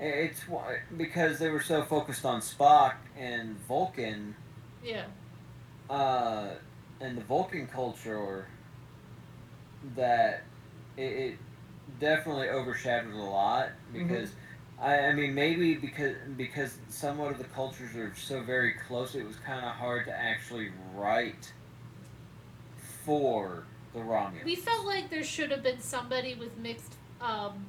it's 0.00 0.40
wh- 0.42 0.96
because 0.96 1.38
they 1.38 1.50
were 1.50 1.60
so 1.62 1.82
focused 1.84 2.24
on 2.24 2.40
Spock 2.40 2.94
and 3.18 3.58
Vulcan, 3.68 4.34
Yeah. 4.82 5.04
uh, 5.90 6.50
and 7.00 7.16
the 7.18 7.22
Vulcan 7.24 7.66
culture, 7.66 8.46
that 9.96 10.42
it, 10.96 11.02
it 11.02 11.38
definitely 12.00 12.48
overshadowed 12.48 13.12
a 13.14 13.16
lot 13.18 13.68
Mm-hmm. 13.92 14.08
because. 14.08 14.30
I, 14.80 14.98
I 14.98 15.12
mean, 15.12 15.34
maybe 15.34 15.74
because 15.74 16.16
because 16.36 16.78
somewhat 16.88 17.32
of 17.32 17.38
the 17.38 17.44
cultures 17.44 17.94
are 17.96 18.14
so 18.14 18.42
very 18.42 18.72
close, 18.72 19.14
it 19.14 19.26
was 19.26 19.36
kind 19.36 19.64
of 19.64 19.72
hard 19.72 20.06
to 20.06 20.12
actually 20.12 20.70
write 20.94 21.52
for 23.04 23.64
the 23.92 24.00
Romulans. 24.00 24.44
We 24.44 24.56
felt 24.56 24.86
like 24.86 25.10
there 25.10 25.22
should 25.22 25.50
have 25.50 25.62
been 25.62 25.80
somebody 25.80 26.34
with 26.34 26.56
mixed 26.58 26.94
um, 27.20 27.66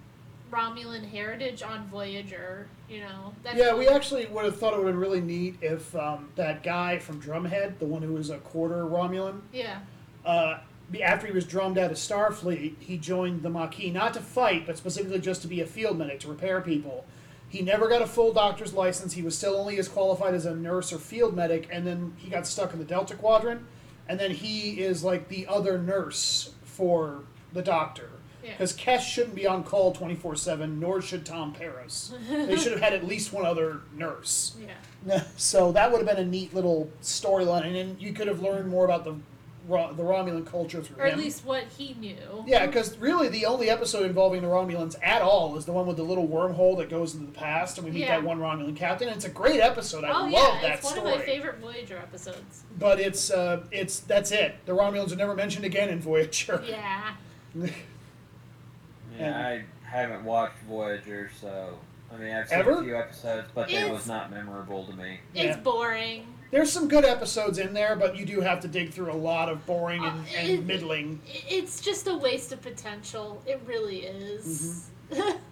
Romulan 0.52 1.08
heritage 1.10 1.62
on 1.62 1.88
Voyager. 1.88 2.68
You 2.90 3.02
know. 3.02 3.34
That's 3.44 3.58
Yeah, 3.58 3.76
we 3.76 3.88
actually 3.88 4.26
would 4.28 4.46
have 4.46 4.58
thought 4.60 4.74
it 4.74 4.78
would 4.78 4.88
have 4.88 4.94
been 4.94 5.02
really 5.02 5.22
neat 5.22 5.58
if 5.62 5.96
um, 5.96 6.30
that 6.36 6.64
guy 6.64 7.00
from 7.00 7.22
Drumhead, 7.22 7.80
the 7.80 7.86
one 7.86 8.02
who 8.02 8.14
was 8.14 8.30
a 8.30 8.38
quarter 8.40 8.84
Romulan, 8.86 9.42
Yeah. 9.52 9.80
uh, 10.26 10.58
be- 10.58 10.62
after 11.02 11.28
he 11.28 11.34
was 11.34 11.46
drummed 11.46 11.78
out 11.78 11.92
of 11.92 11.98
Starfleet, 11.98 12.76
he 12.80 12.98
joined 12.98 13.42
the 13.44 13.50
Maquis, 13.50 13.92
not 13.92 14.14
to 14.14 14.22
fight, 14.22 14.66
but 14.66 14.78
specifically 14.78 15.20
just 15.20 15.42
to 15.42 15.48
be 15.48 15.62
a 15.62 15.66
field 15.66 15.98
medic, 15.98 16.20
to 16.22 16.28
repair 16.28 16.62
people. 16.62 17.06
He 17.50 17.62
never 17.62 17.88
got 17.88 18.02
a 18.02 18.08
full 18.08 18.34
doctor's 18.34 18.74
license. 18.74 19.14
He 19.14 19.22
was 19.22 19.38
still 19.38 19.56
only 19.56 19.78
as 19.78 19.88
qualified 19.88 20.34
as 20.34 20.46
a 20.46 20.56
nurse 20.56 20.92
or 20.92 20.98
field 20.98 21.36
medic, 21.36 21.68
and 21.72 21.86
then 21.86 22.14
he 22.18 22.30
got 22.30 22.46
stuck 22.46 22.74
in 22.74 22.80
the 22.80 22.86
Delta 22.86 23.16
Quadrant, 23.16 23.62
and 24.08 24.20
then 24.20 24.32
he 24.32 24.82
is 24.82 25.04
like 25.04 25.30
the 25.30 25.48
other 25.48 25.78
nurse 25.78 26.54
for 26.64 27.24
the 27.54 27.62
doctor. 27.62 28.10
Yeah. 28.44 28.52
Because 28.52 28.74
Kes 28.74 29.00
shouldn't 29.00 29.34
be 29.34 29.48
on 29.48 29.64
call 29.64 29.92
24 29.92 30.36
7, 30.36 30.80
nor 30.80 31.02
should 31.02 31.26
Tom 31.26 31.54
Paris. 31.54 32.14
they 32.30 32.58
should 32.58 32.74
have 32.74 32.82
had 32.82 32.94
at 32.94 33.08
least 33.08 33.34
one 33.34 33.46
other 33.46 33.82
nurse. 33.96 34.56
Yeah. 34.62 35.24
So 35.38 35.72
that 35.74 35.92
would 35.92 36.00
have 36.00 36.08
been 36.08 36.26
a 36.26 36.28
neat 36.28 36.54
little 36.54 36.90
storyline, 37.02 37.66
and 37.66 37.76
then 37.76 37.98
you 38.00 38.12
could 38.12 38.28
have 38.28 38.42
learned 38.42 38.68
more 38.68 38.86
about 38.86 39.04
the 39.04 39.16
Ro- 39.68 39.94
the 39.94 40.04
Romulan 40.04 40.46
culture 40.46 40.82
through 40.82 40.98
Or 41.04 41.08
at 41.08 41.18
least 41.18 41.44
what 41.44 41.64
he 41.78 41.96
knew. 41.96 42.44
yeah, 42.46 42.66
because 42.68 42.98
really 43.00 43.30
the 43.30 43.46
only 43.48 43.70
episode 43.70 44.06
involving 44.06 44.42
the 44.42 44.48
Romulans 44.48 44.96
at 45.02 45.22
all 45.24 45.58
is 45.58 45.66
the 45.66 45.72
one 45.72 45.88
with 45.88 45.98
the 45.98 46.04
little 46.04 46.28
wormhole 46.28 46.78
that 46.78 46.90
goes 46.90 47.16
into 47.16 47.26
the 47.26 47.32
past, 47.32 47.78
and 47.78 47.86
we 47.86 47.92
meet 47.92 48.02
Yeah. 48.02 48.18
that 48.20 48.24
one 48.24 48.38
Romulan 48.40 48.76
captain. 48.76 49.08
And 49.08 49.16
it's 49.18 49.26
a 49.26 49.30
great 49.30 49.60
episode. 49.60 50.04
I 50.04 50.10
oh 50.12 50.22
love 50.24 50.32
yeah, 50.32 50.60
that 50.62 50.72
it's 50.76 50.84
one 50.84 50.94
story. 50.96 51.12
of 51.14 51.20
my 51.20 51.26
favorite 51.26 51.58
Voyager 51.58 51.98
episodes. 51.98 52.64
But 52.78 53.00
it's 53.00 53.32
uh, 53.32 53.64
it's 53.72 54.02
that's 54.02 54.32
it. 54.32 54.56
The 54.66 54.74
Romulans 54.74 55.12
are 55.12 55.16
never 55.18 55.34
mentioned 55.36 55.66
again 55.66 55.90
in 55.90 56.00
Voyager. 56.00 56.64
Yeah. 56.70 57.12
Yeah, 59.18 59.38
I 59.48 59.64
haven't 59.88 60.24
watched 60.26 60.58
Voyager, 60.68 61.32
so 61.40 61.78
I 62.14 62.18
mean 62.18 62.34
I've 62.34 62.50
seen 62.50 62.60
Ever? 62.60 62.80
a 62.80 62.84
few 62.84 62.98
episodes, 62.98 63.48
but 63.56 63.70
it 63.70 63.76
It's- 63.76 63.92
was 63.92 64.08
not 64.08 64.30
memorable 64.32 64.86
to 64.86 64.94
me. 64.94 65.20
It's 65.34 65.56
Yeah. 65.56 65.58
boring. 65.62 66.28
There's 66.52 66.72
some 66.72 66.88
good 66.88 67.06
episodes 67.06 67.58
in 67.58 67.74
there, 67.74 67.96
but 67.96 68.16
you 68.16 68.26
do 68.26 68.42
have 68.42 68.60
to 68.62 68.68
dig 68.68 68.92
through 68.92 69.12
a 69.12 69.14
lot 69.16 69.50
of 69.50 69.66
boring 69.66 70.04
and, 70.04 70.20
Uh, 70.22 70.38
and 70.38 70.50
it- 70.50 70.64
middling. 70.66 71.22
It's 71.26 71.82
just 71.82 72.08
a 72.08 72.16
waste 72.16 72.52
of 72.52 72.62
potential. 72.62 73.42
It 73.46 73.62
really 73.66 74.04
is. 74.06 74.90
Mm-hmm. 75.12 75.38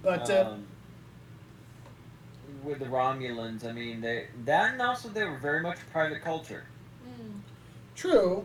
But 0.00 0.30
uh, 0.30 0.50
um, 0.52 0.64
with 2.62 2.78
the 2.78 2.84
Romulans, 2.86 3.66
I 3.66 3.72
mean 3.72 4.00
they 4.00 4.28
that 4.44 4.72
and 4.72 4.80
also 4.82 5.08
they 5.08 5.24
were 5.24 5.38
very 5.38 5.60
much 5.60 5.78
a 5.82 5.90
private 5.90 6.22
culture. 6.22 6.64
Mm. 7.04 7.40
true, 7.96 8.44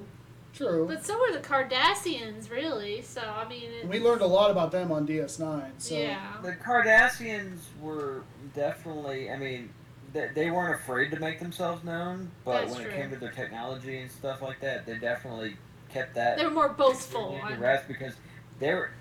true. 0.54 0.88
But 0.88 1.06
so 1.06 1.18
were 1.20 1.32
the 1.32 1.48
Cardassians, 1.48 2.50
really. 2.50 3.04
So 3.04 3.22
I 3.22 3.48
mean, 3.48 3.88
we 3.88 4.00
learned 4.00 4.22
a 4.22 4.26
lot 4.28 4.50
about 4.50 4.72
them 4.72 4.92
on 4.92 5.06
DS9. 5.08 5.74
So 5.78 5.96
yeah. 5.96 6.38
The 6.42 6.54
Cardassians 6.54 7.60
were 7.80 8.24
definitely, 8.56 9.30
I 9.30 9.38
mean, 9.38 9.70
they, 10.14 10.30
they 10.34 10.52
weren't 10.52 10.76
afraid 10.76 11.12
to 11.12 11.20
make 11.20 11.40
themselves 11.40 11.84
known, 11.84 12.32
but 12.46 12.62
That's 12.62 12.74
when 12.76 12.84
true. 12.84 12.92
it 12.92 12.96
came 12.96 13.10
to 13.10 13.18
their 13.18 13.32
technology 13.32 14.00
and 14.00 14.12
stuff 14.12 14.42
like 14.42 14.60
that, 14.62 14.86
they 14.86 14.98
definitely 14.98 15.58
kept 15.90 16.16
that. 16.16 16.38
They 16.38 16.46
were 16.46 16.52
more 16.52 16.70
boastful. 16.70 17.34
the 17.34 17.48
I'm- 17.48 17.60
rest 17.62 17.88
because 17.88 18.14
they 18.60 18.74
were. 18.74 18.92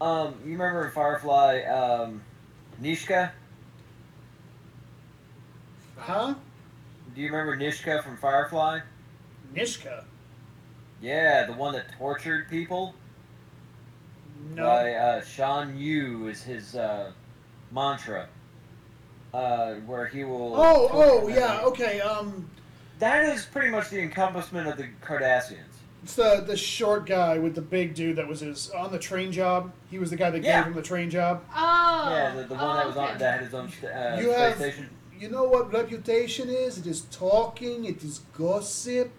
Um, 0.00 0.34
you 0.44 0.52
remember 0.52 0.86
in 0.86 0.92
Firefly, 0.92 1.60
um, 1.64 2.22
Nishka? 2.80 3.32
Huh? 5.98 6.34
Do 7.14 7.20
you 7.20 7.30
remember 7.30 7.56
Nishka 7.56 8.02
from 8.02 8.16
Firefly? 8.16 8.80
Nishka? 9.54 10.04
Yeah, 11.02 11.44
the 11.46 11.52
one 11.52 11.74
that 11.74 11.92
tortured 11.98 12.48
people. 12.48 12.94
No. 14.54 14.64
By 14.64 14.94
uh, 14.94 15.22
Shan 15.22 15.76
Yu 15.78 16.28
is 16.28 16.42
his 16.42 16.74
uh, 16.74 17.12
mantra. 17.70 18.26
Uh, 19.32 19.74
where 19.86 20.06
he 20.06 20.24
will. 20.24 20.54
Oh, 20.56 20.88
oh, 20.92 21.28
yeah. 21.28 21.56
them. 21.58 21.64
Okay. 21.66 22.00
Um, 22.00 22.50
That 22.98 23.24
is 23.34 23.44
pretty 23.46 23.70
much 23.70 23.88
the 23.90 24.00
encompassment 24.00 24.68
of 24.68 24.76
the 24.76 24.88
Cardassians. 25.02 25.58
it's 26.02 26.14
the 26.14 26.42
the 26.46 26.56
short 26.56 27.06
guy 27.06 27.38
with 27.38 27.54
the 27.54 27.60
big 27.62 27.94
dude 27.94 28.16
that 28.16 28.26
was 28.26 28.40
his 28.40 28.70
on 28.70 28.90
the 28.90 28.98
train 28.98 29.30
job. 29.32 29.72
He 29.90 29.98
was 29.98 30.10
the 30.10 30.16
guy 30.16 30.30
that 30.30 30.42
Yeah. 30.42 30.58
gave 30.60 30.66
him 30.68 30.74
the 30.74 30.82
train 30.82 31.10
job. 31.10 31.44
Oh. 31.54 32.08
yeah, 32.10 32.34
the, 32.34 32.42
the 32.44 32.54
one 32.54 32.64
oh, 32.64 32.74
that 32.76 32.86
was 32.86 32.96
on 32.96 33.08
okay. 33.10 33.18
that 33.18 33.32
had 33.34 33.42
his 33.44 33.54
own 33.54 33.68
st- 33.70 33.92
uh, 33.92 34.16
You 34.20 34.30
have- 34.30 34.56
station. 34.56 34.90
You 35.18 35.28
know 35.28 35.44
what 35.44 35.70
reputation 35.72 36.48
is? 36.48 36.78
It 36.78 36.86
is 36.86 37.02
talking. 37.10 37.84
It 37.84 38.02
is 38.02 38.20
gossip. 38.36 39.10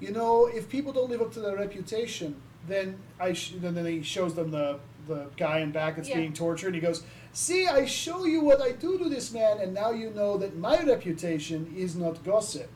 You 0.00 0.10
know, 0.10 0.46
if 0.46 0.68
people 0.68 0.92
don't 0.94 1.10
live 1.10 1.20
up 1.20 1.32
to 1.34 1.40
their 1.40 1.56
reputation, 1.56 2.36
then 2.66 2.98
I 3.20 3.32
sh- 3.34 3.52
then 3.60 3.74
then 3.74 3.84
he 3.86 4.02
shows 4.02 4.34
them 4.34 4.50
the 4.50 4.78
the 5.06 5.26
guy 5.36 5.58
in 5.60 5.72
back 5.72 5.96
that's 5.96 6.08
Yeah. 6.08 6.16
being 6.16 6.32
tortured, 6.32 6.68
and 6.68 6.74
he 6.76 6.80
goes, 6.80 7.02
"See, 7.32 7.66
I 7.66 7.84
show 7.84 8.24
you 8.24 8.40
what 8.40 8.60
I 8.60 8.72
do 8.72 8.98
to 8.98 9.08
this 9.08 9.32
man, 9.32 9.58
and 9.58 9.72
now 9.74 9.90
you 9.90 10.10
know 10.10 10.36
that 10.38 10.56
my 10.56 10.78
reputation 10.82 11.72
is 11.76 11.96
not 11.96 12.24
gossip." 12.24 12.70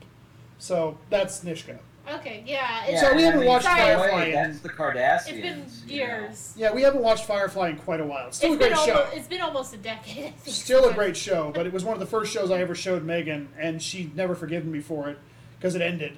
So 0.59 0.99
that's 1.09 1.41
Nishka. 1.45 1.79
Okay, 2.11 2.43
yeah. 2.47 2.87
Yeah, 2.89 3.01
So 3.01 3.07
we 3.09 3.13
and 3.13 3.21
haven't 3.21 3.39
I 3.39 3.41
mean, 3.43 3.49
watched 3.49 3.67
Firefly 3.67 4.17
way, 4.17 4.29
in- 4.31 4.35
That's 4.35 4.61
the 4.61 4.69
Cardassians. 4.71 5.29
it's 5.29 5.81
been 5.81 5.89
years. 5.89 6.55
Yeah, 6.57 6.73
we 6.73 6.83
haven't 6.83 7.03
watched 7.03 7.25
Firefly 7.25 7.69
in 7.69 7.77
quite 7.77 8.01
a 8.01 8.05
while. 8.05 8.29
It's 8.29 8.39
still 8.39 8.55
It's 8.55 8.57
a 8.65 8.69
great 8.69 8.75
been, 8.77 8.87
show. 8.87 8.99
almost, 9.01 9.17
it's 9.17 9.29
been 9.29 9.41
almost 9.43 9.75
a 9.75 9.77
decade. 9.77 10.33
Still 10.45 10.89
a 10.89 10.93
great 10.95 11.17
show, 11.17 11.53
but 11.55 11.67
it 11.67 11.73
was 11.73 11.85
one 11.85 11.95
of 11.95 12.01
the 12.01 12.07
first 12.07 12.33
shows 12.33 12.51
I 12.51 12.61
ever 12.61 12.75
showed 12.75 13.05
Megan, 13.05 13.49
and 13.59 13.81
she'd 13.81 14.17
never 14.17 14.35
forgiven 14.35 14.73
me 14.73 14.81
for 14.81 15.09
it 15.09 15.19
because 15.59 15.75
it 15.77 15.83
ended 15.83 16.17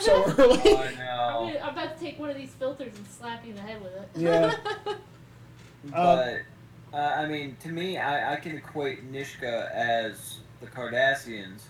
so 0.00 0.24
early. 0.38 0.60
Oh, 0.64 0.76
I 0.76 0.86
I'm, 0.86 0.96
know. 0.96 1.52
gonna- 1.52 1.58
I'm 1.64 1.68
about 1.78 1.96
to 1.96 2.04
take 2.04 2.18
one 2.18 2.30
of 2.30 2.36
these 2.36 2.50
filters 2.58 2.96
and 2.96 3.06
slap 3.06 3.44
you 3.44 3.50
in 3.50 3.56
the 3.56 3.62
head 3.62 3.80
with 3.82 3.92
it. 3.92 4.08
Yeah. 4.16 4.56
But 5.84 6.40
uh, 6.92 6.96
I 6.96 7.26
mean, 7.26 7.56
to 7.60 7.68
me, 7.68 7.98
I, 7.98 8.34
I 8.34 8.36
can 8.36 8.56
equate 8.56 9.10
Nishka 9.10 9.70
as 9.72 10.38
the 10.60 10.66
Cardassians 10.66 11.62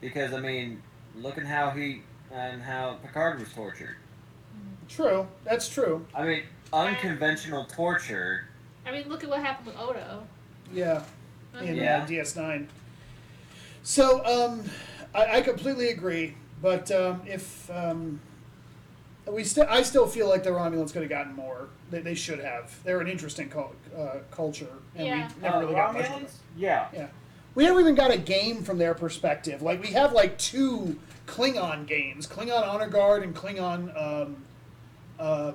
because 0.00 0.32
I 0.32 0.40
mean, 0.40 0.82
look 1.16 1.38
at 1.38 1.46
how 1.46 1.70
he 1.70 2.02
and 2.32 2.62
how 2.62 2.94
Picard 3.02 3.38
was 3.40 3.52
tortured. 3.52 3.96
True, 4.88 5.26
that's 5.44 5.68
true. 5.68 6.06
I 6.14 6.24
mean, 6.24 6.42
unconventional 6.72 7.64
torture. 7.64 8.44
I 8.86 8.92
mean, 8.92 9.08
look 9.08 9.24
at 9.24 9.30
what 9.30 9.40
happened 9.40 9.66
with 9.66 9.76
Odo. 9.78 10.26
Yeah, 10.72 11.02
in 11.60 11.76
Yeah. 11.76 12.02
uh, 12.02 12.06
DS9. 12.06 12.66
So, 13.82 14.24
um, 14.24 14.64
I, 15.14 15.38
I 15.38 15.40
completely 15.42 15.88
agree, 15.88 16.36
but 16.62 16.90
um, 16.92 17.22
if 17.26 17.70
um, 17.70 18.20
we 19.30 19.44
still, 19.44 19.66
I 19.68 19.82
still 19.82 20.06
feel 20.06 20.28
like 20.28 20.42
the 20.44 20.50
Romulans 20.50 20.92
could 20.92 21.02
have 21.02 21.08
gotten 21.10 21.34
more. 21.34 21.68
They, 21.90 22.00
they 22.00 22.14
should 22.14 22.38
have. 22.38 22.72
They're 22.84 23.00
an 23.00 23.08
interesting 23.08 23.48
cul- 23.48 23.74
uh, 23.96 24.18
culture, 24.30 24.68
and 24.94 25.06
Yeah. 25.06 25.28
we 25.36 25.42
never 25.42 25.56
Uh, 25.56 25.60
really 25.60 25.74
got 25.74 25.94
much. 25.94 26.04
of 26.04 26.10
Romulans? 26.10 26.22
it. 26.24 26.30
Yeah. 26.56 26.88
Yeah. 26.92 27.06
We 27.54 27.64
never 27.64 27.80
even 27.80 27.94
got 27.94 28.10
a 28.12 28.18
game 28.18 28.62
from 28.62 28.78
their 28.78 28.94
perspective. 28.94 29.62
Like 29.62 29.80
we 29.82 29.88
have 29.88 30.12
like 30.12 30.36
two 30.38 30.98
Klingon 31.26 31.86
games, 31.86 32.26
Klingon 32.26 32.66
Honor 32.68 32.88
Guard 32.88 33.22
and 33.22 33.34
Klingon 33.34 33.96
um, 34.00 34.36
uh, 35.18 35.52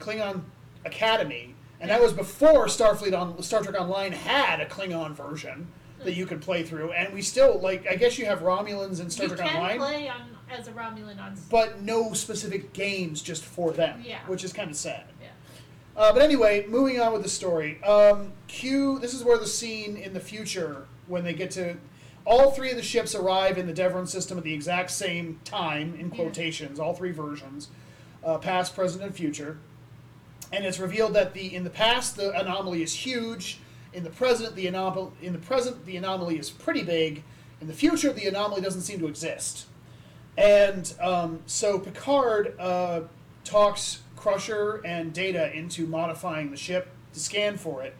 Klingon 0.00 0.42
Academy, 0.84 1.54
and 1.80 1.90
that 1.90 2.00
was 2.02 2.12
before 2.12 2.66
Starfleet 2.66 3.16
on 3.18 3.40
Star 3.42 3.62
Trek 3.62 3.80
Online 3.80 4.12
had 4.12 4.60
a 4.60 4.66
Klingon 4.66 5.12
version 5.12 5.68
that 6.04 6.14
you 6.14 6.26
could 6.26 6.42
play 6.42 6.62
through. 6.64 6.92
And 6.92 7.14
we 7.14 7.22
still 7.22 7.58
like 7.60 7.86
I 7.88 7.94
guess 7.94 8.18
you 8.18 8.26
have 8.26 8.40
Romulans 8.40 9.00
in 9.00 9.08
Star 9.08 9.28
you 9.28 9.36
Trek 9.36 9.48
can 9.48 9.56
Online, 9.56 9.78
play 9.78 10.08
on 10.08 10.35
as 10.50 10.68
a 10.68 10.72
Romulan 10.72 11.20
on. 11.20 11.36
but 11.50 11.82
no 11.82 12.12
specific 12.12 12.72
games 12.72 13.22
just 13.22 13.44
for 13.44 13.72
them, 13.72 14.02
Yeah. 14.04 14.18
which 14.26 14.44
is 14.44 14.52
kind 14.52 14.70
of 14.70 14.76
sad. 14.76 15.04
Yeah. 15.20 15.28
Uh, 15.96 16.12
but 16.12 16.22
anyway, 16.22 16.66
moving 16.68 17.00
on 17.00 17.12
with 17.12 17.22
the 17.22 17.28
story. 17.28 17.82
Um, 17.82 18.32
Q. 18.48 18.98
This 18.98 19.14
is 19.14 19.24
where 19.24 19.38
the 19.38 19.46
scene 19.46 19.96
in 19.96 20.12
the 20.12 20.20
future 20.20 20.86
when 21.06 21.24
they 21.24 21.32
get 21.34 21.50
to. 21.52 21.76
All 22.24 22.50
three 22.50 22.70
of 22.70 22.76
the 22.76 22.82
ships 22.82 23.14
arrive 23.14 23.56
in 23.56 23.66
the 23.66 23.72
Devron 23.72 24.08
system 24.08 24.36
at 24.36 24.44
the 24.44 24.52
exact 24.52 24.90
same 24.90 25.40
time, 25.44 25.94
in 25.98 26.08
Yeah. 26.10 26.14
quotations. 26.16 26.78
All 26.80 26.92
three 26.94 27.12
versions, 27.12 27.68
uh, 28.24 28.38
past, 28.38 28.74
present, 28.74 29.02
and 29.04 29.14
future. 29.14 29.58
And 30.52 30.64
it's 30.64 30.78
revealed 30.78 31.14
that 31.14 31.34
the 31.34 31.54
in 31.54 31.64
the 31.64 31.70
past 31.70 32.16
the 32.16 32.30
anomaly 32.38 32.82
is 32.82 32.92
huge. 32.94 33.58
In 33.92 34.04
the 34.04 34.10
present, 34.10 34.54
the 34.54 34.66
anomaly 34.66 35.10
in 35.22 35.32
the 35.32 35.38
present 35.38 35.86
the 35.86 35.96
anomaly 35.96 36.38
is 36.38 36.50
pretty 36.50 36.82
big. 36.82 37.22
In 37.60 37.68
the 37.68 37.72
future, 37.72 38.12
the 38.12 38.26
anomaly 38.26 38.60
doesn't 38.60 38.82
seem 38.82 38.98
to 38.98 39.06
exist. 39.06 39.66
And 40.36 40.92
um, 41.00 41.40
so 41.46 41.78
Picard 41.78 42.54
uh, 42.58 43.02
talks 43.44 44.02
Crusher 44.16 44.82
and 44.84 45.12
Data 45.12 45.52
into 45.56 45.86
modifying 45.86 46.50
the 46.50 46.56
ship 46.56 46.88
to 47.14 47.20
scan 47.20 47.56
for 47.56 47.82
it 47.82 47.94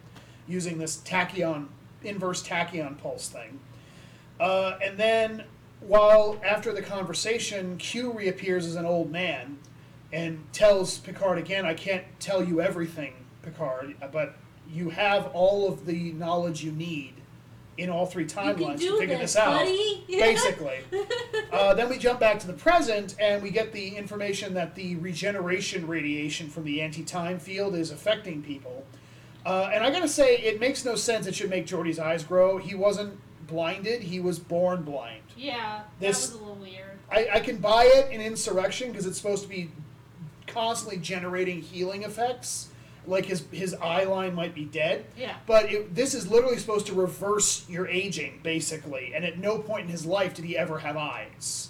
using 0.47 0.77
this 0.77 0.97
tachyon, 0.97 1.67
inverse 2.03 2.43
tachyon 2.43 2.97
pulse 2.97 3.29
thing. 3.29 3.59
Uh, 4.39 4.77
and 4.83 4.97
then, 4.97 5.43
while 5.79 6.39
after 6.43 6.71
the 6.71 6.81
conversation, 6.81 7.77
Q 7.77 8.11
reappears 8.11 8.65
as 8.65 8.75
an 8.75 8.85
old 8.85 9.11
man 9.11 9.57
and 10.13 10.41
tells 10.53 10.99
Picard 10.99 11.37
again, 11.37 11.65
I 11.65 11.73
can't 11.73 12.03
tell 12.19 12.43
you 12.43 12.61
everything, 12.61 13.13
Picard, 13.41 13.95
but 14.11 14.35
you 14.69 14.89
have 14.89 15.27
all 15.33 15.67
of 15.67 15.85
the 15.85 16.11
knowledge 16.13 16.63
you 16.63 16.71
need 16.71 17.13
in 17.77 17.89
all 17.89 18.05
three 18.05 18.25
timelines 18.25 18.79
to 18.79 18.97
figure 18.97 19.17
this, 19.17 19.33
this 19.33 19.35
out 19.35 19.65
basically. 20.07 20.79
uh, 21.51 21.73
then 21.75 21.89
we 21.89 21.97
jump 21.97 22.19
back 22.19 22.39
to 22.39 22.47
the 22.47 22.53
present, 22.53 23.15
and 23.19 23.41
we 23.41 23.51
get 23.51 23.71
the 23.71 23.95
information 23.95 24.53
that 24.55 24.75
the 24.75 24.95
regeneration 24.95 25.87
radiation 25.87 26.49
from 26.49 26.63
the 26.63 26.81
anti-time 26.81 27.39
field 27.39 27.75
is 27.75 27.91
affecting 27.91 28.41
people. 28.41 28.85
Uh, 29.45 29.69
and 29.71 29.83
I 29.83 29.91
gotta 29.91 30.07
say, 30.07 30.37
it 30.37 30.59
makes 30.59 30.83
no 30.83 30.95
sense. 30.95 31.27
It 31.27 31.35
should 31.35 31.49
make 31.49 31.67
Geordi's 31.67 31.99
eyes 31.99 32.23
grow. 32.23 32.57
He 32.57 32.75
wasn't 32.75 33.19
blinded; 33.47 34.01
he 34.03 34.19
was 34.19 34.39
born 34.39 34.83
blind. 34.83 35.21
Yeah, 35.37 35.81
This- 35.99 36.27
that 36.27 36.33
was 36.33 36.41
a 36.41 36.43
little 36.45 36.61
weird. 36.61 36.83
I, 37.09 37.29
I 37.35 37.39
can 37.39 37.57
buy 37.57 37.85
it 37.85 38.11
in 38.11 38.19
Insurrection 38.19 38.91
because 38.91 39.05
it's 39.05 39.17
supposed 39.17 39.43
to 39.43 39.49
be 39.49 39.69
constantly 40.47 40.97
generating 40.97 41.61
healing 41.61 42.03
effects. 42.03 42.69
Like 43.07 43.25
his 43.25 43.43
his 43.51 43.73
eye 43.75 44.03
line 44.03 44.35
might 44.35 44.53
be 44.53 44.65
dead. 44.65 45.05
Yeah. 45.17 45.35
But 45.45 45.71
it, 45.71 45.95
this 45.95 46.13
is 46.13 46.29
literally 46.29 46.57
supposed 46.57 46.85
to 46.87 46.93
reverse 46.93 47.67
your 47.69 47.87
aging, 47.87 48.41
basically. 48.43 49.13
And 49.15 49.23
at 49.23 49.37
no 49.39 49.57
point 49.59 49.85
in 49.85 49.89
his 49.89 50.05
life 50.05 50.33
did 50.33 50.45
he 50.45 50.57
ever 50.57 50.79
have 50.79 50.97
eyes. 50.97 51.69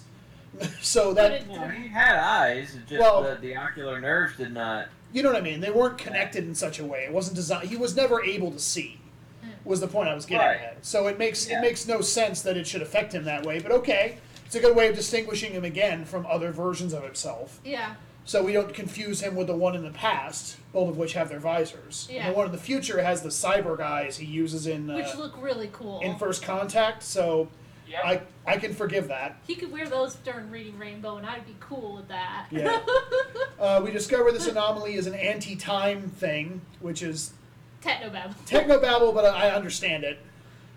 so 0.80 1.14
that 1.14 1.32
it- 1.32 1.48
No, 1.48 1.68
he 1.68 1.88
had 1.88 2.16
eyes. 2.16 2.76
Just 2.88 3.00
Well- 3.00 3.22
the, 3.22 3.36
the 3.40 3.56
ocular 3.56 4.00
nerves 4.00 4.36
did 4.36 4.52
not. 4.52 4.88
you 5.12 5.22
know 5.22 5.30
what 5.30 5.38
I 5.38 5.42
mean. 5.44 5.60
They 5.60 5.70
weren't 5.70 5.96
connected 5.98 6.44
in 6.44 6.54
such 6.54 6.78
a 6.80 6.84
way. 6.84 7.04
It 7.04 7.12
wasn't 7.12 7.36
designed. 7.36 7.68
He 7.68 7.76
was 7.76 7.94
never 7.94 8.22
able 8.22 8.50
to 8.50 8.58
see. 8.58 9.00
Hmm. 9.42 9.50
Was 9.64 9.80
the 9.80 9.86
point 9.88 10.08
I 10.08 10.14
was 10.14 10.26
getting 10.26 10.44
Right. 10.46 10.60
at. 10.60 10.84
So 10.84 11.06
it 11.06 11.18
makes 11.18 11.48
Yeah. 11.48 11.58
it 11.58 11.62
makes 11.62 11.86
no 11.86 12.00
sense 12.00 12.42
that 12.42 12.56
it 12.56 12.66
should 12.66 12.82
affect 12.82 13.12
him 13.14 13.24
that 13.26 13.46
way. 13.46 13.60
But 13.60 13.70
okay, 13.72 14.18
it's 14.44 14.54
a 14.56 14.60
good 14.60 14.74
way 14.74 14.88
of 14.88 14.96
distinguishing 14.96 15.52
him 15.52 15.64
again 15.64 16.04
from 16.04 16.26
other 16.26 16.50
versions 16.50 16.92
of 16.92 17.04
himself. 17.04 17.60
yeah. 17.64 17.94
So 18.28 18.42
we 18.42 18.52
don't 18.52 18.74
confuse 18.74 19.22
him 19.22 19.36
with 19.36 19.46
the 19.46 19.56
one 19.56 19.74
in 19.74 19.82
the 19.82 19.90
past, 19.90 20.58
both 20.74 20.90
of 20.90 20.98
which 20.98 21.14
have 21.14 21.30
their 21.30 21.40
visors. 21.40 22.04
And 22.10 22.16
Yeah. 22.18 22.28
the 22.30 22.36
one 22.36 22.44
in 22.44 22.52
the 22.52 22.58
future 22.58 23.00
has 23.02 23.22
the 23.22 23.30
cyber 23.30 23.74
guys 23.78 24.18
he 24.18 24.26
uses 24.26 24.66
in 24.66 24.90
uh, 24.90 24.96
Which 24.96 25.14
look 25.14 25.32
really 25.42 25.70
cool. 25.72 26.00
in 26.00 26.18
First 26.18 26.42
Contact. 26.42 27.02
So 27.02 27.48
Yep. 27.88 28.00
I 28.04 28.20
I 28.46 28.58
can 28.58 28.74
forgive 28.74 29.08
that. 29.08 29.38
he 29.46 29.54
could 29.54 29.72
wear 29.72 29.88
those 29.88 30.16
during 30.16 30.50
reading 30.50 30.78
Rainbow, 30.78 31.16
and 31.16 31.26
I'd 31.26 31.46
be 31.46 31.56
cool 31.58 31.96
with 31.96 32.08
that. 32.08 32.48
Yeah. 32.50 32.78
uh, 33.58 33.80
we 33.82 33.90
discover 33.92 34.30
this 34.30 34.46
anomaly 34.46 34.96
is 34.96 35.06
an 35.06 35.14
anti-time 35.14 36.10
thing, 36.10 36.60
which 36.80 37.02
is 37.02 37.32
Technobab. 37.82 38.34
technobabble, 38.46 39.14
but 39.14 39.24
I 39.24 39.48
understand 39.52 40.04
it. 40.04 40.18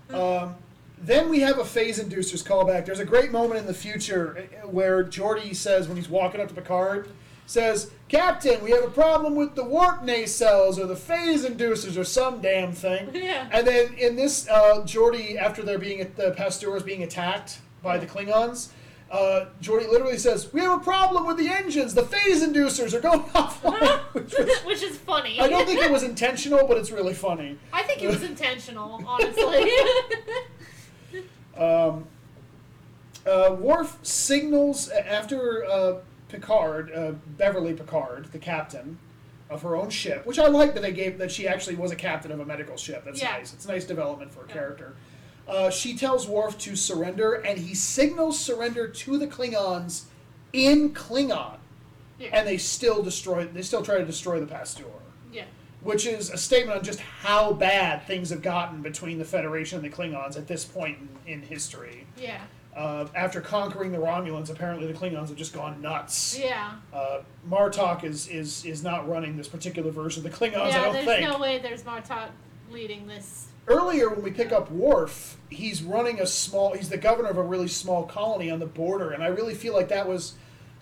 Um, 0.09 0.55
then 0.97 1.27
we 1.27 1.41
have 1.41 1.59
a 1.59 1.65
phase 1.65 2.01
inducers 2.01 2.45
callback. 2.47 2.85
There's 2.85 2.99
a 2.99 3.05
great 3.05 3.33
moment 3.33 3.59
in 3.59 3.65
the 3.67 3.73
future 3.73 4.47
uh, 4.63 4.67
where 4.69 5.03
Geordi 5.03 5.53
says 5.53 5.89
when 5.89 5.97
he's 5.97 6.07
walking 6.07 6.39
up 6.39 6.47
to 6.47 6.53
Picard, 6.53 7.09
says, 7.51 7.91
"Captain, 8.07 8.63
we 8.63 8.71
have 8.71 8.83
a 8.83 8.89
problem 8.89 9.35
with 9.35 9.55
the 9.55 9.63
warp 9.63 10.03
nacelles 10.03 10.77
or 10.79 10.85
the 10.87 10.95
phase 10.95 11.45
inducers 11.45 11.97
or 11.97 12.03
some 12.05 12.41
damn 12.41 12.71
thing." 12.71 13.09
Yeah. 13.13 13.49
And 13.51 13.67
then 13.67 13.93
in 13.95 14.15
this, 14.15 14.47
uh, 14.47 14.81
Geordi, 14.85 15.35
after 15.37 15.61
they're 15.61 15.77
being 15.77 15.99
the 16.15 16.31
Pasteurs 16.31 16.81
being 16.83 17.03
attacked 17.03 17.59
by 17.83 17.97
the 17.97 18.05
Klingons. 18.07 18.69
Uh, 19.11 19.47
Geordi 19.61 19.89
literally 19.89 20.17
says, 20.17 20.53
"We 20.53 20.61
have 20.61 20.79
a 20.79 20.83
problem 20.83 21.27
with 21.27 21.35
the 21.35 21.49
engines. 21.49 21.93
The 21.93 22.03
phase 22.03 22.41
inducers 22.41 22.93
are 22.93 23.01
going 23.01 23.19
offline." 23.35 23.99
Which 24.13 24.33
was- 24.37 24.59
Which 24.63 24.83
is 24.83 24.97
funny. 24.97 25.37
I 25.41 25.49
don't 25.49 25.65
think 25.67 25.81
it 25.81 25.91
was 25.91 26.03
intentional, 26.03 26.65
but 26.65 26.77
it's 26.77 26.91
really 26.91 27.13
funny. 27.13 27.57
I 27.73 27.83
think 27.83 28.01
it 28.01 28.07
was 28.07 28.23
intentional, 28.23 29.03
honestly. 29.05 29.69
um, 31.57 32.07
Uh, 33.25 33.55
Worf 33.59 33.97
signals 34.01 34.89
after 34.89 35.63
uh, 35.65 35.93
Picard, 36.31 36.91
uh, 36.93 37.11
Beverly 37.37 37.73
Picard, 37.73 38.31
the 38.31 38.39
captain 38.39 38.97
of 39.49 39.61
her 39.63 39.75
own 39.75 39.89
ship, 39.89 40.25
which 40.25 40.39
I 40.39 40.47
like 40.47 40.73
that 40.73 40.81
they 40.81 40.93
gave 40.93 41.17
that 41.17 41.31
she 41.31 41.47
actually 41.47 41.75
was 41.75 41.91
a 41.91 41.95
captain 41.95 42.31
of 42.31 42.39
a 42.39 42.45
medical 42.45 42.77
ship. 42.77 43.03
That's 43.03 43.21
Yeah. 43.21 43.31
nice. 43.33 43.53
It's 43.53 43.65
a 43.65 43.67
nice 43.67 43.85
development 43.85 44.31
for 44.33 44.45
a 44.45 44.47
Yeah. 44.47 44.53
character. 44.53 44.95
Uh, 45.47 45.69
she 45.69 45.97
tells 45.97 46.27
Worf 46.27 46.57
to 46.59 46.75
surrender, 46.77 47.33
and 47.33 47.59
he 47.59 47.75
signals 47.75 48.39
surrender 48.39 48.87
to 48.87 49.17
the 49.17 49.27
Klingons 49.27 50.03
in 50.53 50.93
Klingon, 50.93 51.57
yeah. 52.17 52.29
and 52.31 52.47
they 52.47 52.57
still 52.57 53.03
destroy. 53.03 53.45
They 53.45 53.61
still 53.61 53.81
try 53.83 53.97
to 53.97 54.05
destroy 54.05 54.39
the 54.39 54.47
Pasteur. 54.47 54.85
yeah. 55.33 55.45
which 55.81 56.05
is 56.05 56.29
a 56.29 56.37
statement 56.37 56.77
on 56.77 56.83
just 56.83 56.99
how 56.99 57.51
bad 57.53 58.05
things 58.05 58.29
have 58.29 58.43
gotten 58.43 58.83
between 58.83 59.17
the 59.17 59.25
Federation 59.25 59.83
and 59.83 59.91
the 59.91 59.95
Klingons 59.95 60.37
at 60.37 60.45
this 60.47 60.63
point 60.63 60.99
in, 61.25 61.33
in 61.33 61.41
history. 61.41 62.05
Yeah. 62.15 62.41
Uh, 62.75 63.05
after 63.15 63.41
conquering 63.41 63.91
the 63.91 63.97
Romulans, 63.97 64.49
apparently 64.49 64.89
the 64.89 64.97
Klingons 64.97 65.27
have 65.27 65.35
just 65.35 65.53
gone 65.53 65.81
nuts. 65.81 66.39
Yeah. 66.39 66.73
Uh, 66.93 67.21
Martok 67.49 68.03
is, 68.05 68.27
is 68.29 68.63
is 68.65 68.81
not 68.81 69.09
running 69.09 69.35
this 69.35 69.49
particular 69.49 69.91
version 69.91 70.25
of 70.25 70.31
the 70.31 70.37
Klingons. 70.37 70.61
I 70.61 70.69
yeah, 70.69 70.83
don't 70.83 70.93
there's 70.93 71.05
think. 71.05 71.29
no 71.29 71.37
way 71.37 71.59
there's 71.59 71.83
Martok 71.83 72.29
leading 72.71 73.07
this. 73.07 73.47
Earlier, 73.67 74.09
when 74.09 74.23
we 74.23 74.31
pick 74.31 74.51
up 74.51 74.71
Worf, 74.71 75.37
he's 75.49 75.83
running 75.83 76.21
a 76.21 76.25
small. 76.25 76.73
He's 76.73 76.89
the 76.89 76.97
governor 76.97 77.29
of 77.29 77.37
a 77.37 77.43
really 77.43 77.67
small 77.67 78.05
colony 78.05 78.49
on 78.49 78.59
the 78.59 78.65
border, 78.65 79.11
and 79.11 79.21
I 79.21 79.27
really 79.27 79.53
feel 79.53 79.73
like 79.73 79.89
that 79.89 80.07
was 80.07 80.35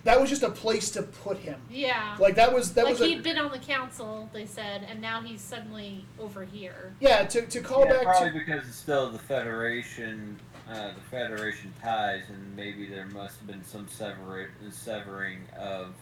that 0.04 0.20
was 0.20 0.30
just 0.30 0.42
a 0.42 0.50
place 0.50 0.90
to 0.92 1.02
put 1.02 1.38
him. 1.38 1.60
Yeah. 1.70 2.16
Like 2.18 2.36
that 2.36 2.52
was 2.52 2.74
that 2.74 2.84
like 2.84 2.92
was 2.92 3.02
a, 3.02 3.06
he'd 3.06 3.22
been 3.22 3.38
on 3.38 3.50
the 3.50 3.58
council, 3.58 4.30
they 4.32 4.46
said, 4.46 4.86
and 4.88 5.00
now 5.00 5.20
he's 5.20 5.40
suddenly 5.40 6.06
over 6.18 6.44
here. 6.44 6.94
yeah 7.00 7.24
to 7.24 7.42
to 7.46 7.60
call 7.60 7.84
yeah, 7.84 7.92
back 7.92 8.02
probably 8.04 8.30
to 8.30 8.38
because 8.38 8.66
it's 8.66 8.76
still 8.76 9.10
the 9.10 9.18
Federation, 9.18 10.38
uh, 10.70 10.88
the 10.94 11.00
Federation 11.10 11.72
ties, 11.82 12.22
and 12.28 12.54
maybe 12.56 12.86
there 12.86 13.06
must 13.06 13.38
have 13.38 13.46
been 13.46 13.64
some 13.64 13.88
sever- 13.88 14.50
severing 14.70 15.40
of 15.58 15.94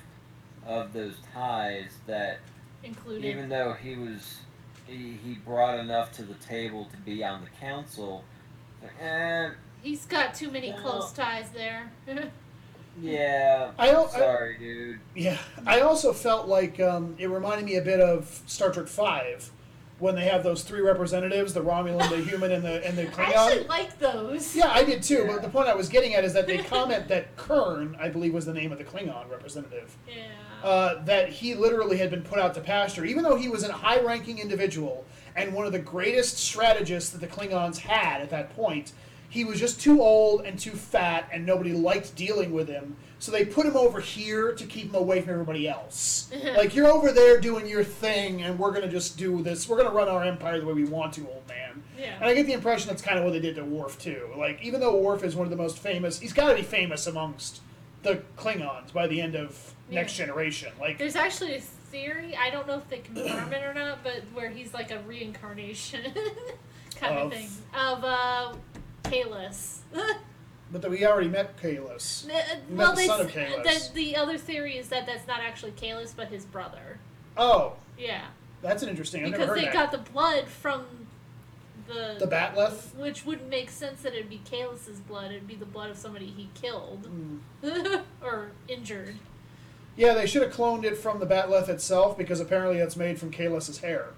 of 0.66 0.93
those 0.93 1.15
ties 1.32 1.93
that 2.07 2.40
Included. 2.85 3.24
even 3.24 3.49
though 3.49 3.73
he 3.73 3.97
was 3.97 4.39
he, 4.86 5.19
he 5.24 5.35
brought 5.35 5.78
enough 5.78 6.12
to 6.12 6.23
the 6.23 6.35
table 6.35 6.86
to 6.90 6.97
be 6.99 7.24
on 7.24 7.43
the 7.45 7.51
council, 7.61 8.24
like, 8.82 8.93
eh, 9.01 9.51
He's 9.82 10.05
got 10.07 10.35
too 10.35 10.51
many 10.51 10.73
Well- 10.73 10.81
close 10.82 11.12
ties 11.12 11.51
there. 11.51 11.90
yeah, 13.01 13.70
I 13.78 13.86
don't- 13.93 14.12
I- 14.15 14.19
sorry, 14.19 14.59
dude. 14.59 15.01
Yeah, 15.15 15.39
I 15.66 15.81
also 15.81 16.12
felt 16.12 16.49
like 16.49 16.81
um, 16.81 17.15
it 17.19 17.27
reminded 17.28 17.65
me 17.65 17.77
a 17.77 17.82
bit 17.82 18.01
of 18.01 18.43
Star 18.47 18.70
Trek 18.73 18.89
Five, 18.89 19.51
when 19.99 20.15
they 20.15 20.25
have 20.25 20.43
those 20.43 20.62
three 20.62 20.81
representatives: 20.81 21.55
the 21.55 21.62
Romulan, 21.62 22.09
the 22.11 22.16
human, 22.31 22.53
and 22.53 22.65
the 22.65 22.87
and 22.87 22.97
the 22.97 23.09
I 23.20 23.33
actually 23.33 23.66
like 23.66 23.99
those. 23.99 24.55
Yeah, 24.55 24.70
I 24.70 24.85
did 24.85 25.03
too. 25.03 25.25
But 25.27 25.43
the 25.43 25.49
point 25.49 25.69
I 25.69 25.75
was 25.75 25.89
getting 25.89 26.15
at 26.15 26.25
is 26.25 26.33
that 26.33 26.47
they 26.47 26.59
comment 26.65 27.09
that 27.09 27.37
Kern, 27.37 27.97
I 28.01 28.09
believe, 28.09 28.35
was 28.35 28.47
the 28.47 28.55
name 28.55 28.73
of 28.73 28.79
the 28.79 28.85
Klingon 28.85 29.31
representative. 29.31 29.97
Yeah. 30.07 30.25
Uh, 30.62 31.05
that 31.05 31.29
he 31.29 31.55
literally 31.55 31.97
had 31.99 32.11
been 32.11 32.23
put 32.23 32.39
out 32.39 32.53
to 32.53 32.61
pasture, 32.61 33.05
even 33.05 33.23
though 33.23 33.37
he 33.37 33.49
was 33.49 33.62
a 33.62 33.73
high-ranking 33.73 34.41
individual 34.41 35.05
and 35.37 35.55
one 35.55 35.65
of 35.65 35.73
the 35.73 35.79
greatest 35.79 36.37
strategists 36.37 37.11
that 37.11 37.20
the 37.20 37.29
Klingons 37.29 37.79
had 37.79 38.20
at 38.20 38.31
that 38.31 38.55
point. 38.57 38.93
He 39.28 39.44
was 39.44 39.60
just 39.60 39.80
too 39.80 40.00
old 40.00 40.46
and 40.46 40.59
too 40.59 40.70
fat, 40.70 41.28
and 41.32 41.44
nobody 41.44 41.72
liked 41.72 42.14
dealing 42.16 42.52
with 42.52 42.68
him. 42.68 42.96
So 43.18 43.32
they 43.32 43.44
put 43.44 43.66
him 43.66 43.76
over 43.76 44.00
here 44.00 44.52
to 44.52 44.64
keep 44.64 44.88
him 44.90 44.94
away 44.94 45.20
from 45.20 45.32
everybody 45.32 45.68
else. 45.68 46.30
like 46.56 46.74
you're 46.74 46.86
over 46.86 47.12
there 47.12 47.40
doing 47.40 47.66
your 47.66 47.84
thing, 47.84 48.42
and 48.42 48.59
we're 48.59 48.72
gonna 48.72 48.88
just 48.88 49.18
do 49.18 49.42
this. 49.42 49.68
We're 49.68 49.76
gonna 49.76 49.94
run 49.94 50.09
our 50.09 50.24
empire 50.24 50.60
the 50.60 50.66
way 50.66 50.72
we 50.72 50.84
want 50.84 51.12
to, 51.14 51.26
old 51.28 51.46
man. 51.48 51.82
Yeah. 51.98 52.14
And 52.16 52.24
I 52.24 52.34
get 52.34 52.46
the 52.46 52.52
impression 52.52 52.88
that's 52.88 53.02
kind 53.02 53.18
of 53.18 53.24
what 53.24 53.32
they 53.32 53.40
did 53.40 53.56
to 53.56 53.64
Worf 53.64 53.98
too. 53.98 54.28
Like 54.36 54.62
even 54.62 54.80
though 54.80 54.96
Worf 54.96 55.24
is 55.24 55.34
one 55.34 55.46
of 55.46 55.50
the 55.50 55.56
most 55.56 55.78
famous, 55.78 56.18
he's 56.20 56.32
got 56.32 56.48
to 56.50 56.55
be 56.55 56.62
famous 56.62 57.06
amongst 57.06 57.60
the 58.02 58.22
Klingons 58.36 58.92
by 58.92 59.09
the 59.09 59.20
end 59.20 59.34
of 59.34 59.74
Next 59.90 60.14
Generation. 60.14 60.72
Like 60.80 60.96
There's 60.98 61.16
actually 61.16 61.56
a 61.56 61.60
theory, 61.60 62.36
I 62.36 62.50
don't 62.50 62.66
know 62.66 62.76
if 62.76 62.88
they 62.88 62.98
confirm 62.98 63.52
it 63.52 63.64
or 63.64 63.74
not, 63.74 64.05
but 64.05 64.22
where 64.32 64.48
he's 64.50 64.72
like 64.72 64.90
a 64.90 65.00
reincarnation 65.00 66.12
kind 66.96 67.18
of, 67.18 67.26
Of? 67.26 67.32
thing. 67.32 67.48
Of 67.74 68.05
uh 68.05 68.55
Kahless. 69.10 69.78
But 70.70 70.82
that 70.82 70.90
we 70.90 71.06
already 71.06 71.28
met 71.30 71.56
Kahless. 71.56 72.28
Uh, 72.28 72.35
uh, 72.35 72.43
well, 72.68 72.90
the 72.90 72.97
they, 72.97 73.06
son 73.06 73.20
of 73.22 73.35
s- 73.35 73.36
uh, 73.36 73.62
Kahless. 73.62 73.89
the, 73.89 73.94
the 73.94 74.16
other 74.16 74.36
theory 74.36 74.76
is 74.76 74.90
that 74.90 75.06
that's 75.06 75.26
not 75.26 75.40
actually 75.40 75.70
Kahless, 75.72 76.12
but 76.14 76.28
his 76.28 76.44
brother. 76.44 76.98
Oh, 77.39 77.72
Yeah. 77.98 78.26
That's 78.60 78.82
an 78.82 78.90
interesting. 78.90 79.24
I've 79.24 79.30
never 79.30 79.44
because 79.44 79.48
heard 79.48 79.59
they 79.60 79.64
that. 79.64 79.90
got 79.90 79.93
the 79.93 80.10
blood 80.12 80.47
from 80.47 80.85
the 81.86 82.16
the 82.18 82.26
bat'leth. 82.26 82.94
which 82.97 83.24
wouldn't 83.24 83.48
make 83.48 83.70
sense 83.70 84.02
that 84.02 84.12
it'd 84.12 84.28
be 84.28 84.43
Kahless's 84.51 85.01
blood. 85.01 85.30
It'd 85.30 85.47
be 85.47 85.55
the 85.55 85.64
blood 85.64 85.89
of 85.89 85.97
somebody 85.97 86.26
he 86.26 86.51
killed 86.60 87.06
Hmm. 87.64 87.97
or 88.22 88.51
injured. 88.68 89.14
Yeah, 89.97 90.12
they 90.12 90.26
should 90.26 90.43
have 90.43 90.52
cloned 90.52 90.85
it 90.85 90.98
from 90.98 91.18
the 91.18 91.26
bat'leth 91.26 91.70
itself 91.70 92.18
because 92.18 92.40
apparently 92.40 92.76
it's 92.78 92.94
made 92.97 93.18
from 93.18 93.30
Kahless's 93.30 93.78
hair. 93.78 94.09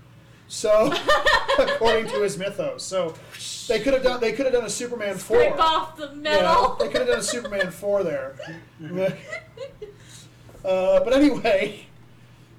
So, 0.51 0.93
according 1.61 2.09
to 2.09 2.23
his 2.23 2.37
mythos, 2.37 2.83
so 2.83 3.15
they 3.69 3.79
could 3.79 3.95
have 3.95 4.03
done 4.03 4.21
they 4.21 4.33
could 4.33 4.47
have 4.47 4.53
done 4.53 4.65
a 4.65 4.71
Superman 4.71 5.17
four. 5.17 5.39
Scrape 5.41 5.61
off 5.61 5.97
the 5.97 6.09
Yeah, 6.09 6.15
metal. 6.15 6.77
they 6.81 6.89
could 6.89 7.03
have 7.03 7.07
done 7.07 7.21
a 7.21 7.23
Superman 7.23 7.71
four 7.71 8.03
there. 8.03 8.35
uh, 10.65 11.01
but 11.05 11.13
anyway, 11.13 11.87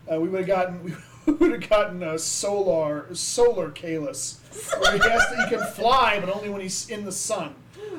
uh, 0.09 0.17
we 0.21 0.29
would 0.29 0.39
have 0.39 0.47
gotten 0.47 0.95
we 1.25 1.33
would 1.33 1.51
have 1.51 1.69
gotten 1.69 2.01
a 2.01 2.17
solar 2.17 3.13
solar 3.13 3.71
Kahless, 3.71 4.37
where 4.79 4.93
he 4.93 4.99
has 5.09 5.27
to, 5.27 5.43
he 5.43 5.49
can 5.57 5.65
fly, 5.73 6.17
but 6.21 6.33
only 6.33 6.47
when 6.47 6.61
he's 6.61 6.89
in 6.89 7.03
the 7.03 7.11
sun. 7.11 7.55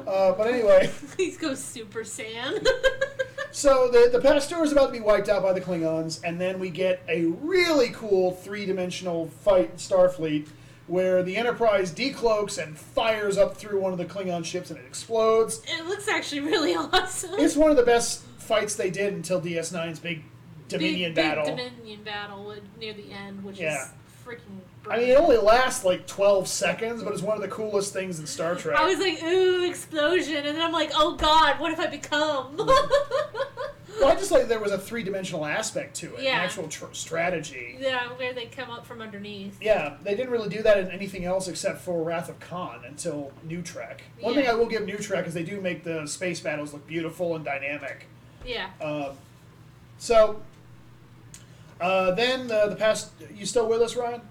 Uh, 0.07 0.33
but 0.33 0.47
anyway. 0.47 0.91
Please 1.17 1.37
go 1.37 1.55
Super 1.55 2.01
Saiyan. 2.01 2.67
So 3.55 3.91
the 3.91 4.09
the 4.11 4.19
Pasteur 4.19 4.65
is 4.65 4.73
about 4.73 4.87
to 4.87 4.93
be 4.93 5.01
wiped 5.01 5.29
out 5.29 5.43
by 5.43 5.53
the 5.53 5.61
Klingons, 5.61 6.23
and 6.25 6.41
then 6.41 6.59
we 6.59 6.71
get 6.71 7.03
a 7.07 7.27
really 7.27 7.91
cool 7.91 8.31
three 8.33 8.65
dimensional 8.65 9.29
fight 9.29 9.73
in 9.73 9.77
Starfleet 9.77 10.49
where 10.87 11.23
the 11.23 11.37
Enterprise 11.37 11.93
decloaks 11.93 12.57
and 12.57 12.79
fires 12.79 13.37
up 13.37 13.55
through 13.59 13.79
one 13.79 13.93
of 13.93 13.99
the 13.99 14.07
Klingon 14.07 14.43
ships 14.43 14.71
and 14.71 14.79
it 14.81 14.87
explodes. 14.87 15.63
it 15.69 15.85
looks 15.87 16.09
actually 16.09 16.41
really 16.41 16.75
awesome. 16.95 17.35
It's 17.35 17.55
one 17.55 17.71
of 17.71 17.77
the 17.77 17.83
best 17.83 18.23
fights 18.39 18.75
they 18.75 18.89
did 18.91 19.13
until 19.13 19.39
DS9's 19.39 19.99
big 19.99 20.23
Dominion 20.69 21.13
big, 21.13 21.23
battle. 21.23 21.45
Big 21.45 21.57
Dominion 21.75 22.03
battle 22.05 22.55
near 22.81 22.95
the 22.95 23.13
end, 23.13 23.45
which 23.45 23.59
Yeah. 23.61 23.85
is 23.85 23.91
freaking. 24.27 24.61
I 24.91 24.99
mean, 24.99 25.11
it 25.11 25.19
only 25.19 25.37
lasts 25.37 25.85
like 25.85 26.07
12 26.09 26.49
seconds, 26.49 27.03
but 27.05 27.13
it's 27.13 27.23
one 27.23 27.37
of 27.37 27.43
the 27.43 27.49
coolest 27.49 27.93
things 27.93 28.19
in 28.19 28.27
Star 28.27 28.57
Trek. 28.57 28.77
I 28.79 28.85
was 28.87 28.99
like, 28.99 29.23
ooh, 29.23 29.65
explosion, 29.69 30.37
and 30.45 30.57
then 30.57 30.61
I'm 30.61 30.73
like, 30.73 30.91
oh 30.95 31.15
god, 31.17 31.61
what 31.61 31.71
have 31.71 31.79
I 31.79 31.87
become? 31.87 32.57
well, 32.57 34.09
I 34.09 34.15
just 34.17 34.33
like 34.33 34.49
there 34.49 34.59
was 34.59 34.73
a 34.73 34.79
three 34.79 35.05
dimensional 35.05 35.47
aspect 35.47 35.95
to 35.97 36.15
it, 36.17 36.23
Yeah. 36.25 36.39
an 36.39 36.45
actual 36.45 36.67
tr- 36.67 36.87
strategy. 36.93 37.77
yeah, 37.81 38.09
where 38.17 38.33
they 38.33 38.47
come 38.47 38.71
up 38.71 38.85
from 38.85 39.01
underneath. 39.01 39.57
Yeah, 39.63 39.95
they 40.03 40.17
didn't 40.17 40.31
really 40.31 40.49
do 40.49 40.63
that 40.63 40.79
in 40.79 40.91
anything 40.91 41.25
else 41.27 41.47
except 41.47 41.79
for 41.83 42.03
Wrath 42.03 42.29
of 42.29 42.41
Khan 42.41 42.81
until 42.85 43.31
New 43.45 43.63
Trek. 43.63 44.03
One 44.21 44.35
thing 44.35 44.49
I 44.49 44.55
will 44.55 44.67
give 44.67 44.85
New 44.85 44.99
Trek 44.99 45.29
is 45.29 45.35
they 45.35 45.45
do 45.45 45.61
make 45.61 45.85
the 45.85 46.07
space 46.07 46.41
battles 46.41 46.73
look 46.73 46.85
beautiful 46.89 47.37
and 47.37 47.45
dynamic. 47.45 48.07
Yeah. 48.45 48.71
Um, 48.83 49.11
so, 49.99 50.43
uh, 51.81 52.11
then 52.13 52.49
the, 52.49 52.67
the 52.67 52.77
past. 52.77 53.13
You 53.33 53.47
still 53.47 53.69
with 53.69 53.81
us, 53.81 53.95
Ryan? 53.95 54.23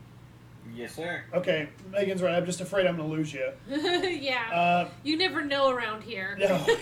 Yes, 0.76 0.96
sir. 0.96 1.24
Okay, 1.34 1.70
Megan's 1.92 2.22
right. 2.22 2.34
I'm 2.36 2.46
just 2.46 2.62
afraid 2.62 2.86
I'm 2.88 2.98
going 2.98 3.10
to 3.10 3.16
lose 3.16 3.34
you. 3.34 3.52
yeah. 3.70 4.50
Uh, 4.52 4.90
you 5.04 5.18
never 5.18 5.42
know 5.44 5.70
around 5.70 6.04
here. 6.04 6.36
no. 6.40 6.66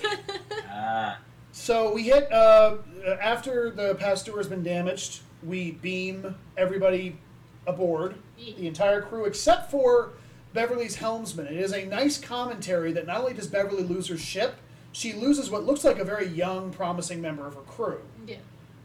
Ah, 0.72 1.18
So 1.52 1.92
we 1.92 2.04
hit 2.04 2.32
uh, 2.32 2.76
after 3.20 3.70
the 3.70 3.94
Pasteur 3.96 4.36
has 4.36 4.46
been 4.46 4.62
damaged. 4.62 5.20
We 5.42 5.72
beam 5.72 6.34
everybody 6.56 7.18
aboard, 7.66 8.14
Ye- 8.38 8.54
the 8.54 8.66
entire 8.66 9.02
crew 9.02 9.24
except 9.24 9.70
for 9.70 10.10
Beverly's 10.54 10.96
helmsman. 10.96 11.46
It 11.46 11.56
is 11.58 11.72
a 11.72 11.84
nice 11.86 12.18
commentary 12.18 12.92
that 12.92 13.06
not 13.06 13.20
only 13.20 13.34
does 13.34 13.46
Beverly 13.48 13.82
lose 13.82 14.06
her 14.08 14.16
ship, 14.16 14.56
she 14.92 15.12
loses 15.12 15.50
what 15.50 15.64
looks 15.64 15.84
like 15.84 15.98
a 15.98 16.04
very 16.04 16.26
young, 16.26 16.70
promising 16.70 17.20
member 17.20 17.46
of 17.46 17.54
her 17.54 17.60
crew. 17.62 18.00
Yeah. 18.26 18.36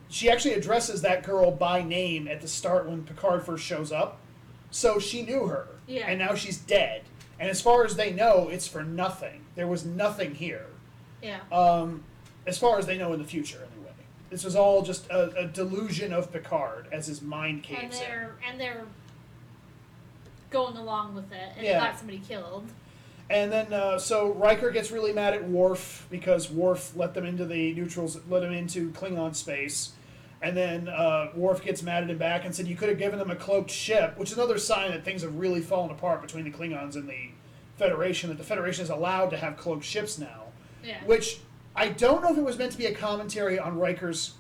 She 0.10 0.30
actually 0.30 0.54
addresses 0.56 1.02
that 1.02 1.24
girl 1.24 1.52
by 1.52 1.82
name 1.82 2.28
at 2.28 2.42
the 2.42 2.48
start 2.48 2.88
when 2.88 3.04
Picard 3.04 3.46
first 3.46 3.64
shows 3.64 3.92
up. 3.92 4.20
So 4.76 5.00
she 5.00 5.22
knew 5.22 5.48
her, 5.48 5.68
Yeah. 5.88 6.06
and 6.06 6.20
now 6.20 6.36
she's 6.36 6.58
dead. 6.58 7.04
And 7.40 7.50
as 7.50 7.62
far 7.62 7.86
as 7.86 7.96
they 7.96 8.12
know, 8.12 8.50
it's 8.50 8.68
for 8.68 8.84
nothing. 8.84 9.40
There 9.56 9.68
was 9.68 9.86
nothing 9.86 10.36
here 10.36 10.66
Yeah. 11.22 11.40
um, 11.50 12.04
as 12.46 12.58
far 12.58 12.78
as 12.78 12.86
they 12.86 12.98
know 12.98 13.14
in 13.14 13.20
the 13.22 13.26
future, 13.26 13.66
anyway. 13.74 13.94
This 14.30 14.44
was 14.44 14.54
all 14.54 14.82
just 14.82 15.10
a, 15.10 15.30
a 15.38 15.48
delusion 15.48 16.12
of 16.12 16.30
Picard 16.34 16.88
as 16.92 17.08
his 17.08 17.22
mind 17.22 17.54
and 17.56 17.64
caves 17.64 18.02
in. 18.02 18.06
they're 18.06 18.36
and 18.46 18.60
they're 18.60 18.84
going 20.50 20.76
along 20.76 21.16
with 21.16 21.32
it, 21.32 21.52
and 21.56 21.66
Yeah. 21.66 21.78
it 21.78 21.92
got 21.92 21.98
somebody 21.98 22.20
killed. 22.20 22.70
And 23.30 23.50
then, 23.54 23.72
uh, 23.72 23.98
so 23.98 24.34
Riker 24.34 24.72
gets 24.72 24.92
really 24.92 25.14
mad 25.14 25.34
at 25.34 25.48
Worf 25.48 26.06
because 26.12 26.52
Worf 26.52 26.98
let 26.98 27.14
them 27.14 27.26
into 27.26 27.46
the 27.46 27.74
neutrals, 27.76 28.20
let 28.30 28.44
him 28.44 28.52
into 28.52 28.92
Klingon 28.92 29.36
space. 29.36 29.94
And 30.42 30.56
then 30.56 30.88
uh, 30.90 31.30
Worf 31.34 31.64
gets 31.64 31.82
mad 31.82 32.04
at 32.04 32.10
him 32.10 32.18
back 32.18 32.46
and 32.46 32.54
said, 32.54 32.68
"You 32.68 32.76
could 32.76 32.90
have 32.90 32.98
given 32.98 33.20
them 33.20 33.32
a 33.32 33.36
cloaked 33.36 33.72
ship," 33.72 34.18
which 34.18 34.32
is 34.32 34.38
another 34.38 34.58
sign 34.58 34.92
that 34.92 35.04
things 35.04 35.22
have 35.22 35.36
really 35.36 35.62
fallen 35.62 35.92
apart 35.92 36.22
between 36.22 36.44
the 36.44 36.52
Klingons 36.52 36.96
and 36.96 37.08
the 37.08 37.30
Federation. 37.78 38.30
That 38.30 38.38
the 38.38 38.44
Federation 38.44 38.84
is 38.84 38.90
allowed 38.90 39.30
to 39.32 39.38
have 39.38 39.58
cloaked 39.58 39.86
ships 39.86 40.20
now. 40.20 40.44
Yeah. 40.84 41.04
which 41.06 41.40
I 41.76 41.90
don't 41.90 42.22
know 42.22 42.32
if 42.32 42.38
it 42.38 42.44
was 42.44 42.58
meant 42.58 42.72
to 42.74 42.78
be 42.78 42.86
a 42.86 42.94
commentary 42.94 43.58
on 43.60 43.78
Riker's 43.78 44.36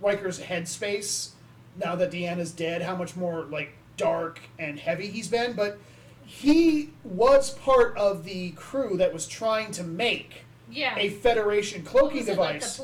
Riker's 0.00 0.40
headspace 0.40 1.30
now 1.78 1.94
that 1.96 2.10
Deanna's 2.10 2.50
dead, 2.50 2.82
how 2.82 2.96
much 2.96 3.16
more 3.16 3.44
like 3.44 3.72
dark 3.96 4.40
and 4.58 4.78
heavy 4.78 5.08
he's 5.08 5.28
been, 5.28 5.52
but 5.52 5.78
he 6.24 6.90
was 7.04 7.50
part 7.50 7.96
of 7.96 8.24
the 8.24 8.50
crew 8.52 8.96
that 8.96 9.12
was 9.12 9.26
trying 9.26 9.70
to 9.72 9.84
make 9.84 10.44
yeah. 10.70 10.96
a 10.98 11.10
Federation 11.10 11.82
cloaking 11.82 12.26
it, 12.26 12.36
like 12.36 12.54
device, 12.54 12.76
the 12.76 12.82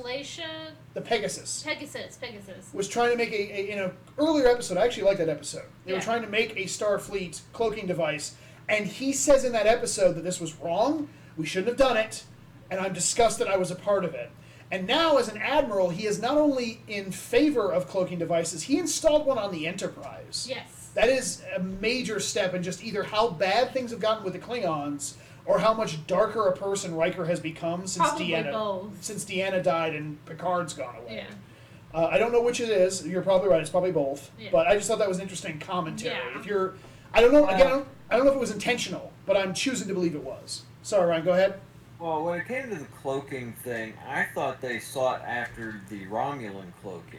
the 0.95 1.01
Pegasus. 1.01 1.63
Pegasus, 1.63 2.17
Pegasus. 2.17 2.73
Was 2.73 2.89
trying 2.89 3.11
to 3.13 3.17
make 3.17 3.33
a, 3.33 3.35
a 3.35 3.73
in 3.73 3.79
an 3.79 3.93
earlier 4.19 4.47
episode. 4.49 4.77
I 4.77 4.85
actually 4.85 5.05
like 5.05 5.19
that 5.19 5.29
episode. 5.29 5.65
They 5.85 5.93
were 5.93 6.01
trying 6.01 6.23
to 6.23 6.29
make 6.29 6.53
a 6.53 6.65
Starfleet 6.65 7.41
cloaking 7.53 7.87
device, 7.87 8.35
and 8.69 8.87
he 8.87 9.13
says 9.13 9.45
in 9.45 9.53
that 9.53 9.67
episode 9.67 10.13
that 10.15 10.25
this 10.25 10.41
was 10.41 10.55
wrong. 10.57 11.09
We 11.37 11.47
shouldn't 11.47 11.69
have 11.69 11.79
done 11.79 11.97
it, 11.97 12.25
and 12.71 12.81
I'm 12.81 12.93
disgusted 12.93 13.47
I 13.47 13.57
was 13.57 13.71
a 13.71 13.75
part 13.75 14.05
of 14.05 14.15
it. 14.15 14.31
And 14.71 14.87
now, 14.87 15.19
as 15.19 15.29
an 15.29 15.37
admiral, 15.37 15.91
he 15.91 16.07
is 16.07 16.21
not 16.21 16.39
only 16.39 16.81
in 16.89 17.13
favor 17.13 17.71
of 17.71 17.89
cloaking 17.89 18.19
devices, 18.19 18.63
he 18.63 18.79
installed 18.79 19.27
one 19.27 19.37
on 19.37 19.53
the 19.53 19.67
Enterprise. 19.67 20.47
Yes. 20.49 20.89
That 20.95 21.11
is 21.11 21.43
a 21.55 21.61
major 21.61 22.21
step 22.21 22.55
in 22.55 22.63
just 22.63 22.83
either 22.83 23.03
how 23.03 23.29
bad 23.29 23.73
things 23.73 23.91
have 23.91 24.01
gotten 24.01 24.25
with 24.25 24.33
the 24.33 24.39
Klingons, 24.39 25.15
or 25.45 25.59
how 25.59 25.75
much 25.75 26.07
darker 26.07 26.47
a 26.47 26.57
person 26.57 26.95
Riker 26.95 27.25
has 27.27 27.41
become 27.41 27.87
since 27.87 28.07
Probably 28.09 28.29
Deanna 28.29 28.53
both. 28.53 29.03
since 29.03 29.25
Deanna 29.25 29.63
died 29.63 29.95
and 29.95 30.25
Picard's 30.27 30.73
gone 30.75 30.97
away. 30.97 31.17
Yeah. 31.17 31.25
Uh, 31.95 32.07
I 32.11 32.19
don't 32.19 32.33
know 32.33 32.43
which 32.43 32.61
it 32.61 32.69
is. 32.71 33.07
You're 33.07 33.23
probably 33.23 33.49
right. 33.49 33.61
It's 33.61 33.69
probably 33.71 33.93
both. 33.93 34.31
Yeah. 34.39 34.49
But 34.53 34.67
I 34.67 34.77
just 34.77 34.89
thought 34.89 34.99
that 34.99 35.09
was 35.09 35.19
an 35.19 35.23
interesting 35.25 35.59
commentary. 35.59 36.15
Yeah. 36.15 36.39
If 36.39 36.47
you're, 36.47 36.75
I 37.13 37.21
don't 37.21 37.33
know. 37.33 37.47
Again, 37.49 37.61
I 37.61 37.65
Uh, 37.65 37.69
don't, 37.69 37.89
I 38.11 38.17
don't 38.17 38.25
know 38.25 38.31
if 38.31 38.37
it 38.37 38.41
was 38.41 38.51
intentional, 38.53 39.13
but 39.27 39.37
I'm 39.37 39.53
choosing 39.53 39.89
to 39.89 39.95
believe 39.95 40.15
it 40.15 40.23
was. 40.25 40.63
Sorry, 40.83 41.07
Ryan. 41.07 41.25
Go 41.25 41.33
ahead. 41.33 41.61
well, 41.99 42.25
when 42.25 42.41
it 42.41 42.47
came 42.49 42.69
to 42.71 42.77
the 42.77 42.85
cloaking 43.03 43.53
thing, 43.65 43.95
I 44.09 44.25
thought 44.35 44.61
they 44.61 44.79
sought 44.79 45.23
after 45.23 45.81
the 45.91 46.07
Romulan 46.07 46.73
cloaking 46.83 47.19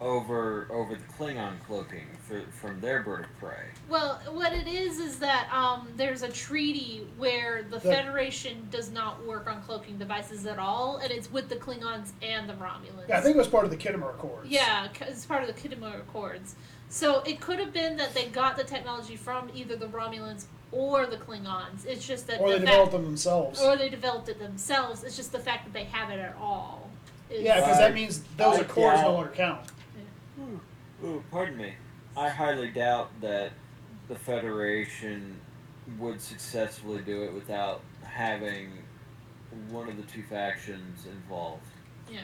over 0.00 0.66
over 0.70 0.94
the 0.96 1.04
Klingon 1.18 1.54
cloaking 1.66 2.06
for, 2.26 2.40
from 2.52 2.80
their 2.80 3.02
bird 3.02 3.24
of 3.24 3.38
prey. 3.38 3.66
Well, 3.88 4.20
what 4.32 4.52
it 4.52 4.66
is 4.66 4.98
is 4.98 5.18
that 5.18 5.48
um, 5.52 5.88
there's 5.96 6.22
a 6.22 6.28
treaty 6.28 7.06
where 7.18 7.62
the, 7.62 7.78
The- 7.78 7.92
Federation 7.92 8.66
does 8.70 8.90
not 8.90 9.24
work 9.26 9.46
on 9.46 9.62
cloaking 9.62 9.98
devices 9.98 10.46
at 10.46 10.58
all, 10.58 10.98
and 10.98 11.10
it's 11.10 11.30
with 11.30 11.48
the 11.48 11.56
Klingons 11.56 12.12
and 12.22 12.48
the 12.48 12.54
Romulans. 12.54 13.08
Yeah, 13.08 13.18
I 13.18 13.20
think 13.20 13.36
it 13.36 13.38
was 13.38 13.48
part 13.48 13.64
of 13.64 13.70
the 13.70 13.76
Khitomer 13.76 14.10
Accords. 14.10 14.48
Yeah, 14.48 14.88
it's 15.02 15.26
part 15.26 15.48
of 15.48 15.54
the 15.54 15.60
Khitomer 15.68 15.96
Accords. 16.00 16.56
So 16.88 17.20
it 17.22 17.40
could 17.40 17.58
have 17.58 17.72
been 17.72 17.96
that 17.98 18.14
they 18.14 18.26
got 18.26 18.56
the 18.56 18.64
technology 18.64 19.16
from 19.16 19.50
either 19.54 19.76
the 19.76 19.86
Romulans 19.88 20.44
or 20.72 21.06
the 21.06 21.16
Klingons. 21.16 21.84
It's 21.86 22.06
just 22.06 22.26
that 22.28 22.40
Or 22.40 22.48
the 22.50 22.58
they 22.58 22.64
fact- 22.64 22.70
developed 22.70 22.92
them 22.92 23.04
themselves. 23.04 23.60
or 23.60 23.76
they 23.76 23.88
developed 23.88 24.28
it 24.28 24.38
themselves. 24.38 25.04
It's 25.04 25.16
just 25.16 25.32
the 25.32 25.38
fact 25.38 25.64
that 25.64 25.72
they 25.72 25.84
have 25.84 26.10
it 26.10 26.18
at 26.18 26.36
all. 26.40 26.88
is- 27.30 27.42
yeah, 27.42 27.60
because 27.60 27.78
that 27.78 27.94
means 27.94 28.22
those 28.36 28.58
I 28.58 28.62
Accords 28.62 29.00
no 29.02 29.12
longer 29.14 29.30
count. 29.34 29.60
Ooh, 31.04 31.22
pardon 31.30 31.56
me. 31.56 31.74
I 32.16 32.28
highly 32.28 32.68
doubt 32.68 33.10
that 33.20 33.52
the 34.08 34.14
Federation 34.14 35.40
would 35.98 36.20
successfully 36.20 37.02
do 37.02 37.22
it 37.24 37.32
without 37.34 37.80
having 38.02 38.70
one 39.70 39.88
of 39.88 39.96
the 39.96 40.02
two 40.04 40.22
factions 40.22 41.06
involved. 41.06 41.62
yeah. 42.10 42.20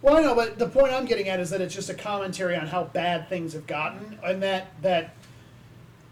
Well, 0.00 0.16
I 0.16 0.22
know, 0.22 0.36
but 0.36 0.60
the 0.60 0.68
point 0.68 0.92
I'm 0.92 1.06
getting 1.06 1.28
at 1.28 1.40
is 1.40 1.50
that 1.50 1.60
it's 1.60 1.74
just 1.74 1.90
a 1.90 1.94
commentary 1.94 2.54
on 2.54 2.68
how 2.68 2.84
bad 2.84 3.28
things 3.28 3.52
have 3.54 3.66
gotten, 3.66 4.16
and 4.22 4.40
that 4.44 4.68
that 4.82 5.14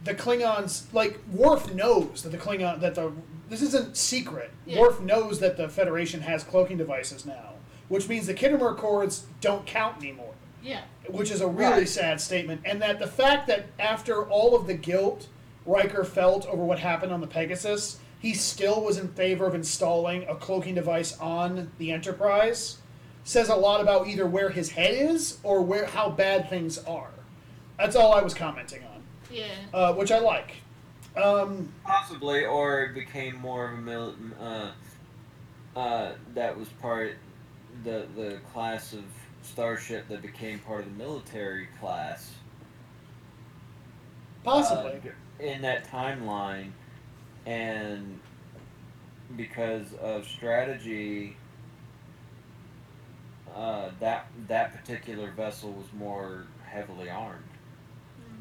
the 0.02 0.12
Klingons, 0.12 0.92
like 0.92 1.20
Worf, 1.32 1.72
knows 1.72 2.22
that 2.24 2.30
the 2.30 2.38
Klingon 2.38 2.80
that 2.80 2.96
the 2.96 3.12
this 3.48 3.62
isn't 3.62 3.96
secret. 3.96 4.50
Yeah. 4.66 4.80
Worf 4.80 5.00
knows 5.00 5.38
that 5.38 5.56
the 5.56 5.68
Federation 5.68 6.22
has 6.22 6.42
cloaking 6.42 6.78
devices 6.78 7.24
now, 7.24 7.52
which 7.88 8.08
means 8.08 8.26
the 8.26 8.34
Khitomer 8.34 8.72
Accords 8.72 9.26
don't 9.40 9.64
count 9.66 9.98
anymore. 9.98 10.34
Yeah. 10.66 10.80
which 11.08 11.30
is 11.30 11.40
a 11.40 11.46
really 11.46 11.72
Right. 11.80 11.88
sad 11.88 12.20
statement. 12.20 12.62
And 12.64 12.82
that 12.82 12.98
the 12.98 13.06
fact 13.06 13.46
that 13.46 13.66
after 13.78 14.24
all 14.28 14.56
of 14.56 14.66
the 14.66 14.74
guilt 14.74 15.28
Riker 15.64 16.04
felt 16.04 16.46
over 16.46 16.64
what 16.64 16.78
happened 16.80 17.12
on 17.12 17.20
the 17.20 17.26
Pegasus, 17.26 17.98
he 18.20 18.34
still 18.34 18.80
was 18.82 18.98
in 18.98 19.08
favor 19.08 19.46
of 19.46 19.54
installing 19.54 20.24
a 20.28 20.34
cloaking 20.34 20.74
device 20.74 21.16
on 21.18 21.70
the 21.78 21.90
Enterprise 21.92 22.78
says 23.24 23.48
a 23.48 23.54
lot 23.56 23.80
about 23.80 24.06
either 24.06 24.26
where 24.26 24.50
his 24.50 24.70
head 24.70 24.94
is 24.94 25.38
or 25.42 25.60
where 25.62 25.86
how 25.86 26.08
bad 26.08 26.48
things 26.48 26.78
are. 26.84 27.10
That's 27.78 27.96
all 27.96 28.12
I 28.14 28.22
was 28.22 28.32
commenting 28.34 28.84
on, 28.84 29.02
Yeah. 29.30 29.44
uh, 29.74 29.92
which 29.94 30.10
I 30.12 30.18
like. 30.18 30.52
Um, 31.16 31.72
Possibly, 31.84 32.44
or 32.44 32.84
it 32.84 32.94
became 32.94 33.36
more 33.36 33.66
of 33.66 33.72
a 33.78 33.82
mil- 33.82 34.14
uh, 34.40 34.70
uh, 35.76 36.12
that 36.34 36.56
was 36.56 36.68
part 36.80 37.16
the 37.84 38.06
the 38.16 38.38
class 38.52 38.92
of 38.92 39.02
starship 39.46 40.08
that 40.08 40.22
became 40.22 40.58
part 40.60 40.80
of 40.80 40.86
the 40.86 41.04
military 41.04 41.68
class 41.80 42.32
possibly. 44.44 45.10
uh, 45.10 45.42
in 45.42 45.62
that 45.62 45.86
timeline, 45.90 46.70
and 47.44 48.18
because 49.36 49.92
of 50.00 50.26
strategy, 50.26 51.36
uh, 53.54 53.90
that 54.00 54.28
that 54.48 54.72
particular 54.72 55.30
vessel 55.32 55.72
was 55.72 55.86
more 55.98 56.46
heavily 56.64 57.10
armed. 57.10 57.42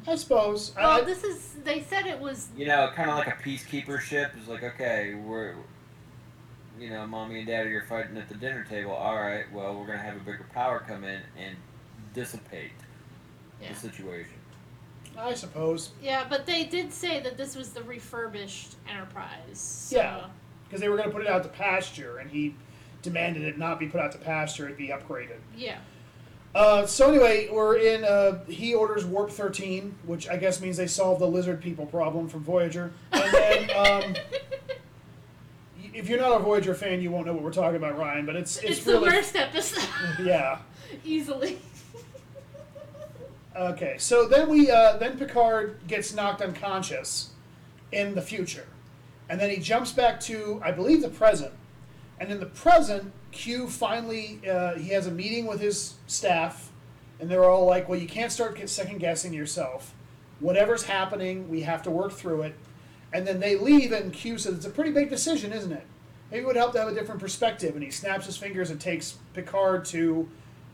I 0.06 0.14
suppose. 0.14 0.72
Well, 0.76 1.02
I, 1.02 1.04
this 1.04 1.24
is. 1.24 1.56
They 1.64 1.82
said 1.82 2.06
it 2.06 2.20
was. 2.20 2.48
You 2.56 2.66
know, 2.66 2.90
kind 2.94 3.10
of 3.10 3.16
like 3.16 3.26
a 3.28 3.42
peacekeeper 3.42 4.00
ship. 4.00 4.32
It's 4.38 4.48
like, 4.48 4.62
okay, 4.62 5.14
we're, 5.14 5.54
you 6.78 6.90
know, 6.90 7.06
mommy 7.06 7.38
and 7.38 7.46
daddy 7.46 7.70
are 7.70 7.82
fighting 7.88 8.16
at 8.16 8.28
the 8.28 8.34
dinner 8.34 8.64
table. 8.68 8.92
All 8.92 9.16
right, 9.16 9.44
well, 9.52 9.78
we're 9.78 9.86
gonna 9.86 9.98
have 9.98 10.16
a 10.16 10.20
bigger 10.20 10.46
power 10.52 10.80
come 10.86 11.04
in 11.04 11.20
and 11.38 11.56
dissipate 12.14 12.72
Yeah. 13.60 13.70
the 13.70 13.74
situation. 13.78 14.34
I 15.18 15.32
suppose. 15.34 15.90
Yeah, 16.02 16.26
but 16.28 16.44
they 16.44 16.64
did 16.64 16.92
say 16.92 17.20
that 17.20 17.38
this 17.38 17.56
was 17.56 17.70
the 17.70 17.82
refurbished 17.82 18.74
Enterprise. 18.88 19.58
So, 19.58 19.96
Yeah. 19.96 20.26
Because 20.64 20.80
they 20.80 20.88
were 20.88 20.96
going 20.96 21.08
to 21.08 21.14
put 21.14 21.22
it 21.22 21.28
out 21.28 21.44
to 21.44 21.48
pasture, 21.48 22.18
and 22.18 22.28
he 22.28 22.54
demanded 23.00 23.44
it 23.44 23.56
not 23.56 23.78
be 23.78 23.86
put 23.86 24.00
out 24.00 24.10
to 24.12 24.18
pasture, 24.18 24.68
it 24.68 24.76
be 24.76 24.88
upgraded. 24.88 25.38
Yeah. 25.56 25.78
Uh, 26.56 26.84
so 26.86 27.08
anyway, 27.10 27.48
we're 27.52 27.76
in. 27.76 28.02
Uh, 28.04 28.44
he 28.46 28.74
orders 28.74 29.04
warp 29.04 29.30
thirteen, 29.30 29.94
which 30.06 30.28
I 30.28 30.36
guess 30.38 30.60
means 30.60 30.76
they 30.78 30.86
solved 30.88 31.20
the 31.20 31.26
lizard 31.28 31.60
people 31.62 31.86
problem 31.86 32.28
from 32.28 32.42
Voyager. 32.42 32.92
And 33.12 33.32
then, 33.32 33.70
um, 33.76 34.12
y- 34.14 34.16
if 35.96 36.08
you're 36.08 36.20
not 36.20 36.38
a 36.38 36.38
Voyager 36.38 36.74
fan, 36.74 37.00
you 37.00 37.10
won't 37.10 37.26
know 37.26 37.32
what 37.32 37.42
we're 37.42 37.52
talking 37.52 37.76
about, 37.76 37.98
Ryan. 37.98 38.26
But 38.26 38.36
it's 38.36 38.58
it's, 38.58 38.78
It's, 38.78 38.86
really 38.86 39.10
the 39.10 39.16
worst 39.16 39.36
episode. 39.36 39.88
yeah. 40.24 40.58
Easily. 41.04 41.58
Okay, 43.56 43.96
so 43.98 44.28
then 44.28 44.48
we 44.48 44.70
uh, 44.70 44.98
then 44.98 45.18
Picard 45.18 45.80
gets 45.86 46.14
knocked 46.14 46.42
unconscious 46.42 47.30
in 47.90 48.14
the 48.14 48.20
future, 48.20 48.66
and 49.30 49.40
then 49.40 49.48
he 49.48 49.56
jumps 49.56 49.92
back 49.92 50.20
to 50.20 50.60
I 50.62 50.72
believe 50.72 51.00
the 51.00 51.08
present, 51.08 51.54
and 52.20 52.30
in 52.30 52.38
the 52.38 52.46
present, 52.46 53.12
Q 53.32 53.68
finally 53.68 54.40
uh, 54.48 54.74
he 54.74 54.90
has 54.90 55.06
a 55.06 55.10
meeting 55.10 55.46
with 55.46 55.60
his 55.60 55.94
staff, 56.06 56.70
and 57.18 57.30
they're 57.30 57.44
all 57.44 57.64
like, 57.64 57.88
"Well, 57.88 57.98
you 57.98 58.06
can't 58.06 58.30
start 58.30 58.60
second 58.68 58.98
guessing 58.98 59.32
yourself. 59.32 59.94
Whatever's 60.40 60.82
happening, 60.82 61.48
we 61.48 61.62
have 61.62 61.82
to 61.84 61.90
work 61.90 62.12
through 62.12 62.42
it." 62.42 62.54
And 63.12 63.26
then 63.26 63.40
they 63.40 63.56
leave, 63.56 63.92
and 63.92 64.12
Q 64.12 64.38
says, 64.38 64.54
"It's 64.54 64.66
a 64.66 64.70
pretty 64.70 64.90
big 64.90 65.10
decision, 65.10 65.52
isn't 65.52 65.72
it? 65.72 65.86
Maybe 66.30 66.42
it 66.42 66.46
would 66.46 66.56
help 66.56 66.72
to 66.72 66.80
have 66.80 66.88
a 66.88 66.94
different 66.94 67.20
perspective." 67.20 67.74
And 67.74 67.82
he 67.82 67.90
snaps 67.90 68.26
his 68.26 68.36
fingers 68.36 68.70
and 68.70 68.80
takes 68.80 69.16
Picard 69.32 69.84
to 69.86 70.28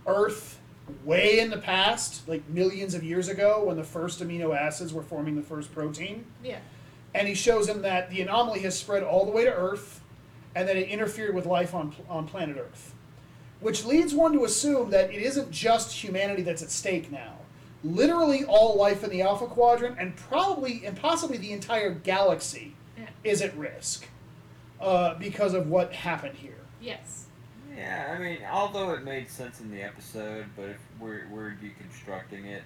Earth 0.06 0.58
way 1.04 1.38
in 1.38 1.50
the 1.50 1.58
past, 1.58 2.26
like 2.26 2.48
millions 2.48 2.94
of 2.94 3.04
years 3.04 3.28
ago, 3.28 3.64
when 3.64 3.76
the 3.76 3.84
first 3.84 4.20
amino 4.20 4.56
acids 4.56 4.92
were 4.92 5.02
forming 5.02 5.36
the 5.36 5.42
first 5.42 5.72
protein. 5.72 6.24
Yeah. 6.42 6.58
And 7.14 7.28
he 7.28 7.34
shows 7.34 7.68
him 7.68 7.82
that 7.82 8.10
the 8.10 8.22
anomaly 8.22 8.60
has 8.60 8.76
spread 8.78 9.02
all 9.02 9.24
the 9.24 9.30
way 9.30 9.44
to 9.44 9.52
Earth, 9.52 10.00
and 10.54 10.66
that 10.68 10.76
it 10.76 10.88
interfered 10.88 11.34
with 11.34 11.46
life 11.46 11.74
on 11.74 11.94
on 12.08 12.26
planet 12.26 12.56
Earth, 12.58 12.94
which 13.60 13.84
leads 13.84 14.14
one 14.14 14.32
to 14.32 14.44
assume 14.44 14.90
that 14.90 15.10
it 15.12 15.22
isn't 15.22 15.50
just 15.50 15.92
humanity 16.02 16.42
that's 16.42 16.62
at 16.62 16.70
stake 16.70 17.12
now. 17.12 17.36
Literally, 17.84 18.44
all 18.44 18.76
life 18.76 19.02
in 19.02 19.10
the 19.10 19.22
Alpha 19.22 19.46
Quadrant, 19.46 19.96
and 19.98 20.14
probably 20.16 20.84
and 20.86 20.96
possibly 20.96 21.36
the 21.36 21.52
entire 21.52 21.90
galaxy, 21.92 22.74
Yeah. 22.98 23.06
is 23.24 23.42
at 23.42 23.56
risk 23.56 24.06
uh, 24.80 25.14
because 25.14 25.54
of 25.54 25.68
what 25.68 25.92
happened 25.92 26.36
here. 26.36 26.58
Yes. 26.80 27.26
Yeah, 27.76 28.14
I 28.16 28.20
mean, 28.20 28.38
although 28.50 28.92
it 28.92 29.02
made 29.02 29.28
sense 29.30 29.60
in 29.60 29.70
the 29.70 29.82
episode, 29.82 30.46
but 30.54 30.66
if 30.70 30.76
we're 31.00 31.26
we're 31.30 31.50
deconstructing 31.60 32.44
it, 32.46 32.62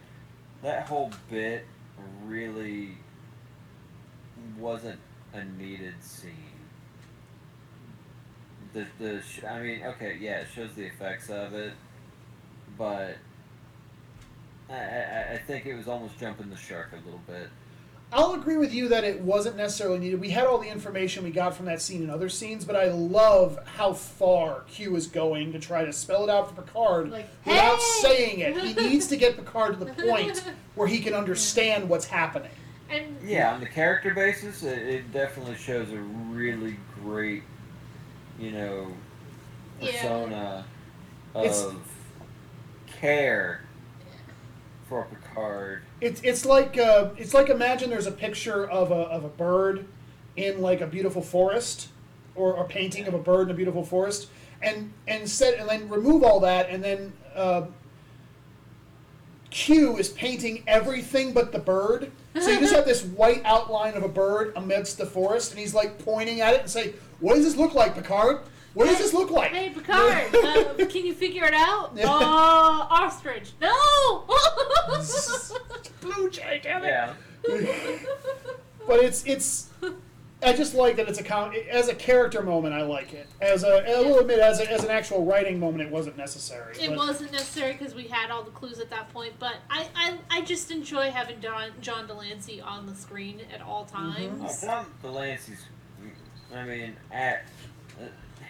that 0.62 0.86
whole 0.88 1.10
bit 1.30 1.64
really 2.24 2.98
wasn't 4.58 4.98
a 5.32 5.44
needed 5.44 5.94
scene. 6.02 6.32
The 8.74 8.86
the 8.98 9.22
sh- 9.22 9.44
I 9.44 9.62
mean, 9.62 9.82
okay, 9.84 10.18
yeah, 10.20 10.38
it 10.40 10.48
shows 10.54 10.74
the 10.74 10.84
effects 10.84 11.30
of 11.30 11.54
it, 11.54 11.72
but 12.76 13.16
I, 14.70 14.74
I 14.74 15.26
I 15.34 15.38
think 15.46 15.66
it 15.66 15.74
was 15.74 15.88
almost 15.88 16.18
jumping 16.18 16.50
the 16.50 16.56
shark 16.56 16.90
a 16.92 17.04
little 17.04 17.20
bit. 17.26 17.48
I'll 18.12 18.34
agree 18.34 18.56
with 18.56 18.72
you 18.72 18.88
that 18.90 19.02
it 19.02 19.20
wasn't 19.20 19.56
necessarily 19.56 19.98
needed. 19.98 20.20
We 20.20 20.30
had 20.30 20.46
all 20.46 20.58
the 20.58 20.68
information 20.68 21.24
we 21.24 21.30
got 21.32 21.56
from 21.56 21.66
that 21.66 21.82
scene 21.82 22.02
and 22.02 22.10
other 22.10 22.28
scenes, 22.28 22.64
but 22.64 22.76
I 22.76 22.84
love 22.92 23.58
how 23.66 23.92
far 23.94 24.60
Q 24.68 24.94
is 24.94 25.08
going 25.08 25.52
to 25.52 25.58
try 25.58 25.84
to 25.84 25.92
spell 25.92 26.22
it 26.22 26.30
out 26.30 26.48
for 26.54 26.62
Picard 26.62 27.10
Like, 27.10 27.28
without 27.44 27.78
"Hey!" 27.78 28.00
saying 28.02 28.38
it. 28.40 28.56
He 28.58 28.74
needs 28.88 29.08
to 29.08 29.16
get 29.16 29.36
Picard 29.36 29.78
to 29.80 29.84
the 29.84 29.92
point 29.92 30.44
where 30.76 30.86
he 30.86 31.00
can 31.00 31.14
understand 31.14 31.88
what's 31.88 32.06
happening. 32.06 32.52
And 32.88 33.16
Yeah, 33.24 33.52
on 33.52 33.58
the 33.60 33.66
character 33.66 34.14
basis, 34.14 34.62
it, 34.62 34.78
it 34.78 35.12
definitely 35.12 35.56
shows 35.56 35.90
a 35.90 35.98
really 35.98 36.76
great, 37.02 37.42
you 38.38 38.52
know, 38.52 38.92
Yeah. 39.80 39.90
persona 39.90 40.64
of 41.34 41.44
It's- 41.44 41.74
care 43.00 43.62
for 44.88 45.04
Picard. 45.04 45.82
It's 46.00 46.20
it's 46.22 46.46
like 46.46 46.78
uh, 46.78 47.10
it's 47.16 47.34
like 47.34 47.48
imagine 47.48 47.90
there's 47.90 48.06
a 48.06 48.12
picture 48.12 48.68
of 48.68 48.90
a 48.90 48.94
of 48.94 49.24
a 49.24 49.28
bird 49.28 49.86
in 50.36 50.60
like 50.60 50.80
a 50.80 50.86
beautiful 50.86 51.22
forest, 51.22 51.88
or 52.34 52.56
a 52.56 52.64
painting 52.64 53.06
of 53.06 53.14
a 53.14 53.18
bird 53.18 53.48
in 53.48 53.50
a 53.50 53.54
beautiful 53.54 53.84
forest, 53.84 54.28
and 54.62 54.92
and 55.08 55.28
set 55.28 55.58
and 55.58 55.68
then 55.68 55.88
remove 55.88 56.22
all 56.22 56.40
that, 56.40 56.70
and 56.70 56.82
then 56.82 57.12
uh, 57.34 57.66
Q 59.50 59.96
is 59.96 60.10
painting 60.10 60.62
everything 60.66 61.32
but 61.32 61.52
the 61.52 61.58
bird. 61.58 62.12
So 62.38 62.50
you 62.50 62.60
just 62.60 62.74
have 62.74 62.84
this 62.84 63.02
white 63.02 63.40
outline 63.46 63.94
of 63.94 64.02
a 64.02 64.08
bird 64.08 64.52
amidst 64.56 64.98
the 64.98 65.06
forest, 65.06 65.52
and 65.52 65.58
he's 65.58 65.72
like 65.72 65.98
pointing 66.04 66.42
at 66.42 66.52
it 66.52 66.60
and 66.60 66.70
saying, 66.70 66.92
"What 67.20 67.34
does 67.36 67.44
this 67.44 67.56
look 67.56 67.74
like, 67.74 67.94
Picard? 67.94 68.40
What 68.76 68.84
does 68.88 68.98
this 68.98 69.14
look 69.14 69.30
like?" 69.30 69.52
hey, 69.52 69.70
Picard, 69.70 70.34
uh, 70.34 70.74
can 70.86 71.06
you 71.06 71.14
figure 71.14 71.44
it 71.46 71.54
out? 71.54 71.92
Yeah. 71.96 72.04
Uh, 72.10 72.86
ostrich. 72.90 73.52
No. 73.60 74.24
Blue 76.02 76.30
jay, 76.30 76.60
damn 76.62 76.84
it. 76.84 76.88
Yeah, 76.88 77.14
but 78.86 79.00
it's 79.02 79.24
it's 79.24 79.70
I 80.42 80.52
just 80.52 80.74
like 80.74 80.96
that 80.96 81.08
it's 81.08 81.18
a 81.18 81.24
com- 81.24 81.54
as 81.70 81.88
a 81.88 81.94
character 81.94 82.42
moment. 82.42 82.74
I 82.74 82.82
like 82.82 83.14
it 83.14 83.26
as 83.40 83.64
a 83.64 83.82
I 83.96 84.02
will 84.02 84.18
admit 84.18 84.38
as 84.40 84.60
a, 84.60 84.70
as 84.70 84.84
an 84.84 84.90
actual 84.90 85.24
writing 85.24 85.58
moment, 85.58 85.82
it 85.82 85.90
wasn't 85.90 86.16
necessary. 86.18 86.76
It 86.78 86.88
but- 86.90 86.98
wasn't 86.98 87.32
necessary 87.32 87.72
because 87.72 87.94
we 87.94 88.04
had 88.08 88.30
all 88.30 88.42
the 88.42 88.50
clues 88.50 88.78
at 88.78 88.90
that 88.90 89.10
point, 89.12 89.32
but 89.38 89.54
I, 89.70 89.88
I, 89.96 90.18
I 90.30 90.40
just 90.42 90.70
enjoy 90.70 91.10
having 91.10 91.40
John, 91.40 91.70
John 91.80 92.06
de 92.06 92.12
Lancie 92.14 92.60
on 92.60 92.86
the 92.86 92.94
screen 92.94 93.40
at 93.52 93.62
all 93.62 93.86
Mm-hmm. 93.86 94.42
oh, 94.44 94.46
times. 94.46 94.60
John 94.62 94.86
de 95.02 95.10
Lancie's. 95.10 95.64
I 96.54 96.64
mean, 96.64 96.96
at 97.10 97.44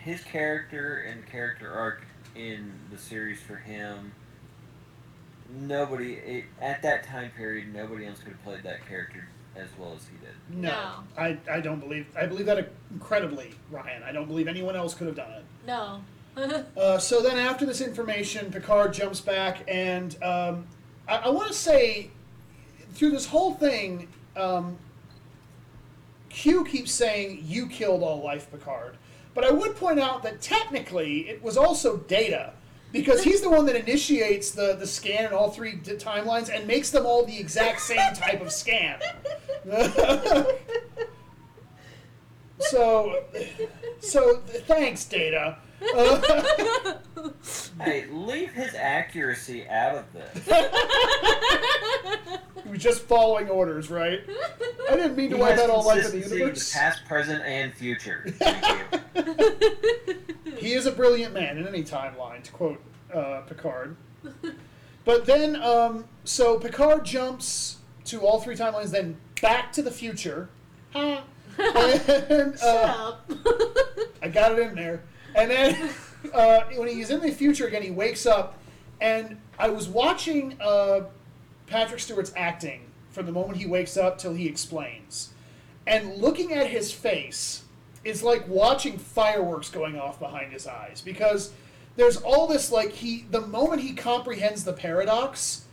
his 0.07 0.23
character 0.23 0.99
and 1.11 1.27
character 1.27 1.69
arc 1.69 2.05
in 2.37 2.73
the 2.93 2.97
series 2.97 3.43
for 3.43 3.57
him. 3.57 4.13
Nobody 5.51 6.15
it, 6.15 6.45
at 6.61 6.81
that 6.83 7.03
time 7.03 7.33
period, 7.37 7.75
nobody 7.75 8.07
else 8.07 8.21
could 8.21 8.29
have 8.33 8.45
played 8.45 8.63
that 8.63 8.87
character 8.89 9.27
as 9.57 9.69
well 9.77 9.95
as 9.97 10.07
he 10.07 10.17
did. 10.25 10.63
No, 10.63 10.69
No. 10.71 10.93
I, 11.19 11.39
I 11.51 11.61
don't 11.61 11.81
believe 11.81 12.07
I 12.17 12.27
believe 12.27 12.47
that 12.47 12.71
incredibly, 12.93 13.55
Ryan. 13.71 14.05
I 14.05 14.13
don't 14.13 14.29
believe 14.29 14.47
anyone 14.47 14.77
else 14.77 14.95
could 14.95 15.09
have 15.09 15.17
done 15.17 15.33
it. 15.33 15.45
No. 15.67 16.01
Uh, 16.77 16.99
so 16.99 17.23
then, 17.23 17.39
after 17.39 17.65
this 17.65 17.81
information, 17.81 18.53
Picard 18.53 18.93
jumps 18.93 19.23
back, 19.23 19.65
and 19.67 20.23
um, 20.23 20.67
I, 21.09 21.17
I 21.17 21.29
want 21.31 21.49
to 21.49 21.55
say, 21.55 22.11
through 22.93 23.13
this 23.13 23.25
whole 23.25 23.55
thing, 23.55 24.09
um, 24.37 24.77
Q 26.29 26.67
keeps 26.67 26.93
saying, 26.93 27.41
"You 27.43 27.67
killed 27.69 28.03
all 28.03 28.23
life, 28.23 28.51
Picard." 28.51 28.99
But 29.37 29.45
I 29.45 29.51
would 29.51 29.77
point 29.77 30.01
out 30.01 30.23
that 30.23 30.41
technically, 30.41 31.29
it 31.29 31.43
was 31.43 31.59
also 31.59 31.99
Data, 31.99 32.55
because 32.91 33.23
he's 33.23 33.43
the 33.43 33.51
one 33.51 33.67
that 33.67 33.77
initiates 33.77 34.51
the 34.53 34.75
the 34.75 34.87
scan 34.87 35.27
in 35.27 35.33
all 35.35 35.51
three 35.51 35.75
d- 35.77 35.93
timelines 35.93 36.49
and 36.49 36.67
makes 36.67 36.91
them 36.91 37.05
all 37.05 37.23
the 37.27 37.39
exact 37.39 37.83
same 37.83 38.15
type 38.15 38.41
of 38.41 38.51
scan. 38.51 38.99
so, 42.61 43.25
so 44.01 44.37
thanks, 44.67 45.05
Data. 45.05 45.59
Hey, 47.81 48.07
leave 48.11 48.53
his 48.53 48.75
accuracy 48.75 49.69
out 49.69 49.97
of 49.97 50.05
this. 50.15 50.47
He 52.65 52.71
was 52.71 52.79
just 52.83 53.03
following 53.03 53.49
orders, 53.51 53.91
right? 53.91 54.21
I 54.91 54.97
didn't 54.97 55.15
mean 55.17 55.29
to 55.31 55.37
He 55.37 55.43
wipe 55.43 55.59
out 55.59 55.69
all 55.69 55.85
life 55.85 56.07
in 56.07 56.21
the 56.21 56.27
universe. 56.29 56.73
past, 56.73 57.05
present, 57.05 57.45
and 57.45 57.75
future. 57.75 58.33
He 60.59 60.73
is 60.73 60.87
a 60.87 60.93
brilliant 60.93 61.35
man 61.35 61.59
in 61.59 61.67
any 61.67 61.83
timeline, 61.83 62.43
to 62.43 62.51
quote 62.51 62.81
uh, 63.13 63.43
Picard. 63.43 63.97
But 65.05 65.27
then, 65.27 65.57
um, 65.63 66.07
so 66.25 66.59
Picard 66.59 67.05
jumps 67.05 67.77
to 68.07 68.21
all 68.23 68.41
three 68.41 68.57
timelines, 68.57 68.91
then 68.91 69.17
back 69.41 69.73
to 69.73 69.83
the 69.83 69.91
future. 69.91 70.49
and, 70.95 71.21
Shut 71.57 72.63
uh, 72.63 73.09
up. 73.09 73.31
I 74.23 74.29
got 74.29 74.53
it 74.53 74.59
in 74.59 74.75
there. 74.75 75.03
And 75.35 75.51
then 75.51 75.91
uh, 76.33 76.63
when 76.75 76.89
he's 76.89 77.11
in 77.11 77.21
the 77.21 77.31
future 77.31 77.67
again, 77.67 77.83
he 77.83 77.91
wakes 77.91 78.27
up, 78.27 78.59
and 79.01 79.39
I 79.59 79.69
was 79.69 79.89
watching 79.89 80.57
uh, 80.61 81.03
Patrick 81.67 82.01
Stewart's 82.01 82.33
acting 82.37 82.81
from 83.11 83.27
the 83.27 83.33
moment 83.33 83.59
he 83.59 83.67
wakes 83.67 83.97
up 83.97 84.19
till 84.19 84.35
he 84.35 84.47
explains, 84.47 85.31
and 85.87 86.17
looking 86.17 86.53
at 86.53 86.69
his 86.69 86.93
face 86.93 87.63
is 88.07 88.23
like 88.23 88.47
watching 88.47 88.97
fireworks 88.97 89.69
going 89.69 89.99
off 89.99 90.21
behind 90.21 90.53
his 90.53 90.67
eyes 90.67 91.03
because 91.05 91.53
there's 91.97 92.19
all 92.19 92.47
this 92.47 92.71
like 92.71 92.93
he 92.93 93.27
the 93.33 93.41
moment 93.41 93.83
he 93.83 93.95
comprehends 93.95 94.63
the 94.63 94.73
paradox, 94.73 95.65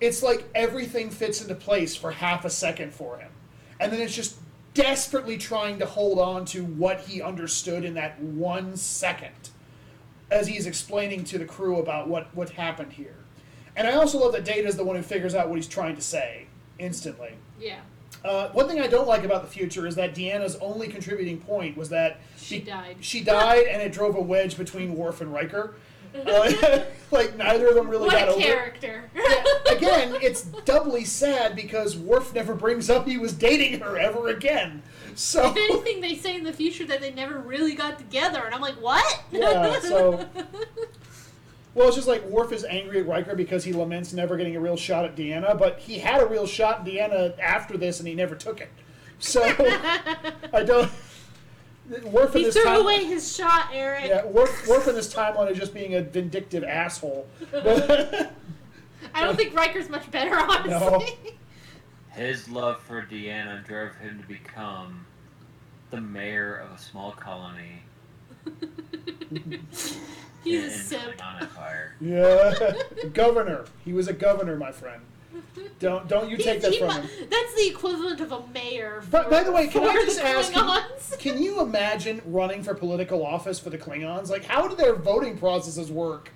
it's 0.00 0.22
like 0.22 0.44
everything 0.54 1.10
fits 1.10 1.42
into 1.42 1.56
place 1.56 1.96
for 1.96 2.12
half 2.12 2.44
a 2.44 2.50
second 2.50 2.94
for 2.94 3.18
him, 3.18 3.32
and 3.80 3.92
then 3.92 4.00
it's 4.00 4.14
just 4.14 4.36
desperately 4.72 5.36
trying 5.36 5.80
to 5.80 5.86
hold 5.86 6.20
on 6.20 6.44
to 6.44 6.64
what 6.64 7.00
he 7.00 7.20
understood 7.20 7.84
in 7.84 7.94
that 7.94 8.20
one 8.22 8.76
second 8.76 9.50
as 10.30 10.46
he's 10.46 10.66
explaining 10.66 11.24
to 11.24 11.38
the 11.38 11.44
crew 11.44 11.78
about 11.80 12.06
what, 12.08 12.32
what 12.36 12.50
happened 12.50 12.92
here. 12.92 13.16
And 13.74 13.88
I 13.88 13.94
also 13.94 14.18
love 14.20 14.30
that 14.32 14.44
Data 14.44 14.68
is 14.68 14.76
the 14.76 14.84
one 14.84 14.94
who 14.94 15.02
figures 15.02 15.34
out 15.34 15.48
what 15.48 15.56
he's 15.56 15.66
trying 15.66 15.96
to 15.96 16.02
say 16.02 16.46
instantly. 16.78 17.32
yeah. 17.58 17.80
Uh, 18.24 18.48
one 18.50 18.68
thing 18.68 18.80
I 18.80 18.86
don't 18.86 19.08
like 19.08 19.24
about 19.24 19.42
the 19.42 19.48
future 19.48 19.86
is 19.86 19.94
that 19.96 20.14
Deanna's 20.14 20.56
only 20.56 20.88
contributing 20.88 21.38
point 21.40 21.76
was 21.76 21.88
that 21.88 22.20
She 22.36 22.60
died. 22.60 22.96
She 23.00 23.22
died, 23.22 23.66
and 23.66 23.80
it 23.80 23.92
drove 23.92 24.14
a 24.16 24.20
wedge 24.20 24.56
between 24.58 24.94
Worf 24.94 25.20
and 25.20 25.32
Riker. 25.32 25.74
Uh, 26.14 26.80
like 27.12 27.36
neither 27.36 27.68
of 27.68 27.74
them 27.76 27.88
really 27.88 28.06
What 28.08 28.12
got 28.12 28.28
a 28.28 28.32
over. 28.32 28.40
it. 28.40 28.44
character. 28.44 29.10
Again, 29.70 30.16
it's 30.20 30.42
doubly 30.42 31.04
sad 31.04 31.54
because 31.54 31.96
Worf 31.96 32.34
never 32.34 32.54
brings 32.54 32.90
up 32.90 33.06
he 33.06 33.16
was 33.16 33.32
dating 33.32 33.80
her 33.80 33.96
ever 33.96 34.28
again. 34.28 34.82
So 35.14 35.50
if 35.50 35.56
anything, 35.56 36.00
they 36.00 36.14
say 36.16 36.34
in 36.36 36.42
the 36.44 36.52
future 36.52 36.84
that 36.86 37.00
they 37.00 37.12
never 37.12 37.38
really 37.38 37.74
got 37.74 37.98
together, 37.98 38.42
and 38.44 38.52
I'm 38.54 38.60
like, 38.60 38.74
what? 38.82 39.22
Yeah, 39.30 39.78
so- 39.80 40.28
Well, 41.74 41.86
it's 41.86 41.96
just 41.96 42.08
like 42.08 42.24
Worf 42.26 42.52
is 42.52 42.64
angry 42.64 43.00
at 43.00 43.06
Riker 43.06 43.36
because 43.36 43.62
he 43.64 43.72
laments 43.72 44.12
never 44.12 44.36
getting 44.36 44.56
a 44.56 44.60
real 44.60 44.76
shot 44.76 45.04
at 45.04 45.14
Deanna, 45.16 45.56
but 45.56 45.78
he 45.78 45.98
had 46.00 46.20
a 46.20 46.26
real 46.26 46.46
shot 46.46 46.80
at 46.80 46.84
Deanna 46.86 47.38
after 47.38 47.76
this 47.76 48.00
and 48.00 48.08
he 48.08 48.14
never 48.14 48.34
took 48.34 48.60
it. 48.60 48.70
So 49.20 49.42
I 50.52 50.64
don't. 50.64 50.90
Worf 52.04 52.34
in 52.34 52.40
he 52.40 52.44
this 52.46 52.54
threw 52.54 52.64
time, 52.64 52.80
away 52.82 53.04
his 53.04 53.34
shot, 53.36 53.68
Eric. 53.72 54.04
yeah, 54.06 54.24
Worf, 54.24 54.68
Worf 54.68 54.86
in 54.88 54.94
this 54.94 55.12
timeline 55.12 55.50
is 55.50 55.58
just 55.58 55.74
being 55.74 55.96
a 55.96 56.02
vindictive 56.02 56.62
asshole. 56.62 57.26
I 57.54 58.28
don't 59.14 59.36
think 59.36 59.54
Riker's 59.54 59.88
much 59.88 60.08
better, 60.10 60.36
honestly. 60.36 61.16
His 62.10 62.48
love 62.48 62.80
for 62.82 63.02
Deanna 63.02 63.64
drove 63.64 63.94
him 63.96 64.20
to 64.20 64.28
become 64.28 65.04
the 65.90 66.00
mayor 66.00 66.56
of 66.56 66.70
a 66.72 66.78
small 66.78 67.10
colony 67.12 67.82
He's 70.44 70.54
in, 70.64 70.70
a 70.70 70.72
in 70.72 70.78
simp. 70.78 71.02
Klingon 71.16 71.42
Empire. 71.42 71.94
yeah, 72.00 72.72
governor. 73.12 73.64
He 73.84 73.92
was 73.92 74.08
a 74.08 74.12
governor, 74.12 74.56
my 74.56 74.72
friend. 74.72 75.02
Don't 75.78 76.08
don't 76.08 76.28
you 76.28 76.36
take 76.36 76.60
He's- 76.60 76.62
that 76.62 76.72
he 76.72 76.78
from 76.78 76.88
mu- 76.88 76.94
him. 77.08 77.28
That's 77.30 77.54
the 77.54 77.68
equivalent 77.68 78.20
of 78.20 78.32
a 78.32 78.46
mayor. 78.48 79.02
But 79.10 79.24
for- 79.24 79.30
by 79.30 79.42
the 79.42 79.52
way, 79.52 79.68
can 79.68 79.84
I 79.84 79.94
for 79.94 80.00
just 80.04 80.18
the 80.20 80.26
ask? 80.26 80.52
Klingons. 80.52 81.18
Can, 81.18 81.34
can 81.34 81.42
you 81.42 81.60
imagine 81.60 82.20
running 82.26 82.62
for 82.62 82.74
political 82.74 83.24
office 83.24 83.58
for 83.58 83.70
the 83.70 83.78
Klingons? 83.78 84.28
Like, 84.30 84.44
how 84.44 84.66
do 84.68 84.74
their 84.74 84.94
voting 84.94 85.38
processes 85.38 85.90
work? 85.90 86.30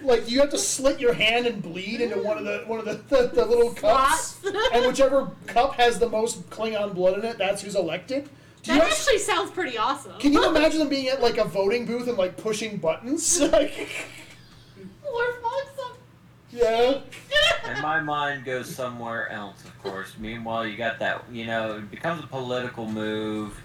Like, 0.00 0.30
you 0.30 0.38
have 0.40 0.50
to 0.50 0.58
slit 0.58 1.00
your 1.00 1.12
hand 1.12 1.46
and 1.46 1.60
bleed 1.62 2.00
into 2.00 2.22
one 2.22 2.38
of 2.38 2.44
the 2.44 2.62
one 2.66 2.78
of 2.78 2.84
the, 2.84 2.94
the, 3.14 3.28
the 3.28 3.44
little 3.44 3.72
cups, 3.72 4.36
Slots. 4.40 4.58
and 4.72 4.86
whichever 4.86 5.30
cup 5.48 5.74
has 5.74 5.98
the 5.98 6.08
most 6.08 6.48
Klingon 6.50 6.94
blood 6.94 7.18
in 7.18 7.24
it, 7.24 7.36
that's 7.38 7.62
who's 7.62 7.74
elected. 7.74 8.28
Do 8.62 8.72
you 8.72 8.78
That 8.78 8.84
act- 8.88 8.98
actually 8.98 9.18
sounds 9.18 9.50
pretty 9.50 9.78
awesome. 9.78 10.18
can 10.18 10.32
you 10.32 10.44
imagine 10.48 10.78
them 10.80 10.88
being 10.88 11.08
at 11.08 11.20
like 11.22 11.38
a 11.38 11.44
voting 11.44 11.86
booth 11.86 12.08
and 12.08 12.18
like 12.18 12.36
pushing 12.36 12.76
buttons? 12.78 13.40
Like, 13.52 14.06
Worf 15.04 15.42
wants 15.42 15.72
them. 15.72 15.90
yeah. 16.50 17.00
And 17.64 17.82
my 17.82 18.00
mind 18.00 18.44
goes 18.46 18.74
somewhere 18.74 19.28
else, 19.30 19.62
of 19.64 19.82
course. 19.82 20.14
Meanwhile, 20.18 20.66
you 20.66 20.76
got 20.78 20.98
that, 21.00 21.22
you 21.30 21.44
know, 21.46 21.76
it 21.76 21.90
becomes 21.90 22.24
a 22.24 22.26
political 22.26 22.86
move, 22.90 23.60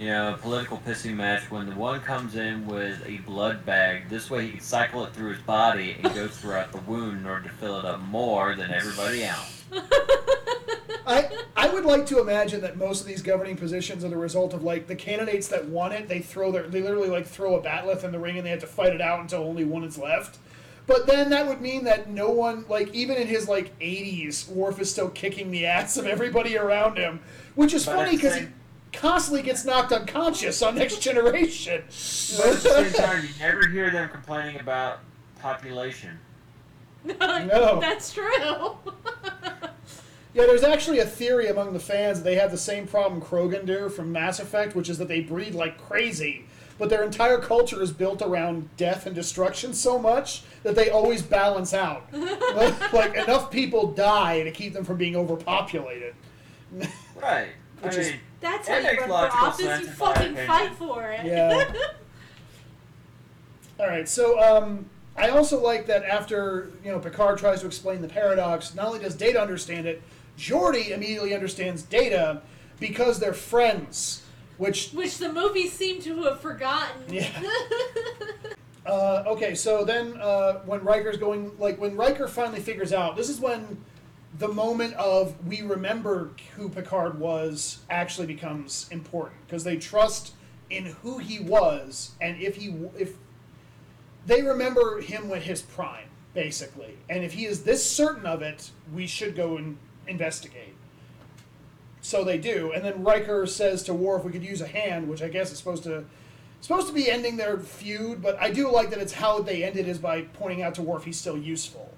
you 0.00 0.06
know, 0.06 0.32
a 0.32 0.36
political 0.38 0.78
pissing 0.78 1.14
match 1.14 1.50
when 1.50 1.68
the 1.68 1.76
one 1.76 2.00
comes 2.00 2.34
in 2.34 2.66
with 2.66 3.02
a 3.04 3.18
blood 3.18 3.66
bag. 3.66 4.08
This 4.08 4.30
way 4.30 4.46
he 4.46 4.52
can 4.52 4.60
cycle 4.60 5.04
it 5.04 5.12
through 5.12 5.34
his 5.34 5.42
body 5.42 5.98
and 6.02 6.14
go 6.14 6.26
throughout 6.26 6.72
the 6.72 6.78
wound 6.78 7.18
in 7.18 7.26
order 7.26 7.42
to 7.42 7.54
fill 7.56 7.78
it 7.78 7.84
up 7.84 8.00
more 8.00 8.56
than 8.56 8.70
everybody 8.70 9.24
else. 9.24 9.62
I 11.06 11.28
I 11.54 11.68
would 11.68 11.84
like 11.84 12.06
to 12.06 12.18
imagine 12.18 12.62
that 12.62 12.78
most 12.78 13.02
of 13.02 13.06
these 13.06 13.20
governing 13.20 13.56
positions 13.56 14.02
are 14.02 14.08
the 14.08 14.16
result 14.16 14.54
of 14.54 14.62
like 14.62 14.86
the 14.86 14.96
candidates 14.96 15.48
that 15.48 15.66
won 15.66 15.92
it. 15.92 16.08
They 16.08 16.20
throw 16.20 16.50
their 16.50 16.66
they 16.66 16.80
literally 16.80 17.10
like 17.10 17.26
throw 17.26 17.56
a 17.56 17.62
bat'leth 17.62 18.02
in 18.02 18.10
the 18.10 18.18
ring 18.18 18.38
and 18.38 18.46
they 18.46 18.50
have 18.50 18.60
to 18.60 18.66
fight 18.66 18.94
it 18.94 19.02
out 19.02 19.20
until 19.20 19.42
only 19.42 19.64
one 19.64 19.84
is 19.84 19.98
left. 19.98 20.38
But 20.86 21.06
then 21.06 21.28
that 21.28 21.46
would 21.46 21.60
mean 21.60 21.84
that 21.84 22.08
no 22.08 22.30
one 22.30 22.64
like 22.70 22.94
even 22.94 23.18
in 23.18 23.26
his 23.26 23.48
like 23.48 23.78
80s, 23.80 24.48
Worf 24.48 24.80
is 24.80 24.90
still 24.90 25.10
kicking 25.10 25.50
the 25.50 25.66
ass 25.66 25.98
of 25.98 26.06
everybody 26.06 26.56
around 26.56 26.96
him, 26.96 27.20
which 27.54 27.74
is 27.74 27.84
But 27.84 27.96
funny 27.96 28.12
because 28.12 28.46
constantly 28.92 29.42
gets 29.42 29.64
knocked 29.64 29.92
unconscious 29.92 30.62
on 30.62 30.74
Next 30.74 30.98
Generation. 31.02 31.82
But 31.86 32.46
at 32.46 32.62
the 32.62 32.90
same 32.90 32.92
time, 32.92 33.22
you 33.24 33.28
never 33.38 33.68
hear 33.68 33.90
them 33.90 34.08
complaining 34.08 34.60
about 34.60 35.00
population. 35.40 36.18
No. 37.04 37.80
That's 37.80 38.12
true. 38.12 38.76
Yeah, 40.32 40.44
there's 40.46 40.62
actually 40.62 41.00
a 41.00 41.04
theory 41.06 41.48
among 41.48 41.72
the 41.72 41.80
fans 41.80 42.18
that 42.18 42.24
they 42.24 42.36
have 42.36 42.52
the 42.52 42.56
same 42.56 42.86
problem 42.86 43.20
Krogan 43.20 43.66
do 43.66 43.88
from 43.88 44.12
Mass 44.12 44.38
Effect, 44.38 44.76
which 44.76 44.88
is 44.88 44.96
that 44.98 45.08
they 45.08 45.20
breed 45.22 45.56
like 45.56 45.76
crazy, 45.76 46.44
but 46.78 46.88
their 46.88 47.02
entire 47.02 47.38
culture 47.38 47.82
is 47.82 47.90
built 47.90 48.22
around 48.22 48.68
death 48.76 49.06
and 49.06 49.14
destruction 49.16 49.74
so 49.74 49.98
much 49.98 50.44
that 50.62 50.76
they 50.76 50.88
always 50.88 51.20
balance 51.20 51.74
out. 51.74 52.06
like 52.92 53.16
enough 53.16 53.50
people 53.50 53.90
die 53.90 54.44
to 54.44 54.52
keep 54.52 54.72
them 54.72 54.84
from 54.84 54.98
being 54.98 55.16
overpopulated. 55.16 56.14
Right. 57.20 57.48
Which 57.80 57.94
I 57.96 57.98
is- 57.98 58.10
mean, 58.10 58.20
That's 58.40 58.68
how 58.68 58.78
you 58.78 58.98
run 58.98 59.08
for 59.08 59.36
office. 59.36 59.80
You 59.80 59.86
fucking 59.86 60.34
fight 60.34 60.74
for 60.74 61.10
it. 61.10 61.26
Yeah. 61.26 61.72
All 63.78 63.86
right, 63.86 64.08
so 64.08 64.38
um, 64.40 64.86
I 65.16 65.30
also 65.30 65.62
like 65.62 65.86
that 65.86 66.04
after 66.04 66.70
you 66.84 66.90
know 66.90 66.98
Picard 66.98 67.38
tries 67.38 67.60
to 67.60 67.66
explain 67.66 68.02
the 68.02 68.08
paradox, 68.08 68.74
not 68.74 68.86
only 68.86 68.98
does 68.98 69.14
Data 69.14 69.40
understand 69.40 69.86
it, 69.86 70.02
Geordi 70.38 70.90
immediately 70.90 71.34
understands 71.34 71.82
Data 71.82 72.42
because 72.78 73.18
they're 73.18 73.32
friends, 73.32 74.22
which 74.58 74.90
Which 74.90 75.18
the 75.18 75.32
movies 75.32 75.72
seem 75.72 76.00
to 76.02 76.22
have 76.24 76.40
forgotten. 76.40 77.02
Yeah. 77.08 77.28
Uh, 78.86 79.22
okay, 79.26 79.54
so 79.54 79.84
then 79.84 80.16
uh, 80.20 80.54
when 80.64 80.82
Riker's 80.82 81.18
going, 81.18 81.52
like 81.58 81.78
when 81.78 81.96
Riker 81.96 82.26
finally 82.26 82.60
figures 82.60 82.94
out, 82.94 83.14
this 83.14 83.28
is 83.28 83.38
when 83.38 83.76
the 84.38 84.48
moment 84.48 84.94
of 84.94 85.34
we 85.46 85.62
remember 85.62 86.30
who 86.56 86.68
Picard 86.68 87.18
was 87.18 87.80
actually 87.90 88.26
becomes 88.26 88.88
important 88.90 89.44
because 89.46 89.64
they 89.64 89.76
trust 89.76 90.34
in 90.68 90.86
who 91.02 91.18
he 91.18 91.40
was 91.40 92.12
and 92.20 92.40
if 92.40 92.56
he 92.56 92.74
if 92.96 93.14
they 94.26 94.42
remember 94.42 95.00
him 95.00 95.28
with 95.28 95.42
his 95.42 95.62
prime 95.62 96.06
basically, 96.34 96.96
and 97.08 97.24
if 97.24 97.32
he 97.32 97.46
is 97.46 97.64
this 97.64 97.84
certain 97.88 98.26
of 98.26 98.42
it, 98.42 98.70
we 98.94 99.06
should 99.06 99.34
go 99.34 99.56
and 99.56 99.76
investigate. 100.06 100.74
So 102.00 102.24
they 102.24 102.38
do, 102.38 102.72
and 102.72 102.84
then 102.84 103.02
Riker 103.02 103.46
says 103.46 103.82
to 103.84 103.94
Worf, 103.94 104.24
"We 104.24 104.32
could 104.32 104.44
use 104.44 104.60
a 104.60 104.66
hand," 104.66 105.08
which 105.08 105.22
I 105.22 105.28
guess 105.28 105.50
is 105.50 105.58
supposed 105.58 105.82
to 105.84 106.04
supposed 106.60 106.86
to 106.88 106.92
be 106.92 107.10
ending 107.10 107.36
their 107.36 107.58
feud, 107.58 108.22
but 108.22 108.38
I 108.40 108.50
do 108.50 108.70
like 108.70 108.90
that 108.90 108.98
it's 108.98 109.14
how 109.14 109.40
they 109.40 109.64
ended 109.64 109.88
is 109.88 109.98
by 109.98 110.22
pointing 110.22 110.62
out 110.62 110.74
to 110.74 110.82
Worf 110.82 111.04
he's 111.04 111.18
still 111.18 111.38
useful. 111.38 111.92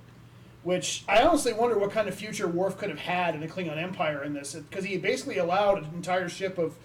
Which 0.62 1.02
I 1.08 1.22
honestly 1.22 1.52
wonder 1.52 1.76
what 1.76 1.90
kind 1.90 2.06
of 2.08 2.14
future 2.14 2.46
Worf 2.46 2.78
could 2.78 2.88
have 2.88 3.00
had 3.00 3.34
in 3.34 3.40
the 3.40 3.48
Klingon 3.48 3.78
Empire 3.78 4.22
in 4.22 4.32
this, 4.32 4.54
because 4.54 4.84
he 4.84 4.96
basically 4.96 5.38
allowed 5.38 5.78
an 5.78 5.90
entire 5.94 6.28
ship 6.28 6.56
of 6.56 6.76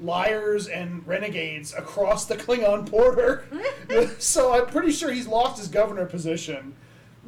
liars 0.00 0.68
and 0.68 1.06
renegades 1.06 1.74
across 1.74 2.26
the 2.26 2.36
Klingon 2.36 2.88
border. 2.88 3.44
so 4.18 4.52
I'm 4.54 4.66
pretty 4.66 4.92
sure 4.92 5.10
he's 5.10 5.26
lost 5.26 5.58
his 5.58 5.68
governor 5.68 6.06
position. 6.06 6.74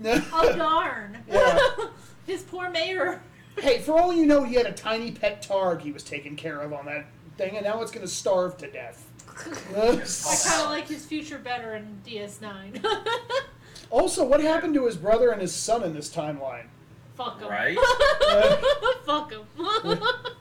Oh 0.05 0.55
darn. 0.57 1.19
Yeah. 1.29 1.59
His 2.27 2.43
poor 2.43 2.69
mayor. 2.71 3.23
hey, 3.57 3.79
for 3.79 3.99
all 3.99 4.13
you 4.13 4.27
know, 4.27 4.43
he 4.43 4.57
had 4.57 4.67
a 4.67 4.73
tiny 4.73 5.13
pet 5.13 5.47
targ 5.49 5.81
he 5.81 5.93
was 5.93 6.03
taking 6.03 6.35
care 6.35 6.61
of 6.61 6.73
on 6.73 6.87
that 6.87 7.07
thing, 7.39 7.57
and 7.57 7.65
now 7.65 7.81
it's 7.83 7.93
going 7.93 8.05
to 8.05 8.13
starve 8.13 8.57
to 8.59 8.69
death. 8.71 9.09
I 9.39 9.45
kind 9.77 10.63
of 10.63 10.71
like 10.71 10.89
his 10.89 11.07
future 11.07 11.39
better 11.39 11.75
in 11.77 12.01
DS9. 12.05 12.85
Also, 13.91 14.25
what 14.25 14.41
happened 14.41 14.75
to 14.75 14.87
his 14.87 14.97
brother 14.97 15.31
and 15.31 15.41
his 15.41 15.55
son 15.55 15.83
in 15.83 15.95
this 15.95 16.09
timeline? 16.09 16.67
Fuck 17.17 17.41
him. 17.41 17.49
right? 17.49 17.79
Uh, 18.29 18.57
Fuck 19.07 19.33
him. 19.33 19.43
I 19.59 20.33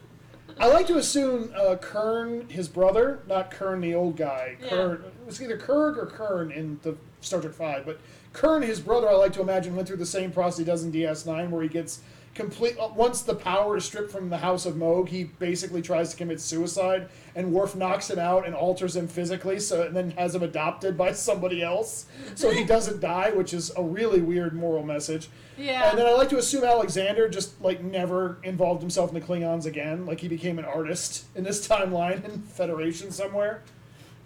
I 0.59 0.67
like 0.67 0.87
to 0.87 0.97
assume 0.97 1.53
uh, 1.55 1.75
Kurn, 1.75 2.47
his 2.49 2.67
brother, 2.69 3.19
not 3.27 3.51
Kern 3.51 3.81
the 3.81 3.93
old 3.93 4.15
guy. 4.15 4.57
Yeah. 4.61 4.69
Kern 4.69 5.03
it 5.05 5.25
was 5.25 5.41
either 5.41 5.57
Kurg 5.57 5.97
or 5.97 6.05
Kern 6.05 6.51
in 6.51 6.79
the 6.81 6.95
Star 7.21 7.41
Trek 7.41 7.53
Five, 7.53 7.85
but 7.85 7.99
Kurn, 8.33 8.61
his 8.61 8.79
brother, 8.79 9.09
I 9.09 9.13
like 9.13 9.33
to 9.33 9.41
imagine 9.41 9.75
went 9.75 9.87
through 9.87 9.97
the 9.97 10.05
same 10.05 10.31
process 10.31 10.59
he 10.59 10.63
does 10.65 10.83
in 10.83 10.91
DS9, 10.91 11.49
where 11.49 11.63
he 11.63 11.69
gets 11.69 12.01
complete. 12.35 12.77
uh, 12.77 12.89
Once 12.93 13.21
the 13.23 13.33
power 13.33 13.77
is 13.77 13.85
stripped 13.85 14.11
from 14.11 14.29
the 14.29 14.37
House 14.37 14.65
of 14.67 14.77
Mogh, 14.77 15.07
he 15.09 15.23
basically 15.23 15.81
tries 15.81 16.11
to 16.11 16.17
commit 16.17 16.39
suicide, 16.39 17.09
and 17.35 17.51
Worf 17.51 17.75
knocks 17.75 18.09
him 18.11 18.19
out 18.19 18.45
and 18.45 18.53
alters 18.53 18.95
him 18.95 19.07
physically, 19.07 19.59
so 19.59 19.83
and 19.83 19.95
then 19.95 20.11
has 20.11 20.35
him 20.35 20.43
adopted 20.43 20.95
by 20.97 21.13
somebody 21.13 21.63
else, 21.63 22.05
so 22.35 22.51
he 22.51 22.63
doesn't 22.75 22.99
die, 23.01 23.31
which 23.31 23.53
is 23.53 23.71
a 23.75 23.81
really 23.81 24.21
weird 24.21 24.53
moral 24.53 24.83
message. 24.83 25.29
Yeah. 25.57 25.89
And 25.89 25.97
then 25.97 26.05
I 26.05 26.11
like 26.11 26.29
to 26.29 26.37
assume 26.37 26.63
Alexander 26.65 27.27
just 27.29 27.59
like 27.61 27.81
never 27.81 28.37
involved 28.43 28.81
himself 28.81 29.11
in 29.11 29.15
the 29.19 29.25
Klingons 29.25 29.65
again. 29.65 30.05
Like 30.05 30.19
he 30.19 30.27
became 30.27 30.59
an 30.59 30.65
artist 30.65 31.25
in 31.33 31.43
this 31.45 31.65
timeline 31.67 32.23
in 32.25 32.41
Federation 32.41 33.09
somewhere. 33.11 33.61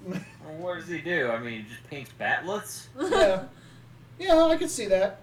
Well, 0.08 0.20
what 0.58 0.80
does 0.80 0.88
he 0.88 1.00
do? 1.00 1.30
I 1.30 1.40
mean, 1.40 1.64
he 1.64 1.70
just 1.70 1.88
paints 1.90 2.12
bat'leths. 2.20 2.88
yeah, 3.12 3.44
yeah, 4.18 4.46
I 4.46 4.56
could 4.58 4.72
see 4.72 4.86
that. 4.88 5.20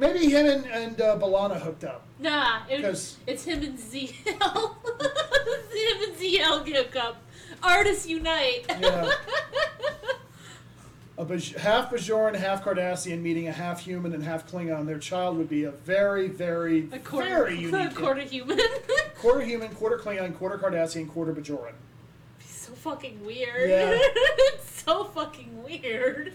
Maybe 0.00 0.30
him 0.30 0.46
and, 0.46 0.66
and 0.66 1.00
uh, 1.00 1.18
B'Elanna 1.18 1.60
hooked 1.60 1.84
up. 1.84 2.02
Nah, 2.18 2.60
it, 2.68 2.80
'Cause- 2.82 3.18
it's 3.26 3.44
him 3.44 3.62
and 3.62 3.78
Ziyal. 3.78 4.74
it's 5.00 5.74
him 5.74 6.08
and 6.08 6.16
Ziyal 6.16 6.66
hook 6.76 6.96
up. 6.96 7.22
Artists 7.62 8.06
unite. 8.08 8.64
Yeah. 8.80 9.10
A 11.18 11.24
Baj- 11.26 11.54
half 11.58 11.90
Bajoran, 11.90 12.34
half 12.34 12.64
Cardassian 12.64 13.20
meeting 13.20 13.46
a 13.48 13.52
half 13.52 13.80
human 13.80 14.14
and 14.14 14.24
half 14.24 14.50
Klingon. 14.50 14.86
Their 14.86 14.98
child 14.98 15.36
would 15.36 15.50
be 15.50 15.64
a 15.64 15.70
very, 15.70 16.28
very, 16.28 16.88
A 16.92 16.98
quarter, 16.98 17.28
very 17.28 17.58
unique. 17.58 17.90
a 17.92 17.94
quarter 17.94 18.22
human. 18.22 18.58
quarter 19.18 19.42
human, 19.42 19.68
quarter 19.74 19.98
Klingon, 19.98 20.34
quarter 20.34 20.56
Cardassian, 20.56 21.06
quarter 21.10 21.34
Bajoran. 21.34 21.72
so 22.42 22.72
fucking 22.72 23.22
weird. 23.26 23.68
Yeah. 23.68 23.98
it's 23.98 24.82
so 24.86 25.04
fucking 25.04 25.62
weird. 25.62 26.32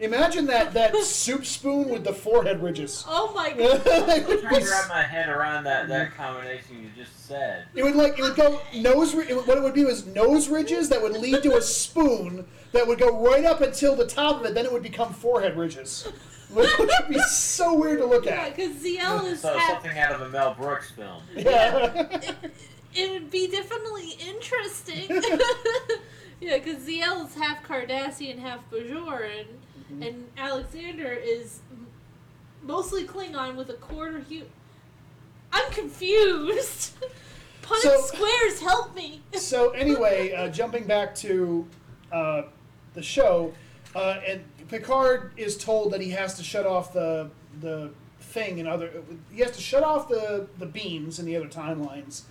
Imagine 0.00 0.46
that 0.46 0.74
that 0.74 0.94
soup 1.02 1.46
spoon 1.46 1.88
with 1.88 2.04
the 2.04 2.12
forehead 2.12 2.62
ridges. 2.62 3.04
Oh 3.08 3.32
my 3.34 3.52
god. 3.58 3.80
I'm 3.86 4.24
trying 4.40 4.64
to 4.64 4.70
wrap 4.70 4.88
my 4.88 5.02
head 5.02 5.28
around 5.28 5.64
that, 5.64 5.88
that 5.88 6.14
combination 6.16 6.82
you 6.82 6.90
just 6.96 7.26
said. 7.26 7.66
It 7.74 7.84
would 7.84 7.94
like 7.94 8.18
it 8.18 8.22
would 8.22 8.34
go 8.36 8.60
nose. 8.74 9.14
It 9.14 9.34
would, 9.36 9.46
what 9.46 9.56
it 9.56 9.62
would 9.62 9.74
be 9.74 9.84
was 9.84 10.06
nose 10.06 10.48
ridges 10.48 10.88
that 10.88 11.00
would 11.00 11.12
lead 11.12 11.42
to 11.44 11.56
a 11.56 11.62
spoon 11.62 12.44
that 12.72 12.86
would 12.86 12.98
go 12.98 13.16
right 13.24 13.44
up 13.44 13.60
until 13.60 13.94
the 13.94 14.06
top 14.06 14.40
of 14.40 14.46
it. 14.46 14.54
Then 14.54 14.64
it 14.66 14.72
would 14.72 14.82
become 14.82 15.12
forehead 15.12 15.56
ridges, 15.56 16.08
which 16.50 16.76
would 16.78 16.90
be 17.08 17.20
so 17.20 17.74
weird 17.74 17.98
to 18.00 18.06
look 18.06 18.24
Yeah, 18.26 18.32
at. 18.46 18.56
because 18.56 18.74
Ziyal 18.76 19.24
is 19.26 19.40
So 19.40 19.56
half. 19.56 19.80
something 19.82 19.96
out 19.98 20.12
of 20.12 20.22
a 20.22 20.28
Mel 20.28 20.54
Brooks 20.54 20.90
film. 20.90 21.22
Yeah, 21.36 22.08
It 22.96 23.10
would 23.12 23.30
be 23.30 23.46
definitely 23.48 24.16
interesting. 24.26 25.06
yeah, 26.40 26.58
because 26.58 26.82
Ziyal 26.82 27.26
is 27.26 27.34
half 27.34 27.62
Cardassian, 27.66 28.38
half 28.40 28.60
Bajoran, 28.70 29.46
Mm-hmm. 29.94 30.02
and 30.02 30.26
Alexander 30.36 31.12
is 31.12 31.60
mostly 32.62 33.06
Klingon 33.06 33.56
with 33.56 33.70
a 33.70 33.74
quarter 33.74 34.20
hu. 34.20 34.42
I'm 35.52 35.70
confused. 35.72 36.94
Punnett 37.62 37.80
So- 37.82 38.00
squares, 38.02 38.60
help 38.60 38.94
me. 38.94 39.22
so 39.34 39.70
anyway, 39.70 40.32
uh, 40.32 40.48
jumping 40.48 40.84
back 40.84 41.14
to 41.16 41.66
uh, 42.12 42.42
the 42.94 43.02
show, 43.02 43.52
uh, 43.94 44.20
and 44.26 44.42
Picard 44.68 45.32
is 45.36 45.56
told 45.56 45.92
that 45.92 46.00
he 46.00 46.10
has 46.10 46.34
to 46.36 46.42
shut 46.44 46.66
off 46.66 46.92
the 46.92 47.30
the 47.60 47.90
thing 48.20 48.58
and 48.60 48.68
other. 48.68 48.90
He 49.32 49.40
has 49.40 49.52
to 49.52 49.60
shut 49.62 49.82
off 49.82 50.08
the 50.08 50.46
the 50.58 50.66
beams 50.66 51.18
in 51.18 51.26
the 51.26 51.36
other 51.36 51.46
timelines, 51.48 52.22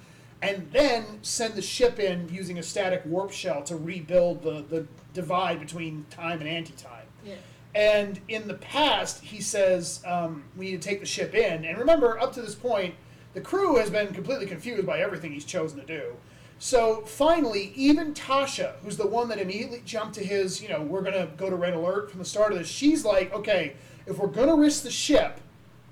and 0.41 0.69
then 0.71 1.05
send 1.21 1.53
the 1.55 1.61
ship 1.61 1.99
in 1.99 2.27
using 2.29 2.59
a 2.59 2.63
static 2.63 3.01
warp 3.05 3.31
shell 3.31 3.63
to 3.63 3.75
rebuild 3.75 4.43
the 4.43 4.63
the 4.69 4.85
divide 5.13 5.59
between 5.59 6.05
time 6.09 6.39
and 6.41 6.49
anti-time. 6.49 7.05
Yeah. 7.25 7.35
And 7.75 8.19
in 8.27 8.47
the 8.47 8.53
past, 8.55 9.23
he 9.23 9.41
says 9.41 10.03
um, 10.05 10.43
we 10.55 10.71
need 10.71 10.81
to 10.81 10.87
take 10.87 10.99
the 10.99 11.05
ship 11.05 11.33
in. 11.33 11.65
And 11.65 11.77
remember, 11.77 12.19
up 12.19 12.33
to 12.33 12.41
this 12.41 12.55
point, 12.55 12.95
the 13.33 13.41
crew 13.41 13.77
has 13.77 13.89
been 13.89 14.13
completely 14.13 14.45
confused 14.45 14.85
by 14.85 14.99
everything 14.99 15.31
he's 15.31 15.45
chosen 15.45 15.79
to 15.79 15.85
do. 15.85 16.15
So 16.59 17.01
finally, 17.01 17.73
even 17.75 18.13
Tasha, 18.13 18.75
who's 18.83 18.95
the 18.95 19.07
one 19.07 19.27
that 19.29 19.39
immediately 19.39 19.81
jumped 19.85 20.15
to 20.15 20.23
his, 20.23 20.61
you 20.61 20.69
know, 20.69 20.81
we're 20.81 21.01
going 21.01 21.13
to 21.13 21.29
go 21.35 21.49
to 21.49 21.55
red 21.55 21.73
alert 21.73 22.09
from 22.09 22.19
the 22.19 22.25
start 22.25 22.53
of 22.53 22.59
this, 22.59 22.67
she's 22.67 23.03
like, 23.03 23.33
okay, 23.33 23.73
if 24.05 24.17
we're 24.17 24.27
going 24.27 24.47
to 24.47 24.55
risk 24.55 24.83
the 24.83 24.91
ship, 24.91 25.41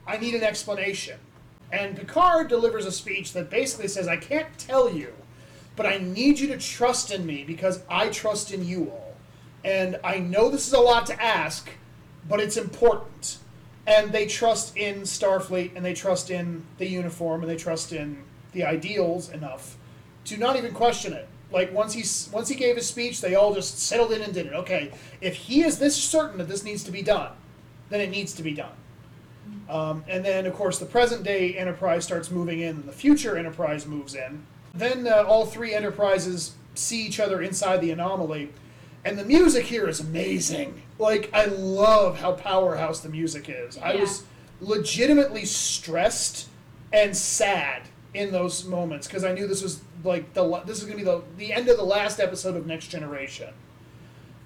I 0.07 0.17
need 0.17 0.35
an 0.35 0.43
explanation. 0.43 1.19
And 1.71 1.97
Picard 1.97 2.47
delivers 2.47 2.85
a 2.85 2.91
speech 2.91 3.33
that 3.33 3.49
basically 3.49 3.87
says, 3.87 4.07
I 4.07 4.17
can't 4.17 4.57
tell 4.57 4.91
you, 4.93 5.13
but 5.75 5.85
I 5.85 5.97
need 5.97 6.39
you 6.39 6.47
to 6.47 6.57
trust 6.57 7.11
in 7.11 7.25
me 7.25 7.43
because 7.43 7.81
I 7.89 8.09
trust 8.09 8.51
in 8.51 8.65
you 8.65 8.91
all. 8.91 9.00
And 9.63 9.99
I 10.03 10.19
know 10.19 10.49
this 10.49 10.67
is 10.67 10.73
a 10.73 10.79
lot 10.79 11.05
to 11.07 11.21
ask, 11.21 11.69
but 12.27 12.39
it's 12.39 12.57
important. 12.57 13.37
And 13.87 14.11
they 14.11 14.25
trust 14.25 14.77
in 14.77 15.01
Starfleet 15.01 15.71
and 15.75 15.83
they 15.83 15.93
trust 15.93 16.29
in 16.29 16.63
the 16.77 16.87
uniform 16.87 17.41
and 17.41 17.49
they 17.49 17.57
trust 17.57 17.93
in 17.93 18.23
the 18.53 18.63
ideals 18.63 19.29
enough 19.29 19.77
to 20.25 20.37
not 20.37 20.55
even 20.55 20.73
question 20.73 21.13
it. 21.13 21.27
Like 21.51 21.73
once 21.73 21.93
he 21.93 22.03
once 22.33 22.47
he 22.47 22.55
gave 22.55 22.75
his 22.77 22.87
speech, 22.87 23.19
they 23.19 23.35
all 23.35 23.53
just 23.53 23.79
settled 23.79 24.13
in 24.13 24.21
and 24.21 24.33
did 24.33 24.45
it. 24.45 24.53
Okay, 24.53 24.91
if 25.19 25.35
he 25.35 25.63
is 25.63 25.79
this 25.79 25.95
certain 25.95 26.37
that 26.37 26.47
this 26.47 26.63
needs 26.63 26.83
to 26.85 26.91
be 26.91 27.01
done, 27.01 27.31
then 27.89 27.99
it 27.99 28.09
needs 28.09 28.33
to 28.33 28.43
be 28.43 28.53
done. 28.53 28.71
Um, 29.69 30.03
and 30.07 30.23
then, 30.23 30.45
of 30.45 30.53
course, 30.53 30.79
the 30.79 30.85
present 30.85 31.23
day 31.23 31.55
Enterprise 31.55 32.03
starts 32.03 32.31
moving 32.31 32.59
in, 32.59 32.75
and 32.77 32.83
the 32.85 32.93
future 32.93 33.37
Enterprise 33.37 33.85
moves 33.85 34.15
in. 34.15 34.45
Then 34.73 35.07
uh, 35.07 35.23
all 35.27 35.45
three 35.45 35.73
Enterprises 35.73 36.55
see 36.75 37.05
each 37.05 37.19
other 37.19 37.41
inside 37.41 37.81
the 37.81 37.91
anomaly, 37.91 38.49
and 39.03 39.17
the 39.17 39.25
music 39.25 39.65
here 39.65 39.87
is 39.87 39.99
amazing. 39.99 40.81
Like, 40.99 41.29
I 41.33 41.45
love 41.45 42.19
how 42.19 42.33
powerhouse 42.33 42.99
the 42.99 43.09
music 43.09 43.49
is. 43.49 43.77
I 43.77 43.95
was 43.95 44.23
legitimately 44.59 45.45
stressed 45.45 46.47
and 46.93 47.15
sad 47.15 47.83
in 48.13 48.31
those 48.31 48.65
moments 48.65 49.07
because 49.07 49.23
I 49.23 49.33
knew 49.33 49.47
this 49.47 49.63
was 49.63 49.81
like 50.03 50.33
the 50.33 50.61
this 50.65 50.79
is 50.79 50.85
going 50.85 50.97
to 50.97 51.03
be 51.03 51.09
the 51.09 51.21
the 51.37 51.53
end 51.53 51.69
of 51.69 51.77
the 51.77 51.83
last 51.83 52.19
episode 52.19 52.55
of 52.55 52.65
Next 52.65 52.87
Generation. 52.87 53.53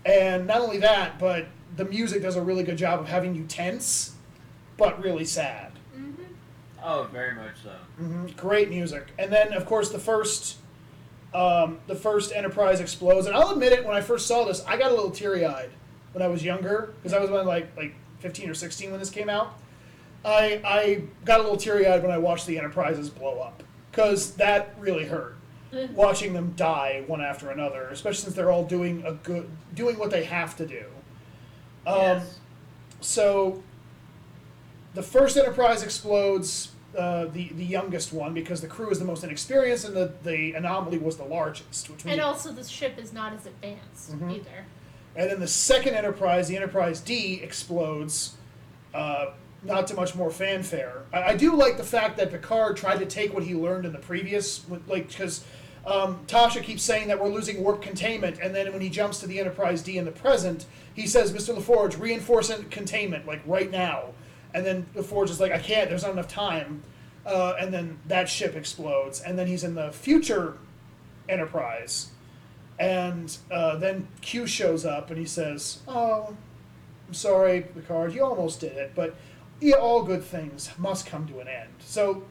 And 0.05 0.45
not 0.45 0.61
only 0.61 0.77
that, 0.79 1.17
but 1.17 1.47
the 1.75 1.85
music 1.85 2.21
does 2.21 2.35
a 2.35 2.41
really 2.41 2.63
good 2.63 2.77
job 2.77 2.99
of 2.99 3.07
having 3.07 3.33
you 3.35 3.43
tense, 3.45 4.15
but 4.77 5.01
really 5.01 5.25
sad. 5.25 5.71
Mm-hmm. 5.97 6.23
Oh, 6.83 7.09
very 7.11 7.33
much 7.33 7.55
so. 7.63 7.71
Mm-hmm. 7.99 8.27
Great 8.37 8.69
music. 8.69 9.07
And 9.17 9.31
then, 9.33 9.51
of 9.53 9.65
course, 9.65 9.89
the 9.89 9.99
first, 9.99 10.57
um, 11.35 11.79
the 11.87 11.95
first 11.95 12.31
Enterprise 12.31 12.79
explodes. 12.79 13.27
And 13.27 13.35
I'll 13.35 13.51
admit 13.51 13.73
it, 13.73 13.85
when 13.85 13.95
I 13.95 14.01
first 14.01 14.25
saw 14.25 14.45
this, 14.45 14.63
I 14.65 14.77
got 14.77 14.91
a 14.91 14.95
little 14.95 15.11
teary 15.11 15.45
eyed 15.45 15.69
when 16.13 16.23
I 16.23 16.27
was 16.27 16.43
younger 16.43 16.93
because 16.95 17.11
I 17.11 17.19
was 17.19 17.29
when, 17.29 17.45
like 17.45 17.75
like 17.75 17.93
fifteen 18.19 18.49
or 18.49 18.53
sixteen 18.53 18.91
when 18.91 18.99
this 18.99 19.09
came 19.09 19.29
out. 19.29 19.53
I 20.23 20.61
I 20.63 21.01
got 21.25 21.41
a 21.41 21.43
little 21.43 21.57
teary 21.57 21.87
eyed 21.87 22.01
when 22.01 22.11
I 22.11 22.17
watched 22.17 22.47
the 22.47 22.57
Enterprises 22.57 23.09
blow 23.09 23.39
up 23.39 23.63
because 23.91 24.35
that 24.35 24.75
really 24.79 25.05
hurt. 25.05 25.35
Watching 25.93 26.31
them 26.31 26.53
die 26.55 27.03
one 27.05 27.19
after 27.19 27.49
another, 27.49 27.89
especially 27.89 28.21
since 28.21 28.35
they're 28.35 28.51
all 28.51 28.63
doing 28.63 29.03
a 29.05 29.11
good, 29.11 29.49
doing 29.73 29.99
what 29.99 30.09
they 30.09 30.23
have 30.23 30.55
to 30.57 30.65
do. 30.65 30.85
Um, 31.85 31.97
yes. 31.97 32.39
so 33.01 33.61
the 34.93 35.03
first 35.03 35.35
Enterprise 35.35 35.83
explodes, 35.83 36.71
uh, 36.97 37.25
the 37.25 37.49
the 37.49 37.65
youngest 37.65 38.13
one, 38.13 38.33
because 38.33 38.61
the 38.61 38.67
crew 38.67 38.89
is 38.89 38.99
the 38.99 39.05
most 39.05 39.23
inexperienced, 39.23 39.85
and 39.85 39.95
the, 39.95 40.13
the 40.23 40.53
anomaly 40.53 40.97
was 40.97 41.17
the 41.17 41.23
largest. 41.25 41.89
Which 41.89 42.05
And 42.05 42.21
also, 42.21 42.51
the 42.51 42.63
ship 42.63 42.97
is 42.97 43.11
not 43.13 43.33
as 43.33 43.45
advanced 43.45 44.11
Mm-hmm. 44.13 44.31
either. 44.31 44.65
and 45.15 45.29
then 45.31 45.39
the 45.39 45.47
second 45.47 45.95
Enterprise, 45.95 46.47
the 46.47 46.55
Enterprise 46.55 46.99
D, 46.99 47.41
explodes. 47.43 48.35
Uh, 48.93 49.31
not 49.63 49.87
too 49.87 49.95
much 49.95 50.13
more 50.13 50.29
fanfare. 50.29 51.01
I, 51.11 51.23
I 51.23 51.35
do 51.35 51.55
like 51.55 51.77
the 51.77 51.83
fact 51.83 52.17
that 52.17 52.29
Picard 52.29 52.77
tried 52.77 52.99
to 52.99 53.05
take 53.07 53.33
what 53.33 53.41
he 53.43 53.55
learned 53.55 53.85
in 53.85 53.93
the 53.93 53.97
previous, 53.99 54.63
like 54.87 55.07
because 55.07 55.43
um, 55.87 56.19
Tasha 56.27 56.61
keeps 56.61 56.83
saying 56.83 57.07
that 57.07 57.19
we're 57.19 57.29
losing 57.29 57.63
warp 57.63 57.81
containment, 57.81 58.37
and 58.41 58.53
then 58.53 58.71
when 58.71 58.81
he 58.81 58.89
jumps 58.89 59.19
to 59.21 59.27
the 59.27 59.39
Enterprise 59.39 59.81
D 59.81 59.97
in 59.97 60.05
the 60.05 60.11
present, 60.11 60.65
he 60.93 61.07
says, 61.07 61.33
"Mr. 61.33 61.55
LaForge, 61.57 61.99
reinforce 61.99 62.51
containment 62.69 63.25
like 63.25 63.41
right 63.45 63.71
now." 63.71 64.13
And 64.55 64.65
then 64.65 64.85
the 64.93 65.03
Forge 65.03 65.29
is 65.29 65.39
like, 65.41 65.51
"I 65.51 65.59
can't. 65.59 65.89
There's 65.89 66.03
not 66.03 66.13
enough 66.13 66.29
time." 66.29 66.81
Uh, 67.25 67.55
and 67.59 67.73
then 67.73 67.99
that 68.07 68.29
ship 68.29 68.55
explodes, 68.55 69.19
and 69.19 69.37
then 69.37 69.47
he's 69.47 69.63
in 69.63 69.75
the 69.75 69.91
future 69.91 70.57
Enterprise, 71.27 72.09
and 72.77 73.35
uh, 73.49 73.77
then 73.77 74.07
Q 74.21 74.45
shows 74.45 74.85
up 74.85 75.09
and 75.09 75.17
he 75.17 75.25
says, 75.25 75.79
"Oh, 75.87 76.35
I'm 77.07 77.13
sorry, 77.13 77.61
Picard, 77.61 78.13
you 78.13 78.23
almost 78.23 78.59
did 78.59 78.73
it, 78.73 78.91
but 78.93 79.15
yeah, 79.59 79.75
all 79.75 80.03
good 80.03 80.23
things 80.23 80.69
must 80.77 81.07
come 81.07 81.27
to 81.27 81.39
an 81.39 81.47
end." 81.47 81.71
So, 81.79 82.23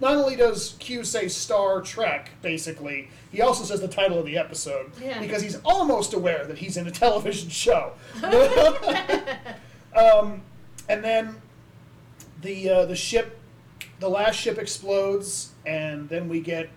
not 0.00 0.14
only 0.14 0.36
does 0.36 0.74
Q 0.78 1.04
say 1.04 1.28
Star 1.28 1.82
Trek, 1.82 2.30
basically, 2.40 3.10
he 3.30 3.42
also 3.42 3.62
says 3.62 3.82
the 3.82 3.88
title 3.88 4.18
of 4.18 4.24
the 4.24 4.38
episode 4.38 4.90
Yeah. 5.00 5.20
because 5.20 5.42
he's 5.42 5.56
almost 5.64 6.14
aware 6.14 6.46
that 6.46 6.56
he's 6.58 6.78
in 6.78 6.86
a 6.86 6.90
television 6.90 7.50
show. 7.50 7.92
um, 9.94 10.40
and 10.88 11.04
then 11.04 11.39
the 12.42 12.70
uh, 12.70 12.86
the 12.86 12.96
ship, 12.96 13.38
the 13.98 14.08
last 14.08 14.36
ship 14.36 14.58
explodes, 14.58 15.52
and 15.66 16.08
then 16.08 16.28
we 16.28 16.40
get 16.40 16.70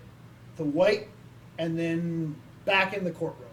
the 0.56 0.64
white 0.64 1.08
and 1.58 1.78
then 1.78 2.36
back 2.64 2.94
in 2.94 3.04
the 3.04 3.10
courtroom. 3.10 3.48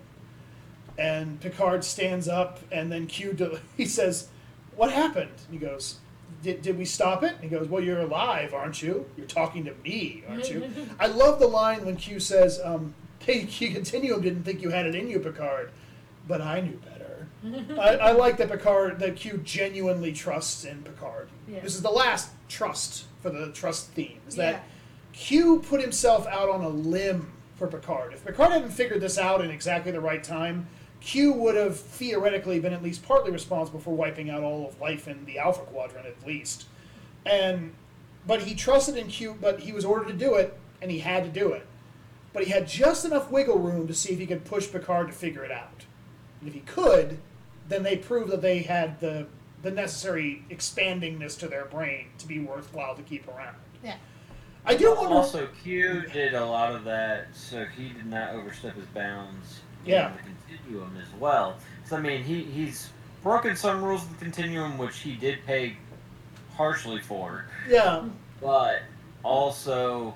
And 0.97 1.39
Picard 1.39 1.83
stands 1.83 2.27
up, 2.27 2.59
and 2.71 2.91
then 2.91 3.07
Q 3.07 3.33
do, 3.33 3.59
he 3.77 3.85
says, 3.85 4.27
"What 4.75 4.91
happened?" 4.91 5.31
And 5.47 5.59
he 5.59 5.65
goes, 5.65 5.97
did, 6.43 6.61
"Did 6.61 6.77
we 6.77 6.85
stop 6.85 7.23
it?" 7.23 7.33
And 7.33 7.43
he 7.43 7.49
goes, 7.49 7.67
"Well, 7.67 7.83
you're 7.83 8.01
alive, 8.01 8.53
aren't 8.53 8.81
you? 8.81 9.05
You're 9.17 9.27
talking 9.27 9.65
to 9.65 9.73
me, 9.83 10.23
aren't 10.29 10.49
you?" 10.49 10.69
I 10.99 11.07
love 11.07 11.39
the 11.39 11.47
line 11.47 11.85
when 11.85 11.95
Q 11.95 12.19
says, 12.19 12.59
um, 12.63 12.93
"Hey, 13.19 13.45
Q 13.45 13.71
Continuum 13.71 14.21
didn't 14.21 14.43
think 14.43 14.61
you 14.61 14.69
had 14.69 14.85
it 14.85 14.95
in 14.95 15.07
you, 15.07 15.19
Picard, 15.19 15.71
but 16.27 16.41
I 16.41 16.61
knew 16.61 16.79
better." 16.85 17.27
I, 17.79 17.95
I 17.95 18.11
like 18.11 18.37
that 18.37 18.51
Picard, 18.51 18.99
that 18.99 19.15
Q 19.15 19.39
genuinely 19.43 20.13
trusts 20.13 20.63
in 20.63 20.83
Picard. 20.83 21.27
Yeah. 21.51 21.59
This 21.59 21.75
is 21.75 21.81
the 21.81 21.91
last 21.91 22.29
trust 22.47 23.05
for 23.21 23.29
the 23.29 23.51
trust 23.51 23.89
theme. 23.89 24.19
Is 24.27 24.35
that 24.35 24.53
Yeah. 24.53 24.59
Q 25.13 25.59
put 25.59 25.81
himself 25.81 26.25
out 26.27 26.49
on 26.49 26.61
a 26.61 26.69
limb 26.69 27.33
for 27.57 27.67
Picard. 27.67 28.13
If 28.13 28.25
Picard 28.25 28.51
hadn't 28.51 28.71
figured 28.71 29.01
this 29.01 29.17
out 29.17 29.43
in 29.43 29.51
exactly 29.51 29.91
the 29.91 29.99
right 29.99 30.23
time, 30.23 30.67
Q 31.01 31.33
would 31.33 31.55
have 31.55 31.77
theoretically 31.79 32.59
been 32.59 32.73
at 32.73 32.81
least 32.81 33.03
partly 33.03 33.31
responsible 33.31 33.79
for 33.79 33.93
wiping 33.93 34.29
out 34.29 34.43
all 34.43 34.67
of 34.67 34.79
life 34.79 35.07
in 35.07 35.25
the 35.25 35.39
Alpha 35.39 35.61
Quadrant, 35.61 36.05
at 36.05 36.25
least. 36.25 36.65
And 37.25 37.73
but 38.25 38.43
he 38.43 38.55
trusted 38.55 38.95
in 38.95 39.07
Q, 39.07 39.35
but 39.39 39.61
he 39.61 39.71
was 39.71 39.83
ordered 39.83 40.07
to 40.07 40.13
do 40.13 40.35
it, 40.35 40.57
and 40.81 40.91
he 40.91 40.99
had 40.99 41.23
to 41.23 41.29
do 41.29 41.51
it. 41.51 41.65
But 42.33 42.43
he 42.45 42.51
had 42.51 42.67
just 42.67 43.03
enough 43.03 43.29
wiggle 43.29 43.59
room 43.59 43.87
to 43.87 43.93
see 43.93 44.13
if 44.13 44.19
he 44.19 44.27
could 44.27 44.45
push 44.45 44.71
Picard 44.71 45.07
to 45.07 45.13
figure 45.13 45.43
it 45.43 45.51
out. 45.51 45.85
And 46.39 46.47
if 46.47 46.53
he 46.53 46.61
could, 46.61 47.17
then 47.67 47.83
they 47.83 47.97
proved 47.97 48.31
that 48.31 48.41
they 48.41 48.59
had 48.59 48.99
the 48.99 49.27
the 49.61 49.71
necessary 49.71 50.43
expandingness 50.49 51.37
to 51.39 51.47
their 51.47 51.65
brain 51.65 52.07
to 52.17 52.27
be 52.27 52.39
worthwhile 52.39 52.95
to 52.95 53.01
keep 53.03 53.27
around. 53.27 53.55
Yeah. 53.83 53.95
I 54.65 54.75
do 54.75 54.93
wonder. 54.95 55.15
Also, 55.15 55.47
Q 55.63 56.03
did 56.13 56.33
a 56.33 56.45
lot 56.45 56.75
of 56.75 56.83
that, 56.85 57.27
so 57.33 57.65
he 57.65 57.89
did 57.89 58.05
not 58.05 58.31
overstep 58.31 58.75
his 58.75 58.85
bounds 58.87 59.61
Yeah. 59.85 60.11
in 60.11 60.17
the 60.17 60.23
continuum 60.55 60.97
as 60.97 61.11
well. 61.19 61.57
So 61.85 61.97
I 61.97 62.01
mean, 62.01 62.23
he 62.23 62.43
he's 62.43 62.89
broken 63.23 63.55
some 63.55 63.83
rules 63.83 64.03
of 64.03 64.09
the 64.17 64.23
continuum, 64.23 64.77
which 64.77 64.99
he 64.99 65.15
did 65.15 65.45
pay 65.45 65.77
harshly 66.55 66.99
for, 67.01 67.45
yeah, 67.67 68.03
but 68.39 68.83
also 69.23 70.13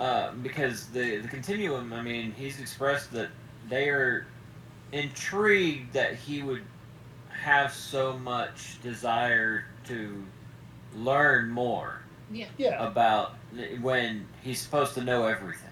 uh, 0.00 0.32
because 0.42 0.86
the 0.86 1.18
the 1.18 1.28
continuum. 1.28 1.92
I 1.92 2.02
mean, 2.02 2.32
he's 2.36 2.58
expressed 2.60 3.12
that 3.12 3.28
they 3.68 3.88
are 3.90 4.26
intrigued 4.92 5.92
that 5.92 6.14
he 6.14 6.42
would 6.42 6.62
have 7.42 7.72
so 7.72 8.18
much 8.18 8.80
desire 8.82 9.64
to 9.86 10.24
learn 10.96 11.50
more 11.50 12.00
Yeah. 12.30 12.46
yeah. 12.56 12.84
about 12.86 13.34
when 13.80 14.26
he's 14.42 14.60
supposed 14.60 14.94
to 14.94 15.02
know 15.04 15.26
everything. 15.26 15.64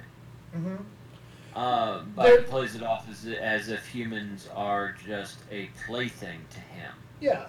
hmm 0.53 0.77
Uh, 1.55 2.03
but 2.15 2.25
There- 2.25 2.41
he 2.41 2.45
plays 2.47 2.75
it 2.75 2.83
off 2.83 3.09
as, 3.11 3.27
as 3.27 3.69
if 3.69 3.87
humans 3.87 4.49
are 4.55 4.95
just 5.07 5.39
a 5.51 5.71
plaything 5.87 6.41
to 6.51 6.61
him. 6.61 6.93
Yeah. 7.21 7.47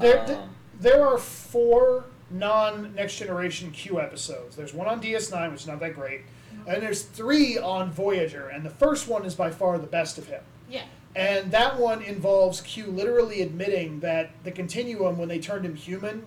There, 0.00 0.24
th- 0.24 0.38
Um, 0.38 0.54
there 0.80 1.04
are 1.06 1.18
four 1.18 2.04
non 2.30 2.94
Next 2.94 3.16
Generation 3.16 3.72
Q 3.72 4.00
episodes. 4.00 4.54
There's 4.54 4.72
one 4.72 4.86
on 4.86 5.00
DS9, 5.00 5.50
which 5.50 5.62
is 5.62 5.66
not 5.66 5.80
that 5.80 5.94
great, 5.94 6.22
and 6.68 6.80
there's 6.82 7.02
three 7.02 7.58
on 7.58 7.90
Voyager, 7.90 8.48
and 8.48 8.64
the 8.64 8.70
first 8.70 9.08
one 9.08 9.24
is 9.24 9.34
by 9.34 9.50
far 9.50 9.78
the 9.78 9.86
best 9.88 10.16
of 10.18 10.26
him. 10.28 10.42
Yeah. 10.68 10.84
And 11.18 11.50
that 11.50 11.76
one 11.76 12.00
involves 12.00 12.60
Q 12.60 12.86
literally 12.86 13.42
admitting 13.42 13.98
that 14.00 14.30
the 14.44 14.52
Continuum, 14.52 15.18
when 15.18 15.28
they 15.28 15.40
turned 15.40 15.66
him 15.66 15.74
human, 15.74 16.24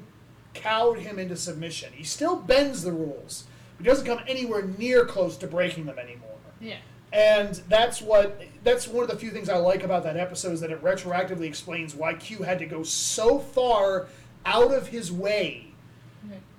cowed 0.53 0.99
him 0.99 1.18
into 1.18 1.38
submission. 1.38 1.93
He 1.93 2.03
still 2.03 2.35
bends 2.35 2.84
the 2.84 2.91
rules. 2.91 3.45
He 3.77 3.85
doesn't 3.85 4.05
come 4.05 4.19
anywhere 4.27 4.63
near 4.63 5.05
close 5.05 5.38
to 5.38 5.47
breaking 5.47 5.85
them 5.85 5.97
anymore. 5.97 6.35
Yeah. 6.59 6.76
And 7.13 7.55
that's 7.69 8.01
what 8.01 8.41
that's 8.65 8.85
one 8.85 9.05
of 9.05 9.09
the 9.09 9.18
few 9.18 9.31
things 9.31 9.47
I 9.47 9.55
like 9.55 9.84
about 9.84 10.03
that 10.03 10.18
episode 10.18 10.51
is 10.51 10.59
that 10.59 10.72
it 10.72 10.84
retroactively 10.84 11.47
explains 11.47 11.95
why 11.95 12.13
Q 12.15 12.43
had 12.43 12.59
to 12.59 12.65
go 12.65 12.84
so 12.84 13.39
far 13.39 14.07
out 14.45 14.73
of 14.73 14.89
his 14.89 15.09
way 15.09 15.68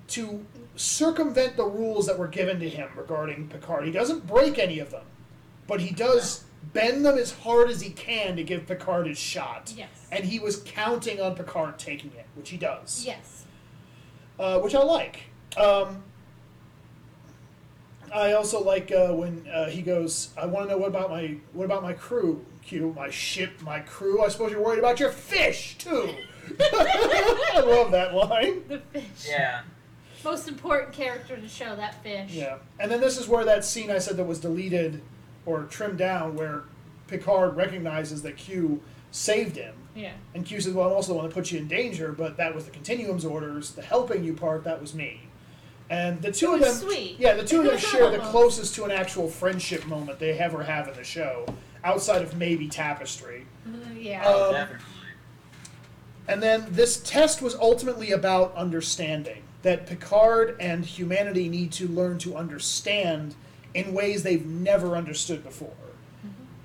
to 0.07 0.43
circumvent 0.75 1.55
the 1.55 1.65
rules 1.65 2.07
that 2.07 2.17
were 2.17 2.27
given 2.27 2.59
to 2.61 2.69
him 2.69 2.89
regarding 2.97 3.47
Picard. 3.47 3.85
He 3.85 3.91
doesn't 3.91 4.25
break 4.25 4.57
any 4.57 4.79
of 4.79 4.89
them, 4.89 5.05
but 5.67 5.81
he 5.81 5.93
does 5.93 6.45
bend 6.71 7.05
them 7.05 7.17
as 7.17 7.31
hard 7.31 7.69
as 7.69 7.81
he 7.81 7.89
can 7.89 8.35
to 8.37 8.43
give 8.43 8.65
Picard 8.67 9.07
his 9.07 9.17
shot. 9.17 9.73
Yes. 9.75 9.89
And 10.11 10.23
he 10.23 10.39
was 10.39 10.61
counting 10.65 11.19
on 11.19 11.35
Picard 11.35 11.77
taking 11.77 12.11
it, 12.13 12.25
which 12.35 12.49
he 12.49 12.57
does 12.57 13.03
Yes. 13.05 13.45
uh, 14.39 14.59
which 14.59 14.73
I 14.75 14.81
like. 14.83 15.23
Um, 15.57 16.03
I 18.13 18.33
also 18.33 18.61
like 18.63 18.91
uh, 18.91 19.13
when 19.13 19.47
uh, 19.51 19.69
he 19.69 19.81
goes, 19.81 20.29
"I 20.37 20.45
want 20.45 20.67
to 20.67 20.71
know 20.73 20.77
what 20.77 20.87
about 20.89 21.09
my 21.09 21.35
what 21.53 21.65
about 21.65 21.81
my 21.83 21.93
crew? 21.93 22.45
Q, 22.63 22.93
my 22.95 23.09
ship, 23.09 23.61
my 23.61 23.79
crew. 23.79 24.23
I 24.23 24.27
suppose 24.29 24.51
you're 24.51 24.61
worried 24.61 24.79
about 24.79 24.99
your 24.99 25.11
fish 25.11 25.77
too." 25.79 26.09
I 26.59 27.63
love 27.65 27.91
that 27.91 28.13
line. 28.13 28.63
The 28.67 28.79
fish. 28.91 29.27
yeah. 29.27 29.61
Most 30.23 30.47
important 30.47 30.93
character 30.93 31.35
to 31.35 31.47
show 31.49 31.75
that 31.75 32.01
fish. 32.03 32.31
Yeah, 32.31 32.57
and 32.79 32.89
then 32.91 33.01
this 33.01 33.17
is 33.17 33.27
where 33.27 33.43
that 33.45 33.65
scene 33.65 33.89
I 33.91 33.97
said 33.97 34.15
that 34.17 34.23
was 34.25 34.39
deleted 34.39 35.01
or 35.45 35.63
trimmed 35.63 35.97
down, 35.97 36.35
where 36.35 36.63
Picard 37.07 37.55
recognizes 37.55 38.21
that 38.23 38.37
Q 38.37 38.81
saved 39.11 39.55
him. 39.55 39.75
Yeah. 39.95 40.13
And 40.33 40.45
Q 40.45 40.59
says, 40.61 40.73
"Well, 40.73 40.87
I'm 40.87 40.93
also 40.93 41.09
the 41.13 41.17
one 41.19 41.27
that 41.27 41.33
put 41.33 41.51
you 41.51 41.59
in 41.59 41.67
danger, 41.67 42.11
but 42.11 42.37
that 42.37 42.55
was 42.55 42.65
the 42.65 42.71
Continuum's 42.71 43.25
orders. 43.25 43.71
The 43.71 43.81
helping 43.83 44.23
you 44.23 44.33
part, 44.33 44.63
that 44.63 44.81
was 44.81 44.93
me." 44.93 45.21
And 45.89 46.21
the 46.21 46.31
two 46.31 46.53
It 46.53 46.55
of 46.55 46.61
them, 46.61 46.75
sweet. 46.75 47.17
yeah, 47.19 47.33
the 47.35 47.43
two 47.45 47.59
of 47.59 47.65
them 47.67 47.77
share 47.77 48.09
the 48.09 48.17
closest 48.19 48.73
to 48.75 48.85
an 48.85 48.91
actual 48.91 49.27
friendship 49.29 49.85
moment 49.85 50.17
they 50.17 50.31
ever 50.39 50.63
have 50.63 50.87
in 50.87 50.95
the 50.95 51.03
show, 51.03 51.45
outside 51.83 52.21
of 52.23 52.35
maybe 52.37 52.67
Tapestry. 52.67 53.45
Mhm, 53.67 54.01
yeah. 54.01 54.23
Oh, 54.25 54.47
Um, 54.47 54.53
definitely. 54.53 54.85
And 56.27 56.41
then 56.41 56.67
this 56.69 56.97
test 56.97 57.41
was 57.41 57.53
ultimately 57.55 58.11
about 58.11 58.55
understanding 58.55 59.43
that 59.61 59.85
Picard 59.85 60.55
and 60.59 60.85
humanity 60.85 61.49
need 61.49 61.71
to 61.73 61.87
learn 61.87 62.17
to 62.19 62.35
understand 62.37 63.35
in 63.73 63.93
ways 63.93 64.23
they've 64.23 64.45
never 64.45 64.95
understood 64.95 65.43
before. 65.43 65.73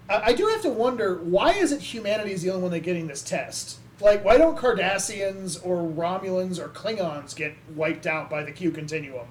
I, 0.08 0.20
I 0.26 0.32
do 0.32 0.46
have 0.46 0.62
to 0.62 0.70
wonder 0.70 1.16
why 1.16 1.52
is 1.52 1.72
it 1.72 1.80
humanity 1.80 2.32
is 2.32 2.42
the 2.42 2.50
only 2.50 2.62
one 2.62 2.70
that's 2.72 2.84
getting 2.84 3.06
this 3.06 3.22
test? 3.22 3.78
Like, 4.00 4.24
why 4.24 4.38
don't 4.38 4.56
Cardassians 4.56 5.58
or 5.64 5.78
Romulans 5.78 6.58
or 6.60 6.68
Klingons 6.68 7.34
get 7.34 7.54
wiped 7.74 8.06
out 8.06 8.30
by 8.30 8.44
the 8.44 8.52
Q 8.52 8.70
continuum? 8.70 9.26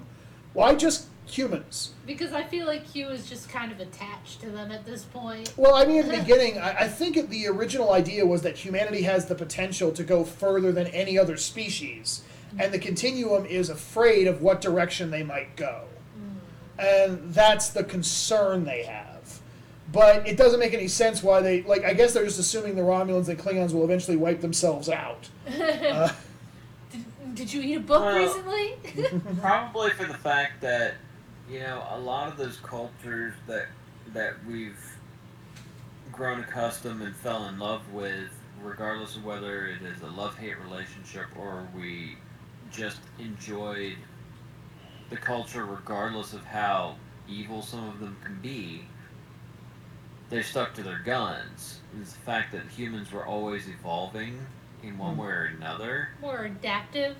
Why 0.52 0.74
just 0.74 1.06
humans? 1.26 1.90
because 2.06 2.32
I 2.32 2.42
feel 2.42 2.66
like 2.66 2.90
Q 2.90 3.08
is 3.08 3.28
just 3.28 3.50
kind 3.50 3.70
of 3.70 3.80
attached 3.80 4.40
to 4.40 4.50
them 4.50 4.72
at 4.72 4.86
this 4.86 5.04
point. 5.04 5.52
Well, 5.58 5.74
I 5.74 5.84
mean, 5.84 5.98
at 6.00 6.10
the 6.10 6.16
beginning, 6.22 6.58
I, 6.58 6.70
I 6.80 6.88
think 6.88 7.16
it- 7.18 7.28
the 7.30 7.46
original 7.48 7.92
idea 7.92 8.24
was 8.26 8.42
that 8.42 8.56
humanity 8.56 9.02
has 9.02 9.26
the 9.26 9.34
potential 9.34 9.90
to 9.92 10.02
go 10.04 10.24
further 10.24 10.72
than 10.72 10.86
any 10.88 11.18
other 11.18 11.36
species, 11.36 12.22
and 12.58 12.72
the 12.72 12.78
continuum 12.78 13.44
is 13.46 13.68
afraid 13.68 14.26
of 14.26 14.40
what 14.42 14.60
direction 14.62 15.10
they 15.10 15.22
might 15.22 15.54
go. 15.56 15.84
And 16.78 17.32
that's 17.34 17.70
the 17.70 17.84
concern 17.84 18.64
they 18.64 18.84
have. 18.84 19.40
But 19.92 20.28
it 20.28 20.36
doesn't 20.36 20.60
make 20.60 20.74
any 20.74 20.86
sense 20.88 21.22
why 21.22 21.40
they, 21.40 21.62
like, 21.62 21.84
I 21.84 21.94
guess 21.94 22.12
they're 22.12 22.24
just 22.24 22.38
assuming 22.38 22.74
the 22.76 22.82
Romulans 22.82 23.28
and 23.28 23.38
Klingons 23.38 23.72
will 23.72 23.84
eventually 23.84 24.16
wipe 24.16 24.40
themselves 24.40 24.88
out. 24.88 25.28
Uh, 25.58 26.12
Did, 26.92 27.34
did 27.34 27.52
you 27.52 27.62
eat 27.62 27.74
a 27.76 27.80
book 27.80 28.02
Well- 28.04 28.16
recently? 28.16 28.76
Probably 29.40 29.90
for 29.90 30.04
the 30.04 30.14
fact 30.14 30.60
that 30.60 30.94
you 31.50 31.60
know 31.60 31.82
a 31.90 31.98
lot 31.98 32.28
of 32.28 32.36
those 32.36 32.58
cultures 32.58 33.32
that 33.46 33.66
that 34.12 34.34
we've 34.46 34.78
grown 36.12 36.40
accustomed 36.40 37.02
and 37.02 37.14
fell 37.16 37.46
in 37.46 37.58
love 37.58 37.82
with, 37.92 38.28
regardless 38.62 39.16
of 39.16 39.24
whether 39.24 39.66
it 39.68 39.82
is 39.82 40.02
a 40.02 40.06
love-hate 40.06 40.58
relationship 40.60 41.26
or 41.38 41.66
we 41.76 42.16
just 42.70 43.00
enjoyed 43.18 43.96
the 45.10 45.16
culture, 45.16 45.64
regardless 45.64 46.32
of 46.32 46.44
how 46.44 46.96
evil 47.28 47.62
some 47.62 47.88
of 47.88 48.00
them 48.00 48.16
can 48.24 48.38
be. 48.40 48.82
They 50.30 50.42
stuck 50.42 50.74
to 50.74 50.82
their 50.82 50.98
guns. 50.98 51.80
It's 52.00 52.12
the 52.12 52.18
fact 52.20 52.52
that 52.52 52.66
humans 52.66 53.12
were 53.12 53.24
always 53.24 53.68
evolving 53.68 54.38
in 54.82 54.98
one 54.98 55.14
Hmm. 55.14 55.20
way 55.22 55.28
or 55.28 55.44
another. 55.56 56.10
More 56.20 56.44
adaptive. 56.44 57.16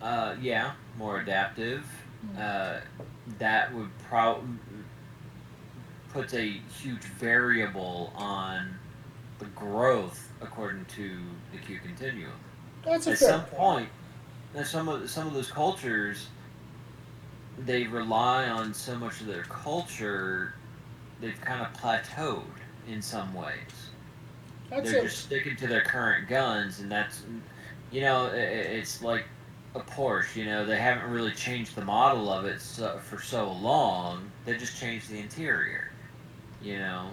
Uh, 0.00 0.36
yeah, 0.40 0.72
more 0.96 1.20
adaptive. 1.20 1.84
Uh, 2.38 2.78
that 3.38 3.72
would 3.74 3.90
probably 4.08 4.48
puts 6.12 6.34
a 6.34 6.60
huge 6.80 7.02
variable 7.02 8.12
on 8.16 8.78
the 9.40 9.44
growth 9.46 10.28
according 10.40 10.84
to 10.86 11.18
the 11.52 11.58
Q 11.58 11.78
continuum. 11.80 12.32
that's 12.84 13.06
a 13.06 13.12
At 13.12 13.18
fair 13.18 13.28
some 13.28 13.44
point, 13.46 13.88
now 14.54 14.62
some 14.62 14.88
of 14.88 15.08
some 15.10 15.26
of 15.26 15.34
those 15.34 15.50
cultures, 15.50 16.28
they 17.66 17.86
rely 17.86 18.48
on 18.48 18.72
so 18.74 18.96
much 18.96 19.20
of 19.20 19.26
their 19.26 19.44
culture, 19.44 20.54
they've 21.20 21.40
kind 21.40 21.62
of 21.62 21.72
plateaued 21.74 22.44
in 22.86 23.02
some 23.02 23.34
ways 23.34 23.90
That's 24.70 24.90
they're 24.90 25.00
a, 25.00 25.02
just 25.04 25.24
sticking 25.24 25.56
to 25.56 25.66
their 25.66 25.82
current 25.82 26.28
guns, 26.28 26.80
and 26.80 26.90
that's, 26.90 27.22
you 27.90 28.00
know, 28.02 28.26
it's 28.32 29.02
like 29.02 29.26
a 29.74 29.80
Porsche. 29.80 30.36
You 30.36 30.46
know, 30.46 30.64
they 30.64 30.78
haven't 30.78 31.10
really 31.10 31.32
changed 31.32 31.74
the 31.74 31.84
model 31.84 32.30
of 32.32 32.44
it 32.44 32.60
so, 32.60 32.98
for 32.98 33.20
so 33.20 33.52
long. 33.52 34.30
They 34.44 34.56
just 34.56 34.78
changed 34.78 35.08
the 35.10 35.18
interior. 35.18 35.92
You 36.60 36.78
know, 36.78 37.10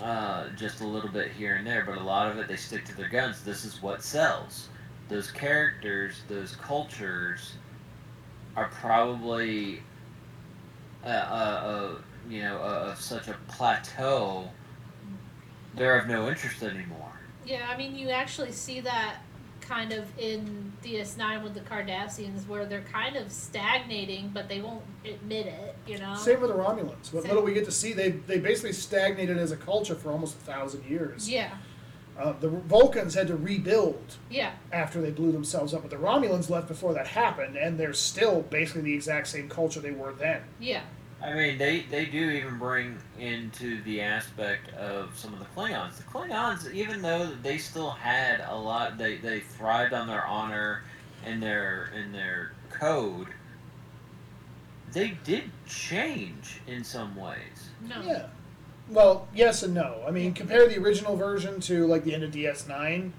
uh, 0.00 0.50
just 0.56 0.80
a 0.80 0.86
little 0.86 1.10
bit 1.10 1.30
here 1.32 1.56
and 1.56 1.66
there, 1.66 1.84
but 1.84 1.98
a 1.98 2.02
lot 2.02 2.30
of 2.30 2.38
it 2.38 2.48
they 2.48 2.56
stick 2.56 2.84
to 2.86 2.96
their 2.96 3.08
guns. 3.08 3.42
This 3.44 3.64
is 3.64 3.82
what 3.82 4.02
sells. 4.02 4.68
Those 5.08 5.30
characters, 5.30 6.22
those 6.28 6.56
cultures, 6.56 7.54
are 8.56 8.68
probably, 8.68 9.82
uh, 11.04 11.08
uh, 11.08 11.10
uh, 11.10 11.94
you 12.28 12.42
know, 12.42 12.56
uh, 12.58 12.92
of 12.92 13.00
such 13.00 13.28
a 13.28 13.36
plateau. 13.48 14.48
They're 15.74 15.98
of 15.98 16.06
no 16.06 16.28
interest 16.28 16.62
anymore. 16.62 17.12
Yeah, 17.46 17.68
I 17.68 17.76
mean, 17.76 17.96
you 17.96 18.10
actually 18.10 18.52
see 18.52 18.80
that 18.80 19.16
kind 19.60 19.92
of 19.92 20.06
in 20.18 20.72
DS9 20.84 21.42
with 21.42 21.54
the 21.54 21.60
Cardassians, 21.60 22.46
where 22.46 22.66
they're 22.66 22.82
kind 22.82 23.16
of 23.16 23.32
stagnating, 23.32 24.30
but 24.34 24.48
they 24.48 24.60
won't 24.60 24.82
admit 25.04 25.46
it. 25.46 25.76
You 25.86 25.98
know. 25.98 26.14
Same 26.14 26.40
with 26.40 26.50
the 26.50 26.56
Romulans. 26.56 27.12
What 27.12 27.22
Same. 27.22 27.28
little 27.28 27.42
we 27.42 27.54
get 27.54 27.64
to 27.64 27.72
see, 27.72 27.92
they 27.92 28.10
they 28.10 28.38
basically 28.38 28.72
stagnated 28.72 29.38
as 29.38 29.50
a 29.50 29.56
culture 29.56 29.94
for 29.94 30.10
almost 30.12 30.36
a 30.36 30.40
thousand 30.40 30.84
years. 30.84 31.28
Yeah. 31.28 31.52
Uh, 32.18 32.32
the 32.40 32.48
Vulcans 32.48 33.14
had 33.14 33.26
to 33.28 33.36
rebuild 33.36 34.16
Yeah. 34.30 34.52
after 34.72 35.00
they 35.00 35.10
blew 35.10 35.32
themselves 35.32 35.72
up, 35.72 35.82
but 35.82 35.90
the 35.90 35.96
Romulans 35.96 36.50
left 36.50 36.68
before 36.68 36.92
that 36.94 37.06
happened, 37.08 37.56
and 37.56 37.78
they're 37.80 37.94
still 37.94 38.42
basically 38.42 38.82
the 38.82 38.94
exact 38.94 39.28
same 39.28 39.48
culture 39.48 39.80
they 39.80 39.92
were 39.92 40.12
then. 40.12 40.42
Yeah. 40.60 40.82
I 41.22 41.32
mean, 41.34 41.56
they, 41.56 41.80
they 41.90 42.04
do 42.06 42.30
even 42.30 42.58
bring 42.58 42.98
into 43.18 43.80
the 43.84 44.00
aspect 44.02 44.72
of 44.74 45.16
some 45.16 45.32
of 45.32 45.38
the 45.38 45.46
Klingons. 45.56 45.96
The 45.96 46.02
Klingons, 46.02 46.70
even 46.74 47.00
though 47.00 47.26
they 47.42 47.58
still 47.58 47.90
had 47.90 48.44
a 48.48 48.54
lot, 48.56 48.98
they, 48.98 49.16
they 49.18 49.40
thrived 49.40 49.92
on 49.94 50.06
their 50.08 50.26
honor 50.26 50.82
and 51.24 51.40
their 51.42 51.90
and 51.96 52.12
their 52.12 52.52
code. 52.70 53.28
They 54.92 55.16
did 55.24 55.44
change 55.66 56.60
in 56.66 56.84
some 56.84 57.14
ways. 57.16 57.70
No. 57.88 58.02
Yeah. 58.02 58.26
Well, 58.92 59.26
yes 59.34 59.62
and 59.62 59.72
no. 59.74 60.02
I 60.06 60.10
mean, 60.10 60.34
compare 60.34 60.68
the 60.68 60.78
original 60.78 61.16
version 61.16 61.60
to 61.62 61.86
like 61.86 62.04
the 62.04 62.14
end 62.14 62.24
of 62.24 62.30
DS9, 62.30 63.12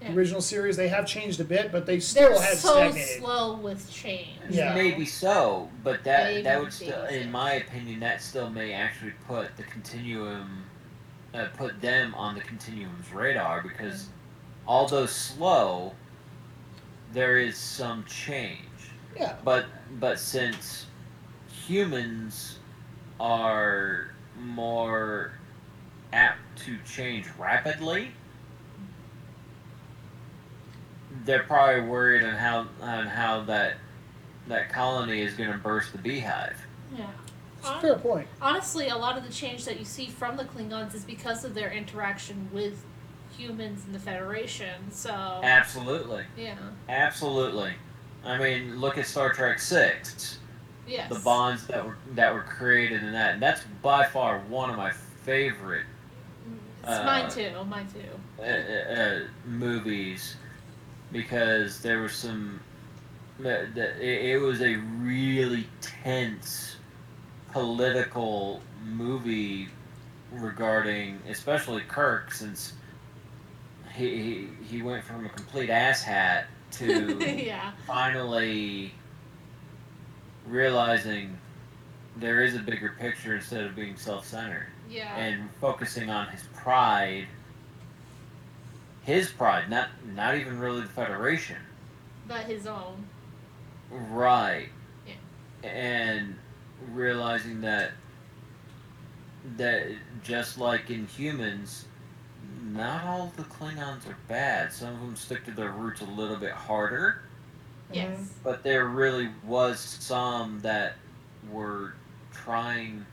Yeah. 0.00 0.08
the 0.08 0.16
original 0.16 0.40
series. 0.40 0.76
They 0.76 0.88
have 0.88 1.06
changed 1.06 1.38
a 1.40 1.44
bit, 1.44 1.70
but 1.70 1.84
they 1.84 2.00
still 2.00 2.30
They're 2.30 2.40
had 2.42 2.56
so 2.56 2.74
stagnated. 2.74 3.18
slow 3.18 3.56
with 3.56 3.90
change. 3.92 4.38
Yeah. 4.48 4.74
Maybe 4.74 5.04
so, 5.04 5.68
but 5.84 6.02
that 6.04 6.28
Maybe, 6.30 6.42
that 6.42 6.60
would 6.60 6.72
still, 6.72 7.04
maybe. 7.10 7.22
in 7.24 7.30
my 7.30 7.52
opinion, 7.54 8.00
that 8.00 8.22
still 8.22 8.48
may 8.48 8.72
actually 8.72 9.12
put 9.26 9.54
the 9.58 9.64
continuum, 9.64 10.64
uh, 11.34 11.46
put 11.56 11.78
them 11.82 12.14
on 12.14 12.34
the 12.34 12.40
continuum's 12.40 13.12
radar 13.12 13.60
because 13.62 14.08
although 14.66 15.04
slow, 15.06 15.92
there 17.12 17.38
is 17.38 17.58
some 17.58 18.02
change. 18.04 18.60
Yeah. 19.14 19.34
But 19.44 19.66
but 20.00 20.18
since 20.18 20.86
humans 21.66 22.58
are 23.20 24.14
more 24.40 25.32
apt 26.12 26.38
to 26.64 26.78
change 26.86 27.26
rapidly, 27.38 28.12
they're 31.24 31.42
probably 31.42 31.82
worried 31.82 32.24
on 32.24 32.34
how 32.34 32.66
on 32.80 33.06
how 33.06 33.42
that 33.42 33.76
that 34.46 34.70
colony 34.70 35.20
is 35.20 35.34
going 35.34 35.52
to 35.52 35.58
burst 35.58 35.92
the 35.92 35.98
beehive. 35.98 36.56
Yeah. 36.96 37.06
It's 37.58 37.68
fair 37.80 37.96
point. 37.96 38.28
Honestly, 38.40 38.88
a 38.88 38.96
lot 38.96 39.18
of 39.18 39.26
the 39.26 39.32
change 39.32 39.64
that 39.64 39.78
you 39.78 39.84
see 39.84 40.06
from 40.06 40.36
the 40.36 40.44
Klingons 40.44 40.94
is 40.94 41.04
because 41.04 41.44
of 41.44 41.54
their 41.54 41.70
interaction 41.70 42.48
with 42.52 42.84
humans 43.36 43.84
in 43.84 43.92
the 43.92 43.98
Federation. 43.98 44.90
So 44.90 45.10
Absolutely, 45.10 46.24
yeah, 46.36 46.56
absolutely. 46.88 47.72
I 48.24 48.38
mean, 48.38 48.80
look 48.80 48.96
at 48.96 49.06
Star 49.06 49.32
Trek 49.32 49.58
Six. 49.58 50.38
Yes, 50.88 51.12
The 51.12 51.20
bonds 51.20 51.66
that 51.66 51.84
were 51.84 51.96
that 52.14 52.32
were 52.32 52.42
created 52.42 53.02
in 53.02 53.12
that. 53.12 53.34
And 53.34 53.42
that's 53.42 53.62
by 53.82 54.06
far 54.06 54.40
one 54.48 54.70
of 54.70 54.76
my 54.76 54.90
favorite 55.22 55.84
It's 56.82 56.90
uh, 56.90 57.04
mine 57.04 57.30
too. 57.30 57.50
Mine 57.64 57.86
too. 57.92 58.42
uh, 58.42 58.44
uh, 58.44 59.20
movies 59.46 60.36
because 61.12 61.80
there 61.80 62.00
was 62.00 62.12
some. 62.12 62.60
The, 63.38 63.68
the, 63.72 63.96
it, 64.02 64.32
it 64.34 64.38
was 64.38 64.60
a 64.62 64.74
really 64.76 65.68
tense 65.80 66.76
political 67.52 68.60
movie 68.84 69.68
regarding, 70.32 71.20
especially 71.28 71.82
Kirk, 71.82 72.32
since 72.32 72.72
he 73.94 74.22
he, 74.22 74.48
he 74.68 74.82
went 74.82 75.04
from 75.04 75.24
a 75.26 75.28
complete 75.28 75.70
asshat 75.70 76.44
to 76.72 77.16
yeah. 77.44 77.72
finally 77.86 78.92
realizing 80.48 81.36
there 82.16 82.42
is 82.42 82.54
a 82.54 82.58
bigger 82.58 82.94
picture 82.98 83.36
instead 83.36 83.64
of 83.64 83.76
being 83.76 83.96
self-centered 83.96 84.66
Yeah. 84.88 85.14
and 85.16 85.48
focusing 85.60 86.10
on 86.10 86.28
his 86.28 86.42
pride 86.54 87.26
his 89.02 89.28
pride 89.30 89.70
not 89.70 89.88
not 90.14 90.34
even 90.36 90.58
really 90.58 90.82
the 90.82 90.88
federation 90.88 91.56
but 92.26 92.40
his 92.44 92.66
own. 92.66 93.04
right 93.90 94.68
Yeah. 95.06 95.68
and 95.68 96.36
realizing 96.92 97.60
that 97.62 97.92
that 99.56 99.86
just 100.22 100.58
like 100.58 100.90
in 100.90 101.06
humans 101.06 101.86
not 102.62 103.04
all 103.04 103.32
the 103.36 103.44
klingons 103.44 104.06
are 104.08 104.16
bad 104.28 104.72
some 104.72 104.94
of 104.94 105.00
them 105.00 105.16
stick 105.16 105.44
to 105.44 105.52
their 105.52 105.70
roots 105.70 106.00
a 106.00 106.04
little 106.04 106.36
bit 106.36 106.52
harder 106.52 107.22
Yes. 107.92 108.18
Mm-hmm. 108.18 108.24
but 108.44 108.62
there 108.62 108.86
really 108.86 109.30
was 109.44 109.80
some 109.80 110.60
that 110.60 110.96
were 111.50 111.94
trying 112.32 113.06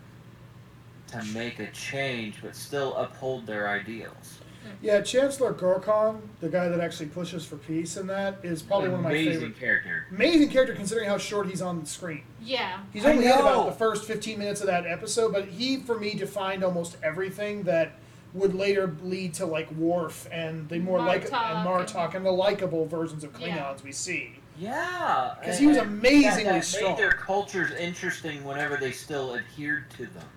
to 1.08 1.24
make 1.34 1.60
a 1.60 1.72
change 1.72 2.42
but 2.42 2.56
still 2.56 2.94
uphold 2.96 3.46
their 3.48 3.70
ideals 3.70 4.40
mm. 4.66 4.72
Yeah, 4.82 5.02
Chancellor 5.02 5.54
Gorkon, 5.54 6.20
the 6.42 6.50
guy 6.50 6.68
that 6.68 6.80
actually 6.80 7.08
pushes 7.08 7.46
for 7.46 7.56
peace 7.56 7.98
in 7.98 8.08
that, 8.08 8.40
is 8.44 8.62
probably 8.62 8.90
one 8.90 9.00
of 9.00 9.04
my 9.04 9.12
amazing 9.12 9.34
favorite. 9.34 9.60
character 9.60 10.08
Amazing 10.12 10.50
character 10.50 10.74
considering 10.76 11.08
how 11.08 11.18
short 11.18 11.48
he's 11.48 11.62
on 11.62 11.80
the 11.80 11.86
screen. 11.86 12.24
Yeah. 12.42 12.80
He's 12.92 13.06
I 13.06 13.12
only 13.12 13.26
in 13.26 13.32
about 13.32 13.68
the 13.68 13.72
first 13.74 14.06
15 14.06 14.40
minutes 14.40 14.62
of 14.62 14.68
that 14.68 14.86
episode, 14.88 15.32
but 15.34 15.46
he, 15.46 15.78
for 15.78 16.00
me, 16.00 16.16
defined 16.16 16.64
almost 16.64 16.98
everything 17.04 17.64
that 17.64 17.94
would 18.36 18.54
later 18.54 18.96
lead 19.02 19.34
to 19.36 19.46
like 19.46 19.72
Worf 19.72 20.28
and 20.32 20.68
the 20.70 20.80
more 20.80 21.00
like 21.00 21.24
and 21.24 21.32
Martok 21.32 21.88
Martok 21.88 22.16
and 22.16 22.26
the 22.26 22.32
likable 22.32 22.86
versions 22.86 23.24
of 23.24 23.40
Yeah. 23.40 23.48
Klingons 23.48 23.84
we 23.84 23.92
see. 23.92 24.40
Yeah 24.58 25.36
'Cause 25.44 25.58
he 25.60 25.68
was 25.68 25.78
amazingly 25.78 26.44
that, 26.44 26.54
that 26.54 26.66
strong. 26.66 26.92
made 26.92 27.00
their 27.00 27.12
cultures 27.12 27.72
interesting 27.72 28.44
whenever 28.44 28.78
they 28.78 28.92
still 28.92 29.36
adhered 29.36 29.90
to 29.92 30.06
them 30.08 30.28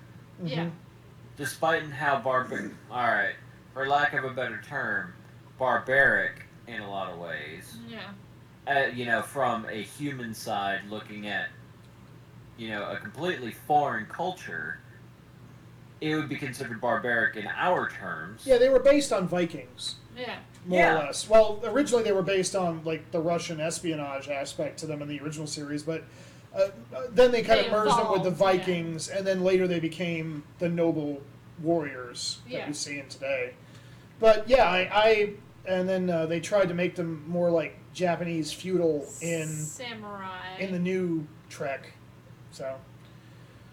Yeah. 0.42 0.64
Mhm. 0.66 0.70
despite 1.36 1.82
in 1.82 1.90
how 1.90 2.18
barbaric 2.20 2.72
all 2.90 3.02
right 3.02 3.34
for 3.74 3.86
lack 3.88 4.12
of 4.14 4.24
a 4.24 4.30
better 4.30 4.60
term 4.68 5.14
barbaric 5.58 6.42
in 6.66 6.80
a 6.80 6.90
lot 6.90 7.10
of 7.12 7.18
ways 7.18 7.76
Yeah. 7.88 8.10
uh, 8.66 8.86
you 8.92 9.06
know, 9.06 9.22
from 9.22 9.64
a 9.70 9.82
human 9.82 10.34
side 10.34 10.80
looking 10.90 11.26
at, 11.26 11.48
you 12.58 12.68
know, 12.68 12.84
a 12.90 12.98
completely 12.98 13.50
foreign 13.50 14.04
culture, 14.04 14.78
it 16.02 16.14
would 16.14 16.28
be 16.28 16.36
considered 16.36 16.78
barbaric 16.78 17.36
in 17.36 17.46
our 17.46 17.88
terms. 17.88 18.42
Yeah, 18.46 18.58
they 18.58 18.68
were 18.68 18.78
based 18.80 19.10
on 19.10 19.26
Vikings, 19.26 19.94
Yeah. 20.14 20.36
More 20.68 20.78
Yeah. 20.78 20.94
or 21.02 21.06
less. 21.06 21.28
Well, 21.28 21.60
originally 21.64 22.04
they 22.04 22.12
were 22.12 22.22
based 22.22 22.54
on 22.54 22.82
like 22.84 23.10
the 23.10 23.20
Russian 23.20 23.58
espionage 23.60 24.28
aspect 24.28 24.78
to 24.80 24.86
them 24.86 25.02
in 25.02 25.08
the 25.08 25.18
original 25.20 25.46
series, 25.46 25.82
but 25.82 26.04
uh, 26.54 26.68
uh, 26.94 27.02
then 27.10 27.30
they 27.32 27.42
kind 27.42 27.60
They 27.60 27.66
of 27.66 27.72
merged 27.72 27.96
them 27.98 28.12
with 28.12 28.22
the 28.22 28.28
evolved, 28.28 28.54
yeah. 28.58 28.64
Vikings, 28.66 29.08
and 29.08 29.26
then 29.26 29.42
later 29.42 29.66
they 29.66 29.80
became 29.80 30.44
the 30.58 30.68
noble 30.68 31.22
warriors 31.62 32.38
that 32.44 32.52
Yeah. 32.52 32.66
we 32.68 32.72
see 32.74 32.98
in 32.98 33.08
today. 33.08 33.54
But 34.20 34.48
yeah, 34.48 34.64
I, 34.68 34.90
I 34.92 35.30
and 35.66 35.88
then 35.88 36.08
uh, 36.10 36.26
they 36.26 36.40
tried 36.40 36.68
to 36.68 36.74
make 36.74 36.94
them 36.96 37.24
more 37.26 37.50
like 37.50 37.76
Japanese 37.94 38.52
feudal 38.52 39.06
in 39.20 39.48
Samurai. 39.48 40.56
in 40.58 40.72
the 40.72 40.78
new 40.78 41.26
Trek. 41.48 41.92
So 42.52 42.76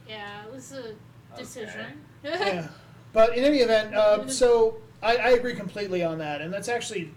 yeah, 0.08 0.46
it 0.46 0.54
was 0.54 0.72
a 0.72 0.94
decision. 1.38 2.02
yeah, 2.24 2.68
but 3.14 3.38
in 3.38 3.44
any 3.44 3.60
event, 3.60 3.94
uh, 3.96 4.28
so 4.42 4.78
I, 5.06 5.15
I 5.18 5.30
agree 5.32 5.53
completely 5.53 6.03
on 6.03 6.18
that, 6.18 6.41
and 6.41 6.52
that's 6.52 6.68
actually 6.68 7.11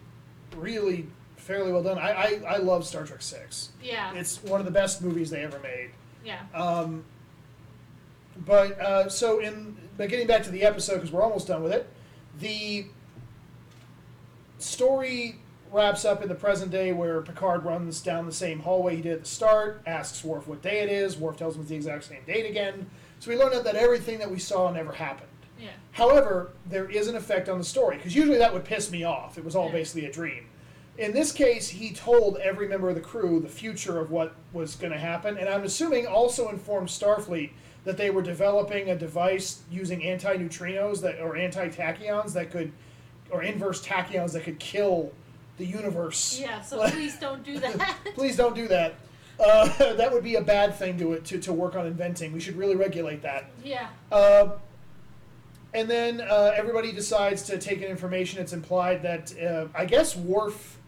really 0.56 1.06
fairly 1.36 1.73
well 1.73 1.82
done. 1.82 1.98
I, 1.98 2.10
I, 2.10 2.43
I 2.47 2.56
love 2.59 2.85
Star 2.86 3.05
Trek 3.05 3.23
Six. 3.23 3.70
yeah. 3.82 4.12
It's 4.15 4.43
one 4.43 4.60
of 4.60 4.66
the 4.66 4.73
best 4.73 5.02
movies 5.02 5.31
they 5.31 5.43
ever 5.43 5.59
made. 5.60 5.90
Yeah. 6.24 6.40
Um, 6.55 7.05
but 8.44 8.78
uh, 8.81 9.09
so 9.09 9.40
in 9.40 9.77
but 9.97 10.10
getting 10.10 10.27
back 10.27 10.43
to 10.44 10.51
the 10.51 10.62
episode 10.62 10.97
because 10.97 11.10
we're 11.10 11.23
almost 11.23 11.48
done 11.48 11.62
with 11.62 11.73
it, 11.73 11.89
the 12.39 12.86
story 14.59 15.36
wraps 15.73 16.05
up 16.05 16.23
in 16.23 16.28
the 16.28 16.35
present 16.35 16.70
day 16.70 16.93
where 16.93 17.20
Picard 17.20 17.65
runs 17.65 18.01
down 18.01 18.27
the 18.27 18.32
same 18.32 18.60
hallway 18.60 18.97
he 18.97 19.02
did 19.02 19.12
at 19.12 19.20
the 19.20 19.28
start, 19.28 19.82
asks 19.86 20.23
Worf 20.24 20.47
what 20.47 20.62
day 20.62 20.81
it 20.81 20.90
is. 20.90 21.16
Worf 21.16 21.36
tells 21.36 21.55
him 21.56 21.62
it's 21.62 21.70
the 21.70 21.77
exact 21.77 22.05
same 22.05 22.23
date 22.27 22.48
again. 22.48 22.89
So 23.20 23.31
we 23.31 23.36
learn 23.36 23.52
out 23.55 23.65
that 23.65 23.74
everything 23.74 24.19
that 24.19 24.31
we 24.31 24.39
saw 24.39 24.70
never 24.70 24.93
happened. 24.93 25.28
Yeah. 25.59 25.71
However, 25.93 26.51
there 26.67 26.89
is 26.91 27.09
an 27.09 27.17
effect 27.17 27.49
on 27.49 27.59
the 27.59 27.65
story 27.65 27.97
because 27.97 28.15
usually 28.15 28.39
that 28.39 28.53
would 28.53 28.65
piss 28.65 28.91
me 28.91 29.05
off. 29.05 29.37
It 29.39 29.45
was 29.45 29.57
all 29.57 29.67
Yeah. 29.67 29.73
basically 29.73 30.05
a 30.07 30.13
dream. 30.13 30.47
In 30.97 31.13
this 31.13 31.31
case, 31.31 31.69
he 31.69 31.93
told 31.93 32.39
every 32.39 32.67
member 32.67 32.89
of 32.89 32.95
the 32.97 33.01
crew 33.01 33.39
the 33.41 33.49
future 33.49 33.99
of 34.01 34.11
what 34.11 34.35
was 34.53 34.75
going 34.75 34.93
to 34.93 34.99
happen, 34.99 35.39
and 35.39 35.49
I'm 35.49 35.63
assuming 35.63 36.07
also 36.07 36.49
informed 36.49 36.89
Starfleet 36.89 37.51
that 37.85 37.97
they 37.97 38.11
were 38.11 38.23
developing 38.23 38.91
a 38.91 38.97
device 38.97 39.63
using 39.71 40.05
anti-neutrinos 40.05 41.01
that 41.03 41.21
or 41.21 41.37
anti-tachyons 41.37 42.33
that 42.35 42.51
could, 42.51 42.73
or 43.31 43.43
inverse 43.45 43.85
tachyons 43.85 44.33
that 44.33 44.43
could 44.43 44.59
kill 44.59 45.13
the 45.57 45.65
universe. 45.65 46.39
Yeah, 46.41 46.61
so 46.63 46.89
please 46.91 47.17
don't 47.19 47.45
do 47.45 47.59
that. 47.61 47.97
Please 48.15 48.37
don't 48.37 48.55
do 48.57 48.67
that. 48.69 48.95
Uh, 49.39 49.69
that 49.95 50.13
would 50.13 50.25
be 50.25 50.35
a 50.35 50.43
bad 50.43 50.75
thing 50.75 50.99
to, 50.99 51.21
to 51.21 51.39
to 51.39 51.53
work 51.53 51.77
on 51.77 51.87
inventing. 51.87 52.33
We 52.33 52.41
should 52.41 52.57
really 52.57 52.75
regulate 52.77 53.23
that. 53.23 53.51
yeah. 53.65 53.89
Uh, 54.11 54.51
and 55.74 55.89
then 55.89 56.20
uh, 56.20 56.53
everybody 56.55 56.93
decides 56.93 57.43
to 57.45 57.59
take 57.59 57.82
in 57.82 57.90
information. 57.90 58.40
It's 58.40 58.53
implied 58.53 59.03
that 59.03 59.32
uh, 59.40 59.66
I 59.74 59.85
guess 59.85 60.16
Worf, 60.16 60.78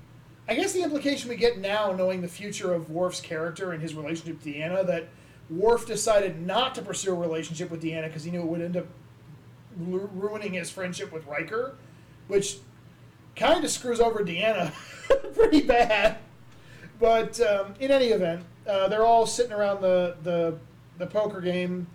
I 0.49 0.55
guess 0.55 0.73
the 0.73 0.83
implication 0.83 1.29
we 1.29 1.37
get 1.37 1.59
now, 1.59 1.93
knowing 1.93 2.23
the 2.23 2.29
future 2.29 2.73
of 2.73 2.91
Worf's 2.91 3.21
character 3.21 3.73
and 3.73 3.83
his 3.83 3.95
relationship 3.95 4.45
with 4.45 4.55
Deanna, 4.55 4.87
that 4.87 5.09
Worf 5.51 5.87
decided 5.87 6.41
not 6.47 6.75
to 6.77 6.83
pursue 6.83 7.13
a 7.13 7.19
relationship 7.19 7.71
with 7.71 7.83
Deanna 7.83 8.07
because 8.07 8.25
he 8.25 8.31
knew 8.31 8.41
it 8.41 8.47
would 8.47 8.63
end 8.63 8.77
up 8.77 8.87
ru- 9.77 10.11
ruining 10.15 10.55
his 10.55 10.71
friendship 10.71 11.13
with 11.13 11.27
Riker, 11.27 11.77
which 12.29 12.59
kind 13.37 13.65
of 13.65 13.71
screws 13.71 14.01
over 14.01 14.25
Deanna 14.25 14.73
pretty 15.35 15.63
bad. 15.63 16.19
But 16.99 17.41
um, 17.41 17.75
in 17.81 17.91
any 17.91 18.09
event, 18.09 18.45
uh, 18.67 18.89
they're 18.89 19.07
all 19.07 19.27
sitting 19.27 19.53
around 19.53 19.81
the, 19.81 20.17
the 20.23 20.59
the 21.01 21.07
poker 21.07 21.41
game, 21.41 21.87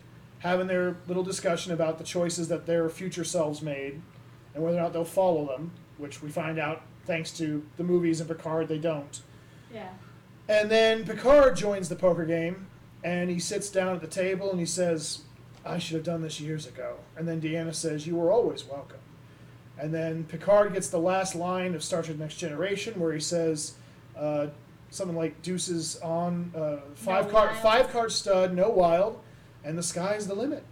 having 0.46 0.68
their 0.68 0.96
little 1.08 1.24
discussion 1.24 1.74
about 1.74 1.98
the 1.98 2.04
choices 2.04 2.48
that 2.50 2.68
their 2.68 2.88
future 2.88 3.24
selves 3.24 3.64
made, 3.64 4.00
and 4.54 4.64
whether 4.64 4.78
or 4.78 4.82
not 4.82 4.94
they'll 4.94 5.04
follow 5.04 5.48
them. 5.48 5.72
Which 5.98 6.22
we 6.22 6.30
find 6.30 6.60
out 6.60 6.84
thanks 7.06 7.32
to 7.38 7.66
the 7.78 7.84
movies 7.84 8.20
and 8.20 8.30
Picard, 8.30 8.68
they 8.68 8.78
don't. 8.78 9.22
Yeah. 9.74 9.90
And 10.48 10.70
then 10.70 11.06
Picard 11.06 11.56
joins 11.56 11.90
the 11.90 11.96
poker 11.96 12.26
game, 12.26 12.68
and 13.04 13.30
he 13.30 13.40
sits 13.40 13.70
down 13.70 13.96
at 13.96 14.02
the 14.02 14.08
table 14.08 14.52
and 14.52 14.60
he 14.60 14.66
says, 14.66 15.22
"I 15.66 15.80
should 15.80 15.96
have 15.96 16.04
done 16.04 16.22
this 16.22 16.40
years 16.40 16.68
ago." 16.68 16.98
And 17.18 17.28
then 17.28 17.42
Deanna 17.42 17.74
says, 17.74 18.06
"You 18.06 18.16
were 18.18 18.32
always 18.32 18.66
welcome." 18.66 19.00
And 19.80 19.94
then 19.94 20.26
Picard 20.26 20.74
gets 20.74 20.90
the 20.90 21.00
last 21.00 21.34
line 21.34 21.74
of 21.74 21.84
Star 21.84 22.04
Trek: 22.04 22.18
Next 22.18 22.36
Generation, 22.36 23.00
where 23.00 23.14
he 23.14 23.20
says 23.20 23.74
uh, 24.16 24.48
something 24.92 25.18
like 25.18 25.42
"Deuces 25.42 25.98
on 26.02 26.52
uh, 26.56 26.78
five 26.94 27.26
No 27.26 27.32
card 27.32 27.50
wild." 27.52 27.64
five 27.64 27.90
card 27.92 28.12
stud, 28.12 28.54
no 28.54 28.70
wild, 28.70 29.20
and 29.66 29.78
the 29.78 29.84
sky's 29.84 30.28
the 30.28 30.36
limit." 30.36 30.64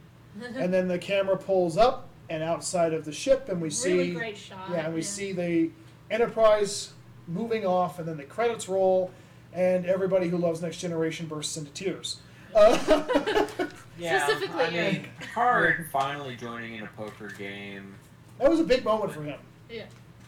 and 0.56 0.74
then 0.74 0.88
the 0.88 0.98
camera 0.98 1.38
pulls 1.38 1.78
up 1.78 2.10
and 2.30 2.41
outside 2.41 2.94
of 2.94 3.06
the 3.06 3.11
ship, 3.11 3.49
and 3.49 3.61
we 3.61 3.70
see 3.70 3.94
really 3.94 4.11
great 4.14 4.38
shot. 4.38 4.68
yeah, 4.72 4.86
and 4.86 4.94
we 4.94 5.02
see 5.02 5.32
the 5.32 5.70
Enterprise 6.10 6.94
moving 7.28 7.65
off, 7.65 7.99
and 7.99 8.07
then 8.07 8.18
the 8.18 8.24
credits 8.24 8.68
roll, 8.68 9.11
and 9.53 9.86
everybody 9.86 10.30
who 10.30 10.38
loves 10.38 10.61
Next 10.61 10.78
Generation 10.80 11.28
bursts 11.28 11.56
into 11.57 11.72
tears. 11.72 12.20
Uh, 12.56 12.78
Yeah, 13.99 14.26
Specifically 14.26 14.64
I 14.64 14.70
mean, 14.91 15.07
Picard 15.20 15.88
finally 15.91 16.36
joining 16.36 16.76
in 16.76 16.84
a 16.84 16.88
poker 16.98 17.30
game. 17.30 17.94
that 18.40 18.49
was 18.49 18.60
a 18.60 18.64
big 18.64 18.84
moment 18.84 19.11
for 19.11 19.22
him. 19.22 19.40
Yeah. 19.70 19.86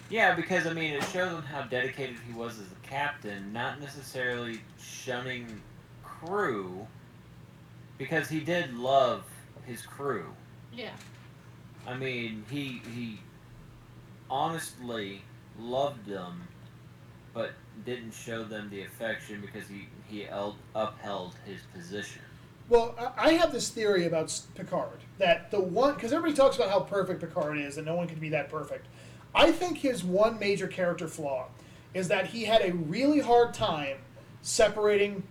Yeah, 0.10 0.36
because 0.36 0.68
I 0.68 0.74
mean, 0.74 0.94
it 0.94 1.04
shows 1.06 1.32
him 1.32 1.42
how 1.42 1.64
dedicated 1.64 2.18
he 2.28 2.34
was 2.34 2.60
as 2.60 2.68
a 2.72 2.88
captain, 2.88 3.52
not 3.52 3.82
necessarily 3.82 4.62
shunning 4.80 5.62
crew, 6.04 6.86
because 7.98 8.30
he 8.30 8.40
did 8.40 8.74
love 8.76 9.24
his 9.66 9.86
crew. 9.86 10.28
Yeah. 10.74 10.92
I 11.88 11.96
mean, 11.96 12.44
he 12.50 12.82
he 12.94 13.20
honestly 14.30 15.22
loved 15.60 16.06
them, 16.06 16.48
but 17.34 17.52
didn't 17.86 18.14
show 18.14 18.44
them 18.44 18.70
the 18.70 18.84
affection 18.84 19.42
because 19.42 19.68
he 19.68 19.88
he 20.08 20.28
el- 20.28 20.58
upheld 20.74 21.36
his 21.46 21.62
position. 21.74 22.22
Well, 22.68 22.96
I 23.18 23.30
I 23.30 23.34
have 23.34 23.52
this 23.52 23.70
theory 23.70 24.06
about 24.08 24.40
Picard 24.56 25.00
that 25.18 25.52
the 25.52 25.60
one 25.60 25.94
because 25.94 26.12
everybody 26.12 26.36
talks 26.36 26.56
about 26.56 26.70
how 26.70 26.80
perfect 26.82 27.22
Picard 27.22 27.58
is 27.58 27.78
and 27.78 27.86
no 27.86 27.96
one 27.96 28.08
can 28.08 28.20
be 28.20 28.30
that 28.30 28.50
perfect. 28.50 28.88
I 29.34 29.52
think 29.52 29.78
his 29.78 30.04
one 30.04 30.40
major 30.40 30.68
character 30.68 31.08
flaw 31.08 31.48
is 31.94 32.08
that 32.08 32.28
he 32.28 32.46
had 32.46 32.62
a 32.62 32.74
really 32.74 33.20
hard 33.20 33.54
time 33.54 33.98
separating 34.42 35.24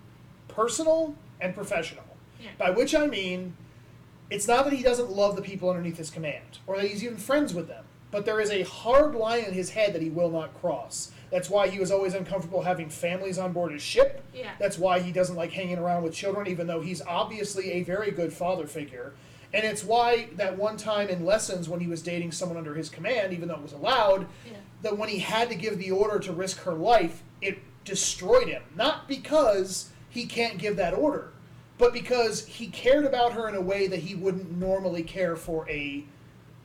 personal 0.48 1.14
and 1.40 1.54
professional. 1.54 2.04
Yeah. 2.44 2.50
By 2.58 2.70
which 2.70 2.94
I 2.94 3.06
mean, 3.06 3.56
it's 4.30 4.46
not 4.46 4.64
that 4.64 4.72
he 4.72 4.82
doesn't 4.82 5.10
love 5.10 5.36
the 5.36 5.42
people 5.42 5.70
underneath 5.70 5.96
his 5.96 6.10
command 6.10 6.58
or 6.66 6.76
that 6.76 6.86
he's 6.86 7.02
even 7.02 7.16
friends 7.16 7.54
with 7.54 7.68
them, 7.68 7.84
but 8.10 8.24
there 8.24 8.40
is 8.40 8.50
a 8.50 8.62
hard 8.62 9.14
line 9.14 9.44
in 9.44 9.52
his 9.54 9.70
head 9.70 9.92
that 9.94 10.02
he 10.02 10.10
will 10.10 10.30
not 10.30 10.54
cross. 10.60 11.10
That's 11.30 11.50
why 11.50 11.68
he 11.68 11.80
was 11.80 11.90
always 11.90 12.14
uncomfortable 12.14 12.62
having 12.62 12.88
families 12.88 13.38
on 13.38 13.52
board 13.52 13.72
his 13.72 13.82
ship. 13.82 14.22
Yeah. 14.34 14.50
That's 14.58 14.78
why 14.78 15.00
he 15.00 15.10
doesn't 15.10 15.34
like 15.36 15.52
hanging 15.52 15.78
around 15.78 16.02
with 16.04 16.14
children, 16.14 16.46
even 16.46 16.66
though 16.66 16.80
he's 16.80 17.02
obviously 17.02 17.72
a 17.72 17.82
very 17.82 18.10
good 18.12 18.32
father 18.32 18.66
figure. 18.66 19.14
And 19.52 19.64
it's 19.64 19.84
why 19.84 20.28
that 20.36 20.56
one 20.58 20.76
time 20.76 21.08
in 21.08 21.24
lessons 21.24 21.68
when 21.68 21.80
he 21.80 21.86
was 21.86 22.02
dating 22.02 22.32
someone 22.32 22.58
under 22.58 22.74
his 22.74 22.88
command, 22.88 23.32
even 23.32 23.48
though 23.48 23.54
it 23.54 23.62
was 23.62 23.72
allowed, 23.72 24.26
Yeah. 24.46 24.58
that 24.82 24.98
when 24.98 25.08
he 25.08 25.18
had 25.20 25.48
to 25.48 25.54
give 25.54 25.78
the 25.78 25.90
order 25.92 26.18
to 26.20 26.32
risk 26.32 26.58
her 26.62 26.74
life, 26.74 27.22
it 27.40 27.58
destroyed 27.84 28.48
him. 28.48 28.62
Not 28.76 29.06
because 29.08 29.90
he 30.10 30.26
can't 30.26 30.58
give 30.58 30.76
that 30.76 30.94
order, 30.94 31.30
but 31.78 31.92
because 31.92 32.46
he 32.46 32.68
cared 32.68 33.04
about 33.04 33.32
her 33.32 33.48
in 33.48 33.54
a 33.54 33.60
way 33.60 33.86
that 33.86 34.00
he 34.00 34.14
wouldn't 34.14 34.56
normally 34.58 35.02
care 35.02 35.36
for 35.36 35.68
a, 35.68 36.04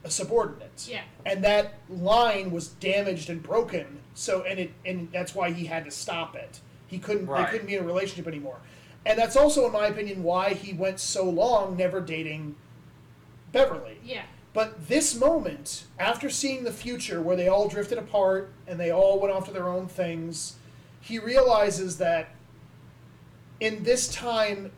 a 0.04 0.10
subordinate. 0.10 0.86
Yeah. 0.88 1.02
And 1.26 1.42
that 1.44 1.74
line 1.88 2.50
was 2.50 2.68
damaged 2.68 3.28
and 3.30 3.42
broken, 3.42 3.98
so 4.14 4.42
and 4.42 4.58
it 4.60 4.70
and 4.86 5.10
that's 5.12 5.34
why 5.34 5.50
he 5.50 5.66
had 5.66 5.84
to 5.84 5.90
stop 5.90 6.34
it. 6.36 6.60
He 6.86 6.98
couldn't 6.98 7.26
Right. 7.26 7.44
they 7.46 7.50
couldn't 7.52 7.66
be 7.66 7.74
in 7.76 7.82
a 7.82 7.86
relationship 7.86 8.26
anymore. 8.26 8.58
And 9.06 9.18
that's 9.18 9.36
also 9.36 9.66
in 9.66 9.72
my 9.72 9.86
opinion 9.86 10.22
why 10.22 10.54
he 10.54 10.72
went 10.72 11.00
so 11.00 11.28
long 11.28 11.76
never 11.76 12.00
dating 12.00 12.54
Beverly. 13.52 13.98
Yeah. 14.04 14.22
But 14.52 14.88
this 14.88 15.14
moment, 15.14 15.84
after 15.98 16.28
seeing 16.28 16.64
the 16.64 16.72
future 16.72 17.20
where 17.22 17.36
they 17.36 17.46
all 17.48 17.68
drifted 17.68 17.98
apart 17.98 18.52
and 18.66 18.78
they 18.80 18.90
all 18.90 19.20
went 19.20 19.32
off 19.32 19.46
to 19.46 19.52
their 19.52 19.68
own 19.68 19.86
things, 19.86 20.56
he 21.00 21.18
realizes 21.20 21.98
that 21.98 22.30
in 23.60 23.82
this 23.84 24.08
time, 24.08 24.72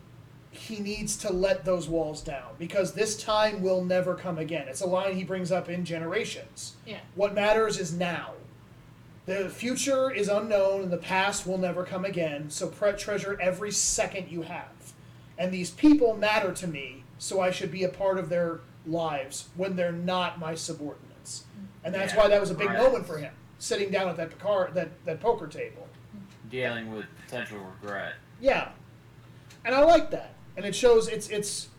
he 0.53 0.79
needs 0.79 1.17
to 1.17 1.33
let 1.33 1.65
those 1.65 1.89
walls 1.89 2.21
down 2.21 2.53
because 2.59 2.93
this 2.93 3.17
time 3.21 3.61
will 3.61 3.83
never 3.83 4.13
come 4.15 4.37
again. 4.37 4.67
It's 4.67 4.81
a 4.81 4.85
line 4.87 5.15
he 5.15 5.23
brings 5.23 5.51
up 5.51 5.67
in 5.67 5.83
Generations. 5.83 6.75
Yeah. 6.85 6.99
What 7.15 7.33
matters 7.33 7.79
is 7.79 7.93
now. 7.93 8.33
The 9.25 9.49
future 9.49 10.11
is 10.11 10.27
unknown 10.27 10.81
and 10.83 10.91
the 10.91 10.97
past 10.97 11.47
will 11.47 11.57
never 11.57 11.83
come 11.83 12.05
again, 12.05 12.49
so 12.49 12.67
pre- 12.67 12.91
treasure 12.93 13.37
every 13.41 13.71
second 13.71 14.29
you 14.29 14.43
have. 14.43 14.93
And 15.37 15.51
these 15.51 15.71
people 15.71 16.15
matter 16.15 16.51
to 16.53 16.67
me, 16.67 17.03
so 17.17 17.39
I 17.39 17.49
should 17.49 17.71
be 17.71 17.83
a 17.83 17.89
part 17.89 18.19
of 18.19 18.29
their 18.29 18.59
lives 18.85 19.49
when 19.55 19.75
they're 19.75 19.91
not 19.91 20.39
my 20.39 20.55
subordinates. 20.55 21.45
And 21.83 21.95
that's 21.95 22.13
Yeah, 22.13 22.19
why 22.19 22.27
that 22.27 22.39
was 22.39 22.51
a 22.51 22.55
big 22.55 22.67
right. 22.67 22.77
moment 22.77 23.07
for 23.07 23.17
him, 23.17 23.33
sitting 23.59 23.89
down 23.89 24.07
at 24.09 24.17
that 24.17 24.29
Picard, 24.29 24.73
that, 24.75 24.89
that 25.05 25.19
poker 25.19 25.47
table. 25.47 25.87
Dealing 26.49 26.93
with 26.93 27.05
potential 27.25 27.59
regret. 27.81 28.13
Yeah, 28.41 28.69
and 29.65 29.73
I 29.73 29.83
like 29.83 30.11
that, 30.11 30.32
and 30.57 30.65
it 30.65 30.75
shows 30.75 31.07
it's 31.07 31.29
it's 31.29 31.69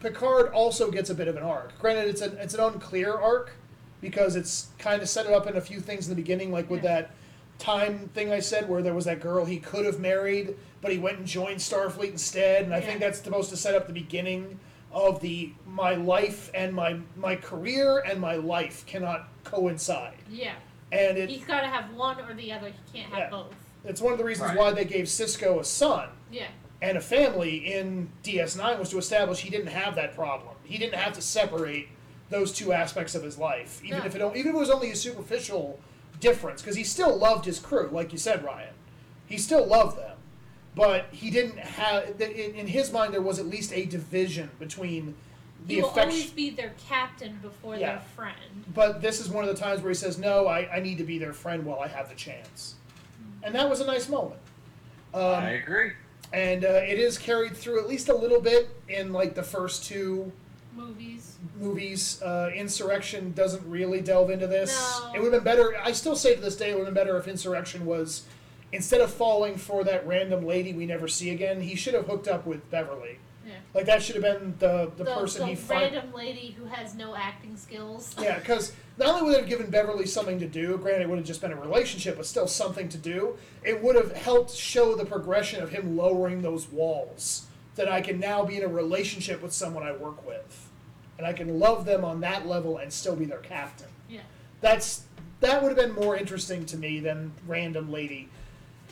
Picard 0.00 0.52
also 0.52 0.90
gets 0.90 1.10
a 1.10 1.14
bit 1.14 1.28
of 1.28 1.36
an 1.36 1.42
arc. 1.42 1.78
Granted, 1.78 2.08
it's 2.08 2.20
an 2.20 2.36
it's 2.38 2.54
an 2.54 2.60
unclear 2.60 3.12
arc 3.14 3.52
because 4.00 4.36
it's 4.36 4.68
kind 4.78 5.02
of 5.02 5.08
set 5.08 5.26
it 5.26 5.32
up 5.32 5.46
in 5.46 5.56
a 5.56 5.60
few 5.60 5.80
things 5.80 6.06
in 6.08 6.14
the 6.14 6.20
beginning, 6.20 6.52
like 6.52 6.70
with 6.70 6.84
Yeah. 6.84 7.00
that 7.00 7.10
time 7.58 8.08
thing 8.14 8.32
I 8.32 8.38
said 8.40 8.68
where 8.68 8.82
there 8.82 8.94
was 8.94 9.06
that 9.06 9.20
girl 9.20 9.44
he 9.44 9.58
could 9.58 9.84
have 9.84 9.98
married, 9.98 10.56
but 10.80 10.92
he 10.92 10.98
went 10.98 11.18
and 11.18 11.26
joined 11.26 11.58
Starfleet 11.58 12.12
instead, 12.12 12.62
and 12.64 12.72
I 12.72 12.80
think 12.80 13.00
that's 13.00 13.20
supposed 13.20 13.50
to 13.50 13.56
set 13.56 13.74
up 13.74 13.88
the 13.88 13.92
beginning 13.92 14.60
of 14.92 15.20
the 15.20 15.52
my 15.66 15.94
life 15.94 16.50
and 16.54 16.72
my 16.72 16.98
my 17.16 17.34
career 17.36 17.98
and 17.98 18.20
my 18.20 18.36
life 18.36 18.86
cannot 18.86 19.28
coincide, 19.44 20.16
Yeah. 20.30 20.52
and 20.92 21.18
it 21.18 21.28
He's 21.30 21.44
got 21.44 21.62
to 21.62 21.66
have 21.66 21.92
one 21.94 22.20
or 22.20 22.34
the 22.34 22.52
other. 22.52 22.68
He 22.68 22.98
can't 23.00 23.10
have 23.12 23.18
Yeah. 23.18 23.30
both. 23.30 23.54
it's 23.84 24.00
one 24.00 24.12
of 24.12 24.18
the 24.18 24.24
reasons 24.24 24.50
Right. 24.50 24.58
why 24.58 24.72
they 24.72 24.84
gave 24.84 25.06
Sisko 25.06 25.58
a 25.60 25.64
son 25.64 26.08
Yeah. 26.30 26.46
And 26.80 26.96
a 26.96 27.00
family 27.00 27.72
in 27.74 28.08
DS9 28.22 28.78
was 28.78 28.90
to 28.90 28.98
establish 28.98 29.40
he 29.40 29.50
didn't 29.50 29.68
have 29.68 29.94
that 29.96 30.14
problem. 30.14 30.54
He 30.64 30.78
didn't 30.78 30.94
have 30.94 31.12
to 31.14 31.22
separate 31.22 31.88
those 32.30 32.52
two 32.52 32.72
aspects 32.72 33.14
of 33.14 33.22
his 33.22 33.38
life, 33.38 33.80
even 33.84 33.98
No. 34.00 34.04
if 34.04 34.14
it 34.14 34.20
even 34.36 34.50
if 34.50 34.54
it 34.54 34.58
was 34.58 34.70
only 34.70 34.90
a 34.90 34.96
superficial 34.96 35.80
difference, 36.20 36.60
because 36.62 36.76
he 36.76 36.84
still 36.84 37.16
loved 37.16 37.44
his 37.46 37.58
crew, 37.58 37.88
like 37.90 38.12
you 38.12 38.18
said, 38.18 38.44
Ryan. 38.44 38.74
He 39.26 39.38
still 39.38 39.66
loved 39.66 39.98
them, 39.98 40.16
but 40.74 41.06
he 41.10 41.30
didn't 41.30 41.58
have. 41.58 42.20
In 42.20 42.30
in 42.54 42.66
his 42.66 42.92
mind, 42.92 43.14
there 43.14 43.22
was 43.22 43.38
at 43.38 43.46
least 43.46 43.72
a 43.72 43.84
division 43.86 44.50
between 44.58 45.14
the 45.66 45.74
He 45.76 45.80
will 45.82 45.88
affection. 45.90 46.10
always 46.10 46.30
be 46.30 46.50
their 46.50 46.74
captain 46.88 47.38
before 47.42 47.76
Yeah. 47.76 47.92
their 47.92 48.00
friend. 48.14 48.64
But 48.74 49.00
this 49.02 49.20
is 49.20 49.28
one 49.28 49.44
of 49.48 49.50
the 49.54 49.60
times 49.60 49.80
where 49.82 49.90
he 49.90 49.94
says, 49.96 50.18
"No, 50.18 50.46
I, 50.46 50.76
I 50.76 50.80
need 50.80 50.98
to 50.98 51.04
be 51.04 51.18
their 51.18 51.32
friend 51.32 51.64
while 51.64 51.80
I 51.80 51.88
have 51.88 52.08
the 52.08 52.14
chance," 52.14 52.74
and 53.42 53.54
that 53.54 53.68
was 53.68 53.80
a 53.80 53.86
nice 53.86 54.08
moment. 54.08 54.40
Um, 55.14 55.22
I 55.22 55.50
agree. 55.52 55.92
And 56.32 56.64
uh, 56.64 56.68
it 56.68 56.98
is 56.98 57.18
carried 57.18 57.56
through 57.56 57.80
at 57.80 57.88
least 57.88 58.08
a 58.08 58.14
little 58.14 58.40
bit 58.40 58.68
in 58.88 59.12
like 59.12 59.34
the 59.34 59.42
first 59.42 59.84
two 59.84 60.32
Movies. 60.74 61.36
movies. 61.58 62.22
Uh, 62.22 62.50
Insurrection 62.54 63.32
doesn't 63.32 63.68
really 63.68 64.00
delve 64.00 64.30
into 64.30 64.46
this. 64.46 64.70
No. 65.02 65.12
It 65.14 65.20
would 65.20 65.32
have 65.32 65.44
been 65.44 65.56
better. 65.56 65.76
I 65.82 65.92
still 65.92 66.14
say 66.14 66.34
to 66.34 66.40
this 66.40 66.56
day, 66.56 66.70
it 66.70 66.74
would 66.76 66.86
have 66.86 66.94
been 66.94 67.04
better 67.04 67.16
if 67.18 67.26
Insurrection 67.26 67.84
was 67.84 68.24
instead 68.70 69.00
of 69.00 69.10
falling 69.12 69.56
for 69.56 69.82
that 69.84 70.06
random 70.06 70.46
lady 70.46 70.72
we 70.72 70.86
never 70.86 71.08
see 71.08 71.30
again. 71.30 71.60
He 71.60 71.74
should 71.74 71.94
have 71.94 72.06
hooked 72.06 72.28
up 72.28 72.46
with 72.46 72.70
Beverly. 72.70 73.18
Yeah. 73.46 73.54
Like 73.74 73.86
that 73.86 74.02
should 74.02 74.16
have 74.16 74.24
been 74.24 74.54
the 74.58 74.92
the, 74.96 75.04
person 75.04 75.48
the 75.48 75.54
he 75.54 75.66
random 75.68 76.12
lady 76.12 76.54
who 76.58 76.66
has 76.66 76.94
no 76.94 77.16
acting 77.16 77.56
skills. 77.56 78.14
Yeah, 78.20 78.38
because 78.38 78.72
not 78.98 79.14
only 79.14 79.22
would 79.22 79.34
it 79.34 79.40
have 79.40 79.48
given 79.48 79.70
Beverly 79.70 80.06
something 80.06 80.38
to 80.40 80.48
do, 80.48 80.76
granted 80.78 81.02
it 81.02 81.08
would 81.08 81.18
have 81.18 81.26
just 81.26 81.40
been 81.40 81.52
a 81.52 81.60
relationship, 81.60 82.16
but 82.16 82.26
still 82.26 82.48
something 82.48 82.88
to 82.88 82.98
do, 82.98 83.36
it 83.62 83.82
would 83.82 83.94
have 83.94 84.12
helped 84.12 84.52
show 84.52 84.96
the 84.96 85.04
progression 85.04 85.62
of 85.62 85.70
him 85.70 85.96
lowering 85.96 86.42
those 86.42 86.68
walls. 86.68 87.46
That 87.76 87.88
I 87.88 88.00
can 88.00 88.18
now 88.18 88.44
be 88.44 88.56
in 88.56 88.64
a 88.64 88.68
relationship 88.68 89.40
with 89.40 89.52
someone 89.52 89.84
I 89.84 89.92
work 89.92 90.26
with. 90.26 90.68
And 91.16 91.26
I 91.26 91.32
can 91.32 91.60
love 91.60 91.84
them 91.84 92.04
on 92.04 92.20
that 92.20 92.46
level 92.46 92.78
and 92.78 92.92
still 92.92 93.14
be 93.14 93.24
their 93.24 93.38
captain. 93.38 93.88
Yeah. 94.08 94.20
That's 94.60 95.04
that 95.40 95.62
would 95.62 95.68
have 95.68 95.76
been 95.76 95.94
more 95.94 96.16
interesting 96.16 96.66
to 96.66 96.76
me 96.76 96.98
than 96.98 97.32
random 97.46 97.92
lady. 97.92 98.28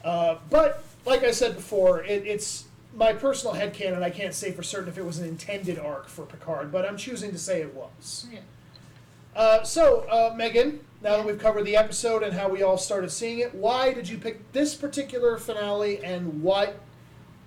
Uh, 0.05 0.37
but 0.51 0.85
like 1.05 1.24
I 1.24 1.33
said 1.33 1.57
before, 1.57 2.05
it, 2.05 2.24
it's 2.24 2.66
my 2.95 3.12
personal 3.12 3.57
headcanon. 3.57 4.03
I 4.03 4.11
can't 4.11 4.35
say 4.35 4.53
for 4.53 4.62
certain 4.62 4.89
if 4.89 4.99
it 4.99 5.05
was 5.05 5.19
an 5.19 5.27
intended 5.27 5.78
arc 5.78 6.07
for 6.07 6.24
Picard, 6.24 6.70
but 6.70 6.85
I'm 6.85 6.97
choosing 6.97 7.33
to 7.33 7.39
say 7.39 7.61
it 7.61 7.74
was. 7.74 8.27
Yeah. 8.33 8.41
Uh, 9.37 9.63
so, 9.63 10.01
uh, 10.11 10.35
Megan, 10.35 10.81
now 11.03 11.19
that 11.19 11.27
we've 11.27 11.39
covered 11.39 11.65
the 11.65 11.77
episode 11.77 12.23
and 12.23 12.33
how 12.33 12.49
we 12.49 12.63
all 12.63 12.79
started 12.79 13.11
seeing 13.11 13.41
it, 13.41 13.55
why 13.55 13.93
did 13.93 14.09
you 14.09 14.17
pick 14.17 14.51
this 14.53 14.75
particular 14.75 15.37
finale, 15.37 16.03
and 16.03 16.43
what 16.43 16.81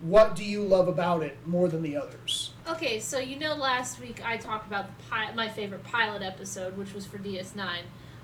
what 0.01 0.33
do 0.33 0.45
you 0.45 0.61
love 0.61 0.87
about 0.87 1.23
it 1.23 1.35
more 1.45 1.67
than 1.67 1.81
the 1.81 1.97
others? 1.97 2.51
Okay, 2.69 2.99
so 2.99 3.19
you 3.19 3.37
know 3.37 3.55
last 3.55 3.99
week 3.99 4.25
I 4.25 4.37
talked 4.37 4.67
about 4.67 4.85
the 4.87 5.03
pi- 5.09 5.33
my 5.33 5.49
favorite 5.49 5.83
pilot 5.83 6.21
episode, 6.21 6.77
which 6.77 6.93
was 6.93 7.07
for 7.07 7.17
DS9. 7.17 7.67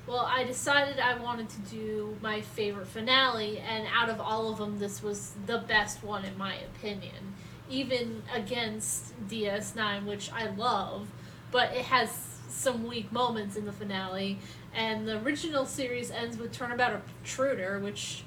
Well, 0.08 0.30
I 0.30 0.44
decided 0.44 1.00
I 1.00 1.20
wanted 1.20 1.50
to 1.50 1.60
do 1.62 2.16
my 2.22 2.42
favorite 2.42 2.88
finale, 2.88 3.58
and 3.58 3.88
out 3.92 4.10
of 4.10 4.22
all 4.22 4.52
of 4.52 4.60
them, 4.60 4.78
this 4.78 5.02
was 5.02 5.34
the 5.48 5.58
best 5.58 6.04
one 6.04 6.24
in 6.24 6.38
my 6.38 6.56
opinion. 6.76 7.34
Even 7.68 8.22
against 8.32 9.14
DS9, 9.28 10.06
which 10.06 10.32
I 10.32 10.50
love, 10.52 11.08
but 11.52 11.74
it 11.74 11.86
has 11.86 12.35
some 12.49 12.88
weak 12.88 13.11
moments 13.11 13.55
in 13.55 13.65
the 13.65 13.72
finale. 13.72 14.39
And 14.73 15.07
the 15.07 15.19
original 15.22 15.65
series 15.65 16.11
ends 16.11 16.38
with 16.38 16.51
Turnabout 16.51 17.01
Intruder, 17.22 17.80
which, 17.80 18.23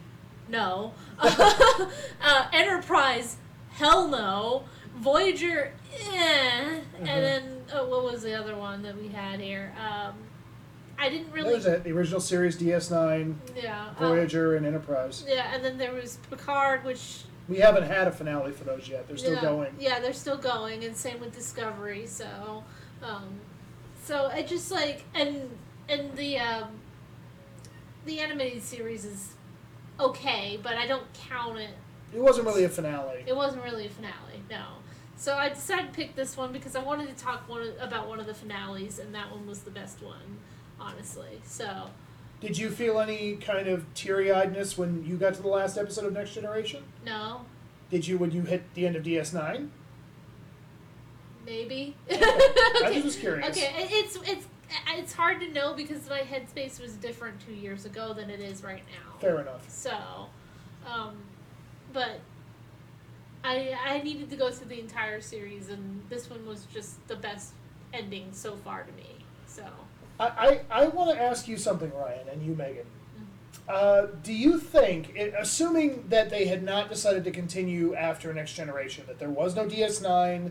no. 0.48 0.94
uh, 1.18 2.48
Enterprise, 2.52 3.36
hell 3.70 4.08
no. 4.08 4.64
Voyager, 4.96 5.72
eh. 6.12 6.80
And 6.98 7.06
then, 7.06 7.62
oh, 7.72 7.88
what 7.88 8.04
was 8.04 8.22
the 8.22 8.34
other 8.34 8.56
one 8.56 8.82
that 8.82 9.00
we 9.00 9.08
had 9.08 9.40
here? 9.40 9.72
Um, 9.78 10.14
I 10.98 11.08
didn't 11.08 11.30
really. 11.32 11.50
There's 11.52 11.66
it, 11.66 11.84
the 11.84 11.92
original 11.92 12.20
series, 12.20 12.56
DS9, 12.56 13.34
Yeah. 13.62 13.88
um, 13.90 13.94
Voyager, 13.98 14.56
and 14.56 14.66
Enterprise. 14.66 15.24
yeah, 15.28 15.54
and 15.54 15.64
then 15.64 15.78
there 15.78 15.92
was 15.92 16.18
Picard, 16.28 16.84
which. 16.84 17.22
We 17.48 17.58
haven't 17.58 17.84
had 17.84 18.08
a 18.08 18.12
finale 18.12 18.52
for 18.52 18.64
those 18.64 18.88
yet. 18.88 19.06
They're 19.08 19.16
still 19.16 19.34
yeah, 19.34 19.40
going. 19.40 19.74
Yeah, 19.78 20.00
they're 20.00 20.12
still 20.12 20.36
going, 20.36 20.84
and 20.84 20.96
same 20.96 21.20
with 21.20 21.34
Discovery. 21.34 22.06
So, 22.06 22.64
um, 23.02 23.40
so 24.08 24.30
I 24.32 24.42
just 24.42 24.70
like 24.70 25.04
and 25.14 25.50
and 25.86 26.16
the 26.16 26.38
um, 26.38 26.68
the 28.06 28.20
animated 28.20 28.62
series 28.62 29.04
is 29.04 29.34
okay, 30.00 30.58
but 30.62 30.76
I 30.78 30.86
don't 30.86 31.04
count 31.28 31.58
it. 31.58 31.74
It 32.14 32.20
wasn't 32.20 32.46
really 32.46 32.64
a 32.64 32.70
finale. 32.70 33.22
It 33.26 33.36
wasn't 33.36 33.64
really 33.64 33.84
a 33.84 33.90
finale, 33.90 34.42
no. 34.48 34.64
So 35.16 35.34
I 35.34 35.50
decided 35.50 35.88
to 35.88 35.92
pick 35.92 36.16
this 36.16 36.38
one 36.38 36.52
because 36.52 36.74
I 36.74 36.82
wanted 36.82 37.14
to 37.14 37.22
talk 37.22 37.46
one 37.50 37.60
of, 37.60 37.74
about 37.80 38.08
one 38.08 38.18
of 38.18 38.26
the 38.26 38.32
finales, 38.32 38.98
and 38.98 39.14
that 39.14 39.30
one 39.30 39.46
was 39.46 39.60
the 39.60 39.70
best 39.70 40.02
one, 40.02 40.38
honestly. 40.80 41.42
So 41.44 41.90
Did 42.40 42.56
you 42.56 42.70
feel 42.70 43.00
any 43.00 43.34
kind 43.34 43.68
of 43.68 43.92
teary 43.92 44.28
eyedness 44.28 44.78
when 44.78 45.04
you 45.04 45.16
got 45.16 45.34
to 45.34 45.42
the 45.42 45.48
last 45.48 45.76
episode 45.76 46.06
of 46.06 46.14
Next 46.14 46.32
Generation? 46.32 46.82
no, 47.04 47.42
Did 47.90 48.06
you 48.06 48.16
when 48.16 48.30
you 48.30 48.42
hit 48.42 48.72
the 48.72 48.86
end 48.86 48.96
of 48.96 49.02
DS9? 49.02 49.68
Maybe. 51.48 51.96
I 52.10 52.90
just 52.92 53.04
was 53.04 53.16
curious. 53.16 53.48
Okay, 53.48 53.72
it's 53.90 54.16
it's 54.26 54.46
it's 54.88 55.12
hard 55.12 55.40
to 55.40 55.48
know 55.48 55.74
because 55.74 56.08
my 56.08 56.20
headspace 56.20 56.80
was 56.80 56.92
different 56.94 57.40
two 57.46 57.54
years 57.54 57.84
ago 57.84 58.12
than 58.12 58.30
it 58.30 58.40
is 58.40 58.62
right 58.62 58.82
now. 58.92 59.18
Fair 59.18 59.40
enough. 59.40 59.68
So, 59.68 59.96
um, 60.86 61.16
but 61.92 62.20
I 63.42 63.74
I 63.84 64.02
needed 64.02 64.30
to 64.30 64.36
go 64.36 64.50
through 64.50 64.68
the 64.68 64.80
entire 64.80 65.20
series, 65.20 65.70
and 65.70 66.02
this 66.08 66.28
one 66.28 66.46
was 66.46 66.66
just 66.72 67.06
the 67.08 67.16
best 67.16 67.52
ending 67.92 68.28
so 68.32 68.56
far 68.56 68.84
to 68.84 68.92
me. 68.92 69.24
So, 69.46 69.64
I, 70.20 70.60
I, 70.70 70.82
I 70.82 70.86
want 70.88 71.16
to 71.16 71.22
ask 71.22 71.48
you 71.48 71.56
something, 71.56 71.90
Ryan, 71.94 72.28
and 72.28 72.42
you, 72.42 72.54
Megan. 72.54 72.84
Uh, 73.66 74.06
do 74.22 74.32
you 74.32 74.58
think, 74.58 75.14
it, 75.14 75.34
assuming 75.38 76.04
that 76.08 76.30
they 76.30 76.46
had 76.46 76.62
not 76.62 76.88
decided 76.88 77.24
to 77.24 77.30
continue 77.30 77.94
after 77.94 78.32
Next 78.32 78.54
Generation, 78.54 79.04
that 79.06 79.18
there 79.18 79.28
was 79.28 79.54
no 79.54 79.66
DS9, 79.66 80.50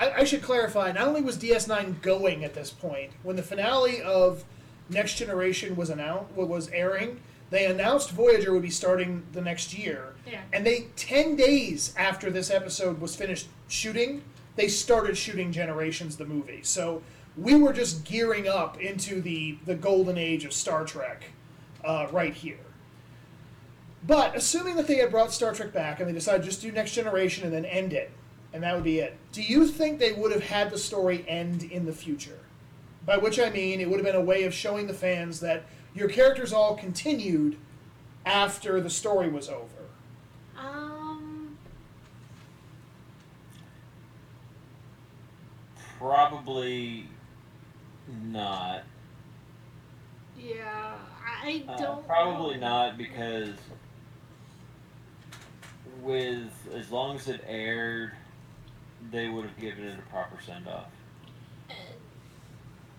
I, 0.00 0.20
I 0.20 0.24
should 0.24 0.42
clarify, 0.42 0.90
not 0.90 1.06
only 1.06 1.20
was 1.20 1.36
DS9 1.36 2.00
going 2.00 2.44
at 2.44 2.54
this 2.54 2.70
point, 2.70 3.12
when 3.22 3.36
the 3.36 3.42
finale 3.42 4.00
of 4.00 4.44
Next 4.88 5.16
Generation 5.16 5.76
was 5.76 5.90
announced, 5.90 6.32
was 6.34 6.68
airing, 6.70 7.20
they 7.50 7.66
announced 7.66 8.10
Voyager 8.10 8.52
would 8.52 8.62
be 8.62 8.70
starting 8.70 9.24
the 9.32 9.40
next 9.40 9.76
year. 9.76 10.14
Yeah. 10.26 10.40
And 10.52 10.64
they, 10.64 10.86
10 10.96 11.36
days 11.36 11.92
after 11.96 12.30
this 12.30 12.50
episode 12.50 13.00
was 13.00 13.14
finished 13.14 13.48
shooting, 13.68 14.22
they 14.56 14.68
started 14.68 15.16
shooting 15.16 15.52
Generations, 15.52 16.16
the 16.16 16.24
movie. 16.24 16.60
So 16.62 17.02
we 17.36 17.54
were 17.54 17.72
just 17.72 18.04
gearing 18.04 18.48
up 18.48 18.80
into 18.80 19.20
the, 19.20 19.58
the 19.66 19.74
golden 19.74 20.16
age 20.16 20.44
of 20.44 20.52
Star 20.52 20.84
Trek 20.84 21.24
uh, 21.84 22.06
right 22.10 22.34
here. 22.34 22.58
But 24.06 24.34
assuming 24.34 24.76
that 24.76 24.86
they 24.86 24.96
had 24.96 25.10
brought 25.10 25.32
Star 25.32 25.52
Trek 25.52 25.72
back 25.72 26.00
and 26.00 26.08
they 26.08 26.14
decided 26.14 26.42
just 26.42 26.62
do 26.62 26.72
Next 26.72 26.94
Generation 26.94 27.44
and 27.44 27.52
then 27.52 27.64
end 27.64 27.92
it, 27.92 28.10
and 28.52 28.62
that 28.62 28.74
would 28.74 28.84
be 28.84 28.98
it, 28.98 29.16
do 29.32 29.42
you 29.42 29.66
think 29.66 29.98
they 29.98 30.12
would 30.12 30.32
have 30.32 30.42
had 30.42 30.70
the 30.70 30.78
story 30.78 31.24
end 31.28 31.62
in 31.64 31.86
the 31.86 31.92
future? 31.92 32.38
By 33.06 33.16
which 33.16 33.38
I 33.40 33.50
mean, 33.50 33.80
it 33.80 33.88
would 33.88 33.98
have 33.98 34.06
been 34.06 34.16
a 34.16 34.20
way 34.24 34.44
of 34.44 34.52
showing 34.54 34.86
the 34.86 34.94
fans 34.94 35.40
that 35.40 35.64
your 35.94 36.08
characters 36.08 36.52
all 36.52 36.76
continued 36.76 37.56
after 38.26 38.80
the 38.80 38.90
story 38.90 39.28
was 39.28 39.48
over. 39.48 39.66
um, 40.58 41.56
Probably 45.98 47.06
not. 48.24 48.82
yeah, 50.38 50.94
I 51.44 51.64
Uh, 51.68 51.76
don't. 51.76 52.06
probably 52.06 52.56
know. 52.56 52.68
not 52.68 52.98
because 52.98 53.50
with 56.02 56.50
as 56.74 56.90
long 56.90 57.16
as 57.16 57.28
it 57.28 57.42
aired, 57.46 58.12
they 59.10 59.28
would 59.28 59.44
have 59.46 59.58
given 59.58 59.84
it 59.84 59.98
a 59.98 60.10
proper 60.10 60.40
send 60.42 60.68
off. 60.68 60.86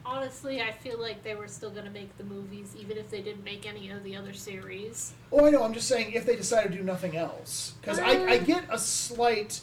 Honestly, 0.04 0.62
I 0.62 0.72
feel 0.72 1.00
like 1.00 1.24
they 1.24 1.36
were 1.36 1.48
still 1.48 1.70
going 1.70 1.86
to 1.86 1.92
make 1.92 2.18
the 2.18 2.24
movies, 2.24 2.76
even 2.78 2.98
if 2.98 3.10
they 3.12 3.22
didn't 3.22 3.44
make 3.44 3.68
any 3.68 3.92
of 3.92 4.04
the 4.04 4.16
other 4.16 4.34
series. 4.34 5.14
Oh, 5.32 5.46
I 5.46 5.52
know. 5.52 5.64
I'm 5.64 5.74
just 5.74 5.88
saying 5.88 6.14
if 6.14 6.26
they 6.26 6.36
decided 6.36 6.72
to 6.72 6.78
do 6.80 6.84
nothing 6.84 7.16
else, 7.16 7.76
because 7.80 8.00
I, 8.00 8.10
I 8.26 8.38
Uh. 8.38 8.44
get 8.44 8.64
a 8.72 8.80
slight, 8.80 9.62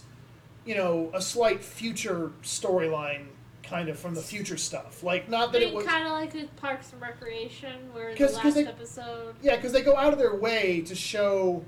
you 0.65 0.77
know, 0.77 1.11
a 1.13 1.21
slight 1.21 1.63
future 1.65 2.31
storyline 2.45 3.27
kind 3.65 3.89
of 3.89 3.99
from 3.99 4.15
the 4.15 4.23
future 4.23 4.57
stuff. 4.57 5.03
Like 5.03 5.29
not 5.29 5.49
I 5.51 5.53
that 5.53 5.63
it 5.63 5.75
was. 5.75 5.85
kind 5.85 6.07
of 6.07 6.13
like 6.13 6.33
with 6.33 6.55
Parks 6.57 6.93
and 6.93 7.03
Recreation, 7.03 7.93
where 7.93 8.13
the 8.13 8.17
'Cause- 8.19 8.37
'cause 8.37 8.45
last 8.45 8.55
they- 8.55 8.67
episode. 8.67 9.35
Yeah, 9.43 9.57
because 9.57 9.73
they 9.73 9.83
go 9.83 9.97
out 9.97 10.13
of 10.13 10.19
their 10.21 10.37
way 10.37 10.81
to 10.83 10.95
show 10.95 11.65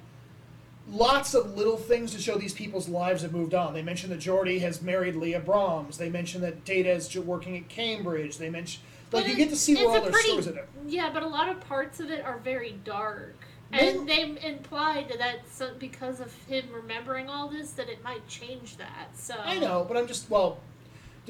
lots 0.90 1.34
of 1.34 1.56
little 1.56 1.76
things 1.76 2.12
to 2.12 2.20
show 2.20 2.36
these 2.36 2.54
people's 2.54 2.88
lives 2.88 3.22
have 3.22 3.32
moved 3.32 3.54
on. 3.54 3.72
They 3.74 3.82
mention 3.82 4.10
that 4.10 4.18
Geordi 4.18 4.60
has 4.60 4.82
married 4.82 5.16
Leah 5.16 5.40
Brahms. 5.40 5.98
They 5.98 6.10
mention 6.10 6.40
that 6.42 6.64
Data 6.64 6.90
is 6.90 7.16
working 7.16 7.56
at 7.56 7.68
Cambridge. 7.68 8.38
They 8.38 8.50
mention 8.50 8.82
like 9.12 9.24
But 9.24 9.30
you 9.30 9.36
get 9.36 9.50
to 9.50 9.56
see 9.56 9.74
where 9.74 9.88
all 9.88 10.00
their 10.00 10.10
pretty- 10.10 10.28
stories 10.28 10.48
are. 10.48 10.68
Yeah, 10.86 11.10
but 11.12 11.22
a 11.22 11.28
lot 11.28 11.48
of 11.48 11.60
parts 11.60 12.00
of 12.00 12.10
it 12.10 12.24
are 12.24 12.38
very 12.38 12.72
dark. 12.84 13.36
And 13.72 14.08
they 14.08 14.22
implied 14.42 15.14
that 15.18 15.48
so, 15.48 15.70
because 15.78 16.18
of 16.18 16.34
him 16.48 16.64
remembering 16.72 17.28
all 17.28 17.48
this, 17.48 17.70
that 17.72 17.88
it 17.88 18.02
might 18.02 18.26
change 18.26 18.76
that. 18.78 19.10
So 19.14 19.34
I 19.44 19.60
know, 19.60 19.84
but 19.86 19.96
I'm 19.96 20.08
just 20.08 20.28
well. 20.28 20.58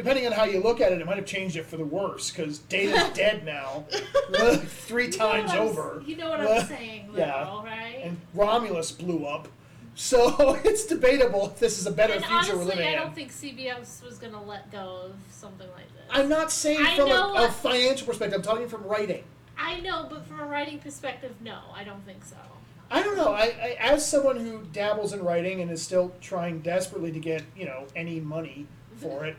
Depending 0.01 0.27
on 0.27 0.33
how 0.33 0.45
you 0.45 0.61
look 0.61 0.81
at 0.81 0.93
it, 0.93 1.01
it 1.03 1.07
might 1.07 1.19
have 1.19 1.27
changed 1.27 1.57
it 1.57 1.67
for 1.67 1.77
the 1.77 1.85
worse 1.85 2.31
because 2.31 2.61
Data's 2.61 3.11
dead 3.15 3.45
now, 3.45 3.85
three 4.65 5.07
You 5.07 5.13
times 5.13 5.53
over. 5.53 6.03
You 6.07 6.17
know 6.17 6.31
what 6.31 6.41
I'm 6.41 6.67
saying, 6.67 7.11
though, 7.13 7.19
yeah. 7.19 7.63
right? 7.63 8.01
and 8.03 8.19
Romulus 8.33 8.93
blew 8.93 9.27
up. 9.27 9.47
So 9.95 10.59
it's 10.65 10.87
debatable 10.87 11.49
if 11.49 11.59
this 11.59 11.79
is 11.79 11.87
a 11.87 11.91
better 11.91 12.15
And 12.15 12.25
future 12.25 12.57
we're 12.57 12.63
honestly, 12.63 12.65
living 12.65 12.87
I 12.87 12.93
in. 12.93 12.99
don't 12.99 13.15
think 13.15 13.31
CBS 13.31 14.03
was 14.03 14.17
going 14.17 14.33
to 14.33 14.41
let 14.41 14.73
go 14.73 15.03
of 15.05 15.17
something 15.31 15.69
like 15.77 15.93
this. 15.93 16.07
I'm 16.09 16.31
not 16.31 16.51
saying 16.51 16.81
I 16.81 16.97
from 16.97 17.11
a, 17.11 17.35
a 17.37 17.51
financial 17.51 18.07
perspective. 18.07 18.39
I'm 18.39 18.43
talking 18.43 18.71
from 18.71 18.85
writing. 18.85 19.25
I 19.59 19.81
know, 19.81 20.07
but 20.09 20.25
from 20.25 20.41
a 20.41 20.47
writing 20.47 20.79
perspective, 20.79 21.35
no, 21.43 21.59
I 21.75 21.85
don't 21.85 22.07
think 22.07 22.25
so. 22.25 22.37
I 22.91 23.03
don't 23.03 23.19
know. 23.19 23.35
I, 23.35 23.45
I 23.45 23.77
as 23.79 24.09
someone 24.09 24.39
who 24.39 24.63
dabbles 24.73 25.13
in 25.13 25.23
writing 25.23 25.61
and 25.61 25.71
is 25.71 25.83
still 25.83 26.13
trying 26.23 26.61
desperately 26.61 27.13
to 27.13 27.21
get 27.21 27.43
you 27.55 27.67
know 27.67 27.85
any 27.95 28.19
money 28.19 28.67
for 28.97 29.21
mm-hmm. 29.21 29.27
it. 29.27 29.37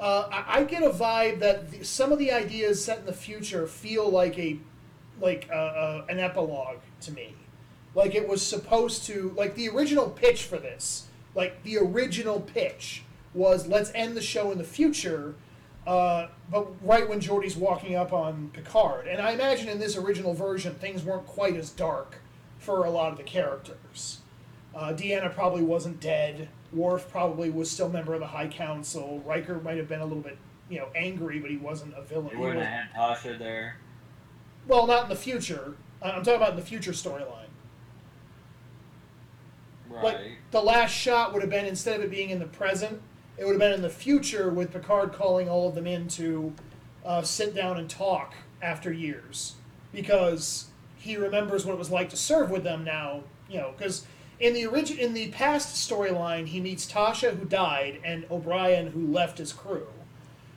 Uh, 0.00 0.28
I, 0.32 0.60
I 0.60 0.64
get 0.64 0.82
a 0.82 0.88
vibe 0.88 1.40
that 1.40 1.70
the, 1.70 1.84
some 1.84 2.10
of 2.10 2.18
the 2.18 2.32
ideas 2.32 2.82
set 2.82 3.00
in 3.00 3.06
the 3.06 3.12
future 3.12 3.66
feel 3.66 4.08
like 4.08 4.38
a 4.38 4.58
like 5.20 5.46
uh, 5.52 5.54
uh, 5.54 6.06
an 6.08 6.18
epilogue 6.18 6.78
to 7.02 7.12
me. 7.12 7.34
Like 7.94 8.14
it 8.14 8.26
was 8.26 8.44
supposed 8.44 9.04
to 9.06 9.34
like 9.36 9.54
the 9.54 9.68
original 9.68 10.08
pitch 10.08 10.44
for 10.44 10.56
this. 10.56 11.06
Like 11.34 11.62
the 11.64 11.76
original 11.78 12.40
pitch 12.40 13.02
was 13.34 13.66
let's 13.66 13.92
end 13.94 14.16
the 14.16 14.22
show 14.22 14.50
in 14.50 14.58
the 14.58 14.64
future, 14.64 15.34
uh, 15.86 16.28
but 16.50 16.66
right 16.82 17.06
when 17.06 17.20
Geordi's 17.20 17.56
walking 17.56 17.94
up 17.94 18.12
on 18.12 18.50
Picard. 18.54 19.06
And 19.06 19.20
I 19.20 19.32
imagine 19.32 19.68
in 19.68 19.78
this 19.78 19.96
original 19.96 20.32
version 20.32 20.74
things 20.76 21.04
weren't 21.04 21.26
quite 21.26 21.56
as 21.56 21.70
dark 21.70 22.16
for 22.58 22.86
a 22.86 22.90
lot 22.90 23.12
of 23.12 23.18
the 23.18 23.24
characters. 23.24 24.20
Uh, 24.74 24.94
Deanna 24.94 25.32
probably 25.34 25.62
wasn't 25.62 26.00
dead. 26.00 26.48
Worf 26.72 27.10
probably 27.10 27.50
was 27.50 27.70
still 27.70 27.86
a 27.86 27.90
member 27.90 28.14
of 28.14 28.20
the 28.20 28.26
High 28.26 28.48
Council. 28.48 29.22
Riker 29.26 29.60
might 29.60 29.76
have 29.76 29.88
been 29.88 30.00
a 30.00 30.04
little 30.06 30.22
bit, 30.22 30.38
you 30.68 30.78
know, 30.78 30.88
angry, 30.94 31.38
but 31.38 31.50
he 31.50 31.56
wasn't 31.56 31.94
a 31.96 32.02
villain. 32.02 32.30
You 32.32 32.38
wouldn't 32.38 32.64
have 32.64 32.86
had 32.86 32.92
Tasha 32.96 33.38
there. 33.38 33.76
well, 34.68 34.86
not 34.86 35.04
in 35.04 35.08
the 35.08 35.16
future. 35.16 35.74
I'm 36.02 36.22
talking 36.22 36.36
about 36.36 36.50
in 36.50 36.56
the 36.56 36.62
future 36.62 36.92
storyline. 36.92 37.46
Right. 39.88 40.04
Like 40.04 40.20
the 40.52 40.60
last 40.60 40.92
shot 40.92 41.32
would 41.32 41.42
have 41.42 41.50
been 41.50 41.66
instead 41.66 41.96
of 41.96 42.02
it 42.04 42.10
being 42.10 42.30
in 42.30 42.38
the 42.38 42.46
present, 42.46 43.02
it 43.36 43.44
would 43.44 43.52
have 43.52 43.60
been 43.60 43.72
in 43.72 43.82
the 43.82 43.90
future 43.90 44.50
with 44.50 44.72
Picard 44.72 45.12
calling 45.12 45.48
all 45.48 45.68
of 45.68 45.74
them 45.74 45.86
in 45.86 46.06
to 46.08 46.52
uh, 47.04 47.22
sit 47.22 47.54
down 47.54 47.76
and 47.78 47.90
talk 47.90 48.34
after 48.62 48.92
years 48.92 49.56
because 49.92 50.66
he 50.96 51.16
remembers 51.16 51.66
what 51.66 51.72
it 51.72 51.78
was 51.78 51.90
like 51.90 52.08
to 52.10 52.16
serve 52.16 52.50
with 52.50 52.62
them 52.62 52.84
now. 52.84 53.22
You 53.48 53.58
know, 53.58 53.74
because 53.76 54.06
in 54.40 54.54
the 54.54 54.66
origin 54.66 54.98
in 54.98 55.12
the 55.14 55.28
past 55.28 55.76
storyline, 55.88 56.46
he 56.46 56.60
meets 56.60 56.90
Tasha 56.90 57.36
who 57.36 57.44
died 57.44 58.00
and 58.04 58.24
O'Brien 58.30 58.88
who 58.88 59.06
left 59.06 59.38
his 59.38 59.52
crew. 59.52 59.86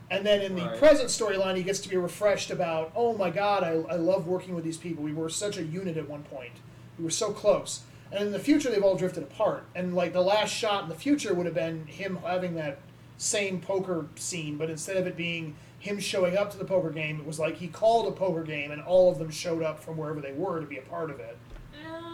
And 0.09 0.25
then 0.25 0.41
in 0.41 0.55
the 0.55 0.61
Right. 0.63 0.77
present 0.77 1.09
storyline, 1.09 1.55
he 1.57 1.63
gets 1.63 1.79
to 1.81 1.89
be 1.89 1.97
refreshed 1.97 2.51
about, 2.51 2.91
oh 2.95 3.13
my 3.17 3.29
god, 3.29 3.63
I, 3.63 3.71
I 3.93 3.95
love 3.95 4.27
working 4.27 4.53
with 4.55 4.63
these 4.63 4.77
people. 4.77 5.03
We 5.03 5.13
were 5.13 5.29
such 5.29 5.57
a 5.57 5.63
unit 5.63 5.97
at 5.97 6.07
one 6.09 6.23
point. 6.23 6.53
We 6.97 7.03
were 7.03 7.09
so 7.11 7.31
close. 7.31 7.81
And 8.11 8.23
in 8.27 8.31
the 8.31 8.39
future, 8.39 8.69
they've 8.69 8.83
all 8.83 8.95
drifted 8.95 9.23
apart. 9.23 9.65
And 9.75 9.95
like 9.95 10.13
the 10.13 10.21
last 10.21 10.53
shot 10.53 10.83
in 10.83 10.89
the 10.89 10.95
future 10.95 11.33
would 11.33 11.47
have 11.47 11.55
been 11.55 11.87
him 11.87 12.19
having 12.23 12.55
that 12.55 12.77
same 13.17 13.59
poker 13.59 14.05
scene, 14.15 14.57
but 14.57 14.69
instead 14.69 14.97
of 14.97 15.07
it 15.07 15.17
being 15.17 15.55
him 15.79 15.99
showing 15.99 16.37
up 16.37 16.51
to 16.51 16.57
the 16.57 16.65
poker 16.65 16.91
game, 16.91 17.19
it 17.19 17.25
was 17.25 17.39
like 17.39 17.57
he 17.57 17.67
called 17.67 18.07
a 18.07 18.11
poker 18.11 18.43
game 18.43 18.71
and 18.71 18.81
all 18.83 19.11
of 19.11 19.17
them 19.17 19.31
showed 19.31 19.63
up 19.63 19.79
from 19.83 19.97
wherever 19.97 20.21
they 20.21 20.33
were 20.33 20.59
to 20.59 20.67
be 20.67 20.77
a 20.77 20.81
part 20.81 21.09
of 21.09 21.19
it. 21.19 21.37
Uh, 21.73 21.89
I 21.89 22.12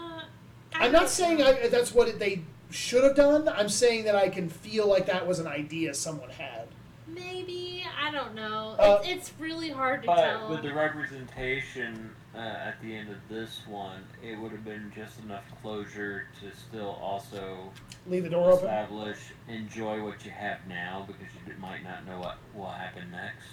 I'm 0.86 0.92
don't 0.92 1.08
saying. 1.08 1.42
I, 1.42 1.68
that's 1.68 1.92
what 1.94 2.18
they 2.18 2.42
should 2.70 3.04
have 3.04 3.16
done. 3.16 3.48
I'm 3.48 3.68
saying 3.68 4.04
that 4.04 4.14
I 4.16 4.28
can 4.28 4.48
feel 4.48 4.88
like 4.88 5.06
that 5.06 5.26
was 5.26 5.38
an 5.38 5.46
idea 5.46 5.92
someone 5.94 6.30
had. 6.30 6.66
Maybe 7.06 7.84
I 8.00 8.10
don't 8.12 8.34
know. 8.34 8.76
Uh, 8.78 9.00
it's, 9.04 9.28
it's 9.30 9.40
really 9.40 9.70
hard 9.70 10.02
to 10.02 10.06
But 10.06 10.16
tell. 10.16 10.50
with 10.50 10.62
the 10.62 10.72
representation 10.72 12.10
uh, 12.34 12.38
at 12.38 12.80
the 12.82 12.94
end 12.94 13.10
of 13.10 13.16
this 13.28 13.62
one, 13.68 14.04
it 14.22 14.38
would 14.38 14.52
have 14.52 14.64
been 14.64 14.92
just 14.94 15.18
enough 15.20 15.42
closure 15.62 16.26
to 16.40 16.56
still 16.56 16.98
also 17.02 17.70
Leave 18.06 18.24
the 18.24 18.30
door 18.30 18.52
open. 18.52 18.64
establish, 18.66 19.18
enjoy 19.48 20.02
what 20.04 20.24
you 20.24 20.30
have 20.30 20.58
now 20.68 21.04
because 21.06 21.32
you 21.46 21.52
might 21.60 21.82
not 21.82 22.06
know 22.06 22.18
what 22.20 22.38
will 22.54 22.66
happen 22.70 23.10
next. 23.10 23.46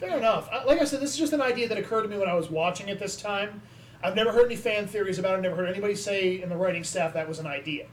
Fair 0.00 0.16
enough. 0.16 0.48
Like 0.66 0.80
I 0.80 0.84
said, 0.84 1.00
this 1.00 1.10
is 1.10 1.18
just 1.18 1.32
an 1.32 1.42
idea 1.42 1.68
that 1.68 1.78
occurred 1.78 2.02
to 2.02 2.08
me 2.08 2.16
when 2.18 2.28
I 2.28 2.34
was 2.34 2.50
watching 2.50 2.88
it 2.88 2.98
this 2.98 3.16
time. 3.16 3.60
I've 4.02 4.16
never 4.16 4.32
heard 4.32 4.46
any 4.46 4.56
fan 4.56 4.86
theories 4.86 5.18
about 5.18 5.34
it. 5.34 5.36
I've 5.36 5.42
Never 5.42 5.56
heard 5.56 5.68
anybody 5.68 5.94
say 5.94 6.42
in 6.42 6.48
the 6.48 6.56
writing 6.56 6.84
staff 6.84 7.14
that 7.14 7.28
was 7.28 7.38
an 7.38 7.46
idea. 7.46 7.86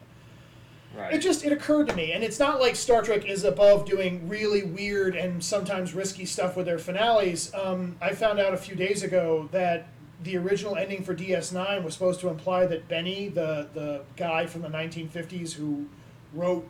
Right. 0.96 1.14
It 1.14 1.20
just 1.20 1.46
it 1.46 1.52
occurred 1.52 1.88
to 1.90 1.96
me, 1.96 2.14
and 2.14 2.24
it's 2.24 2.40
not 2.40 2.60
like 2.60 2.76
Star 2.76 3.04
Trek 3.04 3.26
is 3.26 3.44
above 3.44 3.86
doing 3.86 4.28
really 4.28 4.64
weird 4.64 5.16
and 5.16 5.44
sometimes 5.44 5.94
risky 5.94 6.26
stuff 6.26 6.56
with 6.58 6.66
their 6.66 6.80
finales. 6.80 7.54
Um, 7.54 7.96
I 8.02 8.14
found 8.16 8.40
out 8.40 8.54
a 8.54 8.58
few 8.58 8.76
days 8.76 9.04
ago 9.04 9.48
that 9.52 9.88
the 10.24 10.36
original 10.38 10.76
ending 10.76 11.04
for 11.04 11.16
DS9 11.16 11.84
was 11.84 11.94
supposed 11.94 12.20
to 12.22 12.30
imply 12.30 12.66
that 12.66 12.88
Benny, 12.88 13.30
the 13.30 13.70
the 13.74 14.02
guy 14.18 14.48
from 14.48 14.64
the 14.64 14.68
1950s 14.68 15.54
who 15.54 15.86
wrote 16.34 16.68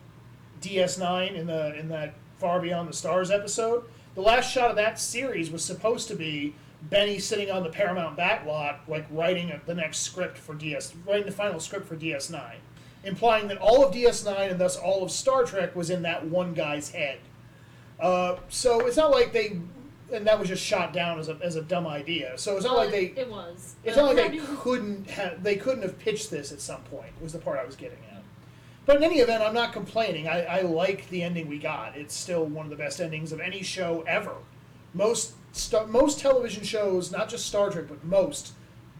DS9 0.60 1.34
in 1.34 1.46
the 1.46 1.78
in 1.78 1.88
that 1.88 2.14
Far 2.38 2.60
Beyond 2.60 2.90
the 2.90 2.92
Stars 2.92 3.30
episode, 3.30 3.84
the 4.14 4.20
last 4.20 4.52
shot 4.52 4.70
of 4.70 4.76
that 4.76 5.00
series 5.00 5.50
was 5.50 5.64
supposed 5.64 6.08
to 6.08 6.14
be 6.14 6.54
Benny 6.82 7.18
sitting 7.18 7.50
on 7.50 7.62
the 7.62 7.68
Paramount 7.68 8.16
backlot, 8.16 8.78
like 8.88 9.06
writing 9.10 9.52
the 9.66 9.74
next 9.74 9.98
script 10.00 10.38
for 10.38 10.54
DS, 10.54 10.94
writing 11.06 11.26
the 11.26 11.32
final 11.32 11.60
script 11.60 11.86
for 11.86 11.96
DS9, 11.96 12.54
implying 13.04 13.48
that 13.48 13.58
all 13.58 13.84
of 13.84 13.94
DS9 13.94 14.50
and 14.50 14.60
thus 14.60 14.76
all 14.76 15.02
of 15.02 15.10
Star 15.10 15.44
Trek 15.44 15.76
was 15.76 15.90
in 15.90 16.02
that 16.02 16.24
one 16.26 16.54
guy's 16.54 16.90
head. 16.90 17.18
Uh, 18.00 18.36
so 18.48 18.86
it's 18.86 18.96
not 18.96 19.10
like 19.10 19.32
they, 19.32 19.58
and 20.12 20.26
that 20.26 20.38
was 20.38 20.48
just 20.48 20.64
shot 20.64 20.92
down 20.94 21.18
as 21.18 21.28
a, 21.28 21.38
as 21.42 21.56
a 21.56 21.62
dumb 21.62 21.86
idea. 21.86 22.36
So 22.38 22.56
it's 22.56 22.64
not 22.64 22.74
Well, 22.76 22.84
like 22.84 22.92
they, 22.92 23.04
it, 23.06 23.18
it 23.18 23.30
was. 23.30 23.74
it's 23.84 23.96
not 23.96 24.14
like 24.16 24.30
they 24.32 24.38
couldn't 24.56 25.10
have 25.10 25.42
they 25.42 25.56
couldn't 25.56 25.82
have 25.82 25.98
pitched 25.98 26.30
this 26.30 26.50
at 26.50 26.60
some 26.62 26.80
point. 26.84 27.12
Was 27.20 27.34
the 27.34 27.38
part 27.38 27.58
I 27.58 27.64
was 27.64 27.76
getting 27.76 27.98
at. 28.10 28.22
But 28.86 28.96
in 28.96 29.04
any 29.04 29.18
event, 29.20 29.42
I'm 29.42 29.54
not 29.54 29.74
complaining. 29.74 30.26
I, 30.26 30.42
I 30.44 30.60
like 30.62 31.08
the 31.10 31.22
ending 31.22 31.46
we 31.46 31.58
got. 31.58 31.94
It's 31.96 32.14
still 32.14 32.46
one 32.46 32.64
of 32.64 32.70
the 32.70 32.76
best 32.76 33.00
endings 33.00 33.30
of 33.32 33.38
any 33.38 33.62
show 33.62 34.02
ever. 34.08 34.34
Most 34.94 35.34
sta- 35.52 35.86
most 35.86 36.20
television 36.20 36.64
shows, 36.64 37.10
not 37.10 37.28
just 37.28 37.46
Star 37.46 37.70
Trek, 37.70 37.86
but 37.88 38.04
most, 38.04 38.52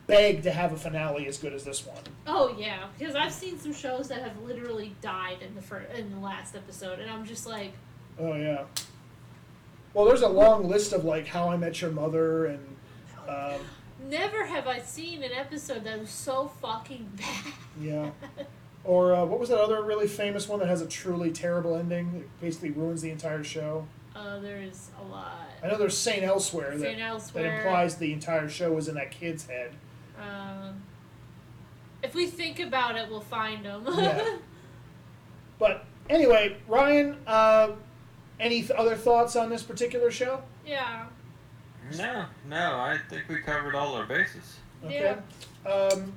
beg 0.07 0.43
to 0.43 0.51
have 0.51 0.73
a 0.73 0.77
finale 0.77 1.27
as 1.27 1.39
good 1.39 1.53
as 1.53 1.65
this 1.65 1.87
one. 1.87 2.03
Oh 2.27 2.55
yeah, 2.59 2.87
because 2.99 3.15
I've 3.15 3.33
seen 3.33 3.59
some 3.59 3.73
shows 3.73 4.09
that 4.09 4.23
have 4.23 4.41
literally 4.43 4.95
died 5.01 5.39
in 5.47 5.55
the 5.55 5.63
fir- 5.63 5.87
in 5.97 6.11
the 6.11 6.19
last 6.21 6.55
episode, 6.57 6.99
and 6.99 7.11
I'm 7.11 7.25
just 7.25 7.47
like, 7.47 7.73
Oh 8.19 8.35
yeah. 8.35 8.65
Well, 9.95 10.05
there's 10.05 10.23
a 10.23 10.29
long 10.29 10.69
list 10.69 10.93
of 10.93 11.05
like 11.05 11.27
How 11.27 11.49
I 11.51 11.57
Met 11.57 11.81
Your 11.81 11.91
Mother 11.91 12.47
and 12.47 12.77
um, 13.29 13.61
never 14.09 14.45
have 14.47 14.67
I 14.67 14.81
seen 14.81 15.23
an 15.23 15.33
episode 15.33 15.85
that 15.85 15.99
was 15.99 16.11
so 16.11 16.51
fucking 16.61 17.09
bad. 17.17 17.53
yeah. 17.81 18.11
Or 18.85 19.15
uh, 19.15 19.25
what 19.25 19.39
was 19.39 19.49
that 19.51 19.59
other 19.61 19.83
really 19.83 20.09
famous 20.09 20.49
one 20.49 20.59
that 20.61 20.69
has 20.69 20.81
a 20.81 20.87
truly 20.87 21.31
terrible 21.31 21.77
ending? 21.77 22.15
It 22.17 22.41
basically 22.41 22.71
ruins 22.71 23.03
the 23.03 23.11
entire 23.11 23.45
show. 23.45 23.87
Uh, 24.15 24.39
there's 24.41 24.91
a 25.01 25.05
lot. 25.11 25.33
I 25.63 25.69
know 25.69 25.79
there's 25.79 25.97
Saint 25.97 26.23
Elsewhere 26.25 26.73
that, 26.77 26.81
Saint 26.81 26.99
that 26.99 27.05
Elsewhere. 27.05 27.57
implies 27.59 27.97
the 27.97 28.13
entire 28.13 28.49
show 28.49 28.73
was 28.73 28.89
in 28.89 28.95
that 28.97 29.11
kid's 29.11 29.47
head. 29.47 29.71
Um, 30.21 30.83
if 32.03 32.15
we 32.15 32.27
think 32.27 32.59
about 32.61 32.97
it, 32.97 33.09
we'll 33.09 33.21
find 33.21 33.65
them. 33.65 33.85
Yeah. 33.87 34.37
But 35.59 35.85
anyway, 36.09 36.57
Ryan, 36.67 37.19
uh, 37.27 37.73
any 38.41 38.61
th- 38.61 38.71
other 38.71 38.97
thoughts 38.97 39.37
on 39.37 39.51
this 39.51 39.63
particular 39.63 40.11
show? 40.11 40.43
yeah. 40.67 41.05
No, 41.99 42.25
no, 42.49 42.57
I 42.79 42.99
think 43.11 43.29
we 43.29 43.41
covered 43.41 43.75
all 43.75 43.95
our 43.95 44.07
bases. 44.07 44.57
Okay. 44.85 45.17
Um, 45.67 46.13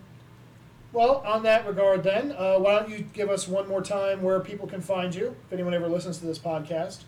well, 0.93 1.23
on 1.25 1.43
that 1.43 1.67
regard, 1.67 2.03
then, 2.03 2.31
uh, 2.37 2.57
why 2.57 2.79
don't 2.79 2.89
you 2.89 2.99
give 3.13 3.29
us 3.29 3.47
one 3.47 3.67
more 3.67 3.81
time 3.81 4.21
where 4.21 4.39
people 4.39 4.65
can 4.67 4.79
find 4.81 5.13
you, 5.13 5.35
if 5.47 5.51
anyone 5.51 5.73
ever 5.73 5.89
listens 5.89 6.19
to 6.19 6.25
this 6.25 6.37
podcast? 6.39 6.99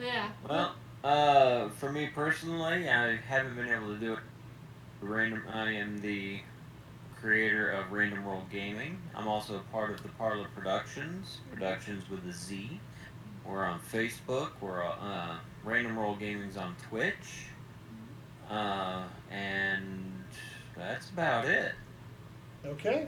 Yeah. 0.00 0.28
Well, 0.48 0.74
uh, 1.02 1.68
for 1.70 1.92
me 1.92 2.08
personally, 2.08 2.88
I 2.88 3.16
haven't 3.16 3.56
been 3.56 3.68
able 3.68 3.88
to 3.88 3.98
do 3.98 4.12
it. 4.14 4.18
Random. 5.00 5.42
I 5.52 5.72
am 5.72 5.98
the 6.00 6.40
creator 7.20 7.70
of 7.70 7.92
Random 7.92 8.24
Roll 8.24 8.42
Gaming. 8.50 8.98
I'm 9.14 9.28
also 9.28 9.56
a 9.56 9.72
part 9.72 9.90
of 9.90 10.02
the 10.02 10.08
Parlor 10.10 10.46
Productions, 10.54 11.38
Productions 11.52 12.08
with 12.08 12.26
a 12.26 12.32
Z. 12.32 12.80
We're 13.46 13.64
on 13.64 13.80
Facebook. 13.92 14.50
We're 14.62 14.82
uh, 14.82 15.36
Random 15.62 15.98
Roll 15.98 16.16
Gaming's 16.16 16.56
on 16.56 16.74
Twitch, 16.88 17.46
uh, 18.50 19.02
and 19.30 20.24
that's 20.76 21.10
about 21.10 21.44
it. 21.44 21.72
Okay. 22.64 23.06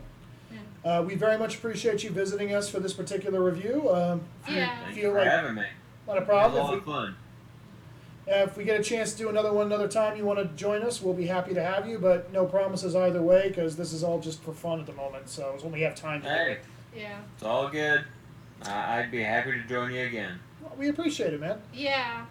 Yeah. 0.53 0.99
Uh, 0.99 1.03
we 1.03 1.15
very 1.15 1.39
much 1.39 1.57
appreciate 1.57 2.05
you 2.05 2.11
visiting 2.11 2.55
us 2.55 2.69
for 2.69 2.79
this 2.79 2.93
particular 2.93 3.43
review. 3.43 3.91
Um, 3.91 4.21
if 4.45 4.51
you 4.51 4.57
Yeah. 4.57 4.79
Thank 4.83 4.95
feel 4.95 5.05
you 5.05 5.11
for 5.13 5.19
like 5.19 5.29
having 5.29 5.55
me. 5.55 5.65
Not 6.07 6.17
a 6.19 6.21
It 6.21 6.21
was 6.21 6.23
a 6.23 6.27
problem. 6.27 6.63
lot 6.65 6.73
If 6.75 6.81
of 6.81 6.87
we, 6.87 6.93
fun. 6.93 7.17
uh, 8.29 8.33
if 8.45 8.57
we 8.57 8.65
get 8.65 8.81
a 8.81 8.83
chance 8.83 9.13
to 9.13 9.19
do 9.19 9.29
another 9.29 9.53
one 9.53 9.67
another 9.67 9.89
time, 9.89 10.17
you 10.17 10.25
want 10.25 10.39
to 10.39 10.45
join 10.57 10.83
us, 10.83 11.01
we'll 11.03 11.15
be 11.15 11.27
happy 11.27 11.55
to 11.55 11.63
have 11.63 11.89
you. 11.89 11.99
But 11.99 12.33
no 12.33 12.45
promises 12.45 12.95
either 12.97 13.23
way, 13.23 13.49
because 13.49 13.77
this 13.77 13.93
is 13.93 14.03
all 14.05 14.19
just 14.21 14.43
for 14.43 14.53
fun 14.53 14.81
at 14.81 14.87
the 14.87 14.93
moment. 14.93 15.29
So 15.29 15.53
it's 15.55 15.63
when 15.65 15.73
we 15.73 15.83
have 15.83 15.95
time 15.95 16.23
to 16.23 16.29
do 16.29 16.33
Hey, 16.35 16.53
it. 16.53 16.61
Yeah. 16.97 17.19
it's 17.35 17.43
all 17.45 17.69
good. 17.69 18.05
I 18.65 19.01
I'd 19.01 19.11
be 19.11 19.23
happy 19.23 19.53
to 19.53 19.63
join 19.69 19.93
you 19.93 20.05
again. 20.05 20.39
Well, 20.63 20.73
we 20.79 20.89
appreciate 20.89 21.35
it, 21.35 21.41
man. 21.41 21.61
Yeah. 21.75 22.25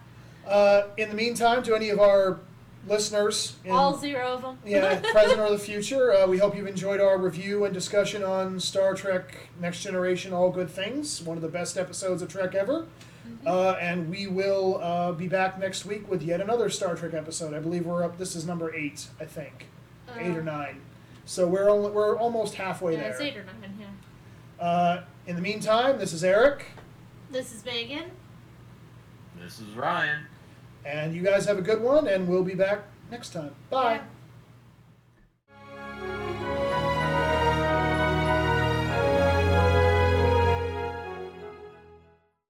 Uh, 0.46 0.88
in 0.96 1.08
the 1.08 1.14
meantime, 1.14 1.62
to 1.64 1.74
any 1.74 1.88
of 1.90 1.98
our 2.00 2.38
listeners, 2.86 3.56
in, 3.64 3.72
All 3.72 3.96
zero 3.96 4.34
of 4.34 4.42
them. 4.42 4.58
yeah, 4.64 5.00
present 5.12 5.40
or 5.40 5.50
the 5.50 5.58
future, 5.58 6.12
uh, 6.12 6.26
we 6.26 6.38
hope 6.38 6.54
you've 6.56 6.68
enjoyed 6.68 7.00
our 7.00 7.18
review 7.18 7.64
and 7.64 7.74
discussion 7.74 8.22
on 8.22 8.60
Star 8.60 8.94
Trek 8.94 9.48
Next 9.60 9.82
Generation 9.82 10.32
All 10.32 10.50
Good 10.50 10.70
Things, 10.70 11.20
one 11.22 11.36
of 11.36 11.42
the 11.42 11.48
best 11.48 11.76
episodes 11.76 12.22
of 12.22 12.28
Trek 12.28 12.54
ever. 12.54 12.86
Uh, 13.46 13.72
and 13.80 14.10
we 14.10 14.26
will 14.26 14.80
uh, 14.82 15.12
be 15.12 15.28
back 15.28 15.58
next 15.58 15.84
week 15.86 16.08
with 16.10 16.22
yet 16.22 16.40
another 16.40 16.68
Star 16.68 16.94
Trek 16.96 17.14
episode. 17.14 17.54
I 17.54 17.60
believe 17.60 17.86
we're 17.86 18.02
up. 18.02 18.18
This 18.18 18.34
is 18.34 18.46
number 18.46 18.74
eight, 18.74 19.06
I 19.20 19.24
think, 19.24 19.66
eight 20.18 20.36
or 20.36 20.42
nine. 20.42 20.80
So 21.24 21.46
we're 21.46 21.68
only, 21.68 21.90
we're 21.90 22.16
almost 22.16 22.54
halfway 22.54 22.94
Yeah, 22.94 23.00
there. 23.02 23.10
it's 23.12 23.20
eight 23.20 23.36
or 23.36 23.44
nine. 23.44 23.78
Yeah. 23.80 24.64
Uh, 24.64 25.04
in 25.26 25.36
the 25.36 25.42
meantime, 25.42 25.98
this 25.98 26.12
is 26.12 26.24
Eric. 26.24 26.66
This 27.30 27.52
is 27.54 27.64
Megan. 27.64 28.10
This 29.38 29.60
is 29.60 29.74
Ryan. 29.74 30.24
And 30.84 31.14
you 31.14 31.22
guys 31.22 31.44
have 31.46 31.58
a 31.58 31.62
good 31.62 31.80
one, 31.82 32.06
and 32.06 32.26
we'll 32.28 32.44
be 32.44 32.54
back 32.54 32.80
next 33.10 33.30
time. 33.32 33.54
Bye. 33.70 33.94
Yeah. 33.94 34.02